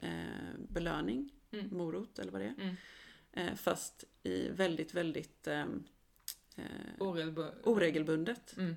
eh, 0.00 0.54
belöning, 0.68 1.30
Mm. 1.52 1.68
morot 1.76 2.18
eller 2.18 2.32
vad 2.32 2.40
det 2.40 2.46
är. 2.46 2.54
Mm. 2.62 2.76
Eh, 3.32 3.54
fast 3.54 4.04
i 4.22 4.48
väldigt, 4.48 4.94
väldigt 4.94 5.46
eh, 5.46 5.60
eh, 6.56 6.64
Oregelbu- 6.98 7.62
oregelbundet. 7.64 8.56
Mm. 8.56 8.76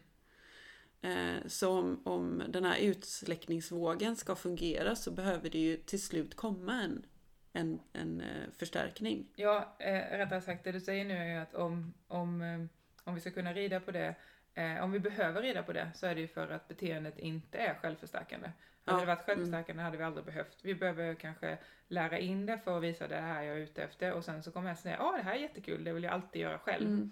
Eh, 1.02 1.48
så 1.48 1.80
om, 1.80 2.02
om 2.06 2.44
den 2.50 2.66
här 2.66 2.78
utsläckningsvågen 2.78 4.16
ska 4.16 4.36
fungera 4.36 4.96
så 4.96 5.12
behöver 5.12 5.50
det 5.50 5.60
ju 5.60 5.78
till 5.78 6.02
slut 6.02 6.36
komma 6.36 6.82
en, 6.82 7.06
en, 7.54 7.80
en 7.94 8.22
eh, 8.22 8.50
förstärkning. 8.58 9.28
Ja, 9.36 9.76
eh, 9.80 10.18
rättare 10.18 10.42
sagt 10.42 10.64
det 10.64 10.72
du 10.72 10.82
säger 10.82 11.06
nu 11.06 11.18
är 11.18 11.26
ju 11.26 11.36
att 11.42 11.56
om, 11.56 11.94
om, 12.08 12.70
om 13.04 13.16
vi 13.16 13.22
ska 13.22 13.32
kunna 13.32 13.54
rida 13.54 13.80
på 13.80 13.92
det 13.92 14.16
eh, 14.56 14.84
om 14.84 14.92
vi 14.92 15.00
behöver 15.00 15.42
reda 15.42 15.64
på 15.64 15.74
det 15.74 15.92
så 15.96 16.06
är 16.08 16.16
det 16.16 16.22
ju 16.22 16.28
för 16.28 16.48
att 16.52 16.68
beteendet 16.68 17.20
inte 17.20 17.58
är 17.58 17.74
självförstärkande. 17.76 18.52
Ja, 18.86 18.92
Hade 18.92 19.04
det 19.06 19.16
varit 19.16 19.26
självförstärkande 19.26 19.84
hade 19.84 19.98
vi 19.98 20.04
aldrig 20.04 20.26
behövt. 20.26 20.58
Vi 20.62 20.76
behöver 20.76 21.16
kanske 21.16 21.58
lära 21.88 22.20
in 22.20 22.46
det 22.46 22.60
för 22.64 22.78
att 22.78 22.84
visa 22.84 23.08
det 23.08 23.16
här 23.22 23.44
jag 23.44 23.56
är 23.58 23.62
ute 23.62 23.84
efter 23.84 24.14
och 24.14 24.26
sen 24.26 24.44
så 24.44 24.52
kommer 24.52 24.70
jag 24.70 24.78
säga, 24.80 24.96
ja 25.00 25.12
det 25.18 25.24
här 25.24 25.36
är 25.36 25.40
jättekul, 25.40 25.84
det 25.84 25.94
vill 25.94 26.04
jag 26.04 26.14
alltid 26.14 26.42
göra 26.42 26.60
själv. 26.60 26.88
Mm. 26.88 27.12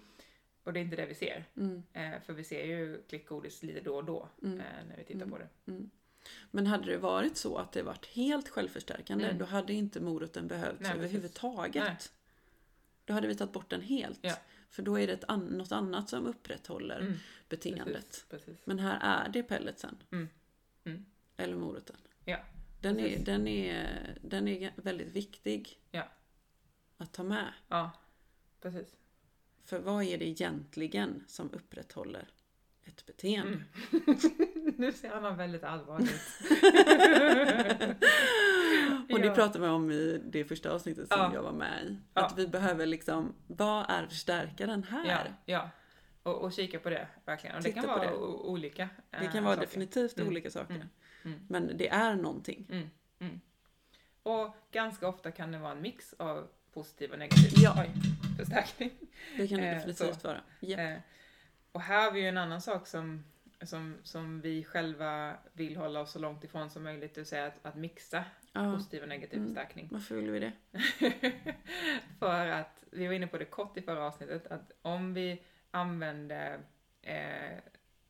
Och 0.64 0.74
det 0.74 0.80
är 0.80 0.82
inte 0.82 0.96
det 0.96 1.06
vi 1.06 1.16
ser. 1.16 1.44
Mm. 1.58 1.84
Eh, 1.94 2.22
för 2.26 2.34
vi 2.34 2.44
ser 2.44 2.66
ju 2.66 3.02
klickgodis 3.10 3.64
lite 3.64 3.80
då 3.82 3.96
och 3.96 4.04
då 4.06 4.30
Mm. 4.44 4.60
eh, 4.60 4.66
när 4.90 4.98
vi 4.98 5.04
tittar 5.04 5.26
på 5.26 5.38
det. 5.38 5.48
Men 6.52 6.68
hade 6.68 6.86
det 6.92 6.98
varit 6.98 7.38
så 7.38 7.58
att 7.58 7.72
det 7.72 7.84
varit 7.84 8.06
helt 8.06 8.50
självförstärkande, 8.50 9.26
Mm. 9.26 9.38
då 9.38 9.46
hade 9.46 9.74
inte 9.74 10.00
moroten 10.00 10.48
behövts 10.48 10.90
överhuvudtaget. 10.90 11.84
Nej. 11.84 11.98
Då 13.06 13.14
hade 13.14 13.28
vi 13.28 13.36
tagit 13.36 13.54
bort 13.54 13.70
den 13.70 13.82
helt. 13.82 14.20
Ja. 14.22 14.36
För 14.72 14.84
då 14.84 15.00
är 15.00 15.08
det 15.08 15.24
an- 15.28 15.46
något 15.58 15.72
annat 15.72 16.10
som 16.10 16.26
upprätthåller 16.28 17.00
Mm. 17.00 17.14
beteendet. 17.50 18.26
Precis, 18.30 18.46
precis. 18.46 18.66
Men 18.66 18.80
här 18.80 19.00
är 19.26 19.30
det 19.30 19.44
pelletsen. 19.44 19.98
Mm. 20.12 20.30
Mm. 20.84 21.06
Eller 21.38 21.56
moroten. 21.56 21.96
Ja, 22.26 22.38
Den 22.82 23.00
är, 23.00 23.20
den, 23.26 23.48
är, 23.48 24.18
den 24.22 24.48
är 24.48 24.72
väldigt 24.76 25.12
viktig 25.12 25.80
Ja. 25.92 26.08
att 26.98 27.14
ta 27.14 27.24
med. 27.24 27.54
Ja, 27.68 27.92
precis. 28.62 28.96
För 29.66 29.80
vad 29.80 30.04
är 30.04 30.18
det 30.18 30.26
egentligen 30.28 31.24
som 31.28 31.54
upprätthåller 31.54 32.28
ett 32.84 33.06
beteende? 33.06 33.64
Mm. 33.92 34.18
nu 34.78 34.92
ser 34.92 35.12
Anna 35.12 35.32
väldigt 35.32 35.64
allvarlig 35.64 36.08
ut. 36.08 36.22
Och 39.14 39.20
det 39.20 39.28
Ja. 39.28 39.34
pratade 39.36 39.60
vi 39.60 39.68
om 39.72 39.92
i 39.92 40.22
det 40.26 40.46
första 40.46 40.72
avsnittet 40.74 41.08
som 41.08 41.20
Ja. 41.20 41.34
jag 41.34 41.44
var 41.44 41.52
med 41.52 41.84
i. 41.84 41.98
Ja. 42.14 42.26
Att 42.26 42.38
vi 42.38 42.48
behöver 42.48 42.86
liksom, 42.86 43.34
vad 43.48 43.86
är 43.90 44.08
förstärkaren 44.08 44.84
här? 44.84 45.06
Ja, 45.08 45.20
ja. 45.46 45.70
Och, 46.24 46.42
och 46.42 46.54
kika 46.54 46.80
på 46.80 46.90
det 46.90 47.08
verkligen. 47.26 47.56
Och 47.56 47.62
det 47.64 47.70
Titta 47.70 47.82
kan 47.82 47.90
på 47.90 48.00
vara 48.00 48.10
det. 48.12 48.16
olika 48.18 48.90
Det 49.10 49.18
eh, 49.26 49.32
kan 49.32 49.44
vara 49.44 49.56
saker. 49.56 49.68
definitivt 49.68 50.18
Mm. 50.18 50.28
olika 50.30 50.52
saker. 50.52 50.76
Mm. 50.76 50.88
Mm. 51.24 51.40
Men 51.50 51.78
det 51.78 51.90
är 51.90 52.16
någonting. 52.16 52.66
Mm. 52.70 52.90
Mm. 53.20 53.42
Och 54.24 54.56
ganska 54.72 55.08
ofta 55.08 55.32
kan 55.32 55.52
det 55.52 55.58
vara 55.60 55.72
en 55.72 55.82
mix 55.82 56.14
av 56.20 56.48
positiv 56.74 57.12
och 57.12 57.20
negativ 57.20 57.52
Ja. 57.56 57.76
Oj, 57.82 57.92
förstärkning. 58.38 58.92
Det 59.38 59.48
kan 59.48 59.58
det 59.58 59.68
Eh, 59.68 59.76
definitivt 59.76 60.24
vara. 60.24 60.42
Ja. 60.60 60.78
Eh, 60.80 60.98
och 61.72 61.82
här 61.82 62.04
har 62.04 62.12
vi 62.12 62.20
ju 62.22 62.28
en 62.28 62.38
annan 62.38 62.62
sak 62.62 62.88
som, 62.88 63.24
som, 63.62 63.98
som 64.04 64.42
vi 64.42 64.64
själva 64.64 65.34
vill 65.54 65.76
hålla 65.78 66.00
oss 66.02 66.12
så 66.12 66.20
långt 66.20 66.44
ifrån 66.44 66.70
som 66.70 66.84
möjligt, 66.84 67.16
det 67.16 67.22
vill 67.22 67.28
säga 67.28 67.46
att, 67.46 67.66
att 67.66 67.76
mixa 67.76 68.24
Ja. 68.54 68.74
positiv 68.74 69.02
och 69.04 69.10
negativ 69.10 69.38
Mm. 69.40 69.50
förstärkning. 69.50 69.88
Varför 69.92 70.16
vill 70.16 70.32
vi 70.32 70.40
det? 70.40 70.52
För 72.20 72.48
att, 72.48 72.84
vi 72.92 73.08
var 73.08 73.14
inne 73.14 73.28
på 73.28 73.38
det 73.38 73.46
kort 73.46 73.78
i 73.78 73.82
förra 73.82 74.04
avsnittet, 74.06 74.48
att 74.48 74.72
om 74.82 75.14
vi 75.14 75.42
använder 75.72 76.60
eh, 77.02 77.52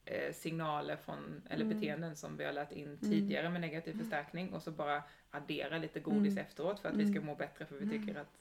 eh, 0.05 0.33
signaler 0.33 0.95
från, 0.95 1.41
eller 1.49 1.65
Mm. 1.65 1.79
beteenden 1.79 2.15
som 2.15 2.37
vi 2.37 2.43
har 2.45 2.53
lärt 2.53 2.71
in 2.71 2.97
tidigare 2.97 3.49
med 3.49 3.61
negativ 3.61 3.97
förstärkning 3.97 4.53
och 4.53 4.61
så 4.63 4.71
bara 4.71 5.03
addera 5.29 5.77
lite 5.77 5.99
godis 5.99 6.31
Mm. 6.33 6.45
efteråt 6.45 6.79
för 6.79 6.89
att 6.89 6.95
vi 6.95 7.05
ska 7.05 7.15
Mm. 7.15 7.25
må 7.25 7.35
bättre 7.35 7.65
för 7.65 7.75
vi 7.75 7.89
tycker 7.89 8.15
att 8.19 8.37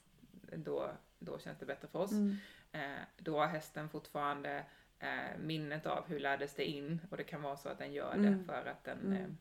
då, 0.55 0.91
då 1.19 1.39
känns 1.39 1.57
det 1.59 1.65
bättre 1.65 1.87
för 1.87 1.99
oss. 1.99 2.11
Mm. 2.11 2.35
Eh, 2.71 2.99
då 3.17 3.39
har 3.39 3.47
hästen 3.47 3.89
fortfarande 3.89 4.63
eh, 4.99 5.37
minnet 5.39 5.85
av 5.85 6.07
hur 6.07 6.19
lärdes 6.19 6.55
det 6.55 6.65
in 6.65 7.01
och 7.11 7.17
det 7.17 7.23
kan 7.23 7.41
vara 7.41 7.57
så 7.57 7.69
att 7.69 7.77
den 7.77 7.93
gör 7.93 8.17
det 8.17 8.27
Mm. 8.27 8.45
för 8.45 8.65
att 8.65 8.83
den, 8.83 8.99
Mm. 9.05 9.37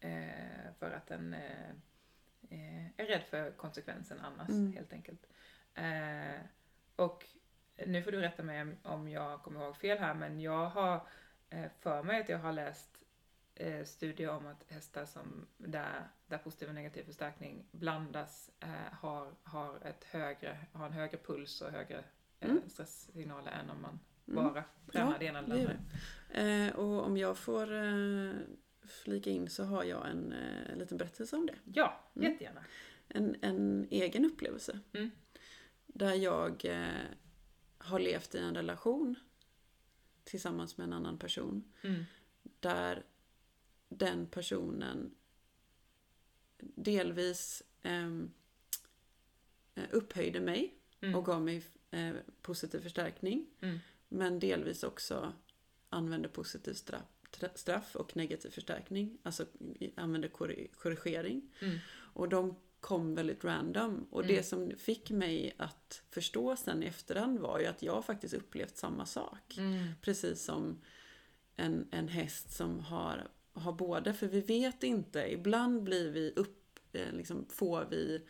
eh, 0.00 0.22
eh, 0.28 0.72
för 0.78 0.90
att 1.12 1.18
den 1.20 1.34
eh, 1.34 1.70
eh, 2.50 2.86
är 2.96 3.06
rädd 3.06 3.22
för 3.22 3.50
konsekvensen 3.50 4.20
annars 4.20 4.48
Mm. 4.48 4.72
helt 4.72 4.92
enkelt. 4.92 5.26
Eh, 5.74 6.40
och 6.96 7.26
nu 7.86 8.02
får 8.02 8.12
du 8.12 8.20
rätta 8.20 8.42
mig 8.42 8.76
om- 8.82 9.08
jag 9.08 9.42
kommer 9.42 9.60
ihåg 9.64 9.76
fel 9.76 9.98
här 9.98 10.14
men 10.14 10.40
jag 10.40 10.66
har 10.68 11.06
för 11.80 12.02
mig 12.02 12.20
att 12.20 12.28
jag 12.28 12.38
har 12.38 12.52
läst 12.52 13.04
studier 13.84 14.30
om 14.30 14.46
att 14.46 14.64
hästar 14.72 15.04
som 15.04 15.46
där, 15.56 16.08
där 16.26 16.38
positiv 16.38 16.68
och 16.68 16.74
negativ 16.74 17.04
förstärkning 17.04 17.64
blandas 17.70 18.50
har, 18.92 19.34
har, 19.42 19.86
ett 19.86 20.04
högre, 20.04 20.58
har 20.72 20.86
en 20.86 20.92
högre 20.92 21.18
puls 21.18 21.60
och 21.60 21.70
högre 21.72 22.04
Mm. 22.40 22.68
stresssignaler 22.68 23.52
än 23.52 23.70
om 23.70 23.82
man 23.82 24.00
Mm. 24.28 24.44
bara 24.44 24.64
tränar 24.92 25.12
Ja, 25.12 25.18
det 25.18 25.24
ena 25.24 25.38
eller 25.38 25.56
det 25.56 26.40
andra. 26.70 26.76
Och 26.82 27.06
om 27.06 27.16
jag 27.16 27.38
får 27.38 27.66
flika 28.92 29.30
in 29.30 29.50
så 29.50 29.64
har 29.64 29.84
jag 29.84 30.10
en 30.10 30.32
eh, 30.32 30.76
liten 30.76 30.98
berättelse 30.98 31.36
om 31.36 31.46
det. 31.46 31.54
Ja, 31.64 32.04
Mm. 32.14 32.32
jättegärna. 32.32 32.64
En, 33.08 33.36
en 33.42 33.88
egen 33.90 34.24
upplevelse. 34.24 34.80
Mm. 34.92 35.10
Där 35.86 36.14
jag 36.14 36.64
eh, 36.64 37.04
har 37.78 37.98
levt 38.00 38.34
i 38.34 38.38
en 38.38 38.54
relation 38.54 39.14
tillsammans 40.24 40.76
med 40.76 40.84
en 40.84 40.92
annan 40.92 41.18
person. 41.18 41.72
Mm. 41.82 42.04
Där 42.60 43.04
den 43.88 44.26
personen 44.26 45.14
delvis 46.58 47.62
ehm, 47.82 48.30
eh, 49.74 49.84
upphöjde 49.90 50.40
mig 50.40 50.74
Mm. 51.00 51.14
och 51.14 51.24
gav 51.26 51.42
mig 51.42 51.64
eh, 51.90 52.12
positiv 52.42 52.80
förstärkning. 52.80 53.46
Mm. 53.60 53.78
Men 54.08 54.38
delvis 54.38 54.82
också 54.82 55.32
använde 55.88 56.28
positiv 56.28 56.72
straff, 56.74 57.02
tra- 57.02 57.17
straff 57.54 57.96
och 57.96 58.16
negativ 58.16 58.50
förstärkning. 58.50 59.18
Alltså 59.22 59.46
i- 59.80 59.92
använde 59.96 60.28
korri- 60.28 60.68
korrigering. 60.78 61.42
Mm. 61.60 61.78
Och 62.14 62.28
de 62.28 62.56
kom 62.80 63.14
väldigt 63.14 63.44
random. 63.44 64.06
Och 64.10 64.22
Mm. 64.24 64.36
det 64.36 64.42
som 64.42 64.72
fick 64.78 65.10
mig 65.10 65.54
att 65.56 66.02
förstå 66.10 66.56
sen 66.56 66.82
i 66.82 66.86
efterhand 66.86 67.38
var 67.38 67.58
ju 67.60 67.66
att 67.66 67.82
jag 67.82 68.04
faktiskt 68.04 68.34
upplevt 68.34 68.76
samma 68.76 69.06
sak. 69.06 69.58
Mm. 69.58 69.88
Precis 70.02 70.42
som 70.44 70.80
en, 71.56 71.88
en 71.90 72.08
häst 72.08 72.52
som 72.52 72.80
har, 72.80 73.28
har 73.52 73.72
båda. 73.72 74.14
För 74.14 74.26
vi 74.26 74.40
vet 74.40 74.82
inte, 74.82 75.32
ibland 75.32 75.82
blir 75.82 76.10
vi 76.10 76.32
upp, 76.36 76.78
eh, 76.92 77.12
liksom 77.12 77.46
får 77.50 77.86
vi 77.90 78.22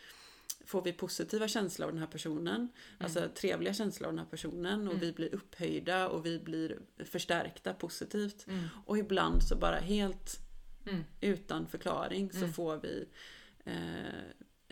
Får 0.68 0.82
vi 0.82 0.92
positiva 0.92 1.48
känslor 1.48 1.86
av 1.88 1.92
den 1.92 2.00
här 2.00 2.08
personen, 2.10 2.68
alltså 2.98 3.28
trevliga 3.34 3.74
känslor 3.74 4.06
av 4.08 4.12
den 4.12 4.18
här 4.24 4.30
personen 4.30 4.80
och 4.88 4.94
Mm. 4.94 5.00
vi 5.00 5.12
blir 5.12 5.34
upphöjda 5.34 6.08
och 6.08 6.26
vi 6.26 6.38
blir 6.38 6.78
förstärkta 7.04 7.74
positivt. 7.74 8.46
Mm. 8.48 8.64
Och 8.86 8.98
ibland 8.98 9.42
så 9.42 9.56
bara 9.56 9.76
helt 9.76 10.40
Mm. 10.86 11.04
utan 11.20 11.66
förklaring 11.66 12.30
så 12.32 12.38
Mm. 12.38 12.52
får 12.52 12.76
vi 12.76 13.08
eh, 13.64 13.74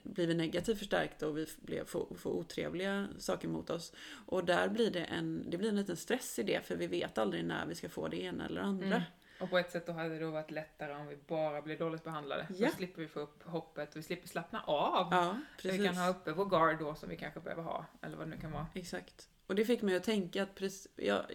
blir 0.03 0.27
vi 0.27 0.35
negativt 0.35 0.79
förstärkta 0.79 1.29
och 1.29 1.39
vi 1.39 1.47
blir, 1.63 1.85
får, 1.85 2.15
får 2.19 2.31
otrevliga 2.31 3.09
saker 3.19 3.49
mot 3.49 3.71
oss. 3.71 3.93
Och 4.27 4.45
där 4.45 4.69
blir 4.69 4.91
det 4.91 5.05
en, 5.05 5.51
det 5.51 5.59
blir 5.59 5.69
en 5.69 5.77
liten 5.77 5.97
stress 5.97 6.39
i 6.39 6.43
det 6.43 6.67
för 6.67 6.77
vi 6.77 6.87
vet 6.87 7.19
aldrig 7.19 7.45
när 7.45 7.67
vi 7.67 7.75
ska 7.75 7.89
få 7.89 8.09
det 8.09 8.21
ena 8.23 8.47
eller 8.47 8.61
andra. 8.61 9.03
Och 9.41 9.51
på 9.51 9.59
ett 9.59 9.71
sätt 9.71 9.87
då 9.87 9.93
hade 9.93 10.09
det 10.09 10.19
då 10.19 10.31
varit 10.31 10.51
lättare 10.51 10.95
om 10.95 11.07
vi 11.07 11.17
bara 11.27 11.63
blir 11.63 11.79
dåligt 11.79 12.05
behandlade. 12.05 12.47
Ja. 12.57 12.67
Då 12.69 12.73
slipper 12.77 13.03
vi 13.03 13.09
få 13.09 13.21
upp 13.21 13.43
hoppet, 13.43 13.97
vi 13.97 14.03
slipper 14.03 14.29
slappna 14.29 14.61
av. 14.63 15.09
Ja, 15.11 15.41
precis. 15.63 15.81
vi 15.81 15.85
kan 15.87 15.97
ha 15.97 16.09
uppe 16.09 16.33
vår 16.33 16.45
guard 16.47 16.79
då 16.79 16.95
som 16.95 17.09
vi 17.09 17.17
kanske 17.17 17.41
behöver 17.41 17.63
ha, 17.63 17.87
eller 18.03 18.17
vad 18.17 18.27
det 18.27 18.31
nu 18.35 18.41
kan 18.41 18.53
vara. 18.53 18.67
Exakt. 18.75 19.29
Och 19.47 19.55
det 19.55 19.65
fick 19.65 19.83
mig 19.83 19.97
att 19.97 20.05
tänka 20.05 20.43
att 20.43 20.55
precis, 20.55 20.89
ja, 20.97 21.27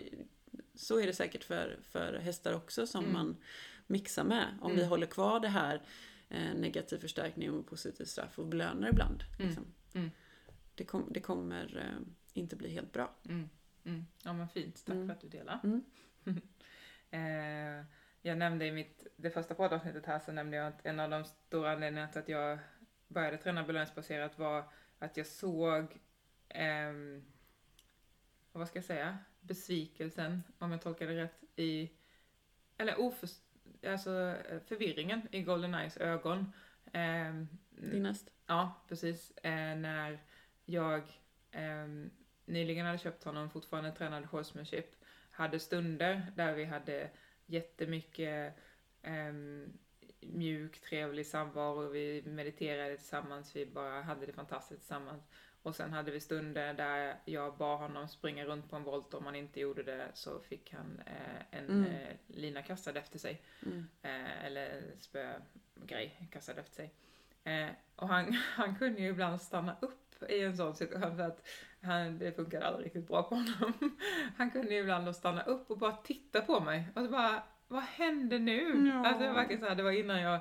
så 0.76 1.00
är 1.00 1.08
det 1.08 1.14
säkert 1.14 1.44
för, 1.44 1.80
för 1.84 2.14
hästar 2.14 2.54
också 2.54 2.88
som 2.88 3.04
Mm. 3.04 3.14
man 3.14 3.38
mixar 3.88 4.24
med. 4.24 4.58
Om 4.62 4.72
vi 4.72 4.78
Mm. 4.78 4.90
håller 4.90 5.08
kvar 5.08 5.40
det 5.40 5.48
här 5.48 5.82
eh, 6.30 6.54
negativ 6.56 6.98
förstärkning 6.98 7.52
och 7.54 7.68
positiv 7.68 8.06
straff 8.06 8.40
och 8.40 8.48
belönar 8.48 8.90
ibland. 8.90 9.24
Mm. 9.40 9.48
Liksom. 9.48 9.66
Mm. 9.94 10.12
Det, 10.76 10.86
kom, 10.86 11.08
det 11.14 11.20
kommer 11.20 11.78
eh, 11.78 12.08
inte 12.34 12.56
bli 12.56 12.70
helt 12.74 12.92
bra. 12.94 13.16
Mm. 13.26 13.50
Mm. 13.84 14.06
Ja 14.24 14.34
men 14.34 14.50
fint, 14.50 14.86
tack 14.86 14.96
för 14.96 15.12
att 15.12 15.22
du 15.22 15.28
delar. 15.30 15.60
Eh, 17.12 17.86
jag 18.22 18.38
nämnde 18.38 18.66
i 18.66 18.72
mitt, 18.72 19.08
det 19.16 19.30
första 19.30 19.56
poddavsnittet 19.56 20.06
här 20.06 20.20
så 20.20 20.32
nämnde 20.32 20.58
jag 20.58 20.68
att 20.68 20.86
en 20.86 21.00
av 21.00 21.10
de 21.10 21.26
stora 21.26 21.72
anledningarna 21.72 22.12
till 22.12 22.22
att 22.22 22.30
jag 22.30 22.60
började 23.08 23.38
träna 23.38 23.64
belöningsbaserat 23.64 24.40
var 24.40 24.64
att 25.00 25.18
jag 25.18 25.28
såg, 25.28 26.00
ehm, 26.50 27.24
vad 28.52 28.68
ska 28.68 28.78
jag 28.78 28.86
säga, 28.86 29.18
besvikelsen, 29.42 30.44
om 30.60 30.72
jag 30.72 30.82
tolkar 30.82 31.08
det 31.08 31.16
rätt, 31.16 31.44
i, 31.56 31.92
eller 32.78 33.00
oförs, 33.00 33.32
alltså 33.88 34.36
eh, 34.50 34.60
förvirringen 34.60 35.28
i 35.32 35.42
Golden 35.42 35.76
Eyes 35.76 35.98
ögon. 35.98 36.54
Ehm, 36.94 37.48
Din 37.70 38.04
näst. 38.04 38.30
Ja, 38.46 38.82
precis. 38.88 39.32
Eh, 39.38 39.76
när 39.76 40.20
jag 40.66 41.04
ehm, 41.52 42.10
nyligen 42.46 42.86
hade 42.86 42.98
köpt 42.98 43.24
honom, 43.24 43.50
fortfarande 43.50 43.92
tränade 43.92 44.28
horsemanship, 44.28 44.96
hade 45.32 45.60
stunder 45.60 46.32
där 46.36 46.54
vi 46.54 46.66
hade 46.66 47.10
jättemycket 47.46 48.54
ehm, 49.02 49.74
mjuk, 50.20 50.80
trevlig 50.82 51.26
samvaro, 51.28 51.88
vi 51.90 52.24
mediterade 52.26 52.98
tillsammans, 52.98 53.56
vi 53.56 53.66
bara 53.66 54.02
hade 54.02 54.26
det 54.26 54.34
fantastiskt 54.34 54.82
tillsammans. 54.82 55.24
Och 55.64 55.76
sen 55.76 55.94
hade 55.94 56.12
vi 56.12 56.20
stunder 56.20 56.74
där 56.74 57.16
jag 57.26 57.58
bad 57.58 57.80
honom 57.80 58.08
springa 58.08 58.46
runt 58.46 58.70
på 58.70 58.76
en 58.76 58.84
volt 58.84 59.14
om 59.14 59.26
han 59.26 59.36
inte 59.36 59.60
gjorde 59.60 59.84
det 59.84 60.08
så 60.14 60.40
fick 60.40 60.74
han 60.74 61.02
eh, 61.06 61.60
en 61.60 61.70
Mm. 61.70 61.86
eh, 61.86 62.16
lina 62.28 62.62
kastad 62.62 63.00
efter 63.00 63.20
sig 63.20 63.42
Mm. 63.66 63.88
eh, 64.02 64.46
eller 64.46 64.82
spögrej 65.00 66.28
kastad 66.32 66.54
efter 66.60 66.76
sig. 66.76 66.94
Eh, 67.44 67.70
och 67.96 68.08
han, 68.08 68.34
han 68.56 68.76
kunde 68.76 69.02
ju 69.02 69.10
ibland 69.10 69.42
stanna 69.42 69.78
upp 69.82 70.24
i 70.30 70.42
en 70.44 70.58
sån 70.58 70.76
situation 70.76 71.16
för 71.18 71.24
att 71.24 71.48
han, 71.84 72.18
det 72.18 72.32
funkade 72.32 72.68
aldrig 72.68 72.86
riktigt 72.86 73.08
bra 73.08 73.24
på 73.24 73.36
honom. 73.36 73.74
Han 74.38 74.52
kunde 74.52 74.76
ibland 74.76 75.06
då 75.06 75.14
stanna 75.14 75.42
upp 75.42 75.72
och 75.72 75.78
bara 75.78 75.92
titta 75.92 76.42
på 76.42 76.60
mig 76.60 76.88
och 76.96 77.04
så 77.04 77.12
bara, 77.12 77.44
vad 77.68 77.84
hände 77.84 78.40
nu? 78.40 78.88
Ja. 78.88 79.08
Alltså 79.08 79.24
det 79.24 79.28
var 79.28 79.36
verkligen 79.36 79.62
så 79.62 79.68
här, 79.68 79.76
det 79.76 79.84
var 79.84 79.92
innan 79.92 80.22
jag 80.22 80.36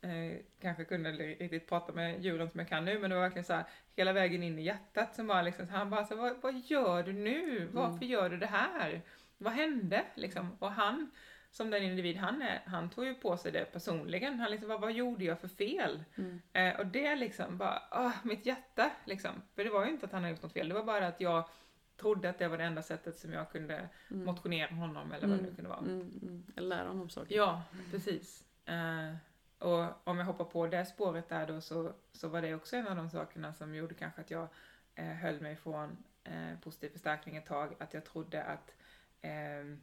eh, 0.00 0.38
kanske 0.60 0.84
kunde 0.84 1.12
riktigt 1.12 1.68
prata 1.68 1.92
med 1.92 2.24
djuren 2.24 2.50
som 2.50 2.60
jag 2.60 2.68
kan 2.68 2.84
nu, 2.84 2.98
men 2.98 3.10
det 3.10 3.16
var 3.16 3.22
verkligen 3.22 3.44
så 3.44 3.52
här, 3.52 3.64
hela 3.96 4.12
vägen 4.12 4.42
in 4.42 4.58
i 4.58 4.62
hjärtat 4.62 5.14
som 5.14 5.26
bara 5.26 5.42
liksom, 5.42 5.68
han 5.68 5.90
bara 5.90 6.04
så 6.04 6.16
vad, 6.16 6.36
vad 6.42 6.62
gör 6.66 7.02
du 7.02 7.12
nu? 7.12 7.68
Varför 7.72 8.04
gör 8.04 8.30
du 8.30 8.36
det 8.36 8.46
här? 8.46 9.02
Vad 9.38 9.52
hände? 9.52 10.04
Liksom. 10.14 10.56
Och 10.58 10.72
han, 10.72 11.10
som 11.56 11.70
den 11.70 11.82
individ 11.82 12.16
han 12.16 12.42
är, 12.42 12.62
han 12.66 12.90
tog 12.90 13.04
ju 13.04 13.14
på 13.14 13.36
sig 13.36 13.52
det 13.52 13.64
personligen. 13.64 14.40
Han 14.40 14.50
liksom, 14.50 14.68
vad, 14.68 14.80
vad 14.80 14.92
gjorde 14.92 15.24
jag 15.24 15.40
för 15.40 15.48
fel? 15.48 16.04
Mm. 16.16 16.40
Eh, 16.52 16.80
och 16.80 16.86
det 16.86 17.16
liksom 17.16 17.58
bara, 17.58 17.82
åh, 17.90 18.12
mitt 18.24 18.46
hjärta 18.46 18.90
liksom. 19.04 19.42
För 19.54 19.64
det 19.64 19.70
var 19.70 19.84
ju 19.84 19.90
inte 19.90 20.06
att 20.06 20.12
han 20.12 20.22
hade 20.22 20.34
gjort 20.34 20.42
något 20.42 20.52
fel, 20.52 20.68
det 20.68 20.74
var 20.74 20.84
bara 20.84 21.06
att 21.06 21.20
jag 21.20 21.48
trodde 21.96 22.30
att 22.30 22.38
det 22.38 22.48
var 22.48 22.58
det 22.58 22.64
enda 22.64 22.82
sättet 22.82 23.18
som 23.18 23.32
jag 23.32 23.50
kunde 23.50 23.88
motionera 24.08 24.74
honom 24.74 25.12
eller 25.12 25.28
vad 25.28 25.38
det 25.38 25.42
nu 25.42 25.54
kunde 25.54 25.70
vara. 25.70 25.78
Mm, 25.78 26.20
mm. 26.22 26.46
Eller 26.56 26.68
lära 26.68 26.88
honom 26.88 27.08
saker. 27.08 27.36
Ja, 27.36 27.62
precis. 27.90 28.44
Eh, 28.66 29.14
och 29.58 30.08
om 30.08 30.18
jag 30.18 30.24
hoppar 30.24 30.44
på 30.44 30.66
det 30.66 30.86
spåret 30.86 31.28
där 31.28 31.46
då 31.46 31.60
så, 31.60 31.92
så 32.12 32.28
var 32.28 32.42
det 32.42 32.54
också 32.54 32.76
en 32.76 32.86
av 32.86 32.96
de 32.96 33.10
sakerna 33.10 33.54
som 33.54 33.74
gjorde 33.74 33.94
kanske 33.94 34.20
att 34.20 34.30
jag 34.30 34.48
eh, 34.94 35.04
höll 35.04 35.40
mig 35.40 35.56
från 35.56 35.96
eh, 36.24 36.58
positiv 36.62 36.88
förstärkning 36.88 37.36
ett 37.36 37.46
tag. 37.46 37.74
Att 37.78 37.94
jag 37.94 38.04
trodde 38.04 38.42
att 38.42 38.74
eh, 39.20 39.76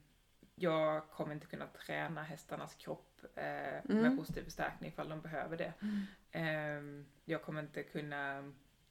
jag 0.55 1.09
kommer 1.09 1.33
inte 1.33 1.47
kunna 1.47 1.67
träna 1.67 2.23
hästarnas 2.23 2.75
kropp 2.75 3.21
eh, 3.35 3.43
med 3.43 3.83
Mm. 3.89 4.17
positiv 4.17 4.43
förstärkning 4.43 4.89
ifall 4.89 5.09
de 5.09 5.21
behöver 5.21 5.57
det. 5.57 5.73
Eh, 6.31 6.81
jag 7.25 7.41
kommer 7.41 7.59
inte 7.61 7.83
kunna 7.83 8.37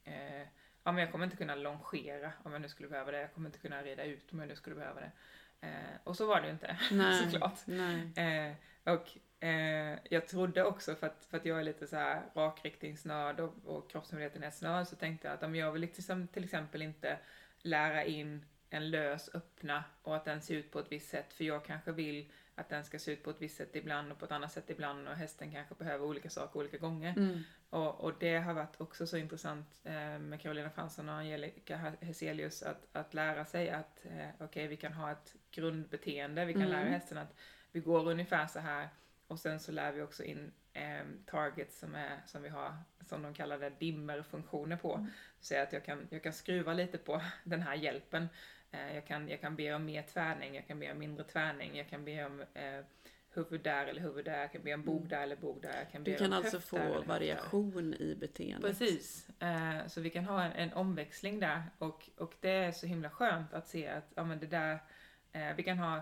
eh, 0.03 0.47
Ja, 0.85 0.91
men 0.91 1.01
jag 1.03 1.11
kommer 1.11 1.25
inte 1.25 1.37
kunna 1.37 1.55
longera 1.55 2.31
om 2.43 2.51
jag 2.51 2.61
nu 2.61 2.69
skulle 2.69 2.89
behöva 2.89 3.11
det. 3.11 3.21
Jag 3.21 3.33
kommer 3.33 3.49
inte 3.49 3.59
kunna 3.59 3.83
rida 3.83 4.03
ut 4.03 4.31
om 4.33 4.39
jag 4.39 4.47
nu 4.47 4.55
skulle 4.55 4.75
behöva 4.75 4.99
det. 5.01 5.11
Eh, 5.61 5.95
och 6.03 6.17
så 6.17 6.25
var 6.27 6.41
det 6.41 6.47
ju 6.47 6.53
inte, 6.53 6.77
Nej. 6.91 7.31
såklart. 7.31 7.59
Nej. 7.65 8.11
Eh, 8.15 8.53
och 8.93 9.43
eh, 9.47 9.99
jag 10.09 10.27
trodde 10.27 10.63
också, 10.63 10.95
för 10.95 11.07
att, 11.07 11.25
för 11.25 11.37
att 11.37 11.45
jag 11.45 11.59
är 11.59 11.63
lite 11.63 11.87
så 11.87 11.95
här 11.95 12.21
rakriktningsnörd 12.35 13.39
och, 13.39 13.53
och 13.65 13.89
kroppsmedvetenhetsnörd, 13.91 14.87
så 14.87 14.95
tänkte 14.95 15.27
jag 15.27 15.35
att 15.35 15.43
om 15.43 15.55
jag 15.55 15.71
vill 15.71 15.81
liksom, 15.81 16.27
till 16.27 16.43
exempel 16.43 16.81
inte 16.81 17.19
lära 17.61 18.03
in 18.03 18.45
en 18.73 18.89
lös 18.89 19.29
öppna 19.33 19.83
och 20.01 20.15
att 20.15 20.25
den 20.25 20.41
ser 20.41 20.55
ut 20.55 20.71
på 20.71 20.79
ett 20.79 20.91
visst 20.91 21.09
sätt, 21.09 21.33
för 21.33 21.43
jag 21.43 21.65
kanske 21.65 21.91
vill 21.91 22.31
att 22.55 22.69
den 22.69 22.85
ska 22.85 22.99
se 22.99 23.11
ut 23.11 23.23
på 23.23 23.29
ett 23.29 23.41
visst 23.41 23.57
sätt 23.57 23.75
ibland 23.75 24.11
och 24.11 24.19
på 24.19 24.25
ett 24.25 24.31
annat 24.31 24.51
sätt 24.51 24.69
ibland 24.69 25.07
och 25.07 25.15
hästen 25.15 25.51
kanske 25.51 25.75
behöver 25.75 26.05
olika 26.05 26.29
saker 26.29 26.59
olika 26.59 26.77
gånger. 26.77 27.13
Mm. 27.17 27.39
Och, 27.69 28.01
och 28.01 28.13
det 28.19 28.37
har 28.37 28.53
varit 28.53 28.81
också 28.81 29.07
så 29.07 29.17
intressant 29.17 29.81
eh, 29.83 30.19
med 30.19 30.41
Carolina 30.41 30.69
Fransson 30.69 31.09
och 31.09 31.15
Angelica 31.15 31.93
Heselius 32.01 32.63
att, 32.63 32.87
att 32.91 33.13
lära 33.13 33.45
sig 33.45 33.69
att 33.69 34.05
eh, 34.05 34.27
okej, 34.39 34.67
vi 34.67 34.77
kan 34.77 34.93
ha 34.93 35.11
ett 35.11 35.35
grundbeteende, 35.51 36.45
vi 36.45 36.53
kan 36.53 36.61
Mm. 36.61 36.71
lära 36.73 36.89
hästen 36.89 37.17
att 37.17 37.35
vi 37.71 37.79
går 37.79 38.09
ungefär 38.09 38.47
så 38.47 38.59
här 38.59 38.89
och 39.27 39.39
sen 39.39 39.59
så 39.59 39.71
lär 39.71 39.91
vi 39.91 40.01
också 40.01 40.23
in 40.23 40.51
eh, 40.73 41.03
targets 41.25 41.79
som, 41.79 41.95
är, 41.95 42.19
som 42.25 42.41
vi 42.43 42.49
har, 42.49 42.75
som 43.01 43.21
de 43.21 43.33
kallar 43.33 43.59
det, 43.59 43.69
dimmerfunktioner 43.79 44.77
på. 44.77 44.95
Mm. 44.95 45.11
Så 45.39 45.57
att 45.57 45.73
jag 45.73 45.85
kan, 45.85 46.07
jag 46.09 46.23
kan 46.23 46.33
skruva 46.33 46.73
lite 46.73 46.97
på 46.97 47.21
den 47.43 47.61
här 47.61 47.75
hjälpen. 47.75 48.27
Eh, 48.73 48.95
jag, 48.95 49.05
kan, 49.07 49.29
jag 49.29 49.41
kan 49.41 49.55
be 49.55 49.73
om 49.73 49.85
mer 49.85 50.01
tvärning, 50.01 50.55
jag 50.55 50.67
kan 50.67 50.79
be 50.79 50.91
om 50.91 50.99
mindre 50.99 51.23
tvärning, 51.23 51.77
jag 51.77 51.89
kan 51.89 52.05
be 52.05 52.25
om 52.25 52.43
eh, 52.53 52.85
huvud 53.33 53.61
där 53.61 53.85
eller 53.85 54.01
huvud 54.01 54.25
där, 54.25 54.39
jag 54.41 54.51
kan 54.51 54.63
be 54.63 54.73
om 54.73 54.83
bog 54.83 55.07
där 55.09 55.23
eller 55.23 55.35
bog 55.35 55.61
där. 55.61 55.77
Jag 55.77 55.91
kan 55.91 56.03
be 56.03 56.11
Mm. 56.11 56.21
Du 56.21 56.25
kan 56.25 56.33
alltså 56.33 56.59
få 56.59 57.01
variation 57.07 57.93
i 57.93 58.15
beteendet. 58.19 58.61
Precis, 58.61 59.29
eh, 59.39 59.87
så 59.87 60.01
vi 60.01 60.09
kan 60.09 60.25
ha 60.25 60.43
en, 60.43 60.51
en 60.51 60.73
omväxling 60.73 61.39
där 61.39 61.63
och, 61.77 62.09
och 62.17 62.33
det 62.39 62.51
är 62.51 62.71
så 62.71 62.87
himla 62.87 63.09
skönt 63.09 63.53
att 63.53 63.67
se 63.67 63.87
att 63.87 64.11
ja, 64.15 64.23
men 64.23 64.39
det 64.39 64.47
där, 64.47 64.79
eh, 65.31 65.55
vi 65.55 65.63
kan 65.63 65.79
ha 65.79 66.01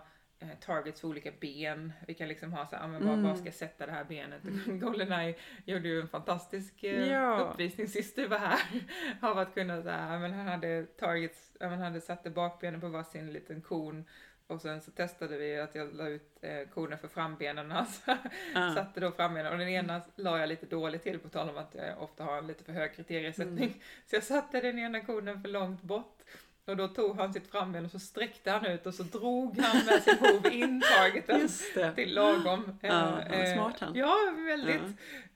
targets 0.59 1.01
för 1.01 1.07
olika 1.07 1.31
ben, 1.39 1.93
vi 2.07 2.13
kan 2.13 2.27
liksom 2.27 2.53
ha 2.53 2.67
så 2.67 2.75
här, 2.75 2.83
ja, 2.83 2.87
men 2.87 3.05
var, 3.07 3.13
Mm. 3.13 3.23
var 3.25 3.35
ska 3.35 3.45
jag 3.45 3.53
sätta 3.53 3.85
det 3.85 3.91
här 3.91 4.03
benet? 4.03 4.41
Goldeneye 4.65 5.35
gjorde 5.65 5.87
ju 5.87 6.01
en 6.01 6.07
fantastisk 6.07 6.83
eh, 6.83 7.07
Ja. 7.11 7.39
uppvisning 7.39 7.87
sist 7.87 8.15
du 8.15 8.27
var 8.27 8.37
här 8.37 8.59
av 9.21 9.37
att 9.39 9.53
kunna 9.53 9.81
så 9.83 9.89
här, 9.89 10.13
ja, 10.13 10.19
men 10.19 10.33
han 10.33 10.47
hade 10.47 10.85
targets, 10.85 11.51
han 11.59 11.79
hade 11.81 12.01
satt 12.01 12.23
bakbenen 12.23 12.81
på 12.81 12.87
varsin 12.87 13.33
liten 13.33 13.61
kon 13.61 14.05
och 14.47 14.61
sen 14.61 14.81
så 14.81 14.91
testade 14.91 15.37
vi 15.37 15.59
att 15.59 15.75
jag 15.75 15.93
la 15.95 16.07
ut 16.07 16.37
eh, 16.41 16.67
konen 16.73 16.97
för 16.99 17.07
frambenen 17.07 17.71
alltså. 17.71 18.01
Ja. 18.53 18.73
Satte 18.75 18.99
då 18.99 19.11
frambenen 19.11 19.51
och 19.51 19.57
den 19.57 19.67
ena 19.69 20.01
la 20.15 20.39
jag 20.39 20.49
lite 20.49 20.65
dåligt 20.65 21.03
till 21.03 21.19
på 21.19 21.29
tal 21.29 21.49
om 21.49 21.57
att 21.57 21.75
jag 21.75 22.01
ofta 22.01 22.23
har 22.23 22.37
en 22.37 22.47
lite 22.47 22.63
för 22.63 22.73
hög 22.73 22.95
kriteriesättning. 22.95 23.57
Mm. 23.67 23.79
Så 24.05 24.15
jag 24.15 24.23
satte 24.23 24.61
den 24.61 24.79
ena 24.79 24.99
konen 24.99 25.41
för 25.41 25.49
långt 25.49 25.81
bort 25.81 26.17
och 26.65 26.77
då 26.77 26.87
tog 26.87 27.17
han 27.17 27.33
sitt 27.33 27.47
framben 27.51 27.85
och 27.85 27.91
så 27.91 27.99
sträckte 27.99 28.51
han 28.51 28.65
ut 28.65 28.85
och 28.85 28.93
så 28.93 29.03
drog 29.03 29.57
han 29.57 29.85
med 29.85 30.03
sin 30.03 30.17
hov 30.19 30.45
in 30.53 30.81
targeten 30.81 31.49
till 31.95 32.13
lagom. 32.13 32.79
Ja, 32.81 33.21
Eh, 33.21 33.41
eh, 33.41 33.53
smart 33.55 33.79
han. 33.79 33.95
Ja, 33.95 34.15
väldigt. 34.47 34.81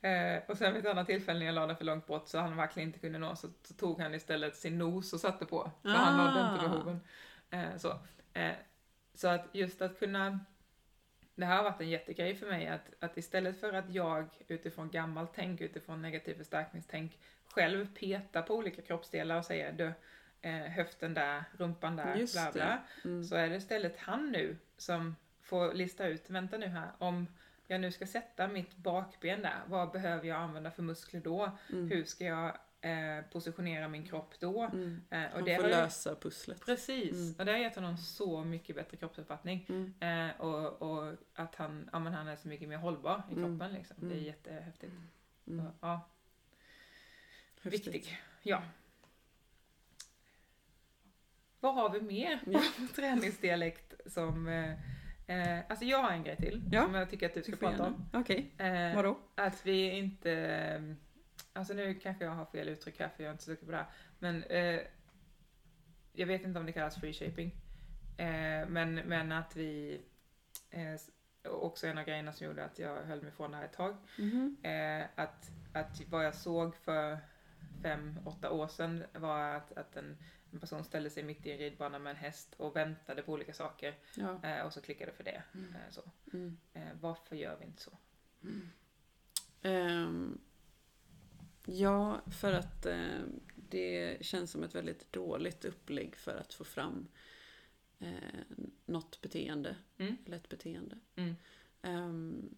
Eh, 0.01 0.49
och 0.49 0.57
sen 0.57 0.73
vid 0.73 0.85
ett 0.85 0.91
annat 0.91 1.07
tillfälle 1.07 1.39
när 1.39 1.45
jag 1.45 1.55
la 1.55 1.67
den 1.67 1.75
för 1.77 1.85
långt 1.85 2.07
bort 2.07 2.27
så 2.27 2.37
han 2.39 2.57
verkligen 2.57 2.89
inte 2.89 2.99
kunde 2.99 3.19
nå 3.19 3.35
så, 3.35 3.47
så 3.63 3.73
tog 3.73 4.01
han 4.01 4.13
istället 4.15 4.55
sin 4.55 4.77
nos 4.77 5.13
och 5.13 5.19
satte 5.19 5.45
på. 5.45 5.71
För 5.81 5.89
han 5.89 6.17
nådde 6.17 6.51
inte 6.51 6.67
med 6.67 6.71
Ah. 6.75 6.77
hoven. 6.79 6.99
Eh, 7.49 7.77
så. 7.77 7.99
Eh, 8.33 8.51
så 9.13 9.27
att 9.27 9.47
just 9.51 9.81
att 9.81 9.99
kunna 9.99 10.39
det 11.35 11.45
här 11.45 11.55
har 11.57 11.63
varit 11.63 11.81
en 11.81 11.89
jättegrej 11.89 12.35
för 12.35 12.47
mig 12.47 12.67
att, 12.67 13.03
att 13.03 13.17
istället 13.17 13.59
för 13.59 13.73
att 13.73 13.89
jag 13.89 14.29
utifrån 14.47 14.89
gammalt 14.89 15.31
tänk, 15.35 15.61
utifrån 15.61 16.01
negativ 16.01 16.35
förstärkningstänk 16.37 17.19
själv 17.53 17.87
peta 17.95 18.41
på 18.41 18.55
olika 18.55 18.81
kroppsdelar 18.81 19.37
och 19.37 19.45
säga 19.45 19.71
du, 19.71 19.93
eh, 20.45 20.51
höften 20.71 21.13
där, 21.13 21.43
rumpan 21.57 21.95
där, 21.95 22.15
Just 22.15 22.33
bla 22.33 22.51
bla. 22.51 22.83
Mm. 23.03 23.23
Så 23.23 23.35
är 23.35 23.49
det 23.49 23.55
istället 23.55 23.97
han 23.99 24.31
nu 24.31 24.57
som 24.77 25.15
får 25.41 25.73
lista 25.73 26.07
ut, 26.07 26.29
vänta 26.29 26.57
nu 26.57 26.67
här, 26.67 26.91
om 26.97 27.27
jag 27.67 27.81
nu 27.81 27.91
ska 27.91 28.07
sätta 28.07 28.47
mitt 28.47 28.75
bakben 28.77 29.41
där, 29.41 29.61
vad 29.67 29.91
behöver 29.91 30.27
jag 30.27 30.37
använda 30.37 30.71
för 30.71 30.83
muskler 30.83 31.19
då? 31.21 31.57
Mm. 31.71 31.89
Hur 31.91 32.03
ska 32.05 32.25
jag 32.25 32.57
eh, 32.81 33.25
positionera 33.31 33.87
min 33.87 34.05
kropp 34.07 34.33
då? 34.39 34.61
Mm. 34.63 35.01
Eh, 35.09 35.23
och 35.25 35.31
Han 35.31 35.43
det 35.43 35.55
får 35.55 35.63
lösa 35.67 36.15
pusslet. 36.15 36.65
Precis, 36.65 37.13
Mm. 37.13 37.35
och 37.39 37.45
det 37.45 37.51
har 37.51 37.59
gett 37.59 37.75
honom 37.75 37.97
så 37.97 38.43
mycket 38.43 38.75
bättre 38.75 38.97
kroppsuppfattning. 38.97 39.65
Mm. 39.69 40.29
Eh, 40.29 40.41
och, 40.41 40.81
och 40.81 41.13
att 41.35 41.55
han, 41.55 41.89
ja, 41.93 41.99
men 41.99 42.13
han 42.13 42.27
är 42.27 42.35
så 42.35 42.47
mycket 42.47 42.69
mer 42.69 42.77
hållbar 42.77 43.23
i 43.29 43.33
Mm. 43.33 43.45
kroppen 43.59 43.73
liksom. 43.73 43.95
Det 44.09 44.15
är 44.15 44.19
jättehäftigt. 44.21 44.93
Så, 45.45 45.71
ja, 45.81 46.09
Häftigt. 47.61 47.87
viktig. 47.87 48.21
Ja. 48.41 48.61
Vad 51.65 51.75
har 51.75 51.89
vi 51.89 52.01
mer 52.01 52.39
om 52.45 52.87
träningsdialekt 52.95 53.93
som... 54.05 54.47
Eh, 54.47 54.71
eh, 55.57 55.63
alltså 55.69 55.85
jag 55.85 55.97
har 56.03 56.11
en 56.11 56.23
grej 56.23 56.35
till 56.37 56.69
Ja. 56.71 56.83
som 56.85 56.93
jag 56.93 57.09
tycker 57.09 57.25
att 57.25 57.33
du 57.33 57.41
ska 57.43 57.51
Du 57.51 57.57
prata 57.57 57.83
om. 57.85 57.93
gärna. 58.11 58.21
Okej, 58.21 58.51
Eh, 58.57 58.95
vadå? 58.95 59.17
att 59.35 59.65
vi 59.65 59.89
inte... 59.89 60.31
eh, 60.31 60.81
Alltså 61.53 61.73
nu 61.73 61.93
kanske 61.93 62.23
jag 62.25 62.31
har 62.31 62.45
fel 62.45 62.69
uttryck 62.69 62.99
här 62.99 63.09
för 63.09 63.23
jag 63.23 63.27
är 63.29 63.31
inte 63.31 63.43
så 63.43 63.49
duktig 63.51 63.65
på 63.67 63.71
det 63.71 63.77
här. 63.77 63.85
Men 64.19 64.43
eh, 64.43 64.79
jag 66.13 66.27
vet 66.27 66.43
inte 66.45 66.59
om 66.59 66.65
det 66.65 66.71
kallas 66.71 66.99
free 66.99 67.13
shaping. 67.13 67.51
Eh, 68.17 68.67
men, 68.67 68.95
men 68.95 69.31
att 69.31 69.55
vi... 69.55 70.01
Eh, 70.71 70.95
också 71.51 71.87
en 71.87 71.97
av 71.97 72.03
grejerna 72.05 72.33
som 72.33 72.47
gjorde 72.47 72.65
att 72.65 72.79
jag 72.79 72.95
höll 73.03 73.21
mig 73.21 73.31
från 73.31 73.51
det 73.51 73.57
här 73.57 73.65
ett 73.65 73.73
tag. 73.73 73.95
Mhm. 74.17 74.57
Eh, 74.63 75.05
att, 75.15 75.51
att 75.73 76.01
vad 76.09 76.25
jag 76.25 76.35
såg 76.35 76.75
för 76.75 77.17
fem, 77.83 78.19
åtta 78.25 78.51
år 78.51 78.67
sedan 78.67 79.03
var 79.13 79.39
att, 79.55 79.77
att 79.77 79.95
en, 79.95 80.17
en 80.55 80.59
person 80.61 80.83
ställde 80.83 81.09
sig 81.09 81.23
mitt 81.23 81.45
i 81.45 81.51
en 81.51 81.57
ridbana 81.57 81.99
med 81.99 82.11
en 82.11 82.15
häst 82.17 82.55
och 82.57 82.75
väntade 82.75 83.21
på 83.21 83.31
olika 83.33 83.53
saker 83.53 83.95
Ja. 84.15 84.43
eh, 84.43 84.65
och 84.65 84.73
så 84.73 84.81
klickade 84.81 85.11
för 85.11 85.23
det. 85.23 85.43
Mm. 85.53 85.75
Eh, 85.75 85.91
så. 85.91 86.01
Mm. 86.33 86.57
Eh, 86.73 86.87
varför 87.01 87.35
gör 87.35 87.57
vi 87.59 87.65
inte 87.65 87.81
så? 87.81 87.97
Ehm, 89.61 90.41
ja, 91.65 92.21
för 92.31 92.53
att 92.53 92.85
eh, 92.85 93.19
det 93.55 94.17
känns 94.21 94.51
som 94.51 94.63
ett 94.63 94.75
väldigt 94.75 95.13
dåligt 95.13 95.65
upplägg 95.65 96.15
för 96.15 96.37
att 96.37 96.53
få 96.53 96.63
fram 96.63 97.07
eh, 97.99 98.57
något 98.85 99.21
beteende. 99.21 99.75
Mm. 99.97 100.17
Eller 100.25 100.37
ett 100.37 100.49
beteende. 100.49 100.99
Mm. 101.15 101.35
Ehm, 101.81 102.55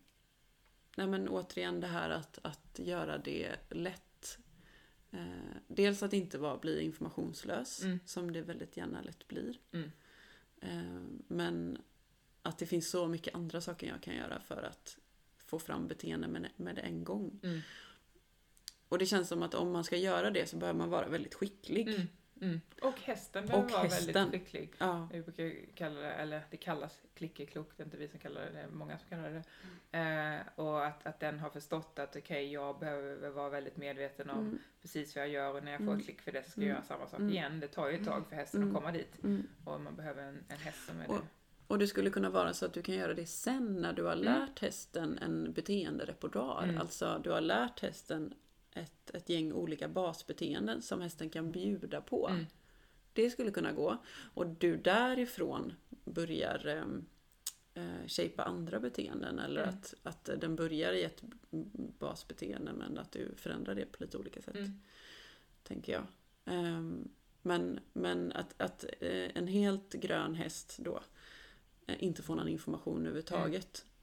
nej 0.98 1.08
men 1.08 1.30
återigen 1.30 1.80
det 1.80 1.88
här 1.88 2.10
att, 2.10 2.40
att 2.44 2.80
göra 2.80 3.18
det 3.18 3.56
lätt. 3.70 4.04
Eh, 5.12 5.58
dels 5.68 6.04
att 6.04 6.14
inte 6.14 6.38
bara 6.40 6.58
bli 6.58 6.82
informationslös, 6.82 7.84
Mm. 7.84 8.00
som 8.06 8.32
det 8.34 8.42
väldigt 8.42 8.78
gärna 8.78 9.02
lätt 9.02 9.28
blir. 9.28 9.60
Mm. 9.72 9.92
Ehm, 10.62 11.24
men 11.28 11.78
att 12.42 12.58
det 12.58 12.66
finns 12.66 12.90
så 12.90 13.08
mycket 13.08 13.36
andra 13.36 13.62
saker 13.62 13.88
jag 13.88 14.02
kan 14.02 14.16
göra 14.16 14.40
för 14.40 14.64
att 14.64 14.98
få 15.38 15.60
fram 15.60 15.88
beteende 15.88 16.28
med, 16.28 16.50
med 16.56 16.76
det 16.76 16.82
en 16.82 17.04
gång. 17.04 17.40
Mm. 17.44 17.60
Och 18.90 18.98
det 18.98 19.06
känns 19.06 19.28
som 19.28 19.44
att 19.44 19.54
om 19.54 19.72
man 19.72 19.84
ska 19.84 19.98
göra 19.98 20.32
det 20.32 20.50
så 20.50 20.58
behöver 20.58 20.78
man 20.80 20.90
vara 20.90 21.08
väldigt 21.08 21.34
skicklig. 21.34 22.08
Mm. 22.42 22.50
Mm. 22.50 22.62
Och 22.82 23.00
hästen 23.02 23.46
behöver 23.46 23.70
vara 23.70 23.84
väldigt 23.88 24.32
skicklig. 24.32 24.74
Ja. 24.78 25.10
Vi 25.12 25.22
brukar 25.22 25.76
kalla 25.76 26.00
det, 26.00 26.12
eller 26.14 26.42
det 26.52 26.58
kallas 26.58 27.02
klickerklok, 27.16 27.70
det 27.78 27.84
är 27.84 27.86
inte 27.86 27.98
vi 27.98 28.08
som 28.08 28.20
kallar 28.20 28.42
det, 28.42 28.50
det 28.52 28.60
är 28.60 28.68
många 28.68 28.98
som 28.98 29.10
kallar 29.10 29.30
det. 29.30 29.44
Mm. 29.92 30.36
Eh, 30.40 30.42
och 30.56 30.86
att, 30.86 31.06
att 31.08 31.20
den 31.20 31.40
har 31.40 31.50
förstått 31.50 32.00
att 32.00 32.16
okej, 32.16 32.54
jag 32.54 32.80
behöver 32.80 33.30
vara 33.30 33.50
väldigt 33.50 33.78
medveten 33.78 34.30
om 34.30 34.40
Mm. 34.40 34.60
precis 34.82 35.16
vad 35.16 35.24
jag 35.24 35.32
gör 35.32 35.54
och 35.56 35.64
när 35.64 35.72
jag 35.72 35.78
får 35.80 35.86
Mm. 35.88 36.00
ett 36.00 36.06
klick 36.06 36.22
för 36.22 36.32
det 36.32 36.44
så 36.44 36.52
ska 36.52 36.62
Mm. 36.62 36.70
jag 36.70 36.76
göra 36.76 36.86
samma 36.86 37.08
sak 37.08 37.20
Mm. 37.20 37.32
igen. 37.34 37.60
Det 37.60 37.68
tar 37.68 37.90
ju 37.90 37.96
ett 37.96 38.06
tag 38.06 38.24
för 38.30 38.36
hästen 38.36 38.62
Mm. 38.62 38.76
att 38.76 38.82
komma 38.82 38.92
dit. 38.98 39.24
Mm. 39.24 39.48
Och 39.66 39.82
man 39.82 39.96
behöver 39.96 40.24
en, 40.24 40.44
en 40.48 40.58
häst 40.60 40.86
som 40.88 41.00
är 41.02 41.10
Och- 41.10 41.16
det. 41.16 41.22
Och 41.68 41.80
det 41.80 41.88
skulle 41.88 42.10
kunna 42.10 42.30
vara 42.30 42.54
så 42.54 42.66
att 42.66 42.74
du 42.74 42.82
kan 42.82 42.96
göra 42.96 43.14
det 43.14 43.26
sen 43.26 43.76
när 43.82 43.94
du 43.94 44.04
har 44.04 44.14
Mm. 44.14 44.26
lärt 44.26 44.60
hästen 44.60 45.18
en 45.18 45.54
beteenderepertoar. 45.54 46.64
Mm. 46.64 46.78
Alltså 46.82 47.22
du 47.24 47.30
har 47.32 47.42
lärt 47.42 47.80
hästen 47.80 48.34
ett, 48.78 49.10
ett 49.10 49.30
gäng 49.30 49.54
olika 49.54 49.88
basbeteenden 49.88 50.82
som 50.82 51.02
hästen 51.02 51.30
kan 51.30 51.52
bjuda 51.52 52.02
på. 52.02 52.28
Mm. 52.28 52.46
Det 53.14 53.30
skulle 53.30 53.52
kunna 53.52 53.72
gå. 53.72 53.98
Och 54.34 54.48
du 54.48 54.78
därifrån 54.78 55.74
börjar 56.06 56.68
um, 56.68 57.06
eh, 57.74 58.08
shapea 58.08 58.46
andra 58.46 58.80
beteenden. 58.80 59.40
Eller 59.40 59.64
Mm. 59.64 59.76
att, 59.76 59.94
att 60.04 60.30
den 60.42 60.56
börjar 60.56 60.94
i 60.94 61.04
ett 61.04 61.24
basbeteende 62.00 62.74
men 62.74 62.98
att 62.98 63.12
du 63.12 63.36
förändrar 63.36 63.76
det 63.76 63.86
på 63.86 64.04
lite 64.04 64.18
olika 64.18 64.42
sätt. 64.42 64.56
Mm. 64.56 64.82
Tänker 65.64 65.94
jag. 65.94 66.04
Ehm, 66.46 67.10
men 67.42 67.80
men 67.94 68.32
att, 68.32 68.62
att 68.62 68.84
eh, 69.00 69.38
en 69.38 69.48
helt 69.48 69.94
grön 69.94 70.36
häst 70.36 70.78
då 70.80 71.00
eh, 71.88 72.04
inte 72.04 72.22
får 72.22 72.36
någon 72.36 72.48
information 72.48 73.00
överhuvudtaget. 73.02 73.46
Är 73.46 73.80
en 73.80 73.84
Mm. 73.84 73.97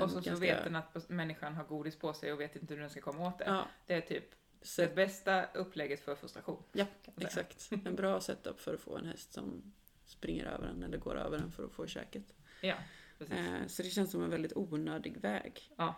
så, 0.00 0.08
så 0.08 0.14
ganska- 0.14 0.34
vet 0.34 0.64
den 0.64 0.76
att 0.76 1.08
människan 1.08 1.54
har 1.54 1.64
godis 1.64 1.96
på 1.98 2.12
sig 2.14 2.32
och 2.32 2.40
vet 2.40 2.56
inte 2.56 2.74
hur 2.74 2.80
den 2.80 2.90
ska 2.90 3.00
komma 3.00 3.28
åt 3.28 3.38
det. 3.38 3.44
Ja, 3.44 3.68
Det 3.86 3.94
är 3.94 4.00
typ 4.00 4.24
så, 4.62 4.82
det 4.82 4.94
bästa 4.94 5.44
upplägget 5.54 6.00
för 6.00 6.14
frustration. 6.14 6.62
Ja, 6.72 6.86
exakt. 7.16 7.70
En 7.84 7.94
bra 7.96 8.20
setup 8.20 8.60
för 8.60 8.74
att 8.74 8.80
få 8.80 8.96
en 8.98 9.06
häst 9.06 9.32
som 9.32 9.72
springer 10.06 10.44
över 10.46 10.66
en 10.68 10.82
eller 10.82 10.98
går 10.98 11.18
över 11.18 11.38
en 11.38 11.52
för 11.52 11.64
att 11.64 11.72
få 11.72 11.86
käket. 11.86 12.34
Ja, 12.60 12.74
precis. 13.18 13.34
Eh, 13.36 13.66
så 13.66 13.82
det 13.82 13.90
känns 13.90 14.10
som 14.10 14.22
en 14.22 14.30
väldigt 14.30 14.56
onödig 14.56 15.16
väg. 15.20 15.72
Ja. 15.76 15.94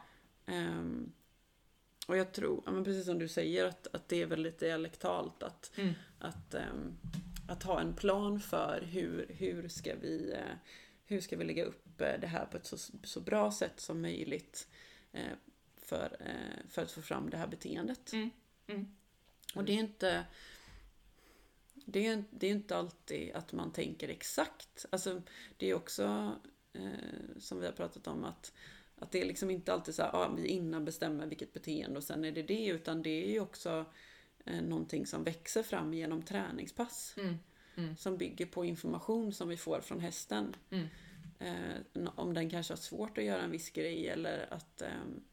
Ehm, 0.46 1.12
och 2.08 2.16
jag 2.16 2.32
tror, 2.32 2.62
ja, 2.66 2.72
men 2.72 2.84
precis 2.84 3.04
som 3.06 3.18
du 3.18 3.28
säger, 3.28 3.64
att, 3.66 3.86
att 3.94 4.08
det 4.08 4.22
är 4.22 4.26
väldigt 4.26 4.58
dialektalt 4.58 5.42
att, 5.42 5.72
Mm. 5.76 5.92
att, 6.18 6.54
ehm, 6.54 6.96
att 7.48 7.62
ha 7.62 7.80
en 7.80 7.94
plan 7.94 8.40
för 8.40 8.80
hur, 8.82 9.26
hur, 9.28 9.68
ska 9.68 9.94
vi, 9.94 10.32
eh, 10.32 10.56
hur 11.04 11.20
ska 11.20 11.36
vi 11.36 11.44
lägga 11.44 11.64
upp 11.64 11.84
det 12.02 12.26
här 12.26 12.46
på 12.46 12.56
ett 12.56 12.66
så, 12.66 12.76
så 13.02 13.20
bra 13.20 13.52
sätt 13.52 13.80
som 13.80 14.02
möjligt 14.02 14.68
eh, 15.12 15.32
för, 15.76 16.16
eh, 16.20 16.68
för 16.68 16.82
att 16.82 16.90
få 16.90 17.02
fram 17.02 17.30
det 17.30 17.36
här 17.36 17.46
beteendet. 17.46 18.12
Mm. 18.12 18.30
Mm. 18.66 18.86
Och 19.54 19.64
det 19.64 19.72
är 19.72 19.78
inte 19.78 20.24
det 21.84 22.06
är, 22.06 22.24
det 22.30 22.46
är 22.46 22.50
inte 22.50 22.76
alltid 22.76 23.32
att 23.32 23.52
man 23.52 23.72
tänker 23.72 24.08
exakt. 24.08 24.86
Alltså, 24.90 25.22
det 25.56 25.70
är 25.70 25.74
också 25.74 26.36
eh, 26.72 27.38
som 27.38 27.60
vi 27.60 27.66
har 27.66 27.72
pratat 27.72 28.06
om 28.06 28.24
att, 28.24 28.52
att 28.98 29.10
det 29.12 29.20
är 29.20 29.26
liksom 29.26 29.50
inte 29.50 29.72
alltid 29.72 29.94
så 29.94 30.02
här, 30.02 30.10
ah, 30.14 30.28
vi 30.28 30.46
innan 30.46 30.84
bestämmer 30.84 31.26
vilket 31.26 31.52
beteende 31.52 31.96
och 31.96 32.04
sen 32.04 32.24
är 32.24 32.32
det 32.32 32.42
det. 32.42 32.66
Utan 32.66 33.02
det 33.02 33.24
är 33.24 33.30
ju 33.30 33.40
också 33.40 33.84
eh, 34.44 34.62
någonting 34.62 35.06
som 35.06 35.24
växer 35.24 35.62
fram 35.62 35.94
genom 35.94 36.22
träningspass. 36.22 37.14
Mm. 37.16 37.38
Mm. 37.74 37.96
Som 37.96 38.16
bygger 38.16 38.46
på 38.46 38.64
information 38.64 39.32
som 39.32 39.48
vi 39.48 39.56
får 39.56 39.80
från 39.80 40.00
hästen. 40.00 40.56
Mm. 40.70 40.86
Eh, 41.42 42.08
om 42.14 42.34
den 42.34 42.50
kanske 42.50 42.72
har 42.72 42.78
svårt 42.78 43.18
att 43.18 43.24
göra 43.24 43.42
en 43.42 43.50
viss 43.50 43.70
grej 43.70 44.08
eller 44.08 44.52
att 44.52 44.82
ehm, 44.82 45.24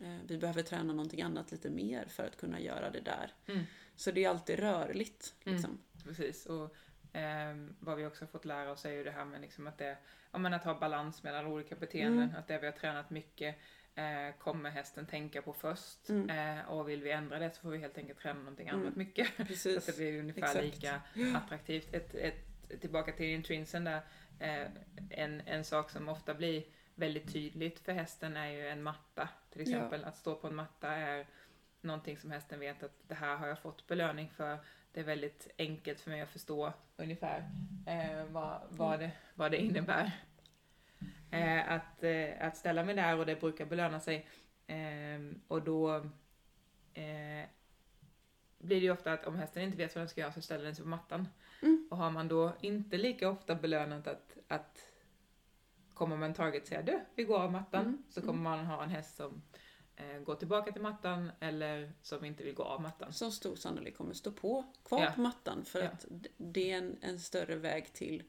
eh, 0.00 0.18
vi 0.26 0.38
behöver 0.38 0.62
träna 0.62 0.92
någonting 0.92 1.22
annat 1.22 1.52
lite 1.52 1.70
mer 1.70 2.04
för 2.04 2.26
att 2.26 2.36
kunna 2.36 2.60
göra 2.60 2.90
det 2.90 3.00
där. 3.00 3.34
Mm. 3.46 3.64
Så 3.96 4.10
det 4.10 4.24
är 4.24 4.28
alltid 4.28 4.58
rörligt. 4.58 5.34
Mm. 5.44 5.56
Liksom. 5.56 5.78
Precis. 6.04 6.46
Och 6.46 6.76
ehm, 7.12 7.76
vad 7.80 7.96
vi 7.96 8.06
också 8.06 8.24
har 8.24 8.28
fått 8.28 8.44
lära 8.44 8.70
oss 8.72 8.84
är 8.84 8.90
ju 8.90 9.04
det 9.04 9.10
här 9.10 9.24
med 9.24 9.40
liksom 9.40 9.66
att, 9.66 9.78
det, 9.78 9.96
ja, 10.32 10.54
att 10.54 10.64
ha 10.64 10.80
balans 10.80 11.22
mellan 11.22 11.46
olika 11.46 11.76
beteenden. 11.76 12.24
Mm. 12.24 12.36
Att 12.36 12.48
det 12.48 12.58
vi 12.58 12.66
har 12.66 12.72
tränat 12.72 13.10
mycket 13.10 13.56
eh, 13.96 14.34
kommer 14.38 14.70
hästen 14.70 15.06
tänka 15.06 15.42
på 15.42 15.52
först. 15.52 16.08
Mm. 16.08 16.58
Eh, 16.58 16.70
och 16.70 16.88
vill 16.88 17.02
vi 17.02 17.10
ändra 17.10 17.38
det 17.38 17.50
så 17.54 17.60
får 17.60 17.70
vi 17.70 17.78
helt 17.78 17.98
enkelt 17.98 18.18
träna 18.18 18.38
någonting 18.38 18.68
Mm. 18.68 18.80
annat 18.80 18.96
mycket. 18.96 19.28
så 19.36 19.42
att 19.42 19.48
Precis. 19.48 19.86
det 19.86 19.96
blir 19.96 20.20
ungefär 20.20 20.42
Exakt. 20.42 20.64
lika 20.64 21.02
attraktivt. 21.36 21.94
Ett, 21.94 22.14
ett, 22.14 22.80
tillbaka 22.80 23.12
till 23.12 23.26
intrinsen 23.26 23.84
där. 23.84 24.00
Eh, 24.38 24.66
en, 25.10 25.40
en 25.46 25.64
sak 25.64 25.90
som 25.90 26.08
ofta 26.08 26.34
blir 26.34 26.64
väldigt 26.94 27.32
tydligt 27.32 27.78
för 27.78 27.92
hästen 27.92 28.36
är 28.36 28.46
ju 28.50 28.68
en 28.68 28.82
matta. 28.82 29.28
Till 29.50 29.60
Ja. 29.70 29.76
exempel 29.76 30.04
att 30.04 30.16
stå 30.16 30.34
på 30.34 30.46
en 30.46 30.54
matta 30.54 30.88
är 30.88 31.26
någonting 31.80 32.18
som 32.18 32.30
hästen 32.30 32.60
vet 32.60 32.82
att 32.82 33.08
det 33.08 33.14
här 33.14 33.36
har 33.36 33.46
jag 33.46 33.58
fått 33.58 33.86
belöning 33.86 34.30
för. 34.30 34.58
Det 34.92 35.00
är 35.00 35.04
väldigt 35.04 35.48
enkelt 35.58 36.00
för 36.00 36.10
mig 36.10 36.20
att 36.20 36.28
förstå 36.28 36.72
ungefär 36.96 37.50
eh, 37.86 38.24
vad, 38.24 38.60
vad, 38.70 39.00
det, 39.00 39.10
vad 39.34 39.50
det 39.50 39.56
innebär. 39.58 40.10
Eh, 41.30 41.70
att, 41.72 42.02
eh, 42.02 42.30
att 42.46 42.56
ställa 42.56 42.84
mig 42.84 42.94
där 42.94 43.18
och 43.18 43.26
det 43.26 43.40
brukar 43.40 43.66
belöna 43.66 44.00
sig. 44.00 44.28
Eh, 44.66 45.36
och 45.48 45.62
då 45.62 45.96
eh, 46.94 47.44
blir 48.58 48.80
det 48.80 48.84
ju 48.86 48.90
ofta 48.90 49.12
att 49.12 49.26
om 49.26 49.36
hästen 49.36 49.62
inte 49.62 49.76
vet 49.76 49.94
vad 49.94 50.00
den 50.02 50.08
ska 50.08 50.20
göra 50.20 50.32
så 50.32 50.42
ställer 50.42 50.64
den 50.64 50.74
sig 50.74 50.82
på 50.82 50.88
mattan. 50.88 51.28
Mm. 51.66 51.88
Och 51.90 51.96
har 51.96 52.10
man 52.10 52.28
då 52.28 52.52
inte 52.60 52.96
lika 52.98 53.30
ofta 53.30 53.54
belönat 53.54 54.06
att, 54.06 54.36
att 54.48 54.92
kommer 55.94 56.16
man 56.16 56.34
taget 56.34 56.66
säga 56.66 56.82
du, 56.82 57.00
vi 57.14 57.24
går 57.24 57.38
av 57.38 57.52
mattan, 57.52 57.84
Mm, 57.86 58.02
så 58.08 58.20
kommer 58.22 58.42
man 58.42 58.66
ha 58.66 58.82
en 58.82 58.90
häst 58.90 59.16
som 59.16 59.42
eh, 59.96 60.18
går 60.20 60.34
tillbaka 60.34 60.72
till 60.72 60.82
mattan 60.82 61.30
eller 61.40 61.92
som 62.02 62.24
inte 62.24 62.44
vill 62.44 62.54
gå 62.54 62.62
av 62.62 62.82
mattan. 62.82 63.12
Som 63.12 63.32
stor 63.32 63.56
sannolikhet 63.56 63.96
kommer 63.98 64.14
stå 64.14 64.32
på 64.32 64.72
kvar 64.84 65.02
Ja. 65.04 65.12
på 65.14 65.20
mattan 65.20 65.64
för 65.64 65.82
Ja. 65.82 65.88
att 65.88 66.06
det 66.36 66.70
är 66.72 66.78
en, 66.78 66.98
en 67.00 67.20
större 67.20 67.56
väg 67.56 67.92
till 67.92 68.22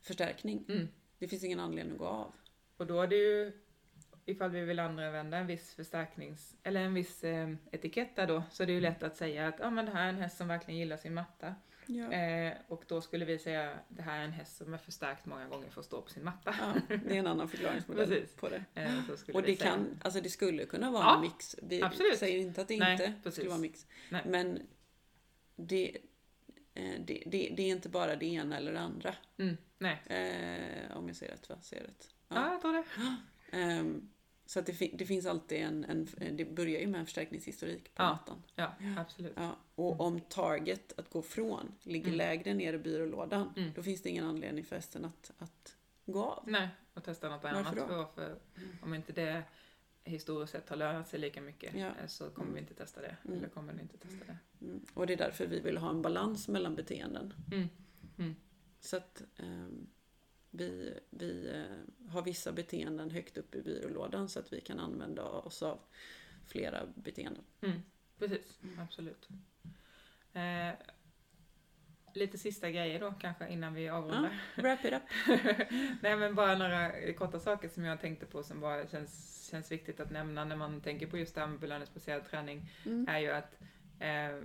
förstärkning. 0.00 0.64
Mm. 0.68 0.88
Det 1.18 1.28
finns 1.28 1.44
ingen 1.44 1.60
anledning 1.60 1.92
att 1.92 1.98
gå 1.98 2.06
av. 2.06 2.34
Och 2.76 2.86
då 2.86 3.00
är 3.02 3.06
det 3.06 3.16
ju, 3.16 3.52
ifall 4.24 4.50
vi 4.50 4.60
vill 4.64 4.78
använda 4.78 5.36
en 5.36 5.46
viss 5.46 5.74
förstärknings, 5.74 6.56
eller 6.62 6.80
en 6.80 6.94
viss 6.94 7.24
eh, 7.24 7.54
etikett 7.72 8.16
där 8.16 8.26
då, 8.26 8.42
så 8.50 8.62
är 8.62 8.66
det 8.66 8.72
ju 8.72 8.80
lätt 8.80 9.02
att 9.02 9.16
säga 9.16 9.48
att 9.48 9.60
ah, 9.60 9.70
men 9.70 9.84
det 9.86 9.92
här 9.92 10.04
är 10.04 10.08
en 10.08 10.16
häst 10.18 10.36
som 10.36 10.48
verkligen 10.48 10.80
gillar 10.80 10.96
sin 10.96 11.14
matta. 11.14 11.54
Ja. 11.86 12.12
Eh, 12.12 12.52
och 12.68 12.84
då 12.88 13.00
skulle 13.00 13.24
vi 13.24 13.38
säga 13.38 13.78
det 13.88 14.02
här 14.02 14.20
är 14.20 14.24
en 14.24 14.32
häst 14.32 14.56
som 14.56 14.74
är 14.74 14.78
förstärkt 14.78 15.26
många 15.26 15.48
gånger 15.48 15.70
för 15.70 15.80
att 15.80 15.86
stå 15.86 16.02
på 16.02 16.10
sin 16.10 16.24
matta. 16.24 16.54
Ja, 16.60 16.96
det 17.04 17.14
är 17.14 17.18
en 17.18 17.26
annan 17.26 17.48
förklaringsmodell 17.48 18.08
Precis. 18.08 18.36
på 18.36 18.48
det. 18.48 18.64
Eh, 18.74 18.98
Och 19.34 19.42
det, 19.42 19.56
säga. 19.56 19.70
kan, 19.70 20.00
alltså 20.02 20.20
det 20.20 20.30
skulle 20.30 20.64
kunna 20.66 20.90
vara 20.90 21.02
Ja, 21.04 21.14
en 21.14 21.20
mix. 21.20 21.56
Vi 21.62 21.82
absolut. 21.82 22.18
säger 22.18 22.38
inte 22.38 22.60
att 22.60 22.68
det 22.68 22.78
Nej, 22.78 22.92
inte 22.92 23.12
precis. 23.22 23.34
skulle 23.34 23.48
vara 23.48 23.60
mix. 23.60 23.86
Nej. 24.08 24.22
Men 24.26 24.62
det, 25.56 25.96
eh, 26.74 27.00
det, 27.06 27.22
det, 27.26 27.52
det 27.56 27.62
är 27.62 27.70
inte 27.72 27.88
bara 27.88 28.16
det 28.16 28.26
ena 28.26 28.56
eller 28.56 28.72
det 28.72 28.80
andra. 28.80 29.14
Mm, 29.38 29.56
nej. 29.78 30.02
Eh, 30.06 30.96
om 30.96 31.06
jag 31.08 31.16
säger 31.16 31.32
rätt 31.32 31.48
va? 31.48 31.56
Säger 31.60 31.82
rätt? 31.82 32.08
Ja, 32.28 32.52
jag 32.52 32.60
tror 32.60 32.72
det. 32.72 32.84
Ehm, 33.56 34.10
så 34.46 34.58
att 34.58 34.66
det, 34.66 34.90
det 34.94 35.06
finns 35.06 35.26
alltid 35.26 35.58
en, 35.58 35.84
en, 35.84 36.36
det 36.36 36.44
börjar 36.44 36.80
ju 36.80 36.86
med 36.86 37.00
en 37.00 37.06
förstärkningshistorik 37.06 37.84
på 37.94 38.02
Ja. 38.02 38.08
mattan. 38.12 38.42
Ja, 38.54 38.72
absolut. 38.96 39.32
Ja, 39.36 39.56
och 39.74 40.00
om 40.00 40.20
target 40.20 40.98
att 40.98 41.10
gå 41.10 41.22
från 41.22 41.72
ligger 41.82 42.06
Mm. 42.06 42.16
lägre 42.18 42.54
ner 42.54 42.72
i 42.74 42.78
byrålådan, 42.78 43.52
Mm. 43.56 43.70
då 43.74 43.82
finns 43.82 44.02
det 44.02 44.08
ingen 44.10 44.24
anledning 44.24 44.64
för 44.64 44.76
hästen 44.76 45.04
att, 45.04 45.32
att 45.38 45.76
gå 46.06 46.24
av. 46.24 46.44
Nej, 46.46 46.68
och 46.94 47.04
testa 47.04 47.28
något 47.28 47.42
Varför 47.42 47.58
annat. 47.58 47.74
då? 47.76 47.86
För, 47.86 48.04
för 48.14 48.38
om 48.82 48.94
inte 48.94 49.12
det 49.12 49.42
historiskt 50.04 50.52
sett 50.52 50.68
har 50.68 50.76
lönat 50.76 51.08
sig 51.08 51.20
lika 51.20 51.40
mycket 51.40 51.74
Ja. 51.74 51.86
eh, 51.86 52.06
så 52.06 52.30
kommer 52.30 52.42
Mm. 52.50 52.54
vi 52.54 52.60
inte 52.60 52.74
testa 52.74 53.00
det. 53.00 53.16
Mm. 53.24 53.38
Eller 53.38 53.48
kommer 53.48 53.72
ni 53.72 53.82
inte 53.82 53.96
testa 53.98 54.24
det. 54.26 54.38
Mm. 54.66 54.84
Och 54.94 55.06
det 55.06 55.12
är 55.12 55.16
därför 55.16 55.46
vi 55.46 55.60
vill 55.60 55.76
ha 55.76 55.90
en 55.90 56.02
balans 56.02 56.48
mellan 56.48 56.74
beteenden. 56.74 57.34
Mm. 57.52 57.68
Mm. 58.18 58.36
Så 58.80 58.96
att 58.96 59.22
ehm, 59.36 59.86
vi, 60.56 60.98
vi 61.10 61.50
eh, 61.54 62.10
har 62.12 62.22
vissa 62.22 62.52
beteenden 62.52 63.10
högt 63.10 63.36
upp 63.38 63.54
i 63.54 63.62
byrålådan 63.62 64.28
så 64.28 64.38
att 64.40 64.52
vi 64.52 64.60
kan 64.60 64.80
använda 64.80 65.22
oss 65.22 65.62
av 65.62 65.78
flera 66.46 66.86
beteenden. 66.94 67.44
Mm. 67.60 67.82
Precis, 68.18 68.60
absolut. 68.78 69.28
Eh, 70.32 70.74
lite 72.14 72.38
sista 72.38 72.70
grejer 72.70 73.00
då 73.00 73.14
kanske 73.20 73.48
innan 73.48 73.74
vi 73.74 73.88
avrundar. 73.88 74.40
Wrap 74.56 74.84
it 74.84 74.92
up! 74.92 75.02
Nej 76.02 76.16
men 76.16 76.34
bara 76.34 76.58
några 76.58 77.12
korta 77.12 77.40
saker 77.40 77.68
som 77.68 77.84
jag 77.84 78.00
tänkte 78.00 78.26
på 78.26 78.42
som 78.42 78.60
bara 78.60 78.86
känns, 78.88 79.42
känns 79.50 79.72
viktigt 79.72 80.00
att 80.00 80.10
nämna 80.10 80.44
när 80.44 80.56
man 80.56 80.80
tänker 80.80 81.06
på 81.06 81.18
just 81.18 81.34
det 81.34 81.40
här 81.40 81.48
med 81.48 81.60
belöningsbaserad 81.60 82.24
träning 82.24 82.70
Mm. 82.86 83.08
är 83.08 83.18
ju 83.18 83.30
att 83.30 83.58
eh, 84.00 84.42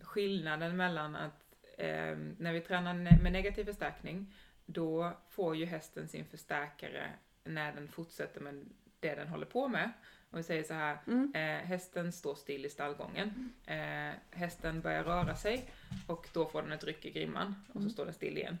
skillnaden 0.00 0.76
mellan 0.76 1.16
att 1.16 1.54
eh, 1.78 2.16
när 2.38 2.52
vi 2.52 2.60
tränar 2.60 2.94
ne- 2.94 3.22
med 3.22 3.32
negativ 3.32 3.64
förstärkning 3.64 4.34
då 4.70 5.12
får 5.28 5.56
ju 5.56 5.64
hästen 5.66 6.08
sin 6.08 6.24
förstärkare 6.24 7.10
när 7.44 7.72
den 7.72 7.88
fortsätter 7.88 8.40
med 8.40 8.64
det 9.00 9.14
den 9.14 9.28
håller 9.28 9.46
på 9.46 9.68
med. 9.68 9.90
Om 10.30 10.36
vi 10.36 10.42
säger 10.42 10.62
så 10.62 10.74
här, 10.74 10.98
Mm. 11.06 11.32
eh, 11.34 11.66
hästen 11.66 12.12
står 12.12 12.34
still 12.34 12.66
i 12.66 12.70
stallgången. 12.70 13.52
Eh, 13.66 14.12
hästen 14.30 14.80
börjar 14.80 15.04
röra 15.04 15.36
sig 15.36 15.70
och 16.06 16.28
då 16.32 16.46
får 16.46 16.62
den 16.62 16.72
ett 16.72 16.84
ryck 16.84 17.04
i 17.04 17.10
grimman 17.10 17.54
och 17.68 17.72
så 17.72 17.78
Mm. 17.78 17.90
står 17.90 18.04
den 18.04 18.14
still 18.14 18.38
igen. 18.38 18.58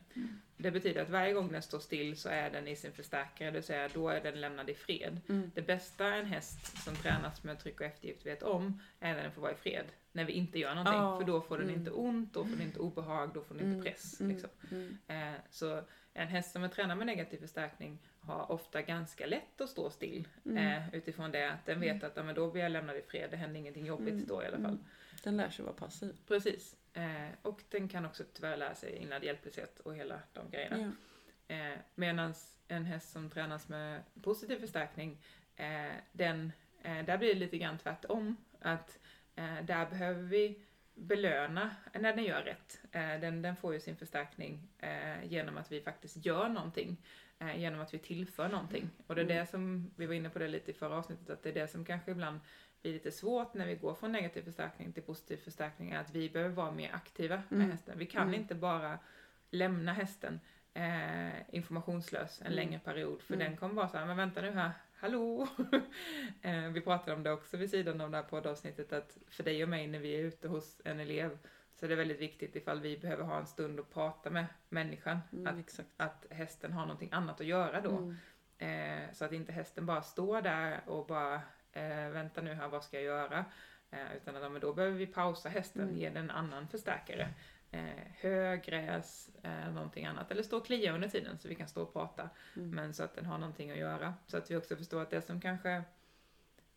Det 0.58 0.70
betyder 0.70 1.02
att 1.02 1.10
varje 1.10 1.32
gång 1.32 1.52
den 1.52 1.62
står 1.62 1.78
still 1.78 2.16
så 2.16 2.28
är 2.28 2.50
den 2.50 2.68
i 2.68 2.76
sin 2.76 2.92
förstärkare, 2.92 3.48
det 3.48 3.54
vill 3.54 3.62
säga 3.62 3.88
då 3.94 4.08
är 4.08 4.20
den 4.20 4.40
lämnad 4.40 4.70
i 4.70 4.74
fred. 4.74 5.20
Mm. 5.28 5.50
Det 5.54 5.62
bästa 5.62 6.06
en 6.14 6.26
häst 6.26 6.82
som 6.84 6.96
tränas 6.96 7.42
med 7.44 7.58
tryck 7.58 7.80
och 7.80 7.86
eftergift 7.86 8.26
vet 8.26 8.42
om 8.42 8.82
är 9.00 9.14
när 9.14 9.22
den 9.22 9.32
får 9.32 9.42
vara 9.42 9.52
i 9.52 9.56
fred. 9.56 9.84
När 10.12 10.24
vi 10.24 10.32
inte 10.32 10.58
gör 10.58 10.70
någonting, 10.74 10.94
Ja. 10.94 11.18
för 11.18 11.26
då 11.26 11.40
får 11.40 11.58
den 11.58 11.66
Mm. 11.68 11.78
inte 11.80 11.90
ont, 11.90 12.34
då 12.34 12.44
får 12.44 12.50
den 12.50 12.62
inte 12.62 12.78
obehag, 12.78 13.30
då 13.34 13.42
får 13.42 13.54
den 13.54 13.72
inte 13.72 13.90
press. 13.90 14.20
Mm. 14.20 14.32
Liksom. 14.32 14.50
Mm. 14.70 14.98
Eh, 15.08 15.40
så 15.50 15.82
en 16.14 16.28
häst 16.28 16.52
som 16.52 16.64
är 16.64 16.68
tränad 16.68 16.98
med 16.98 17.06
negativ 17.06 17.38
förstärkning 17.38 17.98
har 18.20 18.52
ofta 18.52 18.82
ganska 18.82 19.26
lätt 19.26 19.60
att 19.60 19.70
stå 19.70 19.90
still 19.90 20.28
Mm. 20.46 20.56
eh, 20.82 20.94
utifrån 20.94 21.30
det 21.30 21.50
att 21.52 21.66
den 21.66 21.80
vet 21.80 22.04
att 22.04 22.12
ja, 22.16 22.22
men 22.22 22.34
då 22.34 22.50
blir 22.50 22.62
jag 22.62 22.72
lämnad 22.72 22.96
i 22.96 23.02
fred, 23.02 23.30
det 23.30 23.36
händer 23.36 23.60
ingenting 23.60 23.86
jobbigt 23.86 24.08
Mm. 24.14 24.26
då 24.26 24.42
i 24.42 24.46
alla 24.46 24.56
fall. 24.56 24.64
Mm. 24.66 24.84
Den 25.24 25.36
lär 25.36 25.50
sig 25.50 25.64
vara 25.64 25.74
passiv. 25.74 26.16
Precis. 26.28 26.76
Eh, 26.92 27.28
och 27.42 27.62
den 27.68 27.88
kan 27.88 28.04
också 28.06 28.24
tyvärr 28.34 28.56
lära 28.56 28.74
sig 28.74 28.96
inlärd 28.96 29.24
hjälplöshet 29.24 29.80
och 29.80 29.94
hela 29.96 30.20
de 30.32 30.50
grejerna. 30.50 30.92
Ja. 31.48 31.54
Eh, 31.56 31.78
Medan 31.94 32.34
en 32.68 32.84
häst 32.84 33.12
som 33.12 33.30
tränas 33.30 33.68
med 33.68 34.02
positiv 34.22 34.60
förstärkning, 34.60 35.22
eh, 35.56 35.92
den, 36.12 36.52
eh, 36.82 37.04
där 37.04 37.18
blir 37.18 37.34
det 37.34 37.40
lite 37.40 37.58
grann 37.58 37.78
tvärtom. 37.78 38.36
Att 38.60 38.98
eh, 39.36 39.62
där 39.64 39.86
behöver 39.90 40.22
vi 40.22 40.60
belöna 40.94 41.70
när 41.92 42.14
den 42.16 42.24
gör 42.24 42.42
rätt. 42.42 42.80
Eh, 42.92 43.20
den, 43.20 43.42
den 43.42 43.56
får 43.56 43.74
ju 43.74 43.80
sin 43.80 43.96
förstärkning 43.96 44.68
genom 45.22 45.56
att 45.56 45.72
vi 45.72 45.80
faktiskt 45.80 46.24
gör 46.26 46.48
någonting. 46.48 46.96
Genom 47.56 47.80
att 47.80 47.94
vi 47.94 47.98
tillför 47.98 48.48
någonting. 48.48 48.90
Och 49.06 49.14
det 49.14 49.20
är 49.20 49.24
Mm. 49.24 49.36
det 49.36 49.46
som, 49.46 49.90
vi 49.96 50.06
var 50.06 50.14
inne 50.14 50.30
på 50.30 50.38
det 50.38 50.48
lite 50.48 50.70
i 50.70 50.74
förra 50.74 50.96
avsnittet, 50.96 51.30
att 51.30 51.42
det 51.42 51.48
är 51.48 51.54
det 51.54 51.68
som 51.68 51.84
kanske 51.84 52.10
ibland 52.10 52.40
blir 52.82 52.92
lite 52.92 53.10
svårt 53.12 53.54
när 53.54 53.66
vi 53.66 53.74
går 53.74 53.94
från 53.94 54.12
negativ 54.12 54.42
förstärkning 54.42 54.92
till 54.92 55.02
positiv 55.02 55.36
förstärkning, 55.36 55.90
är 55.90 55.98
att 56.00 56.10
vi 56.14 56.30
behöver 56.30 56.54
vara 56.54 56.70
mer 56.72 56.90
aktiva 56.94 57.42
med 57.48 57.58
Mm. 57.60 57.70
hästen. 57.70 57.98
Vi 57.98 58.06
kan 58.06 58.22
Mm. 58.28 58.34
inte 58.40 58.54
bara 58.54 58.98
lämna 59.50 59.92
hästen 59.92 60.40
eh, 60.74 61.54
informationslös 61.54 62.40
en 62.40 62.46
Mm. 62.46 62.56
längre 62.56 62.78
period, 62.84 63.22
för 63.22 63.34
Mm. 63.34 63.46
den 63.46 63.56
kommer 63.56 63.74
vara 63.74 63.88
så 63.88 63.98
här, 63.98 64.06
men 64.06 64.16
vänta 64.16 64.40
nu 64.40 64.50
här, 64.50 64.70
hallå! 64.94 65.48
eh, 66.42 66.68
vi 66.68 66.80
pratade 66.80 67.12
om 67.16 67.22
det 67.22 67.32
också 67.32 67.56
vid 67.56 67.70
sidan 67.70 68.00
av 68.00 68.10
det 68.10 68.16
här 68.16 68.24
poddavsnittet, 68.24 68.92
att 68.92 69.18
för 69.28 69.42
dig 69.44 69.62
och 69.62 69.68
mig 69.68 69.86
när 69.86 69.98
vi 69.98 70.14
är 70.14 70.24
ute 70.24 70.48
hos 70.48 70.80
en 70.84 71.00
elev, 71.00 71.38
så 71.74 71.84
är 71.86 71.88
det 71.90 71.96
väldigt 71.96 72.20
viktigt 72.20 72.56
ifall 72.56 72.80
vi 72.80 72.98
behöver 72.98 73.24
ha 73.24 73.38
en 73.38 73.46
stund 73.46 73.80
och 73.80 73.90
prata 73.90 74.30
med 74.30 74.46
människan, 74.68 75.18
Mm, 75.32 75.46
att, 75.46 75.58
exakt. 75.60 75.88
att 75.96 76.26
hästen 76.30 76.72
har 76.72 76.82
någonting 76.82 77.08
annat 77.12 77.40
att 77.40 77.46
göra 77.46 77.80
då. 77.80 77.96
Mm. 77.96 78.16
Eh, 78.58 79.12
så 79.12 79.24
att 79.24 79.32
inte 79.32 79.52
hästen 79.52 79.86
bara 79.86 80.02
står 80.02 80.42
där 80.42 80.80
och 80.86 81.06
bara 81.06 81.40
eh, 81.78 82.10
vänta 82.10 82.40
nu 82.40 82.54
här, 82.54 82.68
vad 82.68 82.84
ska 82.84 82.96
jag 82.96 83.04
göra? 83.04 83.44
Eh, 83.90 84.16
utan 84.16 84.36
att, 84.36 84.52
men 84.52 84.60
då 84.60 84.72
behöver 84.74 84.96
vi 84.98 85.06
pausa 85.06 85.48
hästen, 85.48 85.82
Mm. 85.82 85.96
ge 85.96 86.08
den 86.10 86.16
en 86.16 86.30
annan 86.30 86.68
förstärkare. 86.68 87.28
Eh, 87.70 87.82
hö, 88.20 88.56
gräs, 88.56 89.30
eh, 89.42 89.72
någonting 89.74 90.04
annat. 90.06 90.30
Eller 90.30 90.42
stå 90.42 90.56
och 90.56 90.66
klia 90.66 90.94
under 90.94 91.08
tiden 91.08 91.38
så 91.38 91.48
vi 91.48 91.54
kan 91.54 91.68
stå 91.68 91.82
och 91.82 91.92
prata. 91.92 92.30
Mm. 92.56 92.70
Men 92.70 92.94
så 92.94 93.02
att 93.04 93.14
den 93.14 93.26
har 93.26 93.38
någonting 93.38 93.70
att 93.70 93.76
göra. 93.78 94.14
Så 94.26 94.36
att 94.36 94.50
vi 94.50 94.56
också 94.56 94.76
förstår 94.76 95.02
att 95.02 95.10
det 95.10 95.22
som 95.22 95.40
kanske 95.40 95.82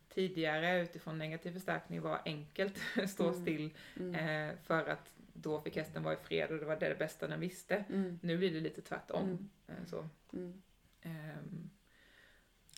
tidigare 0.09 0.81
utifrån 0.81 1.17
negativ 1.17 1.51
förstärkning 1.51 2.01
var 2.01 2.21
enkelt, 2.25 2.77
stå 3.09 3.27
Mm. 3.29 3.41
still, 3.41 3.73
Mm. 3.99 4.15
eh, 4.49 4.55
för 4.63 4.89
att 4.89 5.13
då 5.33 5.61
fick 5.61 5.75
hästen 5.75 6.03
vara 6.03 6.13
i 6.13 6.17
fred 6.17 6.51
och 6.51 6.57
det 6.57 6.65
var 6.65 6.75
det 6.75 6.99
bästa 6.99 7.27
den 7.27 7.39
visste. 7.39 7.85
Mm. 7.89 8.19
Nu 8.23 8.37
blir 8.37 8.53
det 8.53 8.59
lite 8.59 8.81
tvärtom. 8.81 9.23
Mm. 9.23 9.49
Eh, 9.67 9.85
så. 9.85 10.09
Mm. 10.33 10.61
Ehm, 11.01 11.69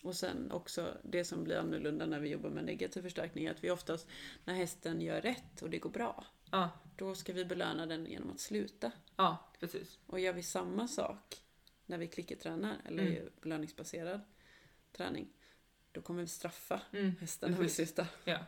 Och 0.04 0.16
sen 0.16 0.50
också 0.50 0.96
det 1.02 1.24
som 1.24 1.44
blir 1.44 1.56
annorlunda 1.56 2.06
när 2.06 2.20
vi 2.20 2.28
jobbar 2.28 2.50
med 2.50 2.64
negativ 2.64 3.02
förstärkning 3.02 3.44
är 3.44 3.50
att 3.50 3.64
vi 3.64 3.70
oftast, 3.70 4.08
när 4.44 4.54
hästen 4.54 5.00
gör 5.00 5.20
rätt 5.20 5.62
och 5.62 5.70
det 5.70 5.78
går 5.78 5.90
bra, 5.90 6.24
ja, 6.50 6.70
då 6.96 7.14
ska 7.14 7.32
vi 7.32 7.44
belöna 7.44 7.86
den 7.86 8.06
genom 8.06 8.30
att 8.30 8.40
sluta. 8.40 8.92
ja, 9.16 9.52
precis. 9.60 9.98
Och 10.06 10.20
gör 10.20 10.32
vi 10.32 10.42
samma 10.42 10.88
sak 10.88 11.42
när 11.86 11.98
vi 11.98 12.06
klickertränar, 12.06 12.76
eller 12.84 13.06
Mm. 13.06 13.28
belöningsbaserad 13.42 14.20
träning, 14.92 15.28
då 15.92 16.00
kommer 16.02 16.20
vi 16.20 16.28
straffa 16.28 16.80
Mm. 16.92 17.16
hästen 17.20 17.50
när 17.50 17.58
vi 17.58 17.68
slutar. 17.68 18.06
Ja. 18.24 18.38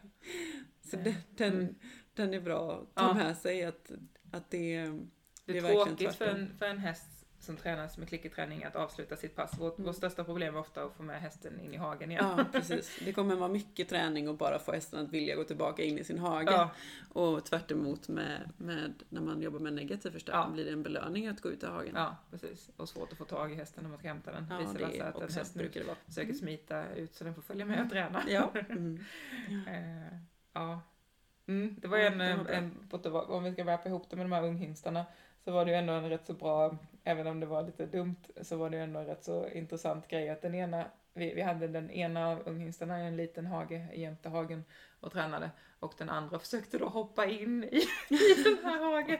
Så 0.81 0.97
den, 0.97 1.15
den, 1.31 1.53
mm. 1.53 1.74
den 2.15 2.35
är 2.35 2.41
bra 2.41 2.73
att 2.81 2.95
ta 2.95 3.03
Ja. 3.09 3.15
med 3.15 3.37
sig, 3.37 3.65
att, 3.65 3.91
att 4.33 4.51
det, 4.51 4.78
Det 4.87 4.99
Det 5.45 5.53
är, 5.53 5.57
är 5.57 5.61
verkligen 5.62 5.97
tråkigt 5.97 6.15
för 6.15 6.27
en, 6.27 6.59
för 6.59 6.66
en 6.66 6.78
häst 6.78 7.16
som 7.47 7.56
tränas 7.56 7.98
med 7.98 8.09
klickerträning 8.09 8.64
att 8.64 8.77
avsluta 8.77 9.16
sitt 9.16 9.36
pass. 9.36 9.59
Vårt, 9.59 9.78
Mm. 9.78 9.86
vårt 9.86 9.97
största 9.97 10.24
problem 10.24 10.55
är 10.55 10.59
ofta 10.60 10.85
att 10.85 10.93
få 10.97 11.02
med 11.02 11.20
hästen 11.20 11.60
in 11.60 11.74
i 11.74 11.77
hagen 11.77 12.10
igen. 12.10 12.24
ja 12.39 12.44
precis. 12.52 12.98
Det 13.05 13.12
kommer 13.12 13.36
vara 13.36 13.48
mycket 13.48 13.89
träning 13.89 14.28
och 14.28 14.36
bara 14.36 14.59
få 14.59 14.73
hästen 14.73 15.01
att 15.05 15.12
vilja 15.12 15.36
gå 15.36 15.44
tillbaka 15.44 15.82
in 15.82 15.98
i 15.98 16.05
sin 16.05 16.18
hage. 16.18 16.51
Ja, 16.52 16.70
Och 17.09 17.44
tvärt 17.44 17.70
med, 18.09 18.51
med 18.56 18.94
när 19.09 19.20
man 19.20 19.43
jobbar 19.43 19.59
med 19.59 19.73
negativ 19.73 20.10
förstärkning 20.10 20.43
Ja. 20.48 20.52
blir 20.55 20.64
det 20.64 20.70
en 20.73 20.82
belöning 20.82 21.27
att 21.27 21.40
gå 21.40 21.48
ut 21.51 21.62
i 21.62 21.66
hagen. 21.66 21.93
ja, 21.94 22.16
precis. 22.31 22.70
Och 22.77 22.89
svårt 22.89 23.12
att 23.12 23.18
få 23.18 23.24
tag 23.24 23.52
i 23.52 23.55
hästen 23.55 23.82
när 23.82 23.90
man 23.90 23.98
ska 23.98 24.09
hämta 24.09 24.32
den. 24.32 24.47
Ja, 24.51 24.59
Vice 24.59 24.73
det 24.78 24.85
versa 24.86 25.05
att 25.05 25.23
en 25.23 25.35
häst 25.36 25.55
brukar 25.55 25.81
det 25.81 25.86
vara. 25.86 25.97
försöker 26.06 26.32
smita 26.32 26.85
ut 26.94 27.14
så 27.14 27.24
den 27.24 27.35
får 27.35 27.43
följa 27.43 27.64
med 27.64 27.85
och 27.85 27.90
träna. 27.90 28.23
Ja. 28.28 28.52
Mm. 28.68 28.98
Eh, 29.68 30.18
ja. 30.52 30.81
Mm, 31.48 31.77
det 31.81 31.89
var 31.89 31.98
Ja, 31.98 32.06
en, 32.06 32.18
det 32.18 32.36
var 32.36 32.44
bra. 32.44 32.52
en, 32.52 32.89
tillbaka- 33.02 33.32
om 33.32 33.44
vi 33.44 33.52
ska 33.52 33.64
wrappa 33.64 33.89
ihop 33.89 34.10
det 34.10 34.16
med 34.16 34.24
de 34.27 34.32
här 34.32 34.44
unghingstarna, 34.44 35.05
så 35.44 35.52
var 35.52 35.64
det 35.64 35.70
ju 35.70 35.77
ändå 35.77 35.93
en 35.93 36.09
rätt 36.09 36.27
så 36.27 36.32
bra, 36.32 36.77
även 37.07 37.27
om 37.27 37.41
det 37.41 37.47
var 37.47 37.62
lite 37.62 37.87
dumt, 37.87 38.16
så 38.43 38.57
var 38.57 38.70
det 38.70 38.78
ändå 38.78 39.01
en 39.01 39.07
rätt 39.07 39.24
så 39.24 39.49
intressant 39.49 40.09
grej 40.09 40.28
att 40.31 40.43
den 40.43 40.55
ena, 40.55 40.91
vi, 41.15 41.35
vi 41.35 41.43
hade 41.43 41.69
den 41.69 41.91
ena 41.91 42.28
av 42.28 42.43
unghingstarna 42.49 43.03
i 43.03 43.07
en 43.07 43.16
liten 43.16 43.47
hage 43.47 43.89
jämte 43.95 44.28
hagen 44.28 44.65
och 45.01 45.12
tränade, 45.12 45.51
och 45.78 45.95
den 45.99 46.09
andra 46.09 46.39
försökte 46.39 46.78
då 46.78 46.89
hoppa 46.89 47.27
in 47.27 47.65
i, 47.65 47.77
i 48.11 48.43
den 48.45 48.59
här 48.65 48.78
hagen. 48.85 49.19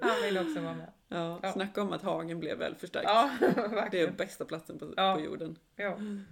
Han 0.00 0.22
ville 0.22 0.40
också 0.40 0.60
vara 0.60 0.74
med. 0.74 0.92
Ja, 1.08 1.40
Ja. 1.42 1.52
snacka 1.52 1.82
om 1.82 1.92
att 1.92 2.02
hagen 2.02 2.40
blev 2.40 2.58
väl 2.58 2.74
förstärkt. 2.74 3.04
Ja, 3.08 3.30
det 3.90 4.00
är 4.00 4.10
bästa 4.10 4.44
platsen 4.44 4.78
på, 4.78 4.94
Ja. 4.96 5.14
på 5.14 5.20
jorden. 5.20 5.58
Ja. 5.76 5.92
Mm. 5.94 6.24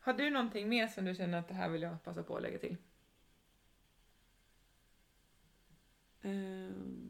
Har 0.00 0.12
du 0.12 0.30
någonting 0.30 0.68
mer 0.68 0.86
som 0.86 1.04
du 1.04 1.14
känner 1.14 1.38
att 1.38 1.48
det 1.48 1.54
här 1.54 1.68
vill 1.68 1.82
jag 1.82 2.02
passa 2.04 2.22
på 2.22 2.36
att 2.36 2.42
lägga 2.42 2.58
till? 2.58 2.76
Ehm. 6.22 7.03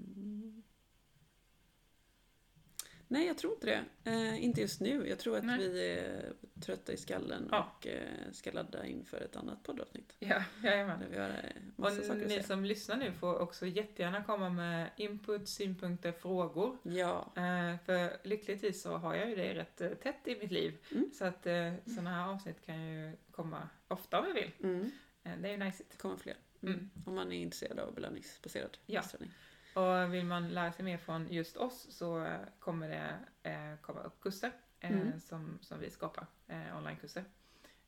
Nej, 3.09 3.27
jag 3.27 3.39
tror 3.39 3.53
inte 3.55 3.67
det. 3.67 4.11
Eh, 4.11 4.45
inte 4.45 4.61
just 4.61 4.81
nu. 4.81 5.09
Jag 5.09 5.19
tror 5.19 5.37
att 5.39 5.45
Nej. 5.45 5.59
vi 5.59 5.91
är 5.91 6.33
trötta 6.61 6.93
i 6.93 6.97
skallen 6.97 7.49
Ja. 7.51 7.73
och 7.79 7.87
eh, 7.87 8.03
ska 8.33 8.51
ladda 8.53 8.87
inför 8.87 9.21
ett 9.21 9.37
annat 9.37 9.63
poddavsnitt. 9.63 10.17
Ja, 10.19 10.45
jajamän. 10.63 11.01
Där 11.01 11.09
vi 11.11 11.19
har 11.19 11.29
eh, 11.29 11.35
Och 11.77 11.81
massa 11.81 11.97
saker 12.03 12.11
att 12.13 12.17
ni 12.19 12.29
säga. 12.29 12.43
som 12.43 12.65
lyssnar 12.65 12.97
nu 12.97 13.13
får 13.13 13.39
också 13.39 13.67
jättegärna 13.67 14.25
komma 14.25 14.49
med 14.51 14.91
input, 14.97 15.49
synpunkter, 15.49 16.13
frågor. 16.13 16.79
Ja, 16.83 17.33
Eh, 17.37 17.77
för 17.85 18.17
lyckligtvis 18.29 18.83
så 18.83 18.97
har 18.97 19.15
jag 19.15 19.29
ju 19.31 19.37
det 19.37 19.55
rätt 19.55 19.81
eh, 19.81 19.91
tätt 19.91 20.29
i 20.29 20.39
mitt 20.41 20.51
liv. 20.53 20.77
Mm. 20.93 21.11
Så 21.15 21.25
att 21.25 21.47
eh, 21.47 21.73
sådana 21.87 22.11
här 22.11 22.29
avsnitt 22.33 22.61
kan 22.67 22.87
ju 22.87 23.17
komma 23.31 23.69
ofta 23.89 24.19
om 24.21 24.27
vi 24.27 24.33
vill. 24.33 24.51
mm. 24.63 24.91
Eh, 25.25 25.33
det 25.43 25.49
är 25.49 25.53
ju 25.53 25.59
nice. 25.59 25.85
det 25.91 25.97
kommer 25.97 26.17
fler. 26.17 26.37
Mm. 26.63 26.91
Om 27.07 27.15
man 27.15 27.33
är 27.33 27.37
intresserad 27.37 27.79
av 27.79 27.95
belöningsbaserad 27.95 28.79
Ja. 28.87 29.01
hästträning. 29.01 29.31
Och 29.75 30.15
vill 30.15 30.25
man 30.25 30.49
lära 30.49 30.73
sig 30.73 30.85
mer 30.85 30.99
från 30.99 31.29
just 31.33 31.57
oss 31.57 31.87
så 31.91 32.37
kommer 32.59 32.89
det 32.89 33.19
eh, 33.51 33.77
komma 33.81 34.01
upp 34.03 34.21
kurser 34.21 34.53
eh, 34.81 34.91
Mm. 34.91 35.21
som, 35.21 35.59
som 35.63 35.81
vi 35.81 35.91
skapar, 35.91 36.27
eh, 36.49 36.77
onlinekurser. 36.77 37.25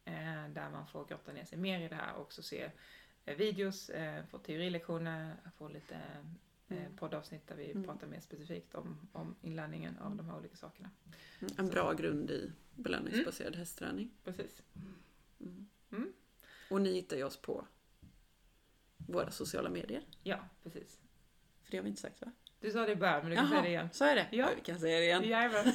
Eh, 0.05 0.49
där 0.49 0.71
man 0.71 0.87
får 0.87 1.05
grotta 1.07 1.33
ner 1.33 1.45
sig 1.45 1.59
mer 1.59 1.81
i 1.81 1.89
det 1.89 1.95
här 1.95 2.15
och 2.15 2.21
också 2.23 2.43
se 2.43 2.71
eh, 3.25 3.37
videos, 3.37 3.91
eh, 3.91 4.25
få 4.27 4.39
teorilektioner, 4.39 5.37
få 5.57 5.69
lite 5.69 5.95
eh, 5.95 6.21
Mm. 6.69 6.97
poddavsnitt 6.97 7.47
där 7.47 7.57
vi 7.57 7.71
Mm. 7.71 7.85
pratar 7.85 8.07
mer 8.07 8.21
specifikt 8.21 8.75
om, 8.75 9.09
om 9.13 9.35
inlärningen 9.43 9.99
av 9.99 10.17
de 10.17 10.29
här 10.29 10.37
olika 10.37 10.57
sakerna. 10.57 10.91
Mm. 11.41 11.53
En 11.59 11.69
bra 11.69 11.93
grund 11.93 12.31
i 12.31 12.53
belöningsbaserad 12.75 13.57
hästträning. 13.57 14.11
Precis. 14.25 14.63
Mm. 15.41 15.69
Mm. 15.91 16.13
Och 16.71 16.81
ni 16.81 16.93
hittar 16.93 17.17
ju 17.17 17.25
oss 17.25 17.37
på 17.37 17.67
våra 18.97 19.31
sociala 19.31 19.71
medier. 19.71 20.03
Ja, 20.23 20.39
precis. 20.63 21.01
För 21.67 21.71
det 21.71 21.77
har 21.77 21.83
vi 21.83 21.89
inte 21.89 22.03
sagt 22.03 22.21
va? 22.21 22.33
Du 22.61 22.71
sa 22.71 22.87
det 22.87 22.93
i 22.93 22.97
början, 22.97 23.21
men 23.23 23.31
du 23.31 23.37
kan 23.37 23.49
säga 23.49 23.63
det 23.63 23.69
igen. 23.69 23.89
så 23.93 24.05
är 24.05 24.15
det. 24.15 24.27
Ja. 24.31 24.49
vi 24.57 24.61
kan 24.63 24.79
säga 24.79 24.99
det 24.99 25.05
igen. 25.05 25.25
Jajamän. 25.29 25.73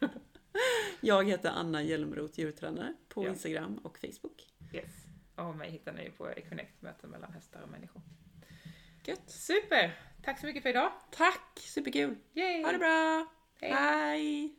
Jag 1.00 1.28
heter 1.28 1.50
Anna 1.50 1.82
Hjelmroth, 1.82 2.40
djurtränare, 2.40 2.94
på 3.08 3.24
Ja. 3.24 3.28
Instagram 3.30 3.78
och 3.78 3.98
Facebook. 3.98 4.46
Yes. 4.72 4.90
Och 5.36 5.56
mig 5.56 5.70
hittar 5.70 5.92
ni 5.92 6.10
på 6.10 6.28
Econnect, 6.28 6.82
möten 6.82 7.10
mellan 7.10 7.32
hästar 7.32 7.60
och 7.62 7.68
människor. 7.68 8.02
Gött! 9.04 9.30
Super! 9.30 9.98
Tack 10.24 10.40
så 10.40 10.46
mycket 10.46 10.62
för 10.62 10.70
idag. 10.70 10.92
Tack! 11.10 11.58
Superkul! 11.58 12.16
Yay! 12.34 12.62
Ha 12.64 12.72
det 12.72 12.78
bra! 12.78 13.26
Hej. 13.60 13.72
Hej. 13.72 14.54